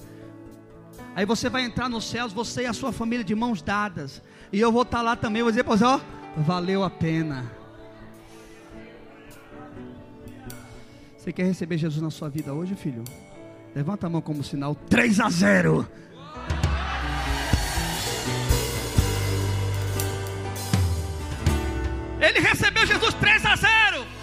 Aí 1.14 1.26
você 1.26 1.48
vai 1.48 1.64
entrar 1.64 1.88
nos 1.88 2.04
céus, 2.04 2.32
você 2.32 2.62
e 2.62 2.66
a 2.66 2.72
sua 2.72 2.92
família 2.92 3.24
de 3.24 3.34
mãos 3.34 3.60
dadas. 3.60 4.22
E 4.52 4.60
eu 4.60 4.70
vou 4.70 4.82
estar 4.82 5.02
lá 5.02 5.16
também, 5.16 5.42
vou 5.42 5.50
dizer 5.50 5.64
para 5.64 5.76
você, 5.76 5.84
ó, 5.84 6.00
valeu 6.36 6.84
a 6.84 6.90
pena. 6.90 7.50
Você 11.16 11.32
quer 11.32 11.44
receber 11.44 11.76
Jesus 11.76 12.00
na 12.00 12.10
sua 12.10 12.28
vida 12.28 12.54
hoje, 12.54 12.74
filho? 12.74 13.02
Levanta 13.74 14.06
a 14.06 14.10
mão 14.10 14.20
como 14.20 14.42
sinal 14.42 14.74
3 14.74 15.20
a 15.20 15.28
0. 15.28 15.88
Ele 22.20 22.40
recebeu 22.40 22.86
Jesus 22.86 23.14
3 23.14 23.46
a 23.46 23.56
0. 23.56 24.17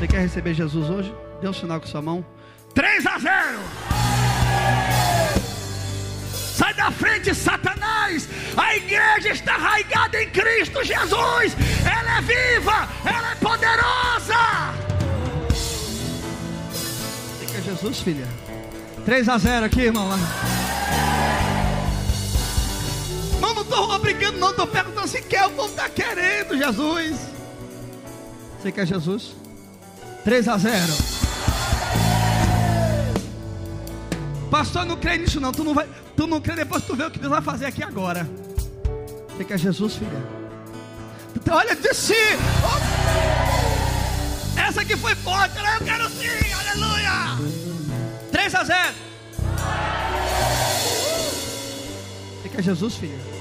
Você 0.00 0.08
quer 0.08 0.20
receber 0.22 0.54
Jesus 0.54 0.88
hoje? 0.88 1.14
Dê 1.42 1.48
um 1.48 1.52
sinal 1.52 1.78
com 1.78 1.86
sua 1.86 2.00
mão. 2.00 2.24
3 2.74 3.06
a 3.06 3.18
0. 3.18 3.58
Sai 6.56 6.72
da 6.72 6.90
frente, 6.90 7.34
Satanás. 7.34 8.26
A 8.56 8.76
igreja 8.76 9.28
está 9.28 9.56
arraigada 9.56 10.22
em 10.22 10.30
Cristo 10.30 10.82
Jesus. 10.82 11.54
Ela 11.84 12.16
é 12.16 12.22
viva, 12.22 12.88
ela 13.04 13.32
é 13.32 13.34
poderosa. 13.34 14.38
Você 17.38 17.52
quer 17.52 17.62
Jesus, 17.62 18.00
filha? 18.00 18.26
3 19.04 19.28
a 19.28 19.36
0 19.36 19.66
aqui, 19.66 19.82
irmão. 19.82 20.08
Não, 23.38 23.52
não 23.52 23.62
estou 23.62 23.90
obrigando, 23.90 24.38
não. 24.38 24.48
Estou 24.48 24.66
perguntando 24.66 25.08
se 25.08 25.20
quer. 25.20 25.44
O 25.44 25.50
povo 25.50 25.68
está 25.68 25.90
querendo 25.90 26.56
Jesus. 26.56 27.20
Você 28.58 28.72
quer 28.72 28.86
Jesus? 28.86 29.39
3 30.24 30.48
a 30.48 30.58
0. 30.58 30.92
Pastor, 34.50 34.84
não 34.84 34.96
crê 34.96 35.16
nisso 35.18 35.40
não. 35.40 35.52
Tu 35.52 35.64
não 35.64 35.72
vai, 35.72 35.88
tu 36.16 36.26
não 36.26 36.40
crê 36.40 36.56
depois 36.56 36.84
tu 36.84 36.94
vê 36.96 37.04
o 37.04 37.10
que 37.10 37.18
Deus 37.18 37.30
vai 37.30 37.40
fazer 37.40 37.66
aqui 37.66 37.82
agora. 37.82 38.28
Você 39.28 39.44
quer 39.44 39.58
Jesus, 39.58 39.96
filha? 39.96 40.40
Então, 41.34 41.56
olha, 41.56 41.74
disse. 41.76 42.14
Oh. 42.64 44.60
Essa 44.60 44.82
aqui 44.82 44.96
foi 44.96 45.14
forte. 45.14 45.56
Eu 45.56 45.84
quero 45.84 46.08
sim. 46.10 46.52
Aleluia. 46.52 47.38
3 48.30 48.54
a 48.54 48.64
0. 48.64 48.94
Você 52.42 52.48
quer 52.48 52.62
Jesus, 52.62 52.96
filha? 52.96 53.39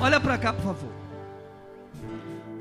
Olha 0.00 0.20
para 0.20 0.36
cá, 0.36 0.52
por 0.52 0.62
favor. 0.62 0.92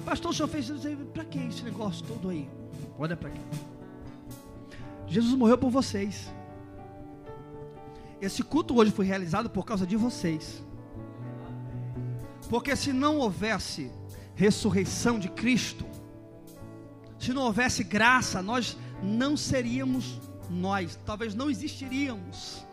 Pastor, 0.06 0.32
o 0.32 0.34
senhor 0.34 0.48
fez 0.48 0.70
isso. 0.70 0.88
Para 1.14 1.26
que 1.26 1.40
esse 1.40 1.64
negócio 1.64 2.06
todo 2.06 2.30
aí? 2.30 2.50
Olha 2.98 3.18
para 3.18 3.30
cá. 3.30 3.42
Jesus 5.08 5.34
morreu 5.36 5.58
por 5.58 5.70
vocês. 5.70 6.32
Esse 8.22 8.42
culto 8.42 8.78
hoje 8.78 8.92
foi 8.92 9.06
realizado 9.06 9.50
por 9.50 9.66
causa 9.66 9.86
de 9.86 9.96
vocês. 9.96 10.64
Porque 12.50 12.76
se 12.76 12.94
não 12.94 13.18
houvesse 13.18 13.92
ressurreição 14.36 15.20
de 15.20 15.30
Cristo, 15.30 15.86
se 17.20 17.34
não 17.34 17.44
houvesse 17.44 17.84
graça, 17.84 18.42
nós 18.42 18.78
não 19.04 19.36
seríamos 19.36 20.22
nós, 20.50 20.98
talvez 21.06 21.36
não 21.36 21.50
existiríamos. 21.50 22.66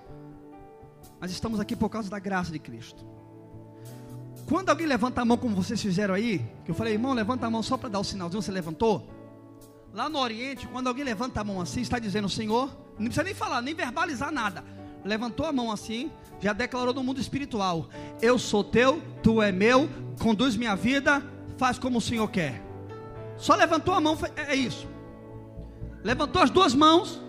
Mas 1.21 1.31
estamos 1.31 1.59
aqui 1.59 1.75
por 1.75 1.89
causa 1.89 2.09
da 2.09 2.19
graça 2.19 2.53
de 2.53 2.59
Cristo. 2.59 3.12
Quando 4.47 4.69
alguém 4.69 4.87
levanta 4.87 5.21
a 5.21 5.25
mão, 5.25 5.37
como 5.37 5.55
vocês 5.55 5.81
fizeram 5.81 6.15
aí, 6.15 6.45
que 6.65 6.71
eu 6.71 6.75
falei, 6.75 6.95
irmão, 6.95 7.13
levanta 7.13 7.47
a 7.47 7.51
mão 7.51 7.63
só 7.63 7.77
para 7.77 7.89
dar 7.89 8.01
o 8.01 8.05
sinalzinho, 8.05 8.43
você 8.43 8.51
levantou? 8.51 9.09
Lá 9.93 10.09
no 10.09 10.19
Oriente, 10.19 10.67
quando 10.69 10.89
alguém 10.89 11.05
levanta 11.05 11.41
a 11.41 11.45
mão 11.45 11.61
assim, 11.61 11.81
está 11.81 11.99
dizendo, 11.99 12.29
Senhor, 12.29 12.69
não 12.99 13.07
precisa 13.07 13.23
nem 13.23 13.35
falar, 13.35 13.63
nem 13.63 13.75
verbalizar 13.75 14.33
nada. 14.33 14.65
Levantou 15.05 15.47
a 15.47 15.53
mão 15.53 15.71
assim, 15.71 16.11
já 16.41 16.53
declarou 16.53 16.95
no 16.95 17.03
mundo 17.03 17.21
espiritual: 17.21 17.89
Eu 18.21 18.39
sou 18.39 18.63
teu, 18.63 19.03
tu 19.23 19.43
é 19.43 19.51
meu, 19.51 19.89
conduz 20.21 20.57
minha 20.57 20.77
vida, 20.77 21.23
faz 21.57 21.79
como 21.79 21.99
o 21.99 22.01
Senhor 22.01 22.29
quer. 22.31 22.63
Só 23.37 23.55
levantou 23.55 23.95
a 23.95 24.01
mão, 24.01 24.17
é 24.37 24.55
isso. 24.55 24.89
Levantou 26.05 26.43
as 26.43 26.51
duas 26.51 26.75
mãos, 26.75 27.21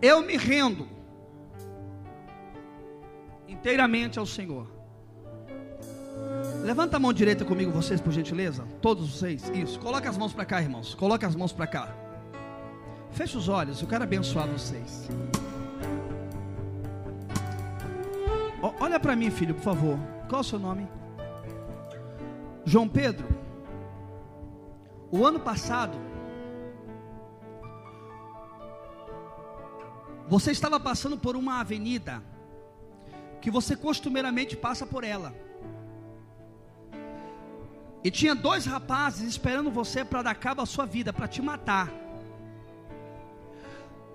eu 0.00 0.22
me 0.22 0.36
rendo 0.36 0.88
inteiramente 3.46 4.18
ao 4.18 4.26
Senhor. 4.26 4.77
Levanta 6.62 6.96
a 6.96 7.00
mão 7.00 7.12
direita 7.12 7.44
comigo, 7.44 7.70
vocês, 7.70 8.00
por 8.00 8.12
gentileza. 8.12 8.64
Todos 8.80 9.14
vocês. 9.14 9.48
Isso. 9.54 9.78
Coloca 9.80 10.08
as 10.08 10.18
mãos 10.18 10.32
para 10.32 10.44
cá, 10.44 10.60
irmãos. 10.60 10.94
Coloca 10.94 11.26
as 11.26 11.34
mãos 11.34 11.52
para 11.52 11.66
cá. 11.66 11.94
Feche 13.12 13.36
os 13.36 13.48
olhos. 13.48 13.80
Eu 13.80 13.88
quero 13.88 14.04
abençoar 14.04 14.46
vocês. 14.48 15.08
Ó, 18.62 18.72
Olha 18.80 19.00
para 19.00 19.16
mim, 19.16 19.30
filho, 19.30 19.54
por 19.54 19.62
favor. 19.62 19.98
Qual 20.28 20.40
é 20.40 20.44
o 20.44 20.44
seu 20.44 20.58
nome? 20.58 20.86
João 22.64 22.88
Pedro. 22.88 23.26
O 25.10 25.24
ano 25.24 25.40
passado, 25.40 25.96
você 30.28 30.50
estava 30.50 30.78
passando 30.78 31.16
por 31.16 31.34
uma 31.34 31.60
avenida 31.60 32.22
que 33.40 33.50
você 33.50 33.74
costumeiramente 33.74 34.54
passa 34.54 34.84
por 34.84 35.02
ela. 35.02 35.47
E 38.08 38.10
tinha 38.10 38.34
dois 38.34 38.64
rapazes 38.64 39.28
esperando 39.28 39.70
você 39.70 40.02
para 40.02 40.22
dar 40.22 40.34
cabo 40.34 40.62
à 40.62 40.66
sua 40.66 40.86
vida, 40.86 41.12
para 41.12 41.28
te 41.28 41.42
matar. 41.42 41.92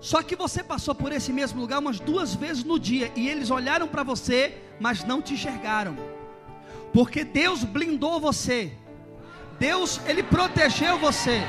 Só 0.00 0.20
que 0.20 0.34
você 0.34 0.64
passou 0.64 0.96
por 0.96 1.12
esse 1.12 1.32
mesmo 1.32 1.60
lugar 1.60 1.78
umas 1.78 2.00
duas 2.00 2.34
vezes 2.34 2.64
no 2.64 2.76
dia 2.76 3.12
e 3.14 3.28
eles 3.28 3.52
olharam 3.52 3.86
para 3.86 4.02
você, 4.02 4.60
mas 4.80 5.04
não 5.04 5.22
te 5.22 5.34
enxergaram. 5.34 5.96
Porque 6.92 7.22
Deus 7.22 7.62
blindou 7.62 8.18
você. 8.18 8.76
Deus, 9.60 10.00
ele 10.06 10.24
protegeu 10.24 10.98
você. 10.98 11.40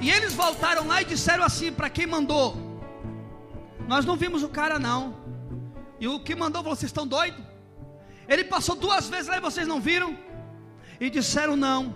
E 0.00 0.12
eles 0.12 0.32
voltaram 0.32 0.86
lá 0.86 1.02
e 1.02 1.06
disseram 1.06 1.42
assim 1.42 1.72
para 1.72 1.90
quem 1.90 2.06
mandou: 2.06 2.56
Nós 3.88 4.04
não 4.04 4.14
vimos 4.14 4.44
o 4.44 4.48
cara 4.48 4.78
não. 4.78 5.16
E 5.98 6.06
o 6.06 6.20
que 6.20 6.36
mandou 6.36 6.62
Vocês 6.62 6.90
estão 6.90 7.04
doidos? 7.04 7.42
Ele 8.28 8.44
passou 8.44 8.76
duas 8.76 9.08
vezes 9.08 9.26
lá 9.26 9.38
e 9.38 9.40
vocês 9.40 9.66
não 9.66 9.80
viram? 9.80 10.16
E 11.00 11.10
disseram: 11.10 11.56
Não, 11.56 11.94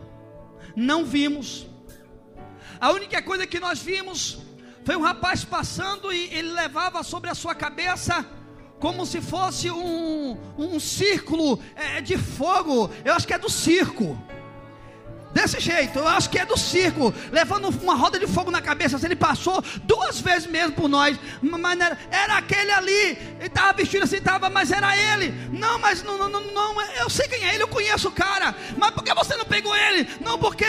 não 0.77 1.05
vimos. 1.05 1.67
A 2.81 2.91
única 2.93 3.21
coisa 3.23 3.47
que 3.47 3.59
nós 3.59 3.81
vimos 3.81 4.39
foi 4.85 4.97
um 4.97 5.03
rapaz 5.03 5.45
passando 5.45 6.13
e 6.13 6.33
ele 6.33 6.53
levava 6.53 7.03
sobre 7.03 7.29
a 7.29 7.35
sua 7.35 7.55
cabeça 7.55 8.25
como 8.79 9.05
se 9.05 9.21
fosse 9.21 9.71
um, 9.71 10.37
um 10.57 10.79
círculo 10.79 11.59
é, 11.75 12.01
de 12.01 12.17
fogo. 12.17 12.91
Eu 13.05 13.15
acho 13.15 13.27
que 13.27 13.35
é 13.35 13.39
do 13.39 13.51
circo. 13.51 14.17
Desse 15.39 15.61
jeito, 15.61 16.01
eu 16.01 16.09
acho 16.09 16.29
que 16.29 16.37
é 16.37 16.45
do 16.45 16.59
circo, 16.59 17.15
levando 17.31 17.69
uma 17.69 17.95
roda 17.95 18.19
de 18.19 18.27
fogo 18.27 18.51
na 18.51 18.61
cabeça. 18.61 18.99
Ele 19.07 19.15
passou 19.15 19.63
duas 19.85 20.21
vezes 20.21 20.49
mesmo 20.49 20.73
por 20.73 20.89
nós, 20.89 21.17
mas 21.41 21.79
era, 21.79 21.97
era 22.11 22.39
aquele 22.39 22.73
ali, 22.73 23.17
ele 23.39 23.47
estava 23.47 23.73
vestido 23.73 24.03
assim, 24.03 24.17
estava, 24.17 24.51
mas 24.51 24.73
era 24.73 24.97
ele. 24.97 25.33
Não, 25.53 25.79
mas 25.79 26.03
não, 26.03 26.19
não, 26.19 26.29
não, 26.29 26.83
eu 26.83 27.09
sei 27.09 27.29
quem 27.29 27.45
é 27.47 27.55
ele, 27.55 27.63
eu 27.63 27.69
conheço 27.69 28.09
o 28.09 28.11
cara. 28.11 28.53
Mas 28.77 28.91
por 28.91 29.05
que 29.05 29.15
você 29.15 29.37
não 29.37 29.45
pegou 29.45 29.77
ele? 29.77 30.09
Não, 30.21 30.37
porque 30.41 30.67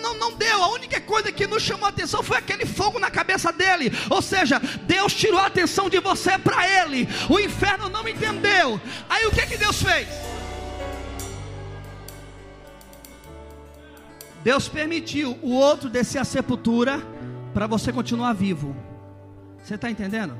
não, 0.00 0.14
não 0.14 0.32
deu. 0.32 0.64
A 0.64 0.68
única 0.68 0.98
coisa 1.02 1.30
que 1.30 1.46
nos 1.46 1.62
chamou 1.62 1.84
a 1.84 1.90
atenção 1.90 2.22
foi 2.22 2.38
aquele 2.38 2.64
fogo 2.64 2.98
na 2.98 3.10
cabeça 3.10 3.52
dele. 3.52 3.92
Ou 4.08 4.22
seja, 4.22 4.58
Deus 4.84 5.12
tirou 5.12 5.38
a 5.38 5.44
atenção 5.44 5.90
de 5.90 6.00
você 6.00 6.38
para 6.38 6.66
ele. 6.66 7.06
O 7.28 7.38
inferno 7.38 7.90
não 7.90 8.08
entendeu. 8.08 8.80
Aí 9.10 9.26
o 9.26 9.30
que 9.30 9.46
que 9.46 9.58
Deus 9.58 9.82
fez? 9.82 10.08
Deus 14.42 14.68
permitiu 14.68 15.38
o 15.42 15.50
outro 15.50 15.88
descer 15.88 16.18
a 16.18 16.24
sepultura 16.24 17.00
para 17.52 17.66
você 17.66 17.92
continuar 17.92 18.32
vivo. 18.32 18.74
Você 19.62 19.74
está 19.74 19.90
entendendo? 19.90 20.36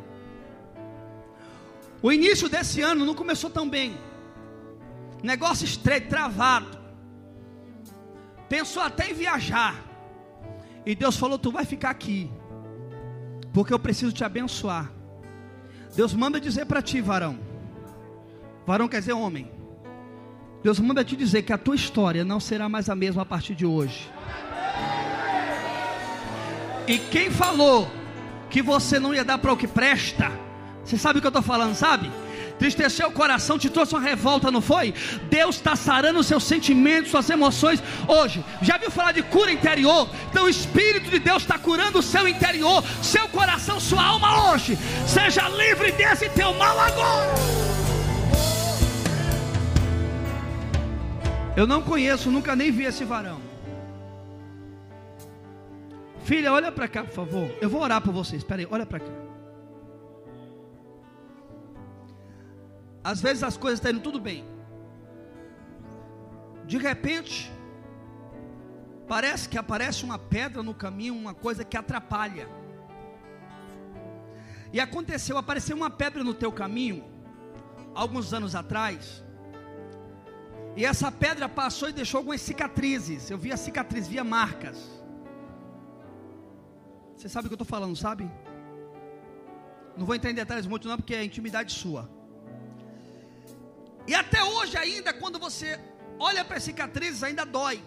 O 2.03 2.11
início 2.11 2.49
desse 2.49 2.81
ano 2.81 3.05
não 3.05 3.15
começou 3.15 3.51
tão 3.51 3.69
bem. 3.69 3.97
Negócio 5.23 5.67
estreito, 5.67 6.09
travado. 6.09 6.79
Pensou 8.49 8.83
até 8.83 9.11
em 9.11 9.15
viajar. 9.15 9.75
E 10.87 10.95
Deus 10.95 11.17
falou: 11.17 11.39
Tu 11.39 11.53
vai 11.53 11.67
ficar 11.67 11.91
aqui. 11.91 12.31
Porque 13.53 13.73
eu 13.73 13.79
preciso 13.79 14.13
te 14.13 14.25
abençoar. 14.25 14.91
Deus 15.95 16.15
manda 16.15 16.41
dizer 16.41 16.65
para 16.65 16.81
ti, 16.81 17.01
varão. 17.01 17.39
Varão 18.67 18.89
quer 18.89 19.01
dizer 19.01 19.13
homem. 19.13 19.51
Deus 20.63 20.79
manda 20.79 21.03
te 21.03 21.17
dizer 21.17 21.43
que 21.43 21.53
a 21.53 21.59
tua 21.59 21.75
história 21.75 22.25
não 22.25 22.39
será 22.39 22.69
mais 22.69 22.91
a 22.91 22.95
mesma 22.95 23.23
a 23.23 23.27
partir 23.27 23.55
de 23.55 23.65
hoje. 23.65 24.11
E 26.87 26.99
quem 26.99 27.31
falou 27.31 27.91
que 28.51 28.61
você 28.61 28.99
não 28.99 29.15
ia 29.15 29.25
dar 29.25 29.39
para 29.39 29.53
o 29.53 29.57
que 29.57 29.67
presta, 29.67 30.31
você 30.85 30.99
sabe 30.99 31.19
o 31.19 31.23
que 31.23 31.27
eu 31.27 31.31
estou 31.31 31.43
falando, 31.43 31.75
sabe? 31.75 32.11
Tristeceu 32.59 33.09
o 33.09 33.13
coração, 33.13 33.59
te 33.59 33.71
trouxe 33.71 33.95
uma 33.95 34.03
revolta, 34.03 34.51
não 34.51 34.61
foi? 34.61 34.93
Deus 35.31 35.57
está 35.57 35.75
sarando 35.75 36.19
os 36.19 36.27
seus 36.27 36.45
sentimentos, 36.45 37.11
suas 37.11 37.31
emoções 37.31 37.83
hoje. 38.07 38.45
Já 38.61 38.77
viu 38.77 38.91
falar 38.91 39.13
de 39.13 39.23
cura 39.23 39.51
interior? 39.51 40.11
Então 40.29 40.45
o 40.45 40.49
Espírito 40.49 41.09
de 41.11 41.19
Deus 41.19 41.43
está 41.43 41.59
curando 41.59 42.01
o 42.01 42.03
seu 42.03 42.29
interior, 42.29 42.85
seu 43.01 43.27
coração, 43.29 43.81
sua 43.81 44.05
alma 44.05 44.53
hoje. 44.53 44.77
Seja 45.07 45.49
livre 45.49 45.93
desse 45.93 46.29
teu 46.31 46.53
mal 46.53 46.79
agora. 46.79 47.90
Eu 51.61 51.67
não 51.67 51.83
conheço, 51.83 52.31
nunca 52.31 52.57
nem 52.57 52.71
vi 52.73 52.85
esse 52.85 53.05
varão. 53.05 53.39
Filha, 56.25 56.51
olha 56.55 56.73
para 56.73 56.89
cá, 56.89 57.05
por 57.05 57.13
favor. 57.13 57.51
Eu 57.61 57.69
vou 57.69 57.83
orar 57.83 58.01
por 58.01 58.15
vocês. 58.15 58.41
Espera 58.41 58.63
aí, 58.63 58.69
olha 58.71 58.87
para 58.87 59.01
cá. 59.01 59.13
Às 63.05 63.21
vezes 63.21 63.43
as 63.43 63.59
coisas 63.59 63.79
estão 63.79 63.91
indo 63.91 64.01
tudo 64.01 64.19
bem. 64.19 64.43
De 66.65 66.79
repente, 66.79 67.53
parece 69.07 69.47
que 69.47 69.59
aparece 69.59 70.03
uma 70.03 70.19
pedra 70.19 70.63
no 70.63 70.73
caminho, 70.73 71.15
uma 71.15 71.35
coisa 71.35 71.63
que 71.63 71.77
atrapalha. 71.77 72.49
E 74.73 74.81
aconteceu, 74.81 75.37
apareceu 75.37 75.77
uma 75.77 75.91
pedra 75.91 76.25
no 76.25 76.33
teu 76.33 76.51
caminho, 76.51 77.05
alguns 77.95 78.33
anos 78.33 78.55
atrás. 78.55 79.23
E 80.77 80.85
essa 80.85 81.11
pedra 81.11 81.49
passou 81.49 81.89
e 81.89 81.93
deixou 81.93 82.19
algumas 82.19 82.41
cicatrizes. 82.41 83.31
Eu 83.31 83.39
via 83.39 83.57
cicatrizes, 83.57 84.09
via 84.09 84.25
marcas. 84.25 84.79
Você 87.17 87.29
sabe 87.29 87.47
o 87.47 87.49
que 87.49 87.55
eu 87.55 87.63
estou 87.63 87.67
falando, 87.67 87.97
sabe? 87.97 88.31
Não 89.97 90.07
vou 90.07 90.15
entrar 90.15 90.31
em 90.31 90.35
detalhes 90.35 90.67
muito, 90.67 90.89
não, 90.89 90.97
porque 90.97 91.15
é 91.15 91.23
intimidade 91.23 91.73
sua. 91.73 92.09
E 94.07 94.15
até 94.15 94.43
hoje, 94.43 94.77
ainda, 94.77 95.13
quando 95.13 95.39
você 95.39 95.79
olha 96.19 96.45
para 96.45 96.57
as 96.57 96.63
cicatrizes, 96.63 97.23
ainda 97.23 97.45
dói. 97.45 97.83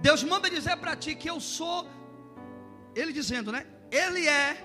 Deus 0.00 0.22
manda 0.22 0.50
dizer 0.50 0.76
para 0.76 0.96
ti 0.96 1.14
que 1.14 1.30
eu 1.30 1.40
sou, 1.40 1.88
Ele 2.94 3.12
dizendo, 3.12 3.52
né? 3.52 3.66
Ele 3.90 4.26
é 4.26 4.56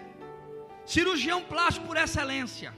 cirurgião 0.86 1.42
plástico 1.44 1.88
por 1.88 1.98
excelência. 1.98 2.74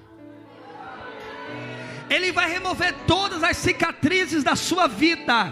Ele 2.10 2.32
vai 2.32 2.50
remover 2.52 2.94
todas 3.08 3.44
as 3.44 3.58
cicatrizes 3.58 4.44
da 4.44 4.56
sua 4.56 4.88
vida. 4.88 5.52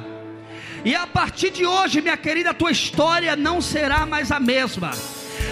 E 0.86 0.94
a 0.94 1.08
partir 1.08 1.50
de 1.50 1.66
hoje, 1.66 2.02
minha 2.02 2.18
querida, 2.18 2.50
a 2.50 2.54
tua 2.54 2.72
história 2.72 3.36
não 3.36 3.62
será 3.62 4.06
mais 4.06 4.32
a 4.32 4.40
mesma. 4.40 4.92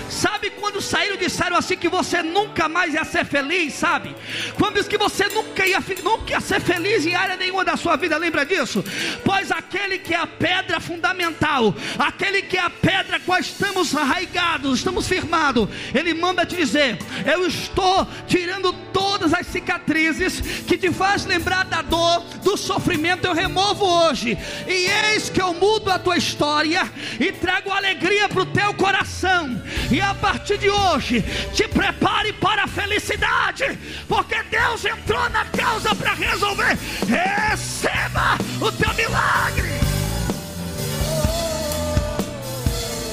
Sabe 0.10 0.50
quando 0.52 0.82
saíram 0.82 1.18
disseram 1.22 1.56
assim 1.56 1.78
que 1.78 1.88
você 1.88 2.24
nunca 2.24 2.68
mais 2.68 2.94
ia 2.94 3.06
ser 3.06 3.26
feliz, 3.26 3.74
sabe? 3.74 4.16
Quando 4.58 4.76
diz 4.76 4.88
que 4.88 4.98
você 4.98 5.28
nunca 5.28 5.66
ia, 5.66 5.80
nunca 6.04 6.32
ia 6.32 6.42
ser 6.42 6.60
feliz 6.60 7.06
em 7.06 7.16
área 7.16 7.38
nenhuma 7.38 7.64
da 7.64 7.78
sua 7.78 7.96
vida, 7.96 8.18
lembra 8.18 8.46
disso? 8.46 8.84
Pois 9.24 9.52
aquele 9.52 10.00
que 10.00 10.14
é 10.14 10.18
a 10.18 10.28
pedra 10.28 10.80
fundamental, 10.80 11.74
aquele 11.98 12.42
que 12.42 12.58
é 12.58 12.62
a 12.62 12.70
pedra 12.70 13.20
qual 13.20 13.40
estamos 13.40 13.96
arraigados, 13.96 14.80
estamos 14.80 15.08
firmados, 15.08 15.70
ele 15.94 16.14
manda 16.14 16.46
te 16.46 16.56
dizer: 16.56 16.98
Eu 17.26 17.46
estou 17.46 18.08
tirando 18.28 18.74
todas 18.92 19.34
as 19.34 19.48
cicatrizes 19.48 20.42
que 20.68 20.78
te 20.78 20.92
faz 20.92 21.26
lembrar 21.26 21.66
da 21.66 21.82
dor, 21.82 22.22
do 22.44 22.58
sofrimento, 22.58 23.26
eu 23.26 23.34
removo 23.34 23.86
hoje, 23.86 24.38
e 24.68 24.90
eis 25.12 25.30
que 25.30 25.42
eu 25.42 25.54
mudo 25.54 25.92
a 25.92 26.00
tua 26.00 26.18
história 26.18 26.90
e 27.20 27.32
trago 27.32 27.72
alegria 27.72 28.28
para 28.28 28.42
o 28.42 28.46
teu 28.46 28.74
coração. 28.74 29.62
E 29.90 30.00
a 30.00 30.14
partir 30.14 30.58
de 30.58 30.70
hoje, 30.70 31.22
te 31.54 31.68
prepare 31.68 32.34
para 32.34 32.64
a 32.64 32.68
felicidade, 32.68 33.78
porque 34.08 34.36
Deus 34.44 34.86
entrou 34.86 35.30
na 35.30 35.46
causa 35.46 35.96
para 35.96 36.14
resolver. 36.14 36.78
Receba 37.08 38.38
o 38.60 38.72
teu 38.72 38.94
milagre. 38.94 39.72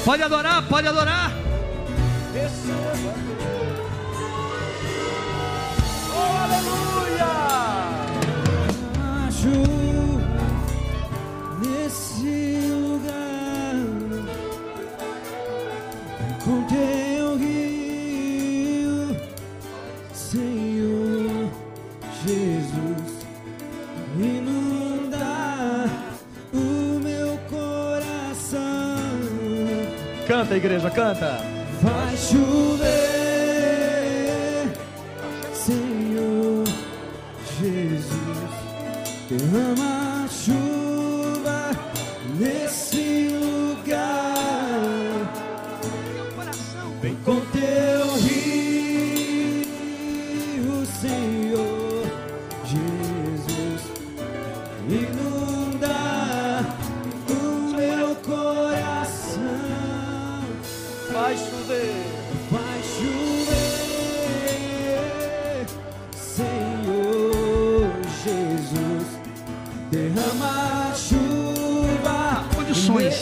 Pode 0.05 0.23
adorar, 0.23 0.63
pode 0.67 0.87
adorar. 0.87 1.31
Oh, 6.11 6.37
aleluia! 6.43 7.27
Acho 9.27 9.53
nesse 11.61 12.58
com 16.49 16.65
quem 16.65 17.37
rio, 17.37 19.15
Senhor 20.11 21.51
Jesus, 22.25 23.27
inunda 24.17 25.85
o 26.51 26.99
meu 26.99 27.37
coração. 27.51 28.97
Canta, 30.27 30.57
igreja, 30.57 30.89
canta. 30.89 31.37
Vai 31.83 32.17
chover, 32.17 32.87
Senhor 35.53 36.63
Jesus, 37.61 38.49
derrama 39.29 40.27
chuva 40.27 41.69
nesse 42.39 42.88
Vem 47.01 47.15
com 47.23 47.39
teu 47.39 48.15
rio, 48.17 49.65
Senhor 50.99 52.05
Jesus, 52.65 53.81
inunda 54.89 55.95
o 57.29 57.73
meu 57.73 58.15
coração. 58.15 59.39
Vai 61.13 61.37
chover. 61.37 61.95
Vai 62.51 62.81
chover, 62.83 63.65
Senhor 66.17 67.91
Jesus, 68.25 69.07
derrama 69.89 70.93
chuva. 70.95 72.43
Condições. 72.53 73.15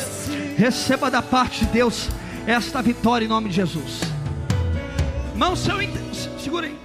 Receba 0.58 1.12
da 1.12 1.22
parte 1.22 1.66
de 1.66 1.72
Deus 1.72 2.10
esta 2.48 2.82
vitória 2.82 3.26
em 3.26 3.28
nome 3.28 3.50
de 3.50 3.56
Jesus. 3.56 4.00
Irmão, 5.34 5.54
se 5.54 5.70
eu. 5.70 5.78
Segura 6.40 6.68
aí. 6.68 6.80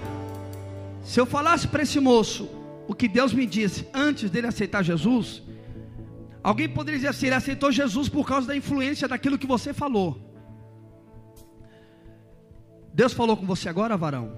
Se 1.03 1.19
eu 1.19 1.25
falasse 1.25 1.69
para 1.69 1.83
esse 1.83 2.01
moço 2.01 2.49
o 2.85 2.93
que 2.93 3.07
Deus 3.07 3.33
me 3.33 3.45
disse 3.45 3.87
antes 3.93 4.29
dele 4.29 4.47
aceitar 4.47 4.83
Jesus, 4.83 5.41
alguém 6.43 6.67
poderia 6.67 6.99
dizer 6.99 7.07
assim: 7.07 7.27
ele 7.27 7.35
aceitou 7.35 7.71
Jesus 7.71 8.09
por 8.09 8.27
causa 8.27 8.47
da 8.47 8.55
influência 8.55 9.07
daquilo 9.07 9.37
que 9.37 9.47
você 9.47 9.73
falou. 9.73 10.19
Deus 12.93 13.13
falou 13.13 13.37
com 13.37 13.45
você 13.45 13.69
agora, 13.69 13.95
varão? 13.95 14.37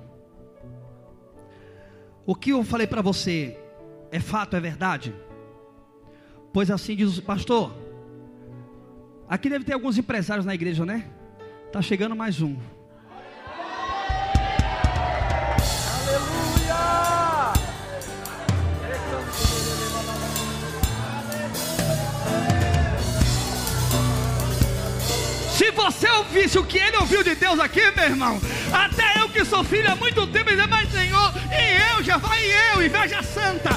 O 2.24 2.36
que 2.36 2.52
eu 2.52 2.64
falei 2.64 2.86
para 2.86 3.02
você 3.02 3.58
é 4.12 4.20
fato, 4.20 4.56
é 4.56 4.60
verdade? 4.60 5.14
Pois 6.54 6.70
assim 6.70 6.96
diz 6.96 7.18
o 7.18 7.24
pastor. 7.24 7.76
Aqui 9.28 9.50
deve 9.50 9.66
ter 9.66 9.74
alguns 9.74 9.98
empresários 9.98 10.46
na 10.46 10.54
igreja, 10.54 10.86
né? 10.86 11.10
Tá 11.76 11.82
chegando 11.82 12.16
mais 12.16 12.42
um. 12.42 12.56
Aleluia! 16.08 17.54
Se 25.52 25.70
você 25.72 26.10
ouvisse 26.12 26.58
o 26.58 26.64
que 26.64 26.78
ele 26.78 26.96
ouviu 26.96 27.22
de 27.22 27.36
Deus 27.36 27.60
aqui, 27.60 27.82
meu 27.92 28.06
irmão, 28.06 28.40
até 28.72 29.20
eu 29.22 29.28
que 29.28 29.44
sou 29.44 29.62
filho 29.66 29.92
há 29.92 29.98
muito 29.98 30.26
tempo, 30.28 30.52
dizer, 30.52 30.68
mas 30.70 30.90
Senhor, 30.90 31.34
e 31.52 31.98
eu, 31.98 32.02
já 32.02 32.16
vai 32.16 32.42
eu, 32.72 32.86
inveja 32.86 33.22
santa. 33.22 33.72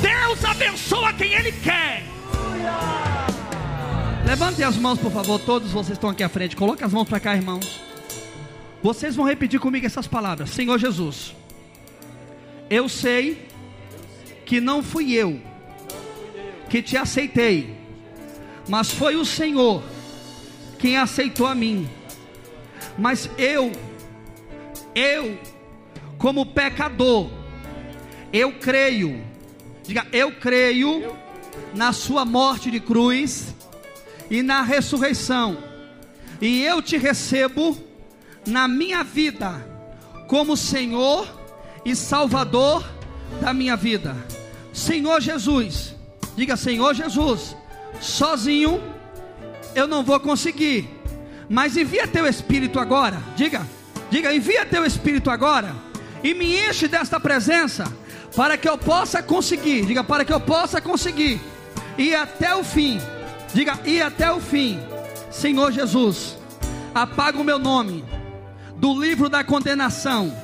Deus 0.00 0.44
abençoa 0.44 1.12
quem 1.14 1.32
Ele 1.32 1.50
quer. 1.50 2.04
Levantem 4.30 4.64
as 4.64 4.76
mãos, 4.76 4.96
por 4.96 5.10
favor, 5.10 5.40
todos 5.40 5.72
vocês 5.72 5.98
estão 5.98 6.08
aqui 6.08 6.22
à 6.22 6.28
frente. 6.28 6.54
Coloque 6.54 6.84
as 6.84 6.92
mãos 6.92 7.08
para 7.08 7.18
cá, 7.18 7.34
irmãos. 7.34 7.80
Vocês 8.80 9.16
vão 9.16 9.26
repetir 9.26 9.58
comigo 9.58 9.84
essas 9.84 10.06
palavras: 10.06 10.50
Senhor 10.50 10.78
Jesus, 10.78 11.34
eu 12.70 12.88
sei 12.88 13.44
que 14.46 14.60
não 14.60 14.84
fui 14.84 15.14
eu 15.14 15.40
que 16.68 16.80
te 16.80 16.96
aceitei, 16.96 17.76
mas 18.68 18.92
foi 18.92 19.16
o 19.16 19.24
Senhor 19.24 19.82
quem 20.78 20.96
aceitou 20.96 21.48
a 21.48 21.54
mim. 21.56 21.90
Mas 22.96 23.28
eu, 23.36 23.72
eu, 24.94 25.40
como 26.18 26.46
pecador, 26.46 27.28
eu 28.32 28.52
creio, 28.52 29.24
diga, 29.82 30.06
eu 30.12 30.30
creio 30.30 31.16
na 31.74 31.92
Sua 31.92 32.24
morte 32.24 32.70
de 32.70 32.78
cruz 32.78 33.56
e 34.30 34.42
na 34.42 34.62
ressurreição, 34.62 35.58
e 36.40 36.62
eu 36.62 36.80
te 36.80 36.96
recebo 36.96 37.76
na 38.46 38.68
minha 38.68 39.02
vida, 39.02 39.66
como 40.26 40.56
Senhor 40.56 41.28
e 41.84 41.94
Salvador 41.96 42.84
da 43.40 43.52
minha 43.52 43.76
vida. 43.76 44.16
Senhor 44.72 45.20
Jesus, 45.20 45.94
diga 46.36 46.56
Senhor 46.56 46.94
Jesus, 46.94 47.56
sozinho 48.00 48.80
eu 49.74 49.86
não 49.86 50.02
vou 50.02 50.18
conseguir. 50.20 50.88
Mas 51.48 51.76
envia 51.76 52.06
teu 52.06 52.26
espírito 52.26 52.78
agora. 52.78 53.20
Diga, 53.36 53.66
diga, 54.08 54.32
envia 54.32 54.64
teu 54.64 54.84
espírito 54.84 55.30
agora 55.30 55.74
e 56.22 56.34
me 56.34 56.56
enche 56.68 56.86
desta 56.86 57.18
presença 57.18 57.84
para 58.36 58.56
que 58.56 58.68
eu 58.68 58.78
possa 58.78 59.22
conseguir. 59.22 59.84
Diga, 59.84 60.04
para 60.04 60.24
que 60.24 60.32
eu 60.32 60.40
possa 60.40 60.80
conseguir 60.80 61.40
ir 61.98 62.14
até 62.14 62.54
o 62.54 62.62
fim. 62.62 63.00
Diga, 63.52 63.78
ir 63.84 64.02
até 64.02 64.30
o 64.32 64.40
fim. 64.40 64.78
Senhor 65.30 65.72
Jesus, 65.72 66.36
apaga 66.94 67.38
o 67.38 67.44
meu 67.44 67.58
nome 67.58 68.04
do 68.76 68.98
livro 68.98 69.28
da 69.28 69.44
condenação 69.44 70.34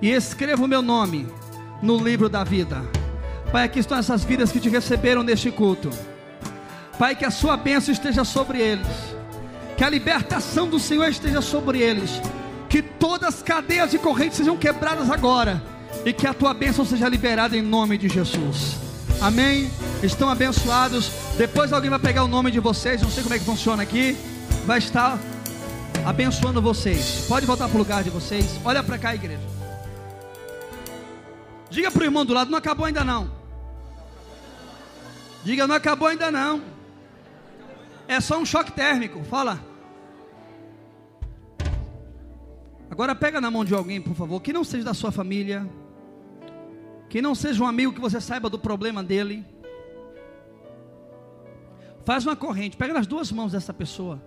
e 0.00 0.10
escreva 0.10 0.64
o 0.64 0.68
meu 0.68 0.82
nome 0.82 1.26
no 1.82 1.96
livro 1.98 2.28
da 2.28 2.44
vida. 2.44 2.82
Pai, 3.50 3.64
aqui 3.64 3.80
estão 3.80 3.98
essas 3.98 4.22
vidas 4.22 4.52
que 4.52 4.60
te 4.60 4.68
receberam 4.68 5.22
neste 5.22 5.50
culto. 5.50 5.90
Pai, 6.98 7.16
que 7.16 7.24
a 7.24 7.30
sua 7.30 7.56
bênção 7.56 7.92
esteja 7.92 8.24
sobre 8.24 8.60
eles, 8.60 8.86
que 9.76 9.82
a 9.82 9.88
libertação 9.88 10.68
do 10.68 10.78
Senhor 10.78 11.08
esteja 11.08 11.40
sobre 11.40 11.80
eles, 11.80 12.20
que 12.68 12.82
todas 12.82 13.36
as 13.36 13.42
cadeias 13.42 13.92
e 13.94 13.98
correntes 13.98 14.36
sejam 14.36 14.56
quebradas 14.56 15.10
agora, 15.10 15.62
e 16.04 16.12
que 16.12 16.26
a 16.26 16.34
tua 16.34 16.54
bênção 16.54 16.84
seja 16.84 17.08
liberada 17.08 17.56
em 17.56 17.62
nome 17.62 17.96
de 17.96 18.08
Jesus. 18.08 18.89
Amém? 19.20 19.70
Estão 20.02 20.30
abençoados. 20.30 21.10
Depois 21.36 21.72
alguém 21.72 21.90
vai 21.90 21.98
pegar 21.98 22.24
o 22.24 22.28
nome 22.28 22.50
de 22.50 22.58
vocês, 22.58 23.02
não 23.02 23.10
sei 23.10 23.22
como 23.22 23.34
é 23.34 23.38
que 23.38 23.44
funciona 23.44 23.82
aqui, 23.82 24.16
vai 24.64 24.78
estar 24.78 25.18
abençoando 26.06 26.62
vocês. 26.62 27.26
Pode 27.28 27.44
voltar 27.44 27.68
para 27.68 27.76
o 27.76 27.78
lugar 27.78 28.02
de 28.02 28.08
vocês. 28.08 28.58
Olha 28.64 28.82
para 28.82 28.98
cá, 28.98 29.14
igreja. 29.14 29.42
Diga 31.68 31.90
para 31.90 32.00
o 32.00 32.04
irmão 32.04 32.24
do 32.24 32.32
lado, 32.32 32.50
não 32.50 32.58
acabou 32.58 32.86
ainda 32.86 33.04
não. 33.04 33.30
Diga, 35.44 35.66
não 35.66 35.74
acabou 35.74 36.08
ainda 36.08 36.30
não. 36.30 36.62
É 38.08 38.20
só 38.20 38.38
um 38.38 38.46
choque 38.46 38.72
térmico. 38.72 39.22
Fala. 39.24 39.60
Agora 42.90 43.14
pega 43.14 43.40
na 43.40 43.50
mão 43.50 43.64
de 43.64 43.74
alguém, 43.74 44.00
por 44.00 44.16
favor, 44.16 44.40
que 44.40 44.52
não 44.52 44.64
seja 44.64 44.84
da 44.84 44.94
sua 44.94 45.12
família, 45.12 45.66
que 47.10 47.20
não 47.20 47.34
seja 47.34 47.62
um 47.62 47.66
amigo 47.66 47.92
que 47.92 48.00
você 48.00 48.20
saiba 48.20 48.48
do 48.48 48.58
problema 48.58 49.02
dele. 49.02 49.44
Faz 52.04 52.24
uma 52.24 52.36
corrente, 52.36 52.76
pega 52.76 52.94
nas 52.94 53.06
duas 53.06 53.32
mãos 53.32 53.50
dessa 53.50 53.74
pessoa. 53.74 54.22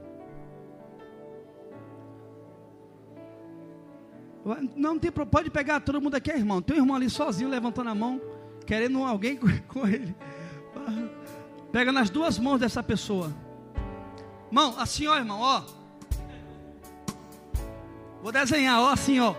Não 4.75 4.99
tem 4.99 5.09
pode 5.09 5.49
pegar 5.49 5.79
todo 5.79 6.01
mundo 6.01 6.15
aqui 6.15 6.29
irmão. 6.29 6.61
Tem 6.61 6.75
um 6.75 6.79
irmão 6.81 6.97
ali 6.97 7.09
sozinho 7.09 7.49
levantando 7.49 7.89
a 7.89 7.95
mão, 7.95 8.21
querendo 8.65 9.01
alguém 9.01 9.37
com 9.69 9.87
ele. 9.87 10.13
Pega 11.71 11.89
nas 11.89 12.09
duas 12.09 12.37
mãos 12.37 12.59
dessa 12.59 12.83
pessoa. 12.83 13.33
Mão, 14.51 14.77
assim 14.77 15.07
ó, 15.07 15.15
irmão, 15.15 15.39
ó. 15.39 15.63
Vou 18.21 18.31
desenhar, 18.31 18.81
ó, 18.81 18.89
assim, 18.89 19.21
ó. 19.21 19.33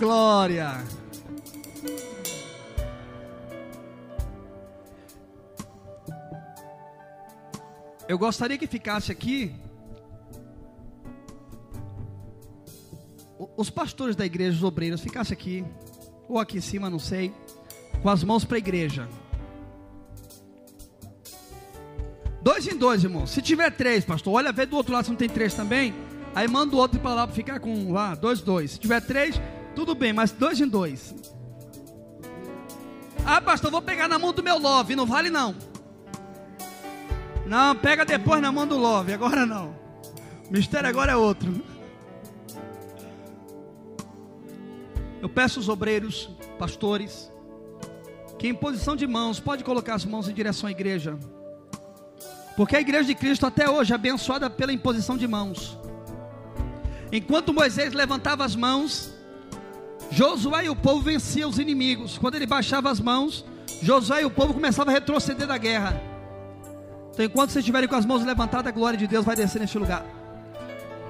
Glória. 0.00 0.82
Eu 8.08 8.18
gostaria 8.18 8.56
que 8.58 8.66
ficasse 8.66 9.12
aqui 9.12 9.54
os 13.56 13.70
pastores 13.70 14.16
da 14.16 14.24
igreja, 14.24 14.56
os 14.56 14.64
obreiros, 14.64 15.00
ficasse 15.00 15.32
aqui, 15.32 15.64
ou 16.28 16.38
aqui 16.38 16.58
em 16.58 16.62
cima, 16.62 16.88
não 16.88 16.98
sei, 16.98 17.32
com 18.02 18.08
as 18.08 18.24
mãos 18.24 18.44
para 18.44 18.56
a 18.56 18.58
igreja. 18.58 19.06
Dois 22.42 22.66
em 22.66 22.76
dois, 22.76 23.04
irmão. 23.04 23.26
Se 23.26 23.42
tiver 23.42 23.70
três, 23.70 24.02
pastor, 24.04 24.32
olha, 24.32 24.50
vê 24.50 24.64
do 24.64 24.76
outro 24.76 24.94
lado 24.94 25.04
se 25.04 25.10
não 25.10 25.16
tem 25.16 25.28
três 25.28 25.52
também. 25.52 25.94
Aí 26.34 26.48
manda 26.48 26.74
o 26.74 26.78
outro 26.78 26.98
para 26.98 27.14
lá 27.14 27.26
para 27.26 27.36
ficar 27.36 27.60
com 27.60 27.92
lá, 27.92 28.14
dois, 28.14 28.40
dois. 28.40 28.72
Se 28.72 28.78
tiver 28.78 29.00
três, 29.02 29.38
tudo 29.74 29.94
bem, 29.94 30.12
mas 30.12 30.30
dois 30.30 30.60
em 30.60 30.68
dois. 30.68 31.14
Ah, 33.24 33.40
pastor, 33.40 33.70
vou 33.70 33.82
pegar 33.82 34.08
na 34.08 34.18
mão 34.18 34.32
do 34.32 34.42
meu 34.42 34.58
love, 34.58 34.96
não 34.96 35.06
vale 35.06 35.30
não. 35.30 35.54
Não, 37.46 37.74
pega 37.76 38.04
depois 38.04 38.40
na 38.40 38.52
mão 38.52 38.66
do 38.66 38.76
love, 38.76 39.12
agora 39.12 39.44
não. 39.44 39.74
O 40.48 40.52
mistério 40.52 40.88
agora 40.88 41.12
é 41.12 41.16
outro. 41.16 41.62
Eu 45.20 45.28
peço 45.28 45.58
aos 45.58 45.68
obreiros, 45.68 46.30
pastores, 46.58 47.30
que 48.38 48.48
em 48.48 48.54
posição 48.54 48.96
de 48.96 49.06
mãos, 49.06 49.38
pode 49.38 49.62
colocar 49.62 49.94
as 49.94 50.04
mãos 50.04 50.28
em 50.28 50.32
direção 50.32 50.68
à 50.68 50.70
igreja. 50.70 51.18
Porque 52.56 52.74
a 52.76 52.80
igreja 52.80 53.04
de 53.04 53.14
Cristo 53.14 53.46
até 53.46 53.68
hoje 53.68 53.92
é 53.92 53.94
abençoada 53.94 54.48
pela 54.48 54.72
imposição 54.72 55.16
de 55.16 55.28
mãos. 55.28 55.78
Enquanto 57.12 57.52
Moisés 57.52 57.92
levantava 57.92 58.44
as 58.44 58.56
mãos, 58.56 59.12
Josué 60.10 60.66
e 60.66 60.70
o 60.70 60.76
povo 60.76 61.00
venciam 61.00 61.48
os 61.48 61.58
inimigos. 61.58 62.18
Quando 62.18 62.34
ele 62.34 62.46
baixava 62.46 62.90
as 62.90 63.00
mãos, 63.00 63.44
Josué 63.80 64.22
e 64.22 64.24
o 64.24 64.30
povo 64.30 64.52
começavam 64.52 64.92
a 64.92 64.94
retroceder 64.94 65.46
da 65.46 65.56
guerra. 65.56 66.00
Então, 67.12 67.24
enquanto 67.24 67.50
vocês 67.50 67.62
estiverem 67.62 67.88
com 67.88 67.94
as 67.94 68.06
mãos 68.06 68.24
levantadas, 68.24 68.66
a 68.66 68.74
glória 68.74 68.98
de 68.98 69.06
Deus 69.06 69.24
vai 69.24 69.36
descer 69.36 69.60
neste 69.60 69.78
lugar. 69.78 70.04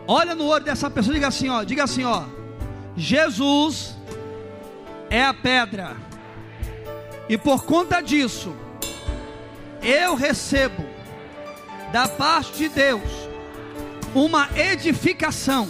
Olha 0.07 0.35
no 0.35 0.47
olho 0.47 0.65
dessa 0.65 0.91
pessoa, 0.91 1.15
diga 1.15 1.29
assim, 1.29 1.49
ó, 1.49 1.63
diga 1.63 1.85
assim, 1.85 2.05
ó. 2.05 2.25
Jesus 2.97 3.97
é 5.09 5.25
a 5.25 5.33
pedra. 5.33 5.97
E 7.29 7.39
por 7.39 7.65
conta 7.65 8.01
disso, 8.01 8.55
eu 9.83 10.15
recebo 10.15 10.85
da 11.93 12.09
parte 12.09 12.59
de 12.59 12.69
Deus 12.69 13.03
uma 14.15 14.49
edificação. 14.57 15.69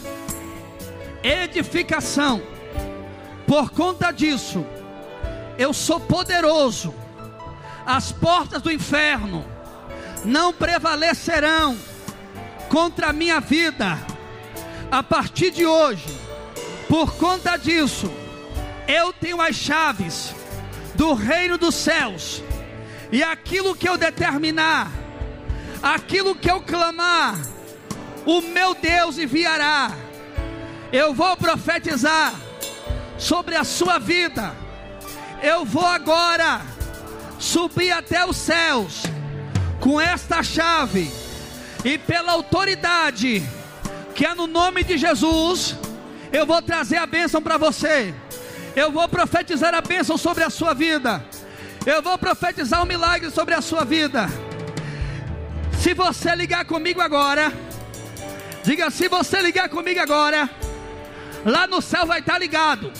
Edificação. 1.22 2.40
Por 3.50 3.72
conta 3.72 4.12
disso, 4.12 4.64
eu 5.58 5.72
sou 5.72 5.98
poderoso. 5.98 6.94
As 7.84 8.12
portas 8.12 8.62
do 8.62 8.70
inferno 8.70 9.44
não 10.24 10.52
prevalecerão 10.52 11.76
contra 12.68 13.08
a 13.08 13.12
minha 13.12 13.40
vida. 13.40 13.98
A 14.88 15.02
partir 15.02 15.50
de 15.50 15.66
hoje, 15.66 16.16
por 16.88 17.16
conta 17.16 17.56
disso, 17.56 18.08
eu 18.86 19.12
tenho 19.12 19.42
as 19.42 19.56
chaves 19.56 20.32
do 20.94 21.12
reino 21.12 21.58
dos 21.58 21.74
céus, 21.74 22.44
e 23.10 23.20
aquilo 23.20 23.74
que 23.74 23.88
eu 23.88 23.98
determinar, 23.98 24.92
aquilo 25.82 26.36
que 26.36 26.48
eu 26.48 26.60
clamar, 26.60 27.36
o 28.24 28.40
meu 28.42 28.76
Deus 28.76 29.18
enviará. 29.18 29.90
Eu 30.92 31.12
vou 31.12 31.36
profetizar 31.36 32.32
sobre 33.20 33.54
a 33.54 33.62
sua 33.62 33.98
vida. 33.98 34.52
Eu 35.40 35.64
vou 35.64 35.86
agora 35.86 36.62
subir 37.38 37.92
até 37.92 38.26
os 38.26 38.36
céus 38.36 39.02
com 39.78 40.00
esta 40.00 40.42
chave 40.42 41.10
e 41.84 41.96
pela 41.96 42.32
autoridade 42.32 43.42
que 44.14 44.26
é 44.26 44.34
no 44.34 44.46
nome 44.46 44.84
de 44.84 44.98
Jesus, 44.98 45.76
eu 46.30 46.44
vou 46.44 46.60
trazer 46.60 46.98
a 46.98 47.06
bênção 47.06 47.40
para 47.40 47.56
você. 47.56 48.14
Eu 48.76 48.92
vou 48.92 49.08
profetizar 49.08 49.74
a 49.74 49.80
bênção 49.80 50.18
sobre 50.18 50.44
a 50.44 50.50
sua 50.50 50.74
vida. 50.74 51.24
Eu 51.86 52.02
vou 52.02 52.18
profetizar 52.18 52.82
um 52.82 52.86
milagre 52.86 53.30
sobre 53.30 53.54
a 53.54 53.62
sua 53.62 53.82
vida. 53.82 54.28
Se 55.78 55.94
você 55.94 56.36
ligar 56.36 56.66
comigo 56.66 57.00
agora, 57.00 57.50
diga 58.62 58.90
se 58.90 59.08
você 59.08 59.40
ligar 59.40 59.70
comigo 59.70 59.98
agora, 59.98 60.50
lá 61.44 61.66
no 61.66 61.80
céu 61.80 62.04
vai 62.04 62.20
estar 62.20 62.38
ligado. 62.38 62.92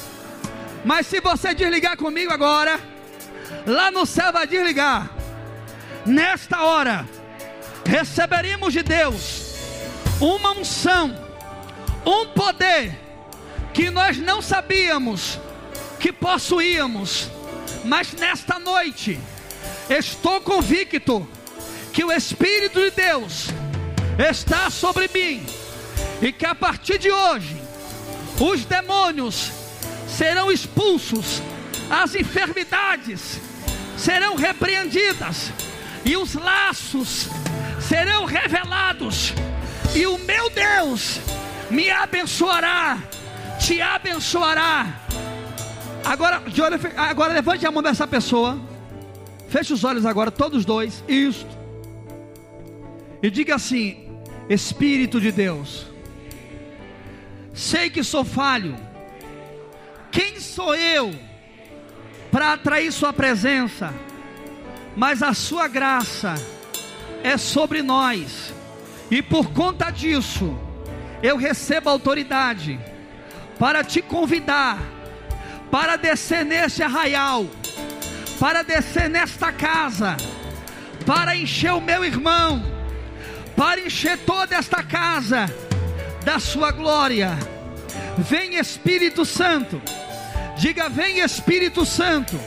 Mas 0.85 1.07
se 1.07 1.20
você 1.20 1.55
desligar 1.55 1.97
comigo 1.97 2.32
agora, 2.32 2.81
lá 3.66 3.90
no 3.90 4.07
céu 4.07 4.32
vai 4.32 4.47
desligar. 4.47 5.11
Nesta 6.07 6.62
hora, 6.62 7.07
receberíamos 7.85 8.73
de 8.73 8.82
Deus 8.82 9.55
uma 10.20 10.52
unção, 10.52 11.15
um 12.07 12.27
poder 12.28 12.98
que 13.73 13.90
nós 13.90 14.16
não 14.16 14.40
sabíamos 14.40 15.39
que 15.98 16.12
possuíamos, 16.12 17.28
mas 17.85 18.12
nesta 18.15 18.59
noite 18.59 19.20
estou 19.89 20.40
convicto 20.40 21.28
que 21.93 22.02
o 22.02 22.12
Espírito 22.12 22.81
de 22.81 22.90
Deus 22.90 23.48
está 24.19 24.70
sobre 24.70 25.11
mim 25.12 25.44
e 26.23 26.32
que 26.32 26.47
a 26.47 26.55
partir 26.55 26.98
de 26.98 27.11
hoje 27.11 27.61
os 28.39 28.65
demônios 28.65 29.60
serão 30.16 30.51
expulsos, 30.51 31.43
as 31.89 32.15
enfermidades 32.15 33.41
serão 33.97 34.35
repreendidas 34.35 35.53
e 36.05 36.16
os 36.16 36.35
laços 36.35 37.28
serão 37.81 38.24
revelados, 38.24 39.32
e 39.95 40.07
o 40.07 40.19
meu 40.19 40.51
Deus 40.51 41.20
me 41.70 41.91
abençoará, 41.91 42.99
te 43.59 43.81
abençoará. 43.81 45.01
Agora, 46.05 46.43
agora 46.97 47.35
levante 47.35 47.66
a 47.66 47.70
mão 47.70 47.82
dessa 47.82 48.07
pessoa, 48.07 48.59
feche 49.49 49.73
os 49.73 49.85
olhos 49.85 50.07
agora, 50.07 50.31
todos 50.31 50.65
dois, 50.65 51.05
isto, 51.07 51.47
e 53.23 53.31
diga 53.31 53.55
assim: 53.57 54.09
Espírito 54.49 55.20
de 55.20 55.31
Deus, 55.31 55.87
sei 57.53 57.91
que 57.91 58.03
sou 58.03 58.24
falho, 58.24 58.77
quem 60.11 60.41
sou 60.41 60.74
eu 60.74 61.15
para 62.31 62.53
atrair 62.53 62.93
Sua 62.93 63.12
presença? 63.12 63.93
mas 64.97 65.23
a 65.23 65.32
sua 65.32 65.69
graça 65.69 66.35
é 67.23 67.37
sobre 67.37 67.82
nós, 67.82 68.53
e 69.11 69.23
por 69.23 69.53
conta 69.53 69.91
disso, 69.91 70.59
eu 71.23 71.37
recebo 71.37 71.91
autoridade 71.91 72.78
para 73.59 73.85
te 73.85 74.01
convidar, 74.01 74.78
para 75.70 75.97
descer 75.97 76.45
neste 76.45 76.82
arraial, 76.82 77.47
para 78.39 78.62
descer 78.62 79.09
nesta 79.09 79.53
casa, 79.53 80.16
para 81.07 81.37
encher 81.37 81.73
o 81.73 81.81
meu 81.81 82.05
irmão, 82.05 82.62
para 83.57 83.81
encher 83.81 84.19
toda 84.19 84.57
esta 84.57 84.82
casa 84.82 85.47
da 86.24 86.39
sua 86.39 86.70
glória. 86.70 87.39
Vem 88.16 88.57
Espírito 88.57 89.24
Santo, 89.24 89.81
diga: 90.61 90.89
Vem 90.89 91.19
Espírito 91.19 91.85
Santo 91.85 92.39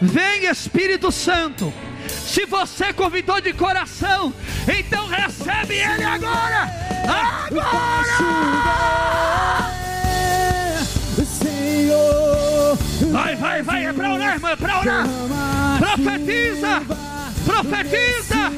Vem 0.00 0.44
Espírito 0.44 1.10
Santo. 1.10 1.72
Se 2.08 2.44
você 2.44 2.92
convidou 2.92 3.40
de 3.40 3.52
coração, 3.52 4.32
então 4.68 5.06
recebe 5.08 5.74
Ele 5.74 6.04
agora. 6.04 6.70
Agora! 7.46 8.16
Senhor, 11.24 12.78
Vai, 13.10 13.36
vai, 13.36 13.62
vai, 13.62 13.86
é 13.86 13.92
para 13.92 14.14
orar, 14.14 14.34
irmão, 14.34 14.50
é 14.50 14.56
para 14.56 14.80
orar. 14.80 15.06
Profetiza, 15.78 16.82
profetiza. 17.46 18.50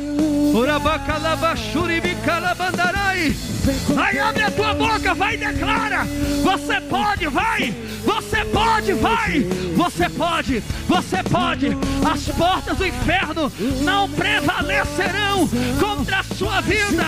Vai, 3.94 4.18
abre 4.18 4.42
a 4.42 4.50
tua 4.50 4.72
boca, 4.72 5.14
vai 5.14 5.34
e 5.34 5.36
declara. 5.36 6.06
Você 6.42 6.80
pode, 6.80 7.26
vai. 7.26 7.74
Você 8.04 8.44
pode, 8.46 8.92
vai. 8.94 9.40
Você 9.76 10.08
pode, 10.08 10.62
você 10.88 11.22
pode. 11.22 11.66
As 12.10 12.28
portas 12.34 12.78
do 12.78 12.86
inferno 12.86 13.52
não 13.82 14.08
prevalecerão 14.10 15.46
contra 15.78 16.20
a 16.20 16.22
sua 16.22 16.60
vida. 16.62 17.04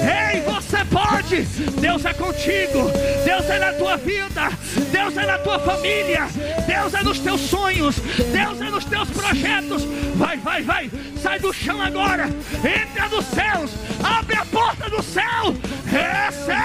Ei, 0.00 0.40
você 0.42 0.84
pode. 0.84 1.42
Deus 1.80 2.04
é 2.04 2.14
contigo. 2.14 2.90
Deus 3.24 3.44
é 3.50 3.58
na 3.58 3.72
tua 3.72 3.96
vida. 3.96 4.52
Deus 4.92 5.16
é 5.16 5.26
na 5.26 5.38
tua 5.38 5.58
família. 5.58 6.28
Deus 6.66 6.94
é 6.94 7.02
nos 7.02 7.18
teus 7.18 7.40
sonhos. 7.40 7.96
Deus 8.32 8.60
é 8.60 8.70
nos 8.70 8.84
teus 8.84 9.10
projetos. 9.10 9.82
Vai, 10.14 10.36
vai, 10.38 10.62
vai. 10.62 10.90
Sai 11.24 11.38
do 11.38 11.54
chão 11.54 11.80
agora. 11.80 12.26
Entra 12.26 13.08
nos 13.08 13.24
céus. 13.24 13.70
Abre 14.04 14.36
a 14.36 14.44
porta 14.44 14.90
do 14.90 15.02
céu. 15.02 15.56
Recebe. 15.86 16.60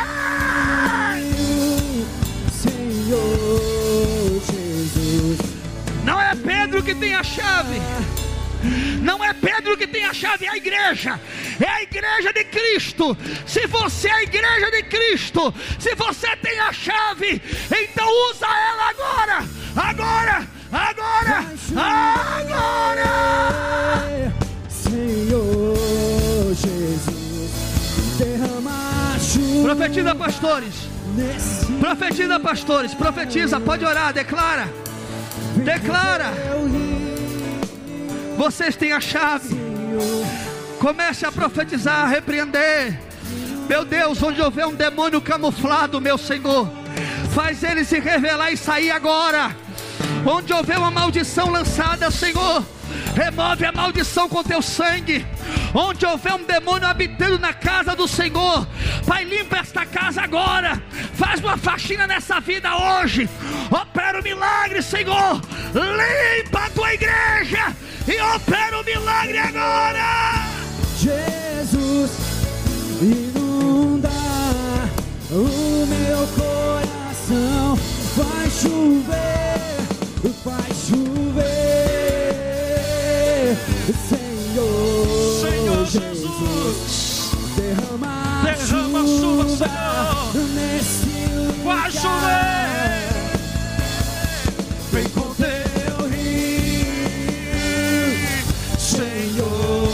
Senhor 2.52 4.42
Jesus. 4.52 5.40
Não 6.04 6.20
é 6.20 6.36
Pedro 6.36 6.84
que 6.84 6.94
tem 6.94 7.16
a 7.16 7.24
chave. 7.24 7.80
Não 9.02 9.24
é 9.24 9.32
Pedro 9.32 9.78
que 9.78 9.88
tem 9.88 10.04
a 10.04 10.14
chave, 10.14 10.46
é 10.46 10.50
a 10.50 10.58
igreja. 10.58 11.18
É 11.58 11.70
a 11.70 11.82
igreja 11.82 12.34
de 12.34 12.44
Cristo. 12.44 13.18
Se 13.48 13.66
você 13.66 14.10
é 14.10 14.14
a 14.14 14.24
igreja 14.24 14.72
de 14.72 14.84
Cristo, 14.84 15.54
se 15.80 15.96
você 15.96 16.36
tem 16.36 16.60
a 16.60 16.74
chave, 16.74 17.42
então 17.82 18.10
usa 18.30 18.46
ela 18.46 18.90
agora. 18.90 19.46
Agora, 19.78 20.48
agora, 20.70 21.46
agora. 21.78 23.10
Senhor 24.90 26.56
Jesus, 26.56 27.52
derrama 28.18 29.18
chuva 29.20 29.64
Profetiza, 29.64 30.16
pastores. 30.16 30.74
Profetiza, 31.80 32.40
pastores. 32.40 32.94
Profetiza, 32.94 33.60
pode 33.60 33.86
orar, 33.86 34.12
declara. 34.14 34.68
Declara. 35.64 36.34
Vocês 38.38 38.76
têm 38.76 38.92
a 38.92 39.00
chave. 39.00 39.56
Comece 40.80 41.26
a 41.26 41.32
profetizar, 41.32 42.06
a 42.06 42.08
repreender. 42.08 43.00
Meu 43.68 43.86
Deus, 43.86 44.24
onde 44.24 44.42
houver 44.42 44.66
um 44.66 44.74
demônio 44.74 45.22
camuflado, 45.22 46.02
meu 46.02 46.18
Senhor, 46.18 46.68
faz 47.36 47.64
ele 47.64 47.84
se 47.84 48.00
revelar 48.00 48.52
e 48.52 48.58
sair 48.58 48.90
agora. 48.90 49.56
Onde 50.26 50.54
houver 50.54 50.78
uma 50.78 50.92
maldição 50.92 51.50
lançada, 51.50 52.12
Senhor, 52.12 52.64
remove 53.16 53.66
a 53.66 53.72
maldição 53.72 54.28
com 54.28 54.44
teu 54.44 54.62
sangue. 54.62 55.26
Onde 55.74 56.06
houver 56.06 56.34
um 56.34 56.44
demônio 56.44 56.88
habitando 56.88 57.40
na 57.40 57.54
casa 57.54 57.96
do 57.96 58.08
Senhor, 58.08 58.68
Pai, 59.06 59.24
limpa 59.24 59.58
esta 59.58 59.86
casa 59.86 60.22
agora. 60.22 60.82
Faz 61.16 61.40
uma 61.40 61.58
faxina 61.58 62.06
nessa 62.06 62.40
vida 62.40 62.70
hoje. 62.76 63.28
Opera 63.72 64.20
o 64.20 64.24
milagre, 64.24 64.82
Senhor. 64.82 65.42
Limpa 65.74 66.66
a 66.66 66.70
tua 66.70 66.94
igreja 66.94 67.76
e 68.08 68.22
opera 68.36 68.80
o 68.80 68.86
milagre 68.86 69.38
agora. 69.38 70.46
Jesus, 71.00 72.12
inunda 73.02 74.10
o 75.32 75.86
meu 75.88 76.28
coração. 76.36 77.99
Vai 78.20 78.50
chover, 78.50 79.80
vai 80.44 80.72
chover, 80.74 82.36
Senhor, 84.10 85.40
Senhor 85.40 85.86
Jesus, 85.86 87.32
derrama, 87.56 88.42
derrama 88.44 89.02
chuva, 89.08 89.46
Senhor. 89.48 90.34
nesse 90.54 91.12
lugar. 91.34 91.64
Vai 91.64 91.92
chover. 91.92 93.08
Vem 94.92 95.08
com 95.10 95.34
teu 95.36 96.10
rio, 96.10 96.92
Senhor 98.78 99.88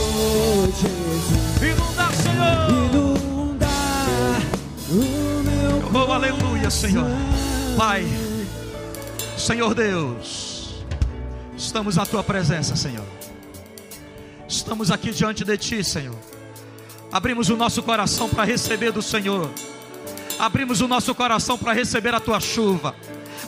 Jesus, 0.82 1.26
Inunda, 1.62 2.08
Senhor. 2.24 2.56
inunda 2.90 3.72
o 4.90 4.94
meu 5.44 5.76
Oh, 6.08 6.12
aleluia, 6.12 6.70
Senhor. 6.72 7.06
Pai, 7.78 8.06
Senhor 9.38 9.76
Deus, 9.76 10.86
estamos 11.58 11.98
na 11.98 12.06
tua 12.06 12.24
presença, 12.24 12.74
Senhor. 12.74 13.06
Estamos 14.48 14.92
aqui 14.92 15.12
diante 15.12 15.44
de 15.44 15.58
ti, 15.58 15.84
Senhor. 15.84 16.16
Abrimos 17.12 17.50
o 17.50 17.58
nosso 17.58 17.84
coração 17.84 18.30
para 18.30 18.46
receber 18.46 18.94
do 18.94 19.02
Senhor. 19.02 19.52
Abrimos 20.40 20.80
o 20.80 20.88
nosso 20.88 21.14
coração 21.14 21.58
para 21.58 21.74
receber 21.74 22.16
a 22.16 22.20
tua 22.22 22.40
chuva. 22.40 22.96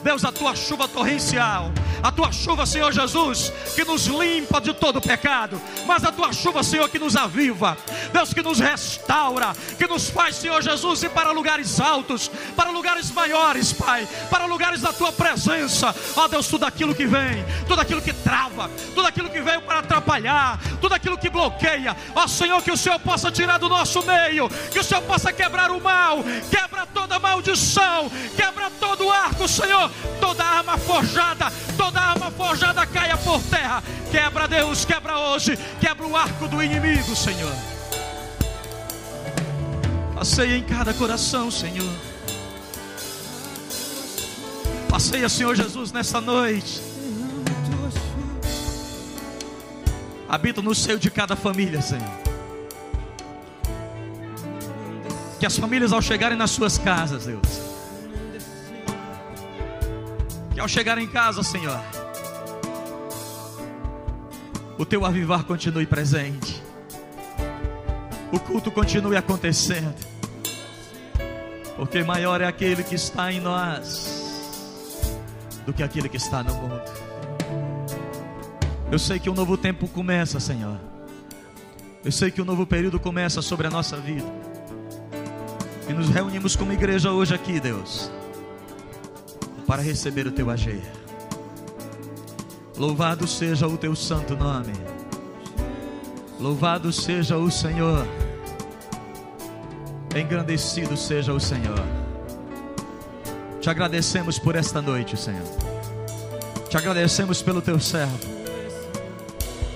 Deus, 0.04 0.26
a 0.26 0.32
tua 0.32 0.54
chuva 0.56 0.90
torrencial, 0.90 1.72
a 2.08 2.12
tua 2.12 2.32
chuva, 2.32 2.66
Senhor 2.66 2.90
Jesus, 2.94 3.52
que 3.76 3.84
nos 3.84 4.06
limpa 4.06 4.62
de 4.62 4.74
todo 4.74 5.02
pecado, 5.02 5.62
mas 5.86 6.06
a 6.06 6.12
tua 6.12 6.32
chuva, 6.32 6.64
Senhor, 6.64 6.88
que 6.88 6.98
nos 6.98 7.18
aviva, 7.18 7.78
Deus, 8.14 8.34
que 8.34 8.42
nos 8.42 8.60
restaura, 8.60 9.54
que 9.78 9.86
nos 9.86 10.10
faz, 10.10 10.38
Senhor 10.38 10.62
Jesus, 10.62 11.04
ir 11.04 11.10
para 11.10 11.32
lugares 11.32 11.82
altos, 11.82 12.32
para 12.56 12.70
lugares 12.70 13.12
maiores, 13.12 13.74
Pai, 13.74 14.08
para 14.30 14.46
lugares 14.46 14.80
da 14.80 14.94
tua 14.94 15.12
presença, 15.12 15.94
ó 16.16 16.30
Deus, 16.30 16.48
tudo 16.48 16.66
aquilo 16.66 16.96
que 16.96 17.06
vem, 17.06 17.44
tudo 17.68 17.82
aquilo 17.82 18.02
que 18.02 18.14
trava, 18.14 18.72
tudo 18.96 19.06
aquilo 19.06 19.30
que 19.30 19.42
veio 19.42 19.62
para 19.64 19.80
atrapalhar, 19.80 20.62
tudo 20.80 20.96
aquilo 20.96 21.18
que 21.18 21.30
bloqueia, 21.30 21.94
ó 22.16 22.26
Senhor, 22.26 22.62
que 22.64 22.72
o 22.72 22.78
Senhor 22.78 23.00
possa 23.00 23.30
tirar 23.30 23.58
do 23.58 23.68
nosso 23.68 24.02
meio, 24.04 24.48
que 24.72 24.80
o 24.80 24.84
Senhor 24.84 25.02
possa 25.02 25.34
quebrar 25.34 25.72
o 25.72 25.82
mal, 25.82 26.24
quebra 26.50 26.86
toda 26.86 27.20
maldição, 27.20 28.10
quebra 28.38 28.72
todo 28.80 29.12
arco, 29.12 29.46
Senhor, 29.46 29.92
toda 30.22 30.46
arma 30.46 30.78
forjada, 30.78 31.52
toda 31.98 32.02
arma 32.02 32.32
forjada 32.32 32.86
caia 32.86 33.18
por 33.18 33.42
terra. 33.44 33.84
Quebra, 34.12 34.48
Deus, 34.48 34.86
quebra 34.86 35.20
hoje, 35.20 35.58
quebra 35.80 36.06
o 36.06 36.16
arco 36.16 36.48
do 36.48 36.62
inimigo, 36.62 37.16
Senhor. 37.16 37.54
Passeia 40.14 40.58
em 40.58 40.64
cada 40.64 40.94
coração, 40.94 41.50
Senhor. 41.50 41.92
Passeia, 44.88 45.28
Senhor 45.28 45.56
Jesus, 45.56 45.92
nessa 45.92 46.22
noite. 46.22 46.82
Habita 50.30 50.62
no 50.62 50.76
seio 50.76 51.00
de 51.00 51.10
cada 51.10 51.36
família, 51.36 51.82
Senhor. 51.82 52.28
Que 55.40 55.46
as 55.46 55.58
famílias, 55.58 55.94
ao 55.94 56.02
chegarem 56.02 56.38
nas 56.38 56.52
suas 56.52 56.78
casas, 56.78 57.26
Deus, 57.26 57.67
que 60.58 60.62
ao 60.62 60.68
chegar 60.68 60.98
em 60.98 61.06
casa, 61.06 61.44
Senhor, 61.44 61.80
o 64.76 64.84
teu 64.84 65.06
avivar 65.06 65.44
continue 65.44 65.86
presente, 65.86 66.64
o 68.32 68.40
culto 68.40 68.72
continue 68.72 69.16
acontecendo, 69.16 69.94
porque 71.76 72.04
maior 72.04 72.42
é 72.42 72.48
aquele 72.48 72.84
que 72.84 72.96
está 72.96 73.32
em 73.32 73.40
nós 73.40 75.14
do 75.64 75.72
que 75.72 75.84
aquele 75.84 76.10
que 76.10 76.18
está 76.18 76.42
no 76.42 76.56
mundo. 76.56 76.82
Eu 78.92 78.98
sei 78.98 79.20
que 79.20 79.30
um 79.30 79.36
novo 79.36 79.58
tempo 79.58 79.88
começa, 79.88 80.40
Senhor. 80.40 80.80
Eu 82.04 82.12
sei 82.12 82.32
que 82.32 82.42
um 82.42 82.46
novo 82.46 82.66
período 82.66 83.00
começa 83.00 83.44
sobre 83.44 83.68
a 83.68 83.70
nossa 83.70 83.96
vida. 83.98 84.26
E 85.88 85.94
nos 85.94 86.10
reunimos 86.10 86.56
como 86.56 86.74
igreja 86.74 87.12
hoje 87.12 87.36
aqui, 87.36 87.60
Deus 87.60 88.10
para 89.68 89.82
receber 89.82 90.26
o 90.26 90.32
teu 90.32 90.50
agir. 90.50 90.82
Louvado 92.78 93.28
seja 93.28 93.68
o 93.68 93.78
teu 93.78 93.96
santo 93.96 94.36
nome. 94.36 94.74
Louvado 96.40 96.94
seja 96.94 97.38
o 97.38 97.52
Senhor. 97.52 98.08
Engrandecido 100.16 100.96
seja 100.96 101.34
o 101.34 101.40
Senhor. 101.40 101.84
Te 103.60 103.70
agradecemos 103.70 104.40
por 104.40 104.56
esta 104.56 104.82
noite, 104.82 105.18
Senhor. 105.18 105.44
Te 106.70 106.78
agradecemos 106.78 107.42
pelo 107.42 107.62
teu 107.62 107.80
servo. 107.80 108.18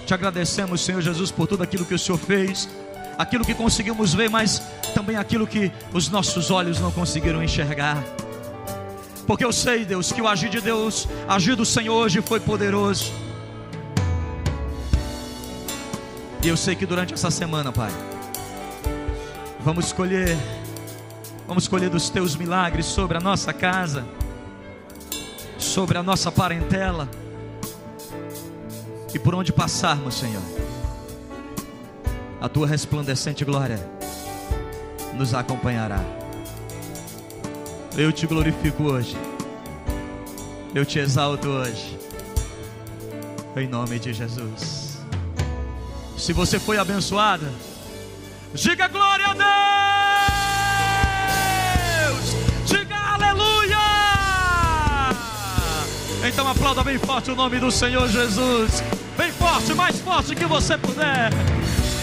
Te 0.05 0.13
agradecemos, 0.13 0.81
Senhor 0.81 1.01
Jesus, 1.01 1.31
por 1.31 1.47
tudo 1.47 1.63
aquilo 1.63 1.85
que 1.85 1.93
o 1.93 1.99
Senhor 1.99 2.17
fez, 2.17 2.69
aquilo 3.17 3.43
que 3.43 3.53
conseguimos 3.53 4.13
ver, 4.13 4.29
mas 4.29 4.61
também 4.93 5.15
aquilo 5.15 5.47
que 5.47 5.71
os 5.93 6.09
nossos 6.09 6.51
olhos 6.51 6.79
não 6.79 6.91
conseguiram 6.91 7.43
enxergar. 7.43 8.20
Porque 9.25 9.45
eu 9.45 9.51
sei, 9.51 9.85
Deus, 9.85 10.11
que 10.11 10.21
o 10.21 10.27
agir 10.27 10.49
de 10.49 10.61
Deus, 10.61 11.07
agir 11.27 11.55
do 11.55 11.65
Senhor 11.65 11.93
hoje 11.93 12.21
foi 12.21 12.39
poderoso. 12.39 13.11
E 16.43 16.47
eu 16.47 16.57
sei 16.57 16.75
que 16.75 16.85
durante 16.85 17.13
essa 17.13 17.29
semana, 17.29 17.71
Pai, 17.71 17.91
vamos 19.59 19.85
escolher, 19.85 20.35
vamos 21.47 21.63
escolher 21.63 21.89
dos 21.89 22.09
teus 22.09 22.35
milagres 22.35 22.87
sobre 22.87 23.17
a 23.17 23.19
nossa 23.19 23.53
casa, 23.53 24.05
sobre 25.59 25.99
a 25.99 26.03
nossa 26.03 26.31
parentela, 26.31 27.07
e 29.13 29.19
por 29.19 29.35
onde 29.35 29.53
passarmos, 29.53 30.15
Senhor, 30.15 30.41
a 32.41 32.49
tua 32.49 32.65
resplandecente 32.65 33.45
glória 33.45 33.79
nos 35.13 35.35
acompanhará. 35.35 36.20
Eu 37.97 38.11
te 38.11 38.25
glorifico 38.25 38.83
hoje. 38.83 39.17
Eu 40.73 40.85
te 40.85 40.97
exalto 40.97 41.49
hoje. 41.49 41.99
Em 43.55 43.67
nome 43.67 43.99
de 43.99 44.13
Jesus. 44.13 44.97
Se 46.17 46.31
você 46.31 46.57
foi 46.57 46.77
abençoada, 46.77 47.51
diga 48.53 48.87
glória 48.87 49.27
a 49.27 49.33
Deus. 52.13 52.33
Diga 52.65 52.95
aleluia. 52.95 53.77
Então 56.25 56.47
aplauda 56.47 56.85
bem 56.85 56.97
forte 56.97 57.31
o 57.31 57.35
nome 57.35 57.59
do 57.59 57.69
Senhor 57.69 58.07
Jesus. 58.07 58.81
Bem 59.17 59.33
forte, 59.33 59.73
mais 59.73 59.99
forte 59.99 60.33
que 60.33 60.45
você 60.45 60.77
puder. 60.77 61.29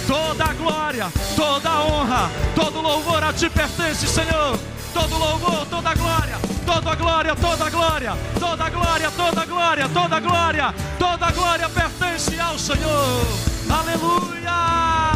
Toda 0.06 0.44
a 0.44 0.52
glória, 0.52 1.10
toda 1.34 1.70
a 1.70 1.82
honra, 1.86 2.30
todo 2.54 2.82
louvor 2.82 3.24
a 3.24 3.32
ti 3.32 3.48
pertence, 3.48 4.06
Senhor 4.06 4.58
todo 4.92 5.18
louvor, 5.18 5.66
toda 5.66 5.94
glória, 5.94 6.38
toda 6.66 6.94
glória, 6.94 7.34
toda 7.34 7.70
glória, 7.70 8.16
toda 8.38 8.70
glória, 8.70 9.10
toda 9.10 9.46
glória, 9.46 9.88
toda 9.88 10.20
glória, 10.20 10.74
toda 10.98 11.30
glória 11.32 11.68
pertence 11.68 12.38
ao 12.40 12.58
Senhor. 12.58 13.26
Aleluia! 13.70 15.12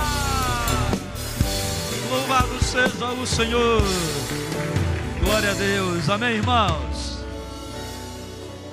Louvado 2.11 2.63
seja 2.63 3.07
o 3.07 3.27
Senhor. 3.27 3.83
Glória 5.25 5.51
a 5.51 5.55
Deus. 5.55 6.09
Amém, 6.11 6.37
irmãos. 6.37 7.12